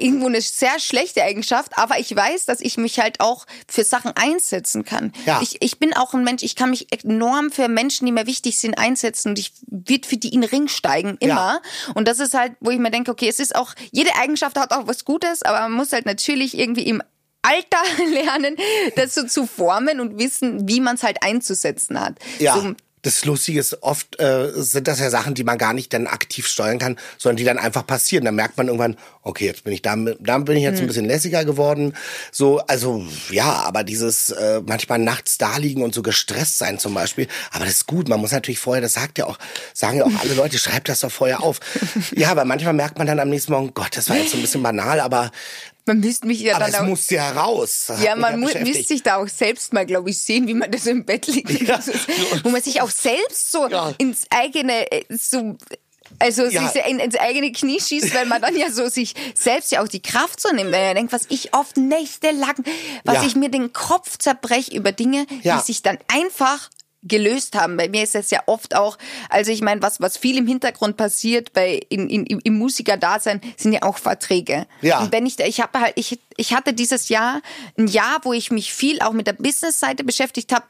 irgendwo 0.00 0.26
eine 0.26 0.40
sehr 0.40 0.78
schlechte 0.78 1.22
Eigenschaft, 1.22 1.72
aber 1.76 1.98
ich 1.98 2.14
weiß, 2.14 2.46
dass 2.46 2.60
ich 2.60 2.76
mich 2.76 2.98
halt 2.98 3.20
auch 3.20 3.46
für 3.68 3.84
Sachen 3.84 4.12
einsetzen 4.16 4.84
kann. 4.84 5.12
Ja. 5.26 5.40
Ich, 5.42 5.56
ich 5.60 5.78
bin 5.78 5.94
auch 5.94 6.14
ein 6.14 6.24
Mensch, 6.24 6.42
ich 6.42 6.56
kann 6.56 6.70
mich 6.70 6.92
enorm 6.92 7.50
für 7.50 7.68
Menschen, 7.68 8.06
die 8.06 8.12
mir 8.12 8.26
wichtig 8.26 8.58
sind, 8.58 8.78
einsetzen 8.78 9.30
und 9.30 9.38
ich 9.38 9.52
wird 9.66 10.06
für 10.06 10.16
die 10.16 10.32
in 10.32 10.40
den 10.40 10.50
Ring 10.50 10.68
steigen, 10.68 11.16
immer. 11.20 11.60
Und 11.94 12.08
das 12.08 12.20
ist 12.20 12.34
halt, 12.34 12.52
wo 12.60 12.70
ich 12.70 12.78
mir 12.78 12.90
denke, 12.90 13.10
okay, 13.10 13.28
es 13.28 13.40
ist 13.40 13.54
auch, 13.54 13.74
jede 13.90 14.14
Eigenschaft 14.16 14.58
hat 14.58 14.72
auch 14.72 14.86
was 14.86 15.04
Gutes, 15.04 15.42
aber 15.42 15.60
man 15.60 15.72
muss 15.72 15.92
halt 15.92 16.06
natürlich 16.06 16.56
irgendwie 16.56 16.84
im 16.84 17.02
Alter 17.42 17.82
lernen, 18.12 18.56
das 18.96 19.14
so 19.14 19.24
zu 19.26 19.46
formen 19.46 20.00
und 20.00 20.18
wissen, 20.18 20.68
wie 20.68 20.80
man 20.80 20.96
es 20.96 21.02
halt 21.02 21.22
einzusetzen 21.22 22.00
hat. 22.00 22.16
Ja. 22.38 22.54
So, 22.54 22.74
das 23.02 23.24
Lustige 23.24 23.60
ist, 23.60 23.82
oft 23.82 24.20
äh, 24.20 24.50
sind 24.54 24.88
das 24.88 25.00
ja 25.00 25.10
Sachen, 25.10 25.34
die 25.34 25.44
man 25.44 25.58
gar 25.58 25.72
nicht 25.72 25.92
dann 25.92 26.06
aktiv 26.06 26.46
steuern 26.46 26.78
kann, 26.78 26.98
sondern 27.16 27.36
die 27.36 27.44
dann 27.44 27.58
einfach 27.58 27.86
passieren. 27.86 28.24
Dann 28.24 28.34
merkt 28.34 28.56
man 28.56 28.66
irgendwann, 28.66 28.96
okay, 29.22 29.46
jetzt 29.46 29.64
bin 29.64 29.72
ich 29.72 29.82
da, 29.82 29.96
da 29.96 30.38
bin 30.38 30.56
ich 30.56 30.62
jetzt 30.62 30.80
ein 30.80 30.86
bisschen 30.86 31.04
lässiger 31.04 31.44
geworden. 31.44 31.94
So, 32.32 32.58
also 32.60 33.04
ja, 33.30 33.52
aber 33.64 33.84
dieses 33.84 34.30
äh, 34.30 34.60
manchmal 34.64 34.98
nachts 34.98 35.38
da 35.38 35.56
liegen 35.56 35.82
und 35.82 35.94
so 35.94 36.02
gestresst 36.02 36.58
sein 36.58 36.78
zum 36.78 36.94
Beispiel, 36.94 37.28
aber 37.50 37.64
das 37.64 37.74
ist 37.74 37.86
gut. 37.86 38.08
Man 38.08 38.20
muss 38.20 38.32
natürlich 38.32 38.58
vorher, 38.58 38.82
das 38.82 38.94
sagt 38.94 39.18
ja 39.18 39.26
auch, 39.26 39.38
sagen 39.74 39.98
ja 39.98 40.04
auch 40.04 40.20
alle 40.20 40.34
Leute, 40.34 40.58
schreibt 40.58 40.88
das 40.88 41.00
doch 41.00 41.12
vorher 41.12 41.42
auf. 41.42 41.60
Ja, 42.14 42.30
aber 42.30 42.44
manchmal 42.44 42.72
merkt 42.72 42.98
man 42.98 43.06
dann 43.06 43.20
am 43.20 43.28
nächsten 43.28 43.52
Morgen, 43.52 43.74
Gott, 43.74 43.96
das 43.96 44.08
war 44.08 44.16
jetzt 44.16 44.30
so 44.30 44.38
ein 44.38 44.40
bisschen 44.40 44.62
banal, 44.62 44.98
aber 45.00 45.30
man 45.88 45.98
müsste 46.00 46.26
mich 46.28 46.40
ja 46.40 46.54
aber 46.54 46.66
dann 46.66 46.74
es 46.74 46.80
auch 46.80 46.86
musste 46.86 47.16
ja 47.16 47.30
raus. 47.32 47.90
Ja, 48.02 48.14
man 48.14 48.40
beschäftigt. 48.40 48.66
müsste 48.76 48.84
sich 48.94 49.02
da 49.02 49.16
auch 49.16 49.26
selbst 49.28 49.72
mal, 49.72 49.84
glaube 49.84 50.10
ich, 50.10 50.18
sehen, 50.20 50.46
wie 50.46 50.54
man 50.54 50.70
das 50.70 50.86
im 50.86 51.04
Bett 51.04 51.26
liegt. 51.26 51.50
Ja. 51.62 51.80
Wo 52.44 52.50
man 52.50 52.62
sich 52.62 52.80
auch 52.80 52.90
selbst 52.90 53.50
so 53.50 53.66
Ja. 53.68 53.92
ins 53.98 54.26
eigene, 54.30 54.90
äh, 54.92 55.04
so, 55.10 55.56
also 56.20 56.44
Ja. 56.46 56.68
sich 56.68 56.82
in, 56.86 56.98
ins 57.00 57.16
eigene 57.16 57.50
Knie 57.52 57.80
schießt, 57.80 58.14
weil 58.14 58.26
man 58.26 58.40
dann 58.40 58.56
ja 58.56 58.70
so 58.70 58.88
sich 58.88 59.14
selbst 59.34 59.72
ja 59.72 59.82
auch 59.82 59.88
die 59.88 60.00
Kraft 60.00 60.40
so 60.40 60.50
nimmt. 60.54 60.72
Weil 60.72 60.82
er 60.84 60.94
denkt, 60.94 61.12
was 61.12 61.22
ich 61.28 61.54
oft 61.54 61.76
nächtelang, 61.76 62.54
was 63.04 63.16
Ja. 63.16 63.24
ich 63.26 63.34
mir 63.36 63.48
den 63.50 63.72
Kopf 63.72 64.18
zerbreche 64.18 64.74
über 64.76 64.92
Dinge, 64.92 65.26
Ja. 65.42 65.58
die 65.58 65.64
sich 65.66 65.82
dann 65.82 65.98
einfach 66.08 66.70
gelöst 67.02 67.54
haben. 67.54 67.76
Bei 67.76 67.88
mir 67.88 68.02
ist 68.02 68.14
es 68.14 68.30
ja 68.30 68.40
oft 68.46 68.74
auch, 68.74 68.98
also 69.28 69.52
ich 69.52 69.62
meine, 69.62 69.82
was 69.82 70.00
was 70.00 70.16
viel 70.16 70.36
im 70.36 70.46
Hintergrund 70.46 70.96
passiert 70.96 71.52
bei 71.52 71.80
in, 71.88 72.08
in, 72.08 72.24
im 72.26 72.54
Musikerdasein 72.58 73.40
sind 73.56 73.72
ja 73.72 73.82
auch 73.82 73.98
Verträge. 73.98 74.66
Ja. 74.80 75.00
Und 75.00 75.12
wenn 75.12 75.26
ich 75.26 75.36
da, 75.36 75.44
ich 75.44 75.60
habe 75.60 75.80
halt 75.80 75.92
ich 75.96 76.18
ich 76.36 76.54
hatte 76.54 76.72
dieses 76.72 77.08
Jahr 77.08 77.40
ein 77.76 77.86
Jahr, 77.86 78.18
wo 78.22 78.32
ich 78.32 78.50
mich 78.50 78.72
viel 78.72 79.00
auch 79.00 79.12
mit 79.12 79.26
der 79.26 79.32
Business-Seite 79.34 80.04
beschäftigt 80.04 80.52
habe 80.52 80.64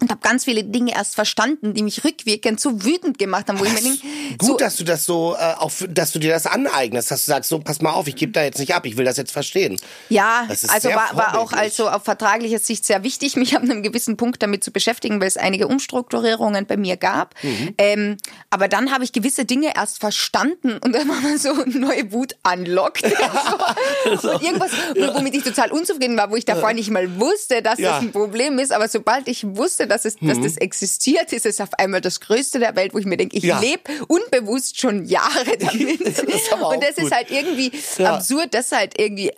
und 0.00 0.10
habe 0.10 0.20
ganz 0.22 0.44
viele 0.44 0.64
Dinge 0.64 0.92
erst 0.92 1.14
verstanden, 1.14 1.72
die 1.72 1.82
mich 1.84 2.02
rückwirkend 2.04 2.58
so 2.58 2.84
wütend 2.84 3.16
gemacht 3.16 3.48
haben, 3.48 3.60
wo 3.60 3.64
ich 3.64 3.72
mir 3.72 3.80
denke, 3.80 4.00
Gut, 4.38 4.48
so, 4.48 4.56
dass 4.56 4.76
du 4.76 4.82
das 4.84 5.04
so, 5.04 5.36
äh, 5.38 5.54
auch, 5.56 5.70
dass 5.88 6.10
du 6.10 6.18
dir 6.18 6.32
das 6.32 6.46
aneignest, 6.46 7.12
dass 7.12 7.24
du 7.24 7.30
sagst, 7.30 7.48
so, 7.48 7.60
pass 7.60 7.80
mal 7.80 7.92
auf, 7.92 8.08
ich 8.08 8.16
gebe 8.16 8.32
da 8.32 8.42
jetzt 8.42 8.58
nicht 8.58 8.74
ab, 8.74 8.86
ich 8.86 8.96
will 8.96 9.04
das 9.04 9.16
jetzt 9.18 9.30
verstehen. 9.30 9.80
Ja, 10.08 10.48
also 10.48 10.88
war, 10.90 11.16
war 11.16 11.38
auch 11.38 11.52
also 11.52 11.88
auf 11.88 12.02
vertraglicher 12.02 12.58
Sicht 12.58 12.84
sehr 12.84 13.04
wichtig, 13.04 13.36
mich 13.36 13.54
ab 13.56 13.62
einem 13.62 13.84
gewissen 13.84 14.16
Punkt 14.16 14.42
damit 14.42 14.64
zu 14.64 14.72
beschäftigen, 14.72 15.20
weil 15.20 15.28
es 15.28 15.36
einige 15.36 15.68
Umstrukturierungen 15.68 16.66
bei 16.66 16.76
mir 16.76 16.96
gab. 16.96 17.34
Mhm. 17.42 17.74
Ähm, 17.78 18.16
aber 18.50 18.66
dann 18.66 18.90
habe 18.90 19.04
ich 19.04 19.12
gewisse 19.12 19.44
Dinge 19.44 19.74
erst 19.76 20.00
verstanden 20.00 20.78
und 20.84 20.92
dann 20.92 21.08
war 21.08 21.20
man 21.20 21.38
so 21.38 21.54
neue 21.66 22.10
Wut 22.10 22.34
unlocked. 22.52 23.04
so. 24.20 24.32
Und 24.32 24.42
irgendwas, 24.42 24.72
womit 25.14 25.34
ich 25.36 25.44
total 25.44 25.70
unzufrieden 25.70 26.16
war, 26.16 26.32
wo 26.32 26.36
ich 26.36 26.44
davor 26.44 26.72
nicht 26.72 26.90
mal 26.90 27.20
wusste, 27.20 27.62
dass 27.62 27.78
Ja. 27.78 27.92
das 27.92 28.02
ein 28.02 28.10
Problem 28.12 28.58
ist. 28.58 28.72
Aber 28.72 28.88
sobald 28.88 29.28
ich 29.28 29.44
wusste, 29.56 29.83
dass, 29.86 30.04
es, 30.04 30.16
dass 30.20 30.40
das 30.40 30.56
existiert, 30.56 31.32
ist 31.32 31.46
es 31.46 31.60
auf 31.60 31.74
einmal 31.78 32.00
das 32.00 32.20
Größte 32.20 32.58
der 32.58 32.74
Welt, 32.76 32.94
wo 32.94 32.98
ich 32.98 33.06
mir 33.06 33.16
denke, 33.16 33.36
ich 33.36 33.44
Ja. 33.44 33.60
lebe 33.60 33.82
unbewusst 34.08 34.80
schon 34.80 35.04
Jahre 35.06 35.56
damit. 35.58 36.00
Das 36.06 36.20
und 36.22 36.82
das 36.82 36.96
gut. 36.96 37.04
ist 37.04 37.12
halt 37.12 37.30
irgendwie 37.30 37.72
Ja. 37.98 38.14
absurd, 38.16 38.54
das 38.54 38.72
halt 38.72 38.98
irgendwie 39.00 39.32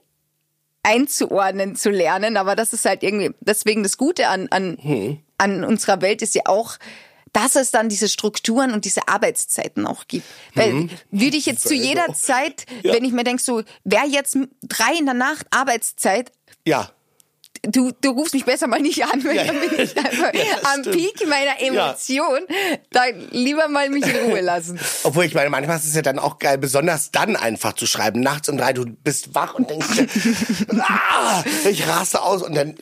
einzuordnen 0.82 1.74
zu 1.76 1.90
lernen, 1.90 2.36
aber 2.36 2.54
das 2.54 2.72
ist 2.72 2.84
halt 2.84 3.02
irgendwie, 3.02 3.32
deswegen 3.40 3.82
das 3.82 3.96
Gute 3.96 4.28
an, 4.28 4.48
an, 4.50 4.78
Hm. 4.80 5.18
an 5.38 5.64
unserer 5.64 6.00
Welt 6.00 6.22
ist 6.22 6.34
ja 6.34 6.42
auch, 6.46 6.76
dass 7.32 7.56
es 7.56 7.70
dann 7.70 7.88
diese 7.88 8.08
Strukturen 8.08 8.72
und 8.72 8.84
diese 8.84 9.08
Arbeitszeiten 9.08 9.86
auch 9.86 10.06
gibt. 10.08 10.24
Weil 10.54 10.88
würde 11.10 11.36
ich 11.36 11.44
jetzt 11.44 11.66
zu 11.68 11.74
jeder. 11.74 12.14
Zeit, 12.14 12.64
Ja. 12.82 12.94
wenn 12.94 13.04
ich 13.04 13.12
mir 13.12 13.24
denke, 13.24 13.42
so, 13.42 13.62
wäre 13.84 14.06
jetzt 14.06 14.38
drei 14.62 14.94
in 14.98 15.04
der 15.06 15.14
Nacht 15.14 15.46
Arbeitszeit, 15.50 16.32
Ja. 16.64 16.90
Du, 17.62 17.92
du 18.00 18.10
rufst 18.10 18.34
mich 18.34 18.44
besser 18.44 18.66
mal 18.66 18.80
nicht 18.80 19.04
an, 19.04 19.24
weil 19.24 19.36
Ja. 19.36 19.44
dann 19.44 19.60
bin 19.60 19.70
ich 19.78 19.96
einfach 19.96 20.34
Ja, 20.34 20.72
am 20.74 20.80
stimmt. 20.80 20.96
Peak 20.96 21.28
meiner 21.28 21.60
Emotion. 21.60 22.40
Dann 22.90 23.28
lieber 23.30 23.68
mal 23.68 23.88
mich 23.90 24.06
in 24.06 24.16
Ruhe 24.30 24.40
lassen. 24.40 24.78
Obwohl 25.04 25.24
ich 25.24 25.34
meine, 25.34 25.50
manchmal 25.50 25.76
ist 25.78 25.86
es 25.86 25.94
ja 25.94 26.02
dann 26.02 26.18
auch 26.18 26.38
geil, 26.38 26.58
besonders 26.58 27.10
dann 27.10 27.36
einfach 27.36 27.72
zu 27.74 27.86
schreiben. 27.86 28.20
Nachts 28.20 28.48
um 28.48 28.56
drei, 28.58 28.72
du 28.72 28.84
bist 28.86 29.34
wach 29.34 29.54
und 29.54 29.70
denkst 29.70 29.86
ah, 30.80 31.42
ich 31.68 31.86
raste 31.88 32.22
aus 32.22 32.42
und 32.42 32.54
dann, 32.54 32.74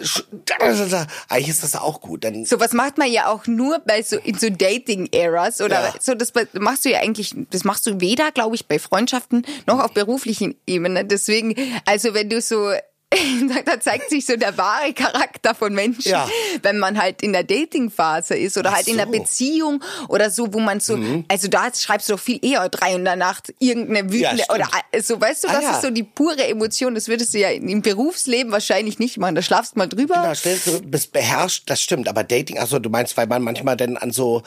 eigentlich 1.29 1.49
ist 1.49 1.63
das 1.63 1.77
auch 1.77 2.01
gut. 2.01 2.25
Dann, 2.25 2.45
Sowas 2.45 2.73
macht 2.73 2.99
man 2.99 3.11
ja 3.11 3.29
auch 3.29 3.47
nur 3.47 3.81
bei 3.81 4.03
so 4.03 4.17
in 4.17 4.39
so 4.39 4.49
Dating-Eras 4.51 5.61
oder 5.61 5.83
Ja. 5.85 5.95
so. 6.01 6.15
Das 6.15 6.33
machst 6.53 6.85
du 6.85 6.91
ja 6.91 7.01
eigentlich, 7.01 7.35
das 7.51 7.65
machst 7.65 7.87
du 7.87 8.01
weder, 8.01 8.33
glaube 8.33 8.55
ich, 8.57 8.67
bei 8.67 8.79
Freundschaften 8.79 9.47
noch 9.67 9.81
auf 9.81 9.93
beruflichen 9.93 10.55
Ebene. 10.67 11.05
Deswegen, 11.05 11.55
also 11.87 12.15
wenn 12.15 12.31
du 12.31 12.41
so 12.41 12.73
da 13.65 13.81
zeigt 13.81 14.11
sich 14.11 14.27
so 14.27 14.37
der 14.37 14.57
wahre 14.59 14.93
Charakter 14.93 15.55
von 15.55 15.75
Menschen, 15.75 16.11
Ja. 16.11 16.29
wenn 16.63 16.79
man 16.79 17.01
halt 17.01 17.23
in 17.23 17.33
der 17.33 17.45
Datingphase 17.45 18.37
ist 18.37 18.57
oder 18.59 18.71
Ach 18.71 18.77
halt 18.77 18.89
in 18.89 18.97
der 18.97 19.07
so. 19.07 19.13
Mhm. 19.13 19.19
Beziehung 19.19 19.85
oder 20.09 20.31
so, 20.31 20.53
wo 20.53 20.61
man 20.61 20.81
so, 20.81 20.99
also 21.29 21.49
da 21.49 21.69
schreibst 21.75 22.09
du 22.09 22.15
doch 22.15 22.21
viel 22.21 22.39
eher 22.45 22.69
drei 22.69 22.95
in 22.95 23.05
der 23.05 23.17
Nacht 23.17 23.53
irgendeine 23.59 24.13
wütende 24.13 24.43
stimmt. 24.45 24.51
oder 24.53 24.69
so, 25.03 25.21
weißt 25.21 25.45
du, 25.45 25.49
Ah, 25.49 25.53
das 25.53 25.63
ja. 25.63 25.71
ist 25.73 25.83
so 25.83 25.91
die 25.91 26.03
pure 26.03 26.45
Emotion. 26.47 26.95
Das 26.95 27.09
würdest 27.09 27.35
du 27.35 27.39
ja 27.39 27.51
im 27.51 27.83
Berufsleben 27.83 28.53
wahrscheinlich 28.53 28.99
nicht 28.99 29.19
machen. 29.19 29.35
Da 29.35 29.43
schlafst 29.43 29.77
mal 29.77 29.87
drüber. 29.89 30.15
Da 30.15 30.35
stellst 30.35 30.67
du, 30.67 30.81
bist 30.83 31.13
beherrscht, 31.13 31.65
das 31.71 31.81
stimmt. 31.83 32.09
Aber 32.09 32.25
Dating, 32.25 32.59
also 32.59 32.79
du 32.79 32.91
meinst, 32.91 33.17
weil 33.17 33.27
man 33.27 33.43
manchmal 33.43 33.77
dann 33.77 33.97
an 33.97 34.11
so 34.11 34.43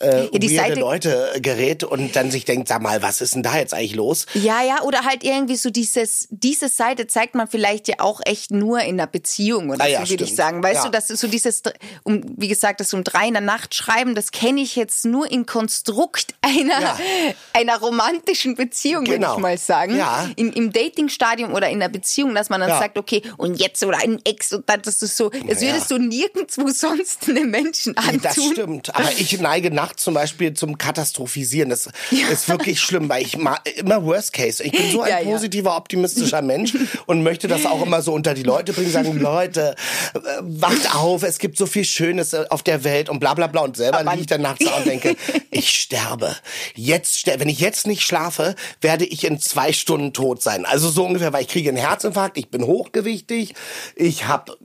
äh, 0.00 0.24
Ja, 0.32 0.38
die 0.38 0.56
Seite- 0.56 0.80
Leute 0.80 1.32
gerät 1.40 1.82
und 1.84 2.14
dann 2.16 2.30
sich 2.30 2.44
denkt, 2.44 2.68
sag 2.68 2.80
mal, 2.82 3.02
was 3.02 3.20
ist 3.20 3.34
denn 3.34 3.42
da 3.42 3.56
jetzt 3.56 3.74
eigentlich 3.74 3.94
los? 3.94 4.26
Ja, 4.34 4.62
ja, 4.62 4.82
oder 4.82 5.04
halt 5.04 5.24
irgendwie 5.24 5.56
so 5.56 5.70
dieses, 5.70 6.28
diese 6.30 6.68
Seite 6.68 7.06
zeigt 7.06 7.34
man 7.34 7.48
vielleicht 7.48 7.88
ja 7.88 7.96
auch 7.98 8.05
echt 8.24 8.50
nur 8.50 8.80
in 8.80 8.94
einer 9.00 9.06
Beziehung 9.06 9.70
oder 9.70 9.84
Ah 9.84 9.88
ja, 9.88 10.04
so 10.04 10.10
würde 10.10 10.24
ich 10.24 10.34
sagen. 10.34 10.62
Weißt 10.62 10.76
Ja. 10.76 10.84
du, 10.84 10.90
das 10.90 11.10
ist 11.10 11.20
so 11.20 11.28
dieses, 11.28 11.62
um, 12.04 12.22
wie 12.36 12.48
gesagt, 12.48 12.80
das 12.80 12.92
um 12.94 13.04
drei 13.04 13.26
in 13.28 13.32
der 13.34 13.40
Nacht 13.42 13.74
schreiben, 13.74 14.14
das 14.14 14.30
kenne 14.30 14.60
ich 14.60 14.76
jetzt 14.76 15.04
nur 15.04 15.30
im 15.30 15.46
Konstrukt 15.46 16.34
einer, 16.42 16.80
Ja. 16.80 16.96
einer 17.52 17.78
romantischen 17.78 18.54
Beziehung, 18.54 19.02
würde 19.06 19.18
Genau. 19.18 19.34
ich 19.34 19.40
mal 19.40 19.58
sagen. 19.58 19.96
Ja. 19.96 20.28
In, 20.36 20.52
Im 20.52 20.72
Datingstadium 20.72 21.52
oder 21.54 21.68
in 21.68 21.76
einer 21.82 21.88
Beziehung, 21.88 22.34
dass 22.34 22.48
man 22.50 22.60
dann 22.60 22.70
sagt, 22.70 22.98
okay, 22.98 23.22
und 23.36 23.60
jetzt 23.60 23.82
oder 23.84 23.98
ein 23.98 24.20
Ex 24.24 24.52
und 24.52 24.68
dann, 24.68 24.82
das 24.82 25.02
ist 25.02 25.16
so, 25.16 25.30
das 25.30 25.60
würdest 25.60 25.90
du 25.90 25.98
nirgendwo 25.98 26.68
sonst 26.74 27.28
einem 27.28 27.50
Menschen 27.50 27.96
antun. 27.96 28.20
Das 28.22 28.34
stimmt. 28.34 28.94
Aber 28.94 29.10
ich 29.12 29.38
neige 29.40 29.70
nachts 29.70 30.02
zum 30.04 30.14
Beispiel 30.14 30.54
zum 30.54 30.78
Katastrophisieren. 30.78 31.70
Das 31.70 31.88
ist 32.30 32.48
wirklich 32.48 32.80
schlimm, 32.80 33.08
weil 33.08 33.22
ich 33.22 33.34
immer 33.34 34.04
Worst 34.04 34.32
Case. 34.32 34.62
Ich 34.62 34.72
bin 34.72 34.90
so 34.90 35.00
ein 35.02 35.24
positiver, 35.24 35.76
optimistischer 35.76 36.42
Mensch 36.42 36.74
und 37.06 37.22
möchte 37.22 37.48
das 37.48 37.66
auch 37.66 37.82
immer 37.86 38.02
so 38.02 38.12
unter 38.12 38.34
die 38.34 38.42
Leute 38.42 38.72
bringen, 38.72 38.90
sagen, 38.90 39.18
Leute, 39.20 39.74
äh, 40.14 40.18
wacht 40.42 40.94
auf, 40.94 41.22
es 41.22 41.38
gibt 41.38 41.56
so 41.56 41.66
viel 41.66 41.84
Schönes 41.84 42.32
äh, 42.32 42.44
auf 42.50 42.62
der 42.62 42.84
Welt 42.84 43.08
und 43.08 43.20
bla 43.20 43.34
bla 43.34 43.46
bla. 43.46 43.62
Und 43.62 43.76
selber 43.76 44.02
liege 44.02 44.20
ich 44.20 44.26
dann 44.26 44.42
nachts 44.42 44.64
da 44.64 44.76
und 44.76 44.86
denke, 44.86 45.16
ich 45.50 45.70
sterbe. 45.70 46.36
Jetzt 46.74 47.20
ster 47.20 47.40
wenn 47.40 47.48
ich 47.48 47.60
jetzt 47.60 47.86
nicht 47.86 48.02
schlafe, 48.02 48.54
werde 48.80 49.04
ich 49.04 49.24
in 49.24 49.38
zwei 49.40 49.72
Stunden 49.72 50.12
tot 50.12 50.42
sein. 50.42 50.64
Also 50.64 50.90
so 50.90 51.04
ungefähr, 51.04 51.32
weil 51.32 51.42
ich 51.42 51.48
kriege 51.48 51.68
einen 51.68 51.78
Herzinfarkt, 51.78 52.38
ich 52.38 52.50
bin 52.50 52.64
hochgewichtig, 52.64 53.54
ich 53.94 54.26
habe 54.26 54.56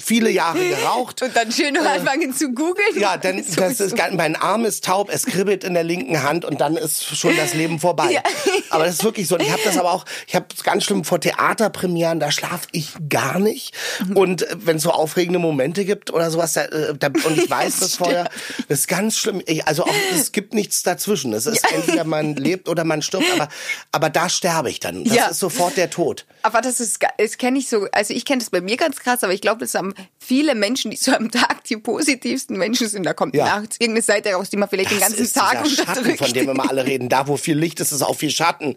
viele 0.00 0.30
Jahre 0.30 0.58
geraucht. 0.66 1.22
Und 1.22 1.34
dann 1.36 1.50
schön 1.50 1.74
noch 1.74 1.84
anfangen 1.84 2.32
zu 2.34 2.52
googeln. 2.52 2.96
Äh. 2.96 3.00
Ja, 3.00 3.16
dann 3.16 3.42
So 3.42 3.60
das 3.60 3.80
ist 3.80 3.96
mein 4.12 4.36
Arm 4.36 4.64
ist 4.64 4.84
taub, 4.84 5.10
es 5.12 5.26
kribbelt 5.26 5.64
in 5.64 5.74
der 5.74 5.82
linken 5.84 6.22
Hand 6.22 6.44
und 6.44 6.60
dann 6.60 6.76
ist 6.76 7.04
schon 7.16 7.36
das 7.36 7.54
Leben 7.54 7.78
vorbei. 7.80 8.10
Ja. 8.12 8.22
Aber 8.70 8.84
das 8.84 8.96
ist 8.96 9.04
wirklich 9.04 9.26
so. 9.28 9.36
Und 9.36 9.42
ich 9.42 9.50
habe 9.50 9.62
das 9.64 9.78
aber 9.78 9.92
auch, 9.92 10.04
ich 10.26 10.34
habe 10.34 10.46
es 10.54 10.62
ganz 10.64 10.84
schlimm 10.84 11.04
vor 11.04 11.18
Theaterpremieren, 11.20 12.20
da 12.20 12.30
schlafe 12.30 12.68
ich 12.72 12.90
gar 13.08 13.38
nicht. 13.38 13.74
Und 14.14 14.42
äh, 14.42 14.56
wenn 14.60 14.76
es 14.76 14.82
so 14.82 14.90
aufregende 14.90 15.38
Momente 15.38 15.84
gibt 15.84 16.12
oder 16.12 16.30
sowas, 16.30 16.52
da, 16.54 16.64
äh, 16.64 16.94
da, 16.98 17.08
und 17.08 17.38
ich 17.38 17.48
weiß 17.48 17.80
das 17.80 17.96
vorher, 17.96 18.28
das 18.68 18.80
ist 18.80 18.88
ganz 18.88 19.16
schlimm. 19.16 19.42
Ich, 19.46 19.66
also 19.66 19.84
auch, 19.84 19.94
es 20.14 20.32
gibt 20.32 20.52
nichts 20.54 20.82
dazwischen. 20.82 21.32
Es 21.32 21.46
ist 21.46 21.64
entweder 21.72 22.04
man 22.04 22.36
lebt 22.36 22.68
oder 22.68 22.84
man 22.84 23.02
stirbt, 23.02 23.26
aber, 23.34 23.48
aber 23.92 24.10
da 24.10 24.28
sterbe 24.28 24.68
ich 24.70 24.80
dann. 24.80 25.04
Das 25.04 25.14
Ja. 25.14 25.26
ist 25.28 25.38
sofort 25.38 25.76
der 25.76 25.88
Tod. 25.90 26.26
Aber 26.42 26.60
das 26.60 26.80
ist, 26.80 26.98
das 27.18 27.38
kenne 27.38 27.58
ich 27.58 27.68
so, 27.68 27.86
also 27.92 28.12
ich 28.12 28.24
kenne 28.24 28.40
das 28.40 28.50
bei 28.50 28.60
mir 28.60 28.76
ganz 28.76 28.98
krass, 28.98 29.22
aber 29.24 29.32
ich 29.32 29.40
glaube, 29.40 29.60
das 29.60 29.71
haben 29.74 29.94
viele 30.18 30.54
Menschen, 30.54 30.90
die 30.90 30.96
so 30.96 31.12
am 31.12 31.30
Tag 31.30 31.64
die 31.64 31.76
positivsten 31.76 32.56
Menschen 32.56 32.88
sind. 32.88 33.04
Da 33.04 33.12
kommt 33.14 33.34
Ja. 33.34 33.44
nachts 33.60 33.76
irgendeine 33.80 34.02
Seite 34.02 34.32
raus, 34.32 34.50
die 34.50 34.56
man 34.56 34.68
vielleicht 34.68 34.90
den 34.90 34.98
Das 35.00 35.08
ganzen 35.08 35.22
ist 35.24 35.36
Tag 35.36 35.66
Schatten, 35.66 35.80
unterdrückt. 35.98 36.18
von 36.18 36.32
dem 36.32 36.48
immer 36.50 36.68
alle 36.68 36.84
reden. 36.86 37.08
Da, 37.08 37.26
wo 37.28 37.36
viel 37.36 37.58
Licht 37.58 37.80
ist, 37.80 37.92
ist 37.92 38.02
auch 38.02 38.16
viel 38.16 38.30
Schatten. 38.30 38.76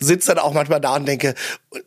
Sitze 0.00 0.34
dann 0.34 0.38
auch 0.44 0.52
manchmal 0.52 0.80
da 0.80 0.96
und 0.96 1.06
denke, 1.06 1.34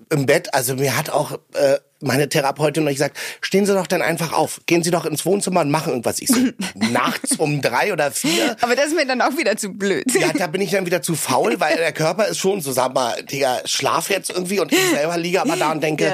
im 0.09 0.25
Bett, 0.25 0.53
also 0.53 0.75
mir 0.75 0.97
hat 0.97 1.09
auch 1.09 1.33
äh, 1.53 1.77
meine 1.99 2.29
Therapeutin 2.29 2.83
noch 2.83 2.91
gesagt, 2.91 3.17
stehen 3.41 3.65
Sie 3.65 3.73
doch 3.73 3.87
dann 3.87 4.01
einfach 4.03 4.31
auf. 4.33 4.61
Gehen 4.67 4.83
Sie 4.83 4.91
doch 4.91 5.05
ins 5.05 5.25
Wohnzimmer 5.25 5.61
und 5.61 5.71
machen 5.71 5.89
irgendwas. 5.89 6.19
Ich 6.21 6.27
so, 6.29 6.35
nachts 6.75 7.37
um 7.37 7.61
drei 7.61 7.91
oder 7.91 8.11
vier. 8.11 8.55
aber 8.61 8.75
das 8.75 8.87
ist 8.87 8.95
mir 8.95 9.05
dann 9.07 9.21
auch 9.21 9.35
wieder 9.37 9.57
zu 9.57 9.69
blöd. 9.73 10.05
Ja, 10.13 10.31
da 10.33 10.45
bin 10.47 10.61
ich 10.61 10.71
dann 10.71 10.85
wieder 10.85 11.01
zu 11.01 11.15
faul, 11.15 11.59
weil 11.59 11.75
der 11.77 11.91
Körper 11.93 12.27
ist 12.27 12.37
schon 12.37 12.61
so, 12.61 12.71
sag 12.71 12.93
mal, 12.93 13.21
Digga, 13.23 13.61
schlaf 13.65 14.09
jetzt 14.09 14.29
irgendwie 14.29 14.59
und 14.59 14.71
ich 14.71 14.89
selber 14.91 15.17
liege 15.17 15.41
aber 15.41 15.55
da 15.55 15.71
und 15.71 15.81
denke, 15.81 16.05
Ja. 16.05 16.13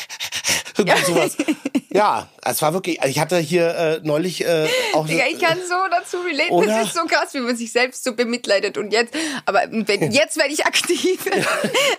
irgendwie 0.76 1.04
sowas. 1.04 1.36
Ja, 1.90 2.28
es 2.44 2.60
war 2.60 2.74
wirklich, 2.74 3.00
ich 3.04 3.18
hatte 3.18 3.38
hier 3.38 3.74
äh, 3.74 4.00
neulich 4.02 4.44
äh, 4.44 4.68
auch... 4.92 5.08
Ja, 5.08 5.24
ich 5.32 5.38
kann 5.38 5.58
so 5.66 5.74
dazu 5.90 6.18
relate. 6.18 6.50
Oder? 6.52 6.66
Das 6.66 6.88
ist 6.88 6.94
so 6.94 7.06
krass, 7.06 7.32
wie 7.32 7.40
man 7.40 7.56
sich 7.56 7.72
selbst 7.72 8.04
so 8.04 8.14
bemitleidet. 8.14 8.76
Und 8.76 8.92
jetzt, 8.92 9.14
aber 9.46 9.62
wenn, 9.70 10.12
jetzt 10.12 10.36
werde 10.36 10.52
ich 10.52 10.66
aktiv. 10.66 11.20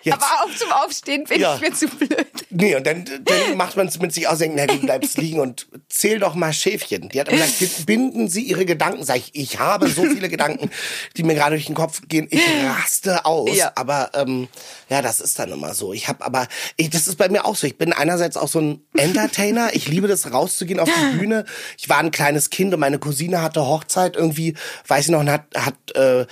Jetzt. 0.04 0.14
aber 0.14 0.26
auch 0.44 0.56
zum 0.56 0.72
Aufstehen 0.72 1.24
bin 1.24 1.42
Ja. 1.42 1.56
ich 1.56 1.62
mir 1.62 1.74
zu 1.74 1.88
blöd. 1.88 2.28
Nee, 2.52 2.76
und 2.76 2.86
dann, 2.86 3.06
dann 3.06 3.58
macht 3.58 3.76
man 3.76 3.88
es 3.88 4.00
mit 4.00 4.14
sich 4.14 4.28
aus, 4.28 4.38
denkt, 4.38 4.56
na, 4.58 4.68
du 4.68 4.78
bleibst 4.80 5.18
liegen 5.18 5.40
und 5.40 5.68
zähl 5.90 6.20
doch 6.20 6.36
mal 6.36 6.54
Schäfchen. 6.54 7.10
Die 7.10 7.20
hat 7.20 7.30
immer 7.30 7.46
gesagt, 7.46 7.86
binden 7.88 8.28
Sie 8.28 8.44
Ihre 8.44 8.66
Gedanken. 8.66 9.04
Sag 9.04 9.18
ich, 9.18 9.32
ich 9.34 9.60
habe 9.60 9.88
so 9.90 10.04
viele 10.04 10.30
Gedanken, 10.30 10.70
die 11.18 11.24
mir 11.24 11.34
gerade 11.34 11.56
durch 11.56 11.66
den 11.66 11.76
Kopf 11.76 12.02
gehen. 12.08 12.28
Ich 12.30 12.42
raste 12.64 13.26
aus. 13.26 13.56
Ja. 13.56 13.72
Aber 13.76 14.12
ähm, 14.14 14.48
ja, 14.90 15.02
das 15.02 15.20
ist 15.20 15.40
dann 15.40 15.52
immer 15.52 15.74
so. 15.74 15.92
Ich 15.94 16.08
habe 16.08 16.24
aber, 16.24 16.48
ich, 16.76 16.90
das 16.92 17.08
ist 17.08 17.18
bei 17.18 17.30
mir 17.30 17.46
auch 17.46 17.56
so. 17.56 17.66
Ich 17.66 17.78
bin 17.78 17.87
einerseits 17.94 18.38
auch 18.38 18.48
so 18.48 18.60
ein 18.60 18.82
Entertainer. 18.96 19.70
Ich 19.74 19.88
liebe 19.88 20.08
das, 20.08 20.32
rauszugehen 20.32 20.80
auf 20.80 20.90
die 20.90 21.18
Bühne. 21.18 21.46
Ich 21.78 21.90
war 21.90 22.00
ein 22.00 22.12
kleines 22.12 22.50
Kind 22.50 22.74
und 22.74 22.80
meine 22.80 23.00
Cousine 23.00 23.42
hatte 23.42 23.66
Hochzeit 23.66 24.16
irgendwie, 24.16 24.56
weiß 24.88 25.06
ich 25.06 25.12
noch, 25.12 25.20
und 25.20 25.32
hat, 25.32 25.46
hat 25.56 25.76
äh, 25.96 26.26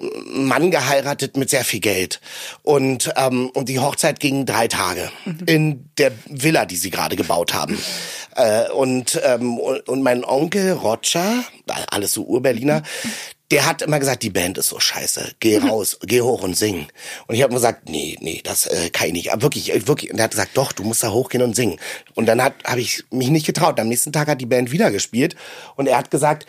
einen 0.00 0.46
Mann 0.46 0.70
geheiratet 0.70 1.36
mit 1.36 1.50
sehr 1.50 1.64
viel 1.64 1.80
Geld. 1.80 2.20
Und, 2.62 3.12
ähm, 3.16 3.50
und 3.50 3.68
die 3.68 3.78
Hochzeit 3.78 4.20
ging 4.20 4.46
drei 4.46 4.68
Tage 4.68 5.10
in 5.46 5.90
der 5.98 6.12
Villa, 6.26 6.64
die 6.64 6.76
sie 6.76 6.90
gerade 6.90 7.16
gebaut 7.16 7.54
haben. 7.54 7.78
Äh, 8.36 8.70
und, 8.70 9.20
ähm, 9.24 9.58
und, 9.58 9.88
und 9.88 10.02
mein 10.02 10.24
Onkel 10.24 10.72
Roger, 10.72 11.44
alles 11.90 12.12
so 12.14 12.24
Urberliner, 12.24 12.82
der 13.50 13.66
hat 13.66 13.82
immer 13.82 13.98
gesagt, 13.98 14.22
die 14.22 14.30
Band 14.30 14.58
ist 14.58 14.68
so 14.68 14.78
scheiße. 14.78 15.32
Geh 15.40 15.58
raus, 15.58 15.98
geh 16.02 16.20
hoch 16.20 16.42
und 16.42 16.56
sing. 16.56 16.86
Und 17.26 17.34
ich 17.34 17.42
habe 17.42 17.50
immer 17.50 17.58
gesagt, 17.60 17.88
nee, 17.88 18.16
nee, 18.20 18.40
das 18.44 18.66
äh, 18.66 18.90
kann 18.90 19.08
ich 19.08 19.12
nicht. 19.12 19.32
Aber 19.32 19.42
wirklich, 19.42 19.74
äh, 19.74 19.86
wirklich. 19.88 20.12
Und 20.12 20.18
er 20.18 20.24
hat 20.24 20.30
gesagt, 20.30 20.56
doch, 20.56 20.72
du 20.72 20.84
musst 20.84 21.02
da 21.02 21.10
hochgehen 21.10 21.42
und 21.42 21.56
singen. 21.56 21.80
Und 22.14 22.26
dann 22.26 22.42
hat 22.42 22.54
habe 22.64 22.80
ich 22.80 23.04
mich 23.10 23.30
nicht 23.30 23.46
getraut. 23.46 23.80
Am 23.80 23.88
nächsten 23.88 24.12
Tag 24.12 24.28
hat 24.28 24.40
die 24.40 24.46
Band 24.46 24.70
wieder 24.70 24.90
gespielt 24.90 25.34
und 25.74 25.88
er 25.88 25.98
hat 25.98 26.10
gesagt, 26.10 26.46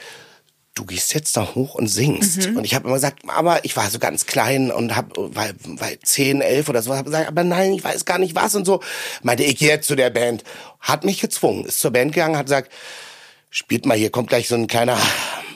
du 0.76 0.86
gehst 0.86 1.14
jetzt 1.14 1.36
da 1.36 1.54
hoch 1.56 1.76
und 1.76 1.88
singst. 1.88 2.48
Und 2.48 2.64
ich 2.64 2.76
habe 2.76 2.86
immer 2.86 2.96
gesagt, 2.96 3.24
aber 3.28 3.66
ich 3.66 3.76
war 3.76 3.90
so 3.90 4.00
ganz 4.00 4.26
klein 4.26 4.72
und 4.72 4.96
hab, 4.96 5.12
weil, 5.16 5.54
weil 5.66 6.00
10, 6.00 6.42
11 6.42 6.70
oder 6.70 6.82
so, 6.82 6.96
hab 6.96 7.06
gesagt, 7.06 7.28
aber 7.28 7.44
nein, 7.44 7.74
ich 7.74 7.84
weiß 7.84 8.06
gar 8.06 8.20
nicht 8.20 8.36
was 8.36 8.56
und 8.56 8.66
so. 8.66 8.82
Meinte, 9.22 9.44
ich 9.44 9.58
gehe 9.58 9.70
jetzt 9.70 9.88
zu 9.88 9.96
der 9.96 10.12
Band. 10.12 10.44
Hat 10.80 11.04
mich 11.04 11.20
gezwungen, 11.20 11.66
ist 11.66 11.80
zur 11.80 11.92
Band 11.92 12.14
gegangen, 12.14 12.38
hat 12.38 12.46
gesagt, 12.46 12.72
spielt 13.50 13.86
mal, 13.86 13.98
hier 13.98 14.12
kommt 14.12 14.30
gleich 14.30 14.48
so 14.48 14.56
ein 14.56 14.68
kleiner, 14.68 14.98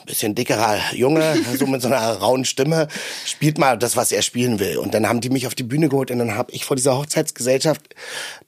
bisschen 0.05 0.35
dickerer 0.35 0.77
Junge, 0.93 1.35
so 1.57 1.67
mit 1.67 1.81
so 1.81 1.87
einer 1.87 1.99
rauen 2.21 2.45
Stimme, 2.45 2.87
spielt 3.25 3.57
mal 3.57 3.77
das, 3.77 3.95
was 3.97 4.11
er 4.11 4.21
spielen 4.21 4.59
will. 4.59 4.77
Und 4.77 4.93
dann 4.93 5.07
haben 5.07 5.21
die 5.21 5.29
mich 5.29 5.47
auf 5.47 5.55
die 5.55 5.63
Bühne 5.63 5.89
geholt 5.89 6.11
und 6.11 6.19
dann 6.19 6.35
habe 6.35 6.51
ich 6.51 6.65
vor 6.65 6.75
dieser 6.75 6.97
Hochzeitsgesellschaft 6.97 7.95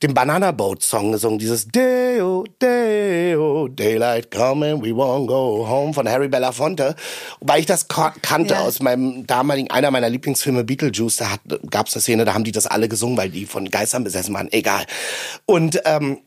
den 0.04 0.14
Banana 0.14 0.52
Boat 0.52 0.84
Song 0.84 1.12
gesungen, 1.12 1.40
dieses 1.40 1.68
Deo, 1.68 2.46
Deo, 2.62 3.68
Daylight 3.68 4.32
coming, 4.32 4.82
we 4.82 4.90
won't 4.90 5.28
go 5.28 5.68
home 5.68 5.94
von 5.94 6.08
Harry 6.08 6.28
Belafonte, 6.28 6.96
weil 7.42 7.60
ich 7.60 7.66
das 7.66 7.88
kannte 7.88 8.54
Ja. 8.54 8.62
aus 8.62 8.82
meinem 8.82 9.26
damaligen, 9.28 9.70
einer 9.72 9.92
meiner 9.92 10.10
Lieblingsfilme 10.10 10.64
Beetlejuice, 10.64 11.18
da 11.18 11.32
hat, 11.32 11.42
gab's 11.70 11.94
eine 11.96 12.02
Szene, 12.02 12.26
da 12.26 12.34
haben 12.34 12.44
die 12.44 12.52
das 12.52 12.68
alle 12.68 12.88
gesungen, 12.88 13.18
weil 13.18 13.30
die 13.30 13.46
von 13.46 13.70
Geistern 13.70 14.04
besessen 14.04 14.34
waren, 14.34 14.52
egal. 14.52 14.86
Und, 15.46 15.82
ähm, 15.86 16.20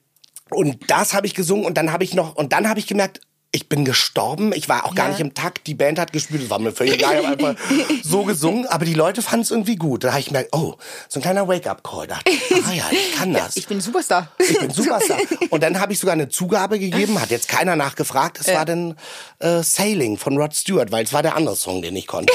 und 0.51 0.91
das 0.91 1.15
habe 1.15 1.27
ich 1.27 1.35
gesungen 1.35 1.65
und 1.65 1.77
dann 1.77 1.93
habe 1.93 2.03
ich 2.05 2.15
noch, 2.15 2.35
und 2.35 2.53
dann 2.53 2.69
habe 2.69 2.81
ich 2.81 2.87
gemerkt, 2.87 3.21
ich 3.53 3.69
bin 3.69 3.85
gestorben. 3.85 4.53
Ich 4.53 4.69
war 4.69 4.85
auch 4.85 4.95
gar 4.95 5.07
Ja. 5.07 5.11
nicht 5.13 5.21
im 5.21 5.35
Takt. 5.35 5.67
Die 5.67 5.75
Band 5.75 5.99
hat 5.99 6.13
gespielt. 6.13 6.43
Das 6.45 6.51
war 6.51 6.61
mir 6.61 6.71
völlig 6.73 6.95
egal. 6.95 7.19
Ich 7.21 7.27
habe 7.27 7.49
einfach 7.49 7.65
so 8.05 8.23
gesungen. 8.25 8.67
Aber 8.67 8.85
die 8.85 8.95
Leute 8.95 9.23
fanden 9.23 9.43
es 9.43 9.51
irgendwie 9.51 9.75
gut. 9.77 10.05
Da 10.05 10.11
habe 10.11 10.21
ich 10.21 10.27
gemerkt, 10.27 10.51
oh, 10.53 10.75
so 11.09 11.19
ein 11.19 11.23
kleiner 11.23 11.49
Wake-up-Call. 11.49 12.07
Da 12.07 12.15
dachte 12.15 12.31
ich, 12.31 12.65
Ah 12.65 12.73
ja, 12.73 12.85
ich 12.93 13.17
kann 13.17 13.33
das. 13.35 13.57
Ich 13.57 13.67
bin 13.67 13.81
Superstar. 13.81 14.29
Ich 14.39 14.57
bin 14.59 14.71
Superstar. 14.71 15.19
Und 15.51 15.63
dann 15.65 15.81
habe 15.81 15.93
ich 15.93 15.99
sogar 15.99 16.13
eine 16.13 16.29
Zugabe 16.29 16.79
gegeben, 16.79 17.21
hat 17.21 17.31
jetzt 17.31 17.49
keiner 17.49 17.75
nachgefragt. 17.75 18.39
Es 18.41 18.47
war 18.55 18.65
dann 18.65 18.97
äh, 19.41 19.63
Sailing 19.65 20.17
von 20.17 20.37
Rod 20.39 20.55
Stewart, 20.55 20.93
weil 20.93 21.05
es 21.05 21.13
war 21.13 21.23
der 21.23 21.35
andere 21.35 21.57
Song, 21.57 21.83
den 21.83 21.97
ich 21.97 22.07
konnte. 22.07 22.33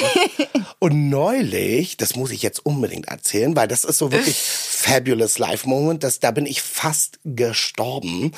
Und 0.79 1.09
neulich, 1.09 1.95
das 1.95 2.15
muss 2.17 2.31
ich 2.31 2.41
jetzt 2.41 2.65
unbedingt 2.65 3.07
erzählen, 3.07 3.55
weil 3.55 3.69
das 3.69 3.85
ist 3.85 3.97
so 3.99 4.11
wirklich 4.11 4.35
fabulous 4.37 5.37
Life 5.39 5.67
Moment, 5.67 6.03
das, 6.03 6.19
da 6.19 6.31
bin 6.31 6.45
ich 6.45 6.61
fast 6.61 7.19
gestorben. 7.23 8.33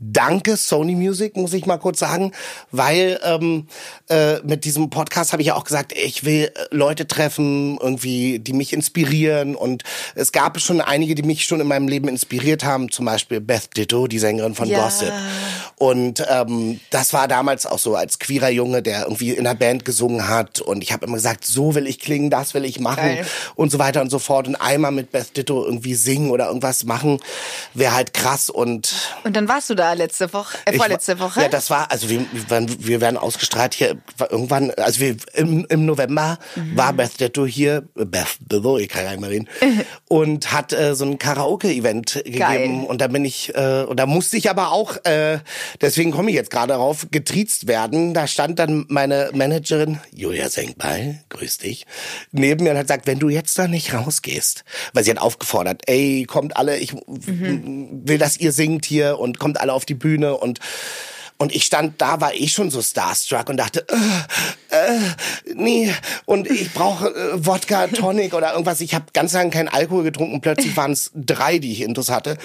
Danke 0.00 0.56
Sony 0.56 0.94
Music, 0.94 1.36
muss 1.36 1.52
ich 1.52 1.66
mal 1.66 1.76
kurz 1.76 1.98
sagen, 1.98 2.32
weil 2.70 3.20
ähm, 3.22 3.66
äh, 4.08 4.40
mit 4.42 4.64
diesem 4.64 4.88
Podcast 4.88 5.32
habe 5.32 5.42
ich 5.42 5.48
ja 5.48 5.54
auch 5.56 5.64
gesagt, 5.64 5.92
ich 5.92 6.24
will 6.24 6.44
äh, 6.44 6.50
Leute 6.70 7.06
treffen, 7.06 7.78
irgendwie, 7.78 8.38
die 8.38 8.54
mich 8.54 8.72
inspirieren 8.72 9.54
und 9.54 9.84
es 10.14 10.32
gab 10.32 10.58
schon 10.58 10.80
einige, 10.80 11.14
die 11.14 11.22
mich 11.22 11.44
schon 11.44 11.60
in 11.60 11.66
meinem 11.66 11.86
Leben 11.86 12.08
inspiriert 12.08 12.64
haben, 12.64 12.90
zum 12.90 13.04
Beispiel 13.04 13.40
Beth 13.40 13.76
Ditto, 13.76 14.06
die 14.06 14.18
Sängerin 14.18 14.54
von 14.54 14.68
Ja. 14.68 14.84
Gossip. 14.84 15.12
Und 15.80 16.22
ähm, 16.28 16.78
das 16.90 17.14
war 17.14 17.26
damals 17.26 17.64
auch 17.64 17.78
so 17.78 17.96
als 17.96 18.18
queerer 18.18 18.50
Junge, 18.50 18.82
der 18.82 19.04
irgendwie 19.04 19.30
in 19.30 19.46
einer 19.46 19.54
Band 19.54 19.86
gesungen 19.86 20.28
hat. 20.28 20.60
Und 20.60 20.82
ich 20.82 20.92
habe 20.92 21.06
immer 21.06 21.14
gesagt, 21.16 21.46
so 21.46 21.74
will 21.74 21.86
ich 21.86 21.98
klingen, 21.98 22.28
das 22.28 22.52
will 22.52 22.66
ich 22.66 22.80
machen 22.80 22.96
Geil. 23.02 23.26
und 23.54 23.72
so 23.72 23.78
weiter 23.78 24.02
und 24.02 24.10
so 24.10 24.18
fort. 24.18 24.46
Und 24.46 24.56
einmal 24.56 24.90
mit 24.92 25.10
Beth 25.10 25.34
Ditto 25.38 25.64
irgendwie 25.64 25.94
singen 25.94 26.30
oder 26.32 26.48
irgendwas 26.48 26.84
machen, 26.84 27.18
wäre 27.72 27.94
halt 27.94 28.12
krass. 28.12 28.50
Und 28.50 28.92
Und 29.24 29.34
dann 29.36 29.48
warst 29.48 29.70
du 29.70 29.74
da 29.74 29.94
letzte 29.94 30.30
Woche, 30.34 30.58
äh, 30.66 30.72
ich 30.72 30.76
vorletzte 30.76 31.18
war- 31.18 31.30
Woche. 31.30 31.40
Ja, 31.40 31.48
das 31.48 31.70
war, 31.70 31.90
also 31.90 32.10
wir, 32.10 32.26
wir, 32.30 32.50
werden- 32.50 32.76
wir 32.78 33.00
werden 33.00 33.16
ausgestrahlt 33.16 33.72
hier 33.72 33.96
irgendwann, 34.30 34.72
also 34.72 35.00
wir, 35.00 35.16
im, 35.32 35.64
im 35.70 35.86
November 35.86 36.38
Mhm. 36.56 36.76
war 36.76 36.92
Beth 36.92 37.18
Ditto 37.20 37.46
hier, 37.46 37.84
Beth 37.94 38.36
Ditto, 38.40 38.76
ich 38.76 38.90
kann 38.90 39.04
gar 39.04 39.10
nicht 39.12 39.20
mehr 39.22 39.30
reden, 39.30 39.48
und 40.08 40.52
hat 40.52 40.74
äh, 40.74 40.94
so 40.94 41.06
ein 41.06 41.18
Karaoke-Event 41.18 42.20
gegeben. 42.26 42.84
Und 42.84 43.00
da 43.00 43.06
bin 43.08 43.24
ich, 43.24 43.54
äh, 43.54 43.84
und 43.84 43.98
da 43.98 44.04
musste 44.04 44.36
ich 44.36 44.50
aber 44.50 44.72
auch, 44.72 44.96
äh, 45.06 45.38
deswegen 45.80 46.10
komme 46.10 46.30
ich 46.30 46.36
jetzt 46.36 46.50
gerade 46.50 46.72
darauf, 46.72 47.06
getriezt 47.10 47.66
werden. 47.66 48.14
Da 48.14 48.26
stand 48.26 48.58
dann 48.58 48.86
meine 48.88 49.30
Managerin, 49.32 50.00
Julia 50.14 50.48
Senkbeil, 50.48 51.22
grüß 51.28 51.58
dich, 51.58 51.86
neben 52.32 52.64
mir 52.64 52.70
und 52.70 52.78
hat 52.78 52.86
gesagt, 52.86 53.06
wenn 53.06 53.18
du 53.18 53.28
jetzt 53.28 53.58
da 53.58 53.68
nicht 53.68 53.94
rausgehst, 53.94 54.64
weil 54.92 55.04
sie 55.04 55.10
hat 55.10 55.18
aufgefordert, 55.18 55.82
ey, 55.86 56.24
kommt 56.26 56.56
alle, 56.56 56.78
ich 56.78 56.94
will, 57.06 58.18
dass 58.18 58.36
ihr 58.38 58.52
singt 58.52 58.84
hier 58.84 59.18
und 59.18 59.38
kommt 59.38 59.60
alle 59.60 59.72
auf 59.72 59.84
die 59.84 59.94
Bühne 59.94 60.36
und 60.36 60.60
und 61.40 61.54
ich 61.54 61.64
stand 61.64 62.02
da, 62.02 62.20
war 62.20 62.34
ich 62.34 62.52
schon 62.52 62.70
so 62.70 62.82
starstruck 62.82 63.48
und 63.48 63.56
dachte, 63.56 63.86
äh, 63.88 64.76
äh, 64.76 65.00
nee, 65.54 65.90
und 66.26 66.46
ich 66.50 66.70
brauche 66.74 67.08
äh, 67.08 67.46
Wodka, 67.46 67.86
Tonic 67.86 68.34
oder 68.34 68.52
irgendwas. 68.52 68.82
Ich 68.82 68.94
habe 68.94 69.06
ganz 69.14 69.32
lange 69.32 69.48
keinen 69.48 69.68
Alkohol 69.68 70.02
getrunken. 70.02 70.42
Plötzlich 70.42 70.76
waren 70.76 70.92
es 70.92 71.10
drei, 71.14 71.58
die 71.58 71.72
ich 71.72 71.80
intus 71.80 72.10
hatte. 72.10 72.36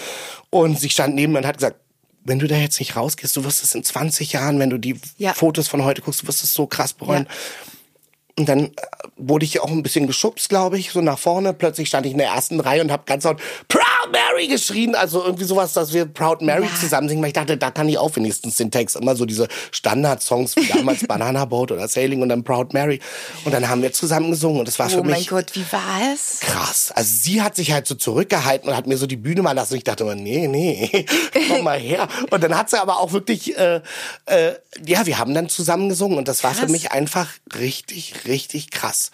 Und 0.49 0.79
sie 0.79 0.89
stand 0.89 1.13
neben 1.13 1.33
mir 1.33 1.39
und 1.39 1.45
hat 1.45 1.57
gesagt, 1.57 1.75
wenn 2.25 2.39
du 2.39 2.47
da 2.47 2.57
jetzt 2.57 2.79
nicht 2.79 2.95
rausgehst, 2.95 3.35
du 3.37 3.43
wirst 3.45 3.63
es 3.63 3.73
in 3.75 3.83
20 3.83 4.33
Jahren, 4.33 4.59
wenn 4.59 4.69
du 4.69 4.77
die 4.77 4.99
Ja. 5.17 5.33
Fotos 5.33 5.67
von 5.67 5.83
heute 5.83 6.01
guckst, 6.01 6.23
du 6.23 6.27
wirst 6.27 6.43
es 6.43 6.53
so 6.53 6.67
krass 6.67 6.91
bereuen. 6.93 7.27
Und 8.37 8.49
dann 8.49 8.65
äh, 8.65 8.71
wurde 9.15 9.45
ich 9.45 9.61
auch 9.61 9.69
ein 9.71 9.81
bisschen 9.81 10.07
geschubst, 10.07 10.49
glaube 10.49 10.77
ich, 10.77 10.91
so 10.91 10.99
nach 11.01 11.17
vorne. 11.17 11.53
Plötzlich 11.53 11.87
stand 11.87 12.05
ich 12.05 12.11
in 12.11 12.17
der 12.17 12.27
ersten 12.29 12.59
Reihe 12.59 12.81
und 12.81 12.91
habe 12.91 13.03
ganz 13.05 13.23
laut 13.23 13.39
Proud 13.69 14.11
Mary 14.11 14.47
geschrien. 14.47 14.93
Also 14.93 15.23
irgendwie 15.23 15.45
sowas, 15.45 15.71
dass 15.71 15.93
wir 15.93 16.05
Proud 16.05 16.41
Mary 16.41 16.63
Ja. 16.65 16.79
zusammen 16.79 17.07
singen. 17.07 17.21
Weil 17.21 17.27
ich 17.29 17.33
dachte, 17.33 17.55
da 17.57 17.71
kann 17.71 17.87
ich 17.87 17.97
auch 17.97 18.13
wenigstens 18.17 18.55
den 18.57 18.71
Text. 18.71 18.97
Immer 18.97 19.15
so 19.15 19.25
diese 19.25 19.47
Standard-Songs 19.71 20.57
wie 20.57 20.65
damals 20.67 21.03
Banana 21.07 21.45
Boat 21.45 21.71
oder 21.71 21.87
Sailing 21.87 22.21
und 22.21 22.27
dann 22.29 22.43
Proud 22.43 22.73
Mary. 22.73 22.99
Und 23.45 23.53
dann 23.53 23.69
haben 23.69 23.81
wir 23.81 23.93
zusammen 23.93 24.31
gesungen 24.31 24.59
und 24.59 24.67
das 24.67 24.79
war 24.79 24.89
für 24.89 24.99
oh 24.99 25.03
mein 25.03 25.17
mich 25.19 25.29
Gott, 25.29 25.51
wie 25.55 25.65
war 25.71 26.01
es? 26.13 26.39
krass. 26.41 26.91
Also 26.93 27.09
sie 27.21 27.41
hat 27.41 27.55
sich 27.55 27.71
halt 27.71 27.87
so 27.87 27.95
zurückgehalten 27.95 28.67
und 28.69 28.75
hat 28.75 28.85
mir 28.87 28.97
so 28.97 29.07
die 29.07 29.15
Bühne 29.15 29.43
mal 29.43 29.53
lassen. 29.53 29.73
Und 29.73 29.77
ich 29.77 29.83
dachte 29.85 30.03
immer, 30.03 30.15
nee, 30.15 30.47
nee, 30.49 31.05
komm 31.49 31.63
mal 31.63 31.79
her. 31.79 32.09
Und 32.31 32.43
dann 32.43 32.57
hat 32.57 32.69
sie 32.69 32.81
aber 32.81 32.99
auch 32.99 33.13
wirklich, 33.13 33.57
äh, 33.57 33.79
äh, 34.25 34.53
ja, 34.85 35.05
wir 35.05 35.17
haben 35.19 35.33
dann 35.33 35.47
zusammen 35.47 35.87
gesungen 35.87 36.17
und 36.17 36.27
das 36.27 36.43
war 36.43 36.53
für 36.53 36.61
Krass. 36.61 36.71
mich 36.71 36.91
einfach 36.91 37.29
richtig, 37.57 38.24
richtig 38.27 38.71
krass. 38.71 39.11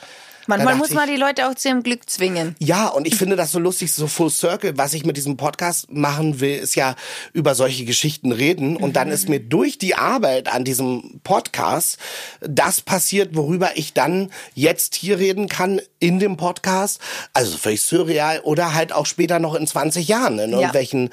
Manchmal 0.47 0.75
muss 0.75 0.91
man 0.91 1.07
die 1.07 1.17
Leute 1.17 1.47
auch 1.47 1.55
zu 1.55 1.69
ihrem 1.69 1.83
Glück 1.83 2.09
zwingen. 2.09 2.55
ja, 2.59 2.87
und 2.87 3.07
ich 3.07 3.15
finde 3.15 3.35
das 3.35 3.51
so 3.51 3.59
lustig, 3.59 3.93
so 3.93 4.07
Full 4.07 4.29
Circle. 4.29 4.77
Was 4.77 4.93
ich 4.93 5.05
mit 5.05 5.17
diesem 5.17 5.37
Podcast 5.37 5.91
machen 5.91 6.39
will, 6.39 6.57
ist 6.57 6.75
ja 6.75 6.95
über 7.33 7.55
solche 7.55 7.85
Geschichten 7.85 8.31
reden. 8.31 8.75
Und 8.75 8.95
dann 8.95 9.09
ist 9.09 9.29
mir 9.29 9.39
durch 9.39 9.77
die 9.77 9.95
Arbeit 9.95 10.51
an 10.51 10.63
diesem 10.63 11.21
Podcast 11.23 11.97
das 12.41 12.81
passiert, 12.81 13.35
worüber 13.35 13.71
ich 13.75 13.93
dann 13.93 14.31
jetzt 14.53 14.95
hier 14.95 15.19
reden 15.19 15.47
kann 15.47 15.79
in 15.99 16.19
dem 16.19 16.37
Podcast. 16.37 16.99
Also 17.33 17.57
völlig 17.57 17.81
surreal 17.81 18.39
oder 18.41 18.73
halt 18.73 18.93
auch 18.93 19.05
später 19.05 19.39
noch 19.39 19.55
in 19.55 19.67
20 19.67 20.07
Jahren 20.07 20.39
in 20.39 20.51
irgendwelchen 20.51 21.09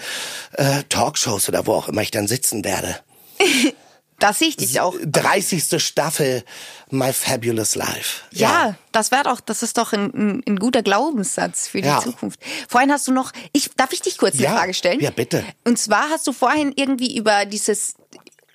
äh, 0.55 0.83
Talkshows 0.89 1.49
oder 1.49 1.66
wo 1.66 1.75
auch 1.75 1.89
immer 1.89 2.03
ich 2.03 2.11
dann 2.11 2.27
sitzen 2.27 2.65
werde. 2.65 2.97
Das 4.19 4.39
sehe 4.40 4.49
ich 4.49 4.57
dich 4.57 4.81
auch. 4.81 4.95
30. 5.05 5.81
Staffel 5.82 6.43
My 6.90 7.12
Fabulous 7.12 7.74
Life. 7.77 8.23
Ja, 8.32 8.74
das 8.93 9.11
wäre 9.12 9.23
doch, 9.24 9.40
das 9.40 9.62
ist 9.62 9.78
doch 9.78 9.93
ein, 9.93 10.12
ein, 10.12 10.43
ein 10.47 10.57
guter 10.57 10.82
Glaubenssatz 10.82 11.69
für 11.69 11.81
die 11.81 11.86
Ja. 11.89 12.01
Zukunft. 12.01 12.40
Vorhin 12.69 12.90
hast 12.90 13.07
du 13.07 13.12
noch, 13.12 13.32
ich, 13.53 13.70
darf 13.77 13.93
ich 13.93 14.01
dich 14.01 14.19
kurz 14.19 14.35
eine 14.35 14.45
Ja. 14.45 14.57
Frage 14.57 14.74
stellen? 14.74 15.01
Ja, 15.01 15.11
bitte. 15.11 15.45
Und 15.65 15.78
zwar 15.78 16.09
hast 16.11 16.27
du 16.27 16.32
vorhin 16.32 16.73
irgendwie 16.74 17.16
über 17.16 17.45
dieses, 17.47 17.95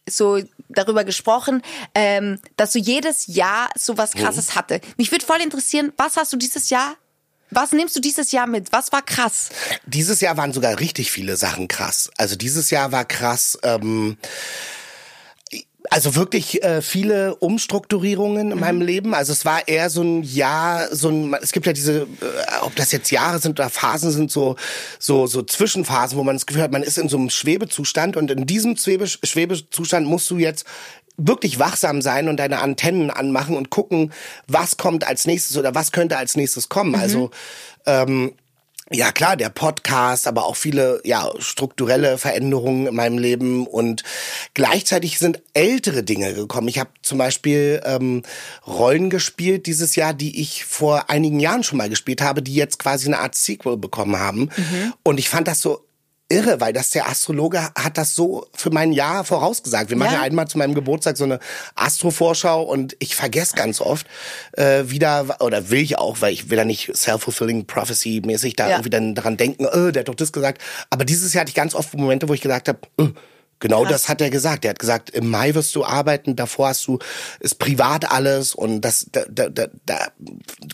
so 0.10 0.40
darüber 0.68 1.04
gesprochen, 1.06 1.62
ähm, 1.96 2.40
dass 2.58 2.74
du 2.74 2.80
jedes 2.80 3.28
Jahr 3.28 3.70
sowas 3.78 4.16
Mhm. 4.16 4.20
krasses 4.20 4.56
hatte. 4.56 4.82
Mich 4.98 5.12
würde 5.12 5.26
voll 5.26 5.40
interessieren, 5.42 5.94
was 5.98 6.18
hast 6.18 6.34
du 6.34 6.38
dieses 6.38 6.70
Jahr, 6.72 6.96
was 7.52 7.72
nimmst 7.72 7.96
du 7.96 8.00
dieses 8.02 8.32
Jahr 8.34 8.48
mit? 8.48 8.72
Was 8.74 8.92
war 8.92 9.02
krass? 9.04 9.50
Dieses 9.86 10.20
Jahr 10.20 10.36
waren 10.36 10.52
sogar 10.52 10.80
richtig 10.80 11.12
viele 11.12 11.38
Sachen 11.38 11.68
krass. 11.70 12.10
Also 12.18 12.36
dieses 12.36 12.70
Jahr 12.72 12.92
war 12.92 13.06
krass. 13.06 13.58
Ähm, 13.64 14.18
also 15.90 16.16
wirklich 16.16 16.64
äh, 16.64 16.82
viele 16.82 17.36
Umstrukturierungen 17.36 18.52
in 18.52 18.60
meinem 18.60 18.82
Leben. 18.82 19.14
Also 19.14 19.34
es 19.34 19.46
war 19.46 19.68
eher 19.68 19.90
so 19.90 20.02
ein 20.02 20.24
Jahr, 20.24 20.94
so 20.96 21.10
ein, 21.10 21.34
es 21.42 21.52
gibt 21.52 21.66
ja 21.66 21.74
diese, 21.74 22.02
äh, 22.02 22.06
ob 22.62 22.76
das 22.76 22.92
jetzt 22.92 23.12
Jahre 23.12 23.40
sind 23.40 23.60
oder 23.60 23.70
Phasen 23.70 24.12
sind, 24.12 24.32
so 24.32 24.56
so 25.00 25.28
so 25.28 25.44
Zwischenphasen, 25.44 26.18
wo 26.18 26.24
man 26.24 26.36
das 26.36 26.46
Gefühl 26.46 26.64
hat, 26.64 26.72
man 26.72 26.84
ist 26.84 26.98
in 26.98 27.10
so 27.10 27.18
einem 27.18 27.30
Schwebezustand 27.30 28.18
und 28.18 28.32
in 28.32 28.46
diesem 28.46 28.78
Schwebe, 28.78 29.08
Schwebezustand 29.08 30.08
musst 30.08 30.30
du 30.30 30.38
jetzt 30.38 30.66
wirklich 31.18 31.60
wachsam 31.60 32.02
sein 32.02 32.28
und 32.28 32.38
deine 32.38 32.60
Antennen 32.60 33.12
anmachen 33.12 33.56
und 33.56 33.70
gucken, 33.70 34.12
was 34.48 34.78
kommt 34.78 35.06
als 35.06 35.26
nächstes 35.26 35.58
oder 35.58 35.76
was 35.76 35.92
könnte 35.92 36.18
als 36.18 36.36
nächstes 36.36 36.70
kommen. 36.70 36.96
Also 36.96 37.30
ähm, 37.86 38.34
ja 38.94 39.12
klar, 39.12 39.36
der 39.36 39.50
Podcast, 39.50 40.28
aber 40.28 40.46
auch 40.46 40.56
viele 40.56 41.02
ja 41.04 41.30
strukturelle 41.40 42.18
Veränderungen 42.18 42.88
in 42.88 42.96
meinem 42.96 43.18
Leben 43.18 43.68
und 43.68 44.04
gleichzeitig 44.54 45.20
sind 45.20 45.42
ältere 45.54 46.04
Dinge 46.04 46.34
gekommen. 46.34 46.68
Ich 46.68 46.80
habe 46.80 46.92
zum 47.02 47.18
Beispiel 47.18 47.82
ähm, 47.86 48.24
Rollen 48.66 49.10
gespielt 49.10 49.66
dieses 49.66 49.96
Jahr, 49.96 50.14
die 50.14 50.42
ich 50.42 50.66
vor 50.66 51.10
einigen 51.10 51.40
Jahren 51.40 51.64
schon 51.64 51.78
mal 51.78 51.90
gespielt 51.90 52.22
habe, 52.22 52.42
die 52.42 52.54
jetzt 52.54 52.80
quasi 52.80 53.08
eine 53.08 53.20
Art 53.20 53.36
Sequel 53.36 53.78
bekommen 53.78 54.20
haben. 54.20 54.50
Und 55.04 55.20
ich 55.20 55.30
fand 55.30 55.48
das 55.48 55.62
so 55.62 55.86
irre, 56.30 56.60
weil 56.62 56.74
das 56.74 56.90
der 56.90 57.08
Astrologe 57.08 57.62
hat 57.62 57.98
das 57.98 58.16
so 58.16 58.48
für 58.56 58.70
mein 58.72 58.92
Jahr 58.92 59.24
vorausgesagt. 59.24 59.90
Wir 59.90 59.98
machen 59.98 60.14
Ja. 60.14 60.20
ja 60.20 60.24
einmal 60.24 60.48
zu 60.48 60.58
meinem 60.58 60.74
Geburtstag 60.74 61.18
so 61.18 61.26
eine 61.26 61.40
Astrovorschau 61.76 62.64
und 62.64 62.96
ich 63.00 63.16
vergesse 63.16 63.56
ganz 63.56 63.82
oft 63.82 64.08
äh, 64.54 64.84
wieder 64.88 65.38
oder 65.42 65.70
will 65.70 65.82
ich 65.82 65.98
auch, 65.98 66.22
weil 66.22 66.34
ich 66.34 66.50
will 66.50 66.58
da 66.58 66.66
nicht 66.66 66.96
self-fulfilling 66.96 67.66
prophecy 67.68 68.22
mäßig 68.26 68.56
da 68.56 68.66
Ja. 68.68 68.76
irgendwie 68.76 68.90
dann 68.90 69.16
daran 69.16 69.38
denken, 69.38 69.66
äh, 69.66 69.92
der 69.92 70.02
hat 70.02 70.08
doch 70.08 70.16
das 70.16 70.32
gesagt. 70.32 70.62
Aber 70.90 71.06
dieses 71.06 71.34
Jahr 71.34 71.42
hatte 71.42 71.50
ich 71.50 71.56
ganz 71.56 71.76
oft 71.76 71.94
Momente, 71.94 72.28
wo 72.30 72.34
ich 72.34 72.42
gesagt 72.42 72.68
habe, 72.68 72.80
äh, 73.00 73.08
Genau 73.64 73.86
das 73.86 74.10
hat 74.10 74.20
er 74.20 74.30
gesagt. 74.30 74.66
Er 74.66 74.72
hat 74.72 74.80
gesagt, 74.80 75.10
im 75.12 75.30
Mai 75.30 75.56
wirst 75.56 75.74
du 75.74 75.86
arbeiten, 75.86 76.36
davor 76.36 76.68
hast 76.68 76.86
du 76.86 77.00
ist 77.40 77.60
privat 77.60 78.12
alles 78.12 78.54
und 78.54 78.82
das 78.82 79.08
da, 79.10 79.24
da, 79.30 79.48
da, 79.48 79.68
da 79.86 80.12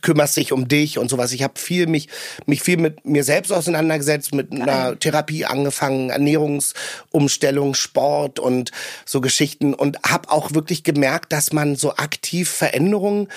kümmerst 0.02 0.36
dich 0.38 0.52
um 0.53 0.68
dich 0.68 0.98
und 0.98 1.07
sowas. 1.07 1.32
Ich 1.32 1.44
habe 1.44 1.53
viel 1.60 1.86
mich 1.86 2.10
mich 2.48 2.64
viel 2.64 2.78
mit 2.78 3.06
mir 3.06 3.24
selbst 3.24 3.52
auseinandergesetzt, 3.52 4.34
mit 4.34 4.52
einer 4.52 4.98
Therapie 4.98 5.45
angefangen, 5.45 6.10
Ernährungsumstellung, 6.10 7.76
Sport 7.76 8.40
und 8.40 8.72
so 9.06 9.22
Geschichten 9.22 9.76
und 9.76 9.99
habe 10.02 10.32
auch 10.32 10.56
wirklich 10.56 10.84
gemerkt, 10.84 11.32
dass 11.32 11.53
man 11.53 11.76
so 11.76 11.95
aktiv 11.95 12.49
Veränderungen 12.49 13.28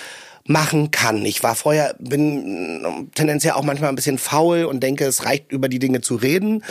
machen 0.45 0.91
kann. 0.91 1.25
Ich 1.25 1.41
war 1.41 1.55
vorher, 1.55 1.95
bin 1.99 2.83
ähm, 2.85 3.11
tendenziell 3.15 3.53
auch 3.53 3.63
manchmal 3.63 3.89
ein 3.89 3.95
bisschen 3.95 4.17
faul 4.17 4.65
und 4.65 4.81
denke, 4.81 5.05
es 5.05 5.23
reicht 5.23 5.51
über 5.53 5.69
die 5.69 5.79
Dinge 5.79 6.01
zu 6.01 6.15
reden. 6.15 6.63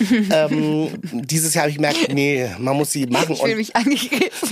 ähm, 0.32 0.88
dieses 1.02 1.54
Jahr 1.54 1.62
habe 1.62 1.70
ich 1.70 1.76
gemerkt, 1.76 2.12
nee, 2.12 2.50
man 2.58 2.76
muss 2.76 2.90
sie 2.90 3.06
machen. 3.06 3.34
Ich 3.34 3.40
fühle 3.40 3.54
mich 3.54 3.76
angegriffen. 3.76 4.48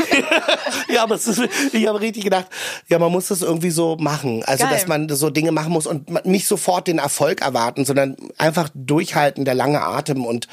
ja, 0.95 1.03
aber 1.03 1.17
ist, 1.17 1.43
ich 1.73 1.87
habe 1.89 2.01
richtig 2.01 2.23
gedacht, 2.23 2.47
ja, 2.89 3.01
man 3.01 3.11
muss 3.11 3.29
das 3.29 3.43
irgendwie 3.43 3.71
so 3.71 3.97
machen. 3.97 4.45
Also, 4.45 4.65
Geil. 4.65 4.73
dass 4.75 4.87
man 4.87 5.09
so 5.09 5.31
Dinge 5.31 5.51
machen 5.51 5.73
muss 5.73 5.87
und 5.89 6.25
nicht 6.25 6.47
sofort 6.47 6.87
den 6.87 6.99
Erfolg 6.99 7.43
erwarten, 7.43 7.85
sondern 7.85 8.17
einfach 8.37 8.69
durchhalten, 8.75 9.45
der 9.45 9.55
lange 9.55 9.83
Atem 9.83 10.25
und 10.25 10.47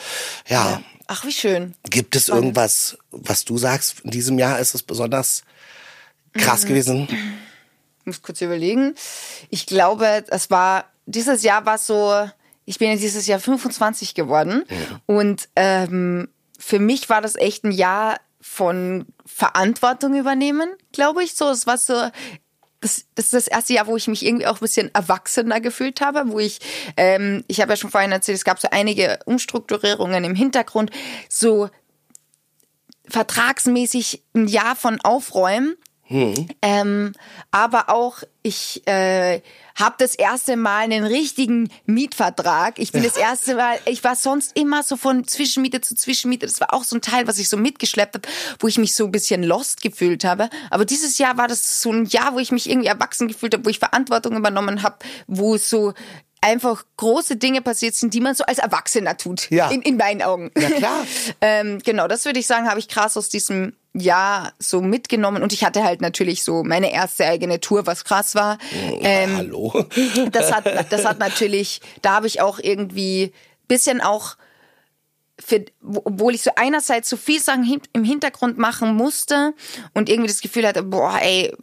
ja. 0.48 0.82
Ach, 1.06 1.26
wie 1.26 1.32
schön. 1.32 1.76
Gibt 1.92 2.16
es 2.16 2.30
irgendwas, 2.30 2.98
was 3.12 3.46
du 3.46 3.60
sagst, 3.60 3.98
in 4.04 4.10
diesem 4.10 4.40
Jahr 4.40 4.58
ist 4.60 4.74
es 4.74 4.82
besonders 4.82 5.44
krass 6.34 6.64
Mhm. 6.64 6.68
gewesen? 6.68 7.08
Ich 8.06 8.07
muss 8.07 8.22
kurz 8.22 8.40
überlegen. 8.41 8.94
Ich 9.49 9.65
glaube, 9.65 10.26
es 10.27 10.52
war, 10.52 10.86
dieses 11.07 11.41
Jahr 11.41 11.65
war 11.65 11.80
so, 11.80 12.30
ich 12.65 12.77
bin 12.77 12.90
ja 12.90 12.95
dieses 12.95 13.26
Jahr 13.26 13.40
25 13.40 14.14
geworden. 14.14 14.64
Und 15.07 15.49
ähm, 15.56 16.30
für 16.60 16.77
mich 16.77 17.10
war 17.10 17.22
das 17.22 17.36
echt 17.36 17.64
ein 17.64 17.72
Jahr 17.72 18.18
von 18.40 19.07
Verantwortung 19.26 20.14
übernehmen, 20.14 20.69
glaube 20.91 21.23
ich. 21.23 21.34
So, 21.34 21.49
es 21.49 21.65
war 21.65 21.80
so, 21.80 21.95
das, 22.80 23.06
das 23.15 23.26
ist 23.26 23.34
das 23.34 23.48
erste 23.48 23.73
Jahr, 23.73 23.88
wo 23.88 23.98
ich 23.98 24.07
mich 24.07 24.23
irgendwie 24.23 24.45
auch 24.45 24.57
ein 24.57 24.60
bisschen 24.60 24.94
erwachsener 24.94 25.60
gefühlt 25.60 25.99
habe, 25.99 26.26
wo 26.27 26.38
ich, 26.38 26.60
ähm, 26.98 27.44
ich 27.48 27.60
habe 27.60 27.72
ja 27.72 27.76
schon 27.76 27.90
vorhin 27.90 28.11
erzählt, 28.11 28.38
es 28.38 28.45
gab 28.45 28.60
so 28.60 28.68
einige 28.69 29.18
Umstrukturierungen 29.26 30.23
im 30.23 30.36
Hintergrund, 30.36 30.91
so 31.27 31.72
vertragsmäßig 33.07 34.23
ein 34.36 34.48
Jahr 34.48 34.76
von 34.76 35.02
Aufräumen 35.02 35.76
Ähm, 36.61 37.14
aber 37.52 37.90
auch, 37.90 38.19
ich 38.44 38.86
äh, 38.88 39.41
habe 39.76 39.95
das 39.98 40.14
erste 40.15 40.56
Mal 40.56 40.84
einen 40.84 41.03
richtigen 41.03 41.69
Mietvertrag. 41.86 42.77
Ich 42.77 42.91
bin 42.91 43.03
das 43.03 43.18
erste 43.18 43.56
Mal, 43.56 43.80
ich 43.86 44.03
war 44.03 44.15
sonst 44.15 44.56
immer 44.57 44.84
so 44.84 44.98
von 44.98 45.27
Zwischenmiete 45.27 45.82
zu 45.82 45.95
Zwischenmiete. 45.95 46.45
Das 46.45 46.61
war 46.61 46.73
auch 46.73 46.84
so 46.84 46.95
ein 46.95 47.02
Teil, 47.02 47.27
was 47.27 47.40
ich 47.40 47.49
so 47.49 47.57
mitgeschleppt 47.57 48.15
habe, 48.15 48.27
wo 48.60 48.68
ich 48.68 48.77
mich 48.77 48.94
so 48.94 49.06
ein 49.06 49.11
bisschen 49.11 49.44
lost 49.44 49.82
gefühlt 49.82 50.23
habe. 50.23 50.49
Aber 50.69 50.86
dieses 50.86 51.18
Jahr 51.18 51.38
war 51.38 51.48
das 51.48 51.82
so 51.82 51.91
ein 51.91 52.06
Jahr, 52.06 52.34
wo 52.36 52.40
ich 52.40 52.52
mich 52.52 52.69
irgendwie 52.69 52.88
erwachsen 52.88 53.27
gefühlt 53.27 53.53
habe, 53.53 53.65
wo 53.65 53.69
ich 53.69 53.80
Verantwortung 53.80 54.36
übernommen 54.38 54.84
habe, 54.84 54.98
wo 55.27 55.57
so 55.57 55.94
einfach 56.41 56.86
große 56.98 57.38
Dinge 57.38 57.61
passiert 57.64 57.95
sind, 57.95 58.14
die 58.14 58.22
man 58.22 58.36
so 58.36 58.44
als 58.44 58.60
Erwachsener 58.60 59.18
tut. 59.18 59.49
Ja. 59.49 59.72
In, 59.72 59.82
in 59.82 59.98
meinen 59.98 60.22
Augen. 60.22 60.52
Ja, 60.56 60.69
klar. 60.69 61.06
ähm, 61.41 61.80
genau, 61.84 62.07
das 62.07 62.26
würde 62.26 62.40
ich 62.40 62.45
sagen, 62.45 62.69
habe 62.69 62.80
ich 62.80 62.88
krass 62.88 63.18
aus 63.18 63.30
diesem 63.30 63.73
Jahr 64.00 64.54
so 64.60 64.82
mitgenommen. 64.82 65.42
Und 65.44 65.54
ich 65.54 65.64
hatte 65.64 65.84
halt 65.84 66.02
natürlich 66.02 66.44
so 66.44 66.64
meine 66.64 66.92
erste 66.92 67.26
eigene 67.26 67.60
Tour, 67.60 67.86
was 67.88 68.04
krass 68.04 68.36
war. 68.36 68.58
Ähm, 69.02 69.38
Hallo. 69.38 69.86
das 70.32 70.52
hat, 70.54 70.92
das 70.92 71.06
hat 71.06 71.20
natürlich, 71.20 71.82
da 72.02 72.14
habe 72.16 72.28
ich 72.28 72.42
auch 72.42 72.60
irgendwie 72.60 73.32
bisschen 73.68 74.02
auch 74.02 74.36
für, 75.40 75.66
wo- 75.82 76.02
obwohl 76.06 76.34
ich 76.36 76.44
so 76.44 76.52
einerseits 76.56 77.10
so 77.10 77.18
viel 77.18 77.42
Sachen 77.42 77.82
im 77.94 78.04
Hintergrund 78.04 78.58
machen 78.58 78.96
musste 78.96 79.54
und 79.94 80.10
irgendwie 80.10 80.30
das 80.30 80.42
Gefühl 80.42 80.68
hatte, 80.68 80.84
boah, 80.84 81.18
ey, 81.22 81.54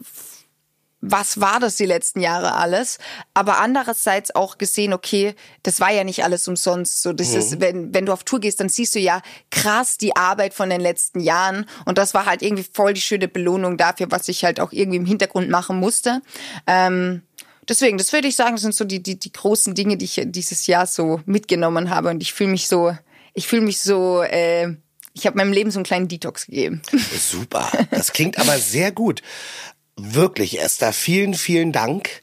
was 1.03 1.41
war 1.41 1.59
das 1.59 1.75
die 1.75 1.85
letzten 1.85 2.21
Jahre 2.21 2.55
alles? 2.55 2.99
Aber 3.35 3.59
andererseits 3.59 4.35
auch 4.35 4.57
gesehen, 4.57 4.93
okay, 4.93 5.35
das 5.65 5.81
war 5.81 5.93
ja 5.93 6.05
nicht 6.05 6.23
alles 6.23 6.47
umsonst. 6.47 7.03
So, 7.03 7.13
das 7.13 7.35
ist, 7.35 7.61
wenn, 7.61 7.93
wenn 7.93 8.07
du 8.07 8.13
auf 8.13 8.23
Tour 8.23 8.39
gehst, 8.39 8.61
dann 8.61 8.69
siehst 8.69 8.95
du 8.95 9.01
ja 9.01 9.21
krass 9.51 9.99
die 9.99 10.15
Arbeit 10.15 10.55
von 10.55 10.71
den 10.71 10.81
letzten 10.81 11.19
Jahren. 11.19 11.67
Und 11.87 11.99
das 11.99 12.15
war 12.15 12.25
halt 12.25 12.41
irgendwie 12.41 12.65
voll 12.73 12.95
die 12.95 13.01
schöne 13.01 13.27
Belohnung 13.27 13.77
dafür, 13.77 14.13
was 14.13 14.29
ich 14.29 14.45
halt 14.45 14.61
auch 14.61 14.71
irgendwie 14.71 14.99
im 14.99 15.05
Hintergrund 15.05 15.51
machen 15.51 15.77
musste. 15.81 16.23
Ähm, 16.69 17.23
deswegen, 17.69 17.99
das 17.99 18.13
würde 18.13 18.29
ich 18.29 18.37
sagen, 18.37 18.57
sind 18.57 18.75
so 18.75 18.85
die, 18.85 19.03
die, 19.03 19.19
die 19.19 19.33
großen 19.33 19.75
Dinge, 19.75 19.97
die 19.97 20.05
ich 20.05 20.23
dieses 20.25 20.69
Jahr 20.69 20.87
so 20.87 21.21
mitgenommen 21.27 21.91
habe. 21.91 22.11
Und 22.11 22.23
ich 22.23 22.33
fühle 22.33 22.51
mich 22.51 22.69
so, 22.69 22.97
ich 23.35 23.49
fühle 23.49 23.63
mich 23.63 23.81
so, 23.81 24.23
äh, 24.23 24.77
ich 25.15 25.27
habe 25.27 25.37
meinem 25.37 25.53
Leben 25.53 25.71
so 25.71 25.79
einen 25.79 25.85
kleinen 25.85 26.09
Detox 26.09 26.47
gegeben. 26.47 26.81
Super. 27.19 27.71
Das 27.91 28.13
klingt 28.13 28.39
aber 28.39 28.57
sehr 28.59 28.93
gut. 28.93 29.21
Wirklich, 29.97 30.61
Esther, 30.61 30.93
vielen, 30.93 31.35
vielen 31.35 31.73
Dank, 31.73 32.23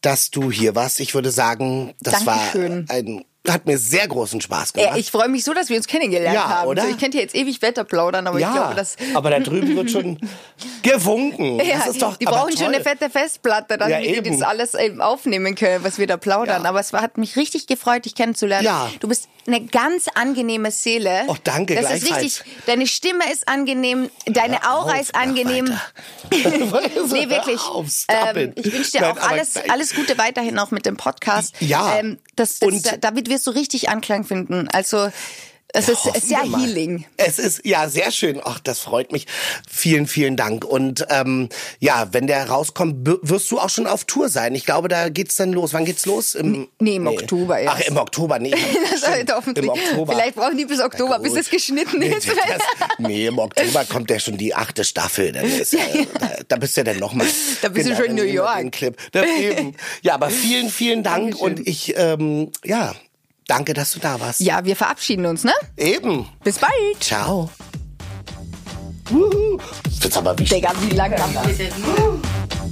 dass 0.00 0.30
du 0.30 0.50
hier 0.50 0.74
warst. 0.74 1.00
Ich 1.00 1.14
würde 1.14 1.30
sagen, 1.30 1.94
das 2.00 2.24
Dankeschön. 2.24 2.88
war 2.88 2.96
ein, 2.96 3.24
hat 3.48 3.66
mir 3.66 3.76
sehr 3.76 4.06
großen 4.06 4.40
Spaß 4.40 4.72
gemacht. 4.72 4.94
Äh, 4.96 5.00
ich 5.00 5.10
freue 5.10 5.28
mich 5.28 5.42
so, 5.44 5.52
dass 5.52 5.68
wir 5.68 5.76
uns 5.76 5.86
kennengelernt 5.88 6.34
Ja, 6.34 6.48
haben. 6.48 6.68
oder? 6.68 6.82
So, 6.82 6.88
ich 6.88 6.98
könnte 6.98 7.18
jetzt 7.18 7.34
ewig 7.34 7.60
Wetter 7.60 7.82
plaudern, 7.84 8.26
aber 8.26 8.38
ich 8.38 8.46
glaube, 8.50 8.74
das. 8.76 8.96
aber 9.14 9.30
da 9.30 9.40
drüben 9.40 9.74
wird 9.76 9.90
schon 9.90 10.18
gewunken. 10.82 11.56
Ja, 11.60 11.78
das 11.78 11.88
ist 11.88 12.02
doch, 12.02 12.16
die 12.16 12.24
brauchen 12.24 12.50
schon 12.56 12.66
toll. 12.66 12.74
eine 12.74 12.84
fette 12.84 13.10
Festplatte, 13.10 13.78
damit 13.78 14.04
Ja, 14.04 14.12
eben. 14.14 14.38
das 14.38 14.42
alles 14.48 14.74
eben 14.74 15.00
aufnehmen 15.00 15.54
können, 15.54 15.82
was 15.84 15.98
wir 15.98 16.06
da 16.06 16.16
plaudern. 16.16 16.62
Ja. 16.62 16.68
Aber 16.68 16.80
es 16.80 16.92
war, 16.92 17.02
hat 17.02 17.18
mich 17.18 17.36
richtig 17.36 17.66
gefreut, 17.66 18.04
dich 18.04 18.14
kennenzulernen. 18.14 18.64
Ja. 18.64 18.90
Du 19.00 19.08
bist 19.08 19.28
eine 19.46 19.60
ganz 19.66 20.06
angeeme 20.14 20.70
Seele. 20.70 21.24
Oh, 21.26 21.34
danke, 21.42 21.74
Das 21.74 21.90
ist 21.92 22.10
richtig. 22.14 22.42
Deine 22.66 22.86
Stimme 22.86 23.24
ist 23.32 23.48
angenehm, 23.48 24.08
deine 24.26 24.62
Hör 24.62 24.74
Aura 24.74 24.92
auf, 24.92 25.00
ist 25.00 25.14
angenehm. 25.16 25.76
Nee, 26.30 27.28
wirklich. 27.28 27.60
Auf, 27.60 27.86
Ähm, 28.08 28.52
ich 28.56 28.72
wünsche 28.72 28.92
dir 28.92 29.00
Nein, 29.02 29.18
auch 29.18 29.28
alles, 29.28 29.56
alles 29.68 29.94
Gute 29.94 30.16
weiterhin 30.18 30.58
auch 30.58 30.70
mit 30.70 30.86
dem 30.86 30.96
Podcast. 30.96 31.54
Ja. 31.60 31.96
Ähm, 31.98 32.18
das, 32.36 32.58
das, 32.58 32.68
Und- 32.68 32.98
damit 33.04 33.28
wirst 33.28 33.46
du 33.46 33.50
richtig 33.50 33.88
Anklang 33.88 34.24
finden. 34.24 34.68
Also, 34.68 35.10
es 35.72 35.88
ist 35.88 36.04
Hoffen 36.04 36.20
sehr 36.20 36.42
wir 36.42 36.50
mal. 36.50 36.60
healing. 36.60 37.04
Es 37.16 37.38
ist 37.38 37.62
ja 37.64 37.88
sehr 37.88 38.10
schön. 38.10 38.40
Ach, 38.44 38.60
das 38.60 38.80
freut 38.80 39.12
mich. 39.12 39.26
Vielen, 39.70 40.06
vielen 40.06 40.36
Dank. 40.36 40.64
Und 40.64 41.06
ähm, 41.08 41.48
ja, 41.80 42.08
wenn 42.12 42.26
der 42.26 42.48
rauskommt, 42.48 43.08
wirst 43.22 43.50
du 43.50 43.58
auch 43.58 43.70
schon 43.70 43.86
auf 43.86 44.04
Tour 44.04 44.28
sein. 44.28 44.54
Ich 44.54 44.64
glaube, 44.64 44.88
da 44.88 45.08
geht's 45.08 45.36
dann 45.36 45.52
los. 45.52 45.72
Wann 45.72 45.84
geht's 45.84 46.04
los? 46.06 46.34
Im, 46.34 46.68
Nee, 46.78 46.96
im 46.96 47.06
Oktober 47.06 47.58
erst. 47.58 47.76
Ach, 47.76 47.88
im 47.88 47.96
Oktober, 47.96 48.38
nee. 48.38 48.54
Das 48.92 49.08
halt 49.08 49.32
hoffentlich. 49.32 49.64
Im 49.64 49.70
Oktober. 49.70 50.12
Vielleicht 50.12 50.34
brauchen 50.34 50.56
die 50.58 50.66
bis 50.66 50.80
Oktober, 50.80 51.18
bis 51.18 51.34
es 51.34 51.48
geschnitten 51.48 51.98
nee, 51.98 52.08
ist. 52.08 52.28
Das, 52.28 52.36
nee, 52.98 53.26
im 53.26 53.38
Oktober 53.38 53.84
kommt 53.84 54.10
ja 54.10 54.18
schon 54.18 54.36
die 54.36 54.54
achte 54.54 54.84
Staffel. 54.84 55.32
Dann 55.32 55.44
ist, 55.60 55.74
äh, 55.74 56.06
da, 56.18 56.30
da 56.48 56.56
bist 56.56 56.76
du 56.76 56.80
ja 56.80 56.84
dann 56.84 56.98
nochmal. 56.98 57.26
Da 57.62 57.68
bist 57.68 57.88
du 57.88 57.96
schon 57.96 58.06
in 58.06 58.14
New 58.16 58.22
York. 58.22 58.72
Clip. 58.72 58.96
Das 59.12 59.26
eben. 59.26 59.74
Ja, 60.02 60.14
aber 60.14 60.30
vielen, 60.30 60.68
vielen 60.68 61.02
Dank. 61.02 61.38
Dankeschön. 61.38 61.46
Und 61.46 61.66
ich, 61.66 61.94
ähm, 61.96 62.50
ja, 62.64 62.94
danke, 63.52 63.74
dass 63.74 63.92
du 63.92 64.00
da 64.00 64.18
warst. 64.18 64.40
Ja, 64.40 64.64
wir 64.64 64.76
verabschieden 64.76 65.26
uns, 65.26 65.44
ne? 65.44 65.52
Eben. 65.76 66.26
Bis 66.42 66.58
bald. 66.58 66.72
Ciao. 67.00 67.50
Wuhu. 69.10 69.58
Das 69.84 70.02
wird's 70.02 70.16
aber 70.16 70.38
wichtig. 70.38 70.56
Digga, 70.60 70.72
wie 70.80 70.94
lange 70.94 71.18
haben 71.18 71.34
wir? 71.34 72.71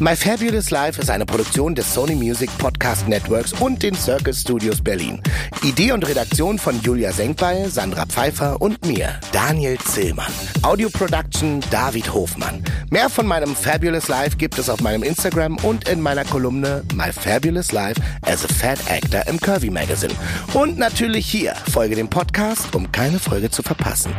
My 0.00 0.16
Fabulous 0.16 0.70
Life 0.70 1.00
ist 1.00 1.10
eine 1.10 1.26
Produktion 1.26 1.74
des 1.74 1.94
Sony 1.94 2.14
Music 2.14 2.50
Podcast 2.58 3.06
Networks 3.06 3.52
und 3.52 3.82
den 3.82 3.94
Circus 3.94 4.40
Studios 4.40 4.82
Berlin. 4.82 5.22
Idee 5.62 5.92
und 5.92 6.06
Redaktion 6.06 6.58
von 6.58 6.80
Julia 6.80 7.12
Senkbeil, 7.12 7.70
Sandra 7.70 8.06
Pfeiffer 8.06 8.60
und 8.60 8.84
mir, 8.84 9.20
Daniel 9.32 9.78
Zillmann. 9.78 10.32
Audio 10.62 10.90
Production 10.90 11.60
David 11.70 12.12
Hofmann. 12.12 12.64
Mehr 12.90 13.08
von 13.08 13.26
meinem 13.26 13.54
Fabulous 13.54 14.08
Life 14.08 14.36
gibt 14.36 14.58
es 14.58 14.68
auf 14.68 14.80
meinem 14.80 15.02
Instagram 15.02 15.56
und 15.58 15.88
in 15.88 16.00
meiner 16.00 16.24
Kolumne 16.24 16.82
My 16.94 17.12
Fabulous 17.12 17.70
Life 17.72 18.00
as 18.22 18.44
a 18.44 18.48
Fat 18.48 18.78
Actor 18.88 19.26
im 19.28 19.38
Curvy 19.38 19.70
Magazine. 19.70 20.14
Und 20.52 20.78
natürlich 20.78 21.26
hier. 21.26 21.54
Folge 21.70 21.94
dem 21.94 22.08
Podcast, 22.08 22.74
um 22.74 22.90
keine 22.90 23.18
Folge 23.18 23.50
zu 23.50 23.62
verpassen. 23.62 24.12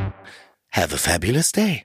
Have 0.72 0.96
a 0.96 0.98
fabulous 0.98 1.52
day. 1.52 1.84